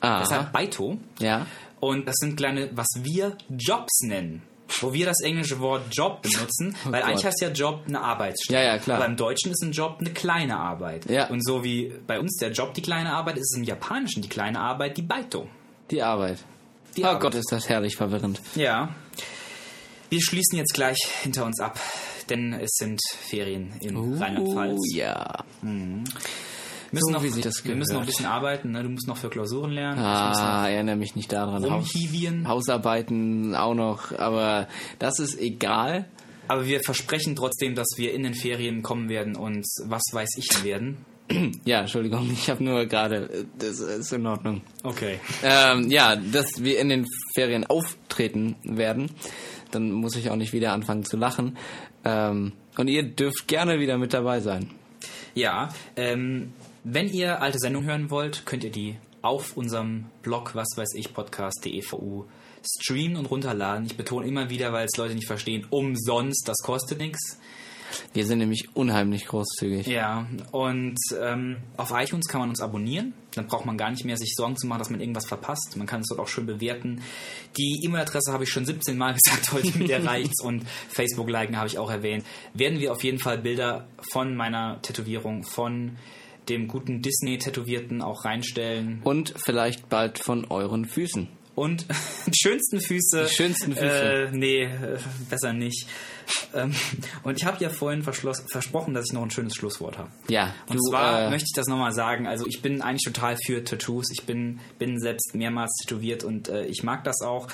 Ah. 0.00 0.20
Deshalb 0.20 0.52
Baito. 0.52 0.98
Ja. 1.18 1.46
Und 1.84 2.08
das 2.08 2.16
sind 2.16 2.36
kleine, 2.36 2.70
was 2.74 2.86
wir 3.02 3.36
Jobs 3.50 4.00
nennen. 4.04 4.42
Wo 4.80 4.94
wir 4.94 5.04
das 5.04 5.20
englische 5.20 5.60
Wort 5.60 5.82
Job 5.92 6.22
benutzen, 6.22 6.74
weil 6.84 7.02
Gott. 7.02 7.10
eigentlich 7.10 7.26
heißt 7.26 7.42
ja 7.42 7.50
Job 7.50 7.82
eine 7.86 8.00
Arbeitsstelle. 8.00 8.58
Ja, 8.58 8.72
ja, 8.72 8.78
klar. 8.78 8.96
Aber 8.96 9.06
im 9.06 9.16
Deutschen 9.16 9.52
ist 9.52 9.62
ein 9.62 9.72
Job 9.72 9.98
eine 10.00 10.10
kleine 10.10 10.56
Arbeit. 10.56 11.04
Ja. 11.10 11.26
Und 11.26 11.44
so 11.44 11.62
wie 11.62 11.92
bei 12.06 12.18
uns 12.18 12.38
der 12.38 12.52
Job 12.52 12.72
die 12.72 12.80
kleine 12.80 13.12
Arbeit, 13.12 13.36
ist 13.36 13.52
es 13.52 13.58
im 13.58 13.64
Japanischen 13.64 14.22
die 14.22 14.30
kleine 14.30 14.60
Arbeit 14.60 14.96
die 14.96 15.02
Baito. 15.02 15.46
Die 15.90 16.00
Arbeit. 16.00 16.38
Die 16.96 17.02
oh 17.02 17.08
Arbeit. 17.08 17.20
Gott, 17.20 17.34
ist 17.34 17.52
das 17.52 17.68
herrlich 17.68 17.96
verwirrend. 17.96 18.40
Ja. 18.54 18.94
Wir 20.08 20.22
schließen 20.22 20.56
jetzt 20.56 20.72
gleich 20.72 20.98
hinter 21.22 21.44
uns 21.44 21.60
ab, 21.60 21.78
denn 22.30 22.54
es 22.54 22.70
sind 22.76 22.98
Ferien 23.28 23.74
in 23.80 23.96
Rheinland-Pfalz. 23.96 24.78
Oh 24.78 24.96
ja. 24.96 25.44
Wir 25.60 26.04
müssen 26.94 27.06
So, 27.06 27.12
noch, 27.12 27.22
wie 27.22 27.28
sich 27.28 27.42
das 27.42 27.64
wir 27.64 27.76
müssen 27.76 27.94
noch 27.94 28.00
ein 28.00 28.06
bisschen 28.06 28.26
arbeiten, 28.26 28.72
ne? 28.72 28.82
du 28.82 28.88
musst 28.88 29.06
noch 29.06 29.16
für 29.16 29.28
Klausuren 29.28 29.70
lernen. 29.72 29.98
Ah, 29.98 30.68
erinnere 30.68 30.96
mich 30.96 31.14
nicht 31.16 31.32
daran. 31.32 31.62
Haus, 31.70 31.94
rumhiwieren. 31.94 32.48
Hausarbeiten 32.48 33.54
auch 33.54 33.74
noch, 33.74 34.16
aber 34.18 34.68
das 34.98 35.18
ist 35.18 35.38
egal. 35.38 36.06
Aber 36.48 36.66
wir 36.66 36.80
versprechen 36.80 37.36
trotzdem, 37.36 37.74
dass 37.74 37.88
wir 37.96 38.12
in 38.12 38.22
den 38.22 38.34
Ferien 38.34 38.82
kommen 38.82 39.08
werden 39.08 39.36
und 39.36 39.64
was 39.84 40.02
weiß 40.12 40.30
ich 40.36 40.64
werden. 40.64 40.98
Ja, 41.64 41.80
Entschuldigung, 41.80 42.30
ich 42.30 42.50
habe 42.50 42.62
nur 42.62 42.84
gerade, 42.84 43.46
das 43.58 43.80
ist 43.80 44.12
in 44.12 44.26
Ordnung. 44.26 44.60
Okay. 44.82 45.18
Ähm, 45.42 45.90
ja, 45.90 46.16
dass 46.16 46.62
wir 46.62 46.78
in 46.78 46.90
den 46.90 47.06
Ferien 47.34 47.64
auftreten 47.64 48.56
werden, 48.62 49.10
dann 49.70 49.90
muss 49.90 50.16
ich 50.16 50.28
auch 50.30 50.36
nicht 50.36 50.52
wieder 50.52 50.72
anfangen 50.74 51.04
zu 51.04 51.16
lachen. 51.16 51.56
Ähm, 52.04 52.52
und 52.76 52.88
ihr 52.88 53.04
dürft 53.04 53.48
gerne 53.48 53.80
wieder 53.80 53.96
mit 53.96 54.12
dabei 54.12 54.40
sein. 54.40 54.70
Ja, 55.34 55.70
ähm, 55.96 56.52
wenn 56.84 57.08
ihr 57.08 57.40
alte 57.40 57.58
Sendungen 57.58 57.88
hören 57.88 58.10
wollt, 58.10 58.44
könnt 58.46 58.62
ihr 58.62 58.70
die 58.70 58.96
auf 59.22 59.56
unserem 59.56 60.06
Blog, 60.22 60.54
was 60.54 60.68
weiß 60.76 60.94
ich, 60.94 61.14
podcast.devu 61.14 62.24
streamen 62.62 63.16
und 63.16 63.26
runterladen. 63.26 63.86
Ich 63.86 63.96
betone 63.96 64.26
immer 64.26 64.50
wieder, 64.50 64.72
weil 64.72 64.86
es 64.86 64.96
Leute 64.96 65.14
nicht 65.14 65.26
verstehen, 65.26 65.66
umsonst, 65.70 66.46
das 66.46 66.58
kostet 66.58 66.98
nichts. 66.98 67.38
Wir 68.12 68.26
sind 68.26 68.38
nämlich 68.38 68.68
unheimlich 68.74 69.26
großzügig. 69.26 69.86
Ja, 69.86 70.26
und 70.50 70.98
ähm, 71.20 71.58
auf 71.76 71.92
iTunes 71.92 72.26
kann 72.26 72.40
man 72.40 72.50
uns 72.50 72.60
abonnieren. 72.60 73.14
Dann 73.34 73.46
braucht 73.46 73.66
man 73.66 73.78
gar 73.78 73.90
nicht 73.90 74.04
mehr 74.04 74.16
sich 74.16 74.34
Sorgen 74.34 74.56
zu 74.56 74.66
machen, 74.66 74.80
dass 74.80 74.90
man 74.90 75.00
irgendwas 75.00 75.26
verpasst. 75.26 75.76
Man 75.76 75.86
kann 75.86 76.00
es 76.00 76.08
dort 76.08 76.20
auch 76.20 76.28
schön 76.28 76.46
bewerten. 76.46 77.02
Die 77.56 77.80
E-Mail-Adresse 77.84 78.32
habe 78.32 78.44
ich 78.44 78.50
schon 78.50 78.64
17 78.64 78.96
Mal 78.98 79.14
gesagt 79.24 79.52
heute, 79.52 79.78
mit 79.78 79.88
der 79.88 80.04
reicht's. 80.04 80.42
Und 80.42 80.64
Facebook-Liken 80.88 81.56
habe 81.56 81.68
ich 81.68 81.78
auch 81.78 81.90
erwähnt. 81.90 82.24
Werden 82.52 82.80
wir 82.80 82.92
auf 82.92 83.04
jeden 83.04 83.18
Fall 83.18 83.38
Bilder 83.38 83.86
von 84.12 84.34
meiner 84.34 84.82
Tätowierung, 84.82 85.44
von 85.44 85.96
dem 86.48 86.68
guten 86.68 87.02
Disney-Tätowierten 87.02 88.02
auch 88.02 88.24
reinstellen. 88.24 89.00
Und 89.04 89.34
vielleicht 89.44 89.88
bald 89.88 90.18
von 90.18 90.44
euren 90.46 90.84
Füßen. 90.84 91.28
Und 91.54 91.86
die 92.26 92.38
schönsten 92.40 92.80
Füße. 92.80 93.26
Die 93.28 93.34
schönsten 93.34 93.72
Füße. 93.72 93.86
Äh, 93.86 94.30
nee, 94.32 94.62
äh, 94.62 94.98
besser 95.30 95.52
nicht. 95.52 95.86
Ähm, 96.52 96.74
und 97.22 97.36
ich 97.36 97.44
habe 97.44 97.62
ja 97.62 97.70
vorhin 97.70 98.02
versprochen, 98.02 98.94
dass 98.94 99.06
ich 99.06 99.12
noch 99.12 99.22
ein 99.22 99.30
schönes 99.30 99.54
Schlusswort 99.54 99.98
habe. 99.98 100.10
Ja, 100.28 100.54
Und 100.68 100.76
du, 100.76 100.90
zwar 100.90 101.26
äh, 101.26 101.30
möchte 101.30 101.46
ich 101.46 101.54
das 101.54 101.66
nochmal 101.66 101.92
sagen. 101.92 102.26
Also 102.26 102.46
ich 102.46 102.60
bin 102.60 102.82
eigentlich 102.82 103.04
total 103.04 103.36
für 103.44 103.62
Tattoos. 103.62 104.06
Ich 104.10 104.26
bin, 104.26 104.60
bin 104.78 104.98
selbst 104.98 105.34
mehrmals 105.34 105.72
tätowiert 105.82 106.24
und 106.24 106.48
äh, 106.48 106.66
ich 106.66 106.82
mag 106.82 107.04
das 107.04 107.20
auch. 107.22 107.48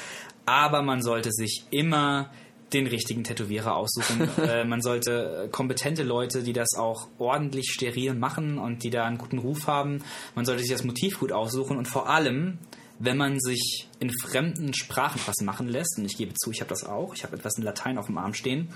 Aber 0.47 0.82
man 0.82 1.03
sollte 1.03 1.30
sich 1.30 1.64
immer 1.70 2.30
den 2.72 2.86
richtigen 2.86 3.24
Tätowierer 3.24 3.76
aussuchen. 3.76 4.28
äh, 4.38 4.64
man 4.64 4.82
sollte 4.82 5.44
äh, 5.44 5.48
kompetente 5.48 6.02
Leute, 6.02 6.42
die 6.42 6.52
das 6.52 6.74
auch 6.76 7.08
ordentlich 7.18 7.70
steril 7.72 8.14
machen 8.14 8.58
und 8.58 8.82
die 8.84 8.90
da 8.90 9.04
einen 9.04 9.18
guten 9.18 9.38
Ruf 9.38 9.66
haben. 9.66 10.02
Man 10.34 10.44
sollte 10.44 10.62
sich 10.62 10.70
das 10.70 10.84
Motiv 10.84 11.18
gut 11.18 11.32
aussuchen 11.32 11.76
und 11.76 11.86
vor 11.86 12.08
allem, 12.08 12.58
wenn 12.98 13.16
man 13.16 13.40
sich 13.40 13.88
in 13.98 14.10
fremden 14.10 14.74
Sprachen 14.74 15.20
was 15.26 15.36
machen 15.42 15.68
lässt, 15.68 15.98
und 15.98 16.04
ich 16.04 16.16
gebe 16.16 16.34
zu, 16.34 16.50
ich 16.50 16.60
habe 16.60 16.68
das 16.68 16.84
auch, 16.84 17.14
ich 17.14 17.24
habe 17.24 17.36
etwas 17.36 17.56
in 17.56 17.64
Latein 17.64 17.98
auf 17.98 18.06
dem 18.06 18.18
Arm 18.18 18.34
stehen, 18.34 18.68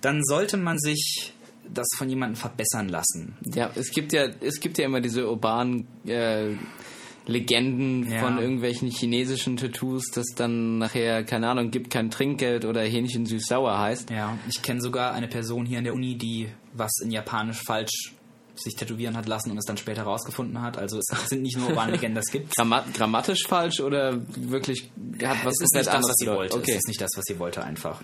dann 0.00 0.22
sollte 0.24 0.56
man 0.56 0.78
sich 0.78 1.34
das 1.72 1.86
von 1.96 2.08
jemandem 2.08 2.36
verbessern 2.36 2.88
lassen. 2.88 3.36
Ja, 3.54 3.70
es 3.74 3.90
gibt 3.90 4.12
ja, 4.12 4.28
es 4.40 4.60
gibt 4.60 4.78
ja 4.78 4.86
immer 4.86 5.00
diese 5.00 5.28
urbanen 5.28 5.86
äh, 6.06 6.54
Legenden 7.30 8.10
Ja. 8.10 8.20
von 8.20 8.38
irgendwelchen 8.38 8.90
chinesischen 8.90 9.56
Tattoos, 9.56 10.04
das 10.14 10.26
dann 10.36 10.78
nachher, 10.78 11.24
keine 11.24 11.48
Ahnung, 11.48 11.70
gibt 11.70 11.90
kein 11.90 12.10
Trinkgeld 12.10 12.64
oder 12.64 12.82
Hähnchen 12.82 13.24
süß-sauer 13.26 13.78
heißt. 13.78 14.10
Ja, 14.10 14.36
ich 14.48 14.62
kenne 14.62 14.80
sogar 14.80 15.12
eine 15.12 15.28
Person 15.28 15.64
hier 15.66 15.78
an 15.78 15.84
der 15.84 15.94
Uni, 15.94 16.16
die 16.18 16.48
was 16.74 16.90
in 17.02 17.10
Japanisch 17.10 17.62
falsch 17.62 18.14
sich 18.56 18.74
tätowieren 18.74 19.16
hat 19.16 19.26
lassen 19.26 19.50
und 19.50 19.56
es 19.58 19.64
dann 19.64 19.78
später 19.78 20.02
rausgefunden 20.02 20.60
hat. 20.60 20.76
Also 20.76 20.98
es 20.98 21.06
sind 21.30 21.40
nicht 21.42 21.56
nur 21.56 21.68
urbane 21.70 21.92
Legenden, 21.92 22.16
das 22.16 22.26
gibt 22.26 22.54
Grammat 22.54 22.92
grammatisch 22.92 23.46
falsch 23.46 23.80
oder 23.80 24.20
wirklich 24.36 24.90
hat 25.22 25.38
was 25.44 25.54
es 25.54 25.60
ist 25.62 25.72
komplett 25.72 25.74
nicht 25.74 25.86
das, 25.86 25.88
anderes 25.88 26.08
was 26.10 26.16
sie 26.18 26.26
wollte. 26.26 26.56
Okay. 26.58 26.70
Es 26.72 26.76
ist 26.78 26.88
nicht 26.88 27.00
das, 27.00 27.10
was 27.16 27.24
sie 27.26 27.38
wollte 27.38 27.64
einfach. 27.64 28.02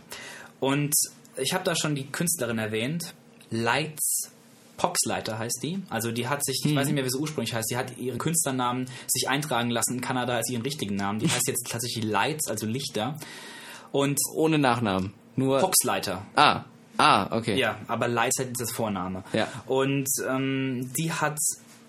Und 0.60 0.94
ich 1.36 1.52
habe 1.52 1.64
da 1.64 1.76
schon 1.76 1.94
die 1.94 2.06
Künstlerin 2.06 2.58
erwähnt. 2.58 3.12
Lights 3.50 4.30
Poxleiter 4.76 5.38
heißt 5.38 5.60
die. 5.62 5.82
Also 5.90 6.12
die 6.12 6.28
hat 6.28 6.44
sich, 6.44 6.60
ich 6.64 6.72
Mhm. 6.72 6.76
weiß 6.76 6.86
nicht 6.86 6.94
mehr, 6.94 7.04
wie 7.04 7.10
sie 7.10 7.18
ursprünglich 7.18 7.54
heißt, 7.54 7.70
die 7.70 7.76
hat 7.76 7.96
ihren 7.98 8.18
Künstlernamen 8.18 8.86
sich 9.08 9.28
eintragen 9.28 9.70
lassen 9.70 9.94
in 9.94 10.00
Kanada 10.00 10.36
als 10.36 10.50
ihren 10.50 10.62
richtigen 10.62 10.96
Namen. 10.96 11.18
Die 11.18 11.28
heißt 11.28 11.46
jetzt 11.48 11.66
tatsächlich 11.70 12.04
Lights, 12.04 12.48
also 12.48 12.66
Lichter. 12.66 13.18
Und 13.92 14.18
Ohne 14.34 14.58
Nachnamen. 14.58 15.14
Nur. 15.36 15.58
Poxleiter. 15.60 16.22
Ah. 16.34 16.64
Ah, 16.98 17.36
okay. 17.36 17.58
Ja, 17.58 17.78
aber 17.88 18.08
Lights 18.08 18.38
ist 18.40 18.52
das 18.58 18.72
Vorname. 18.72 19.22
Ja. 19.34 19.48
Und 19.66 20.08
ähm, 20.28 20.90
die 20.98 21.12
hat 21.12 21.38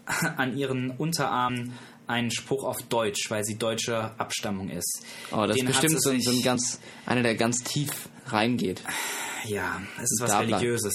an 0.38 0.58
ihren 0.58 0.92
Unterarmen 0.92 1.74
einen 2.08 2.32
Spruch 2.32 2.64
auf 2.64 2.82
Deutsch, 2.84 3.30
weil 3.30 3.44
sie 3.44 3.58
deutscher 3.58 4.16
Abstammung 4.18 4.70
ist. 4.70 5.02
Oh, 5.32 5.46
das 5.46 5.52
ist 5.52 5.62
Den 5.62 5.68
hat 5.68 5.82
bestimmt 5.82 6.02
so, 6.02 6.10
ein- 6.10 6.22
so 6.22 6.32
ein 6.32 6.42
ganz, 6.42 6.80
einer, 7.06 7.22
der 7.24 7.36
ganz 7.36 7.64
tief 7.64 8.08
reingeht. 8.28 8.82
Ja, 9.46 9.82
es 9.98 10.04
ist 10.12 10.20
was 10.22 10.32
Dabla. 10.32 10.58
Religiöses. 10.58 10.94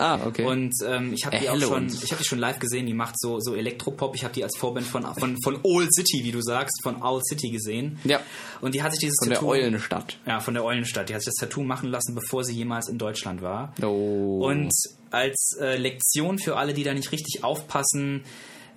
Ah, 0.00 0.18
okay. 0.26 0.44
Und 0.44 0.74
ähm, 0.86 1.12
ich 1.12 1.26
habe 1.26 1.38
die 1.38 1.48
auch 1.48 1.60
schon, 1.60 1.86
ich 1.86 2.10
habe 2.10 2.22
die 2.22 2.24
schon 2.24 2.38
live 2.38 2.58
gesehen. 2.58 2.86
Die 2.86 2.94
macht 2.94 3.14
so 3.18 3.38
so 3.40 3.54
Elektropop. 3.54 4.14
Ich 4.14 4.24
habe 4.24 4.32
die 4.34 4.42
als 4.42 4.56
Vorband 4.56 4.86
von 4.86 5.04
von 5.14 5.36
von 5.42 5.60
Old 5.62 5.92
City, 5.94 6.24
wie 6.24 6.32
du 6.32 6.40
sagst, 6.40 6.80
von 6.82 7.02
Owl 7.02 7.20
City 7.22 7.50
gesehen. 7.50 7.98
Ja. 8.04 8.20
Und 8.60 8.74
die 8.74 8.82
hat 8.82 8.92
sich 8.92 9.00
dieses 9.00 9.16
Von 9.20 9.28
der 9.28 9.38
Tattoo 9.38 9.50
Eulenstadt. 9.50 10.18
ja 10.26 10.40
von 10.40 10.54
der 10.54 10.64
Eulenstadt. 10.64 11.08
Die 11.08 11.14
hat 11.14 11.22
sich 11.22 11.32
das 11.36 11.48
Tattoo 11.48 11.62
machen 11.62 11.90
lassen, 11.90 12.14
bevor 12.14 12.44
sie 12.44 12.54
jemals 12.54 12.88
in 12.88 12.98
Deutschland 12.98 13.42
war. 13.42 13.74
Oh. 13.82 14.46
Und 14.46 14.72
als 15.10 15.56
äh, 15.60 15.76
Lektion 15.76 16.38
für 16.38 16.56
alle, 16.56 16.72
die 16.72 16.82
da 16.82 16.94
nicht 16.94 17.12
richtig 17.12 17.44
aufpassen, 17.44 18.22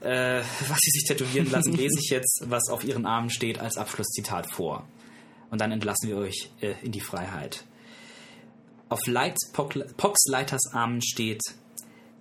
äh, 0.02 0.42
was 0.68 0.78
sie 0.80 0.92
sich 0.92 1.06
tätowieren 1.08 1.50
lassen, 1.52 1.74
lese 1.78 2.00
ich 2.00 2.10
jetzt, 2.10 2.44
was 2.48 2.70
auf 2.70 2.84
ihren 2.84 3.06
Armen 3.06 3.30
steht, 3.30 3.60
als 3.60 3.78
Abschlusszitat 3.78 4.52
vor. 4.52 4.86
Und 5.50 5.62
dann 5.62 5.72
entlassen 5.72 6.10
wir 6.10 6.18
euch 6.18 6.50
äh, 6.62 6.74
in 6.82 6.92
die 6.92 7.00
Freiheit. 7.00 7.64
Auf 8.90 9.02
Pock- 9.54 9.98
Poxleiters 9.98 10.74
Armen 10.74 11.02
steht 11.02 11.42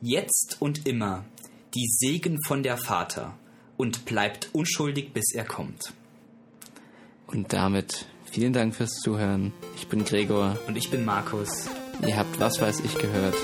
Jetzt 0.01 0.57
und 0.61 0.87
immer 0.87 1.25
die 1.75 1.87
Segen 1.89 2.39
von 2.47 2.63
der 2.63 2.77
Vater 2.77 3.35
und 3.77 4.05
bleibt 4.05 4.51
unschuldig, 4.53 5.13
bis 5.13 5.33
er 5.35 5.45
kommt. 5.45 5.93
Und 7.27 7.53
damit 7.53 8.07
vielen 8.25 8.53
Dank 8.53 8.75
fürs 8.75 8.95
Zuhören. 9.03 9.53
Ich 9.77 9.89
bin 9.89 10.05
Gregor. 10.05 10.59
Und 10.67 10.77
ich 10.77 10.91
bin 10.91 11.05
Markus. 11.05 11.67
Ihr 12.07 12.17
habt 12.17 12.41
was 12.41 12.61
weiß 12.61 12.81
ich 12.81 12.99
gehört. 12.99 13.37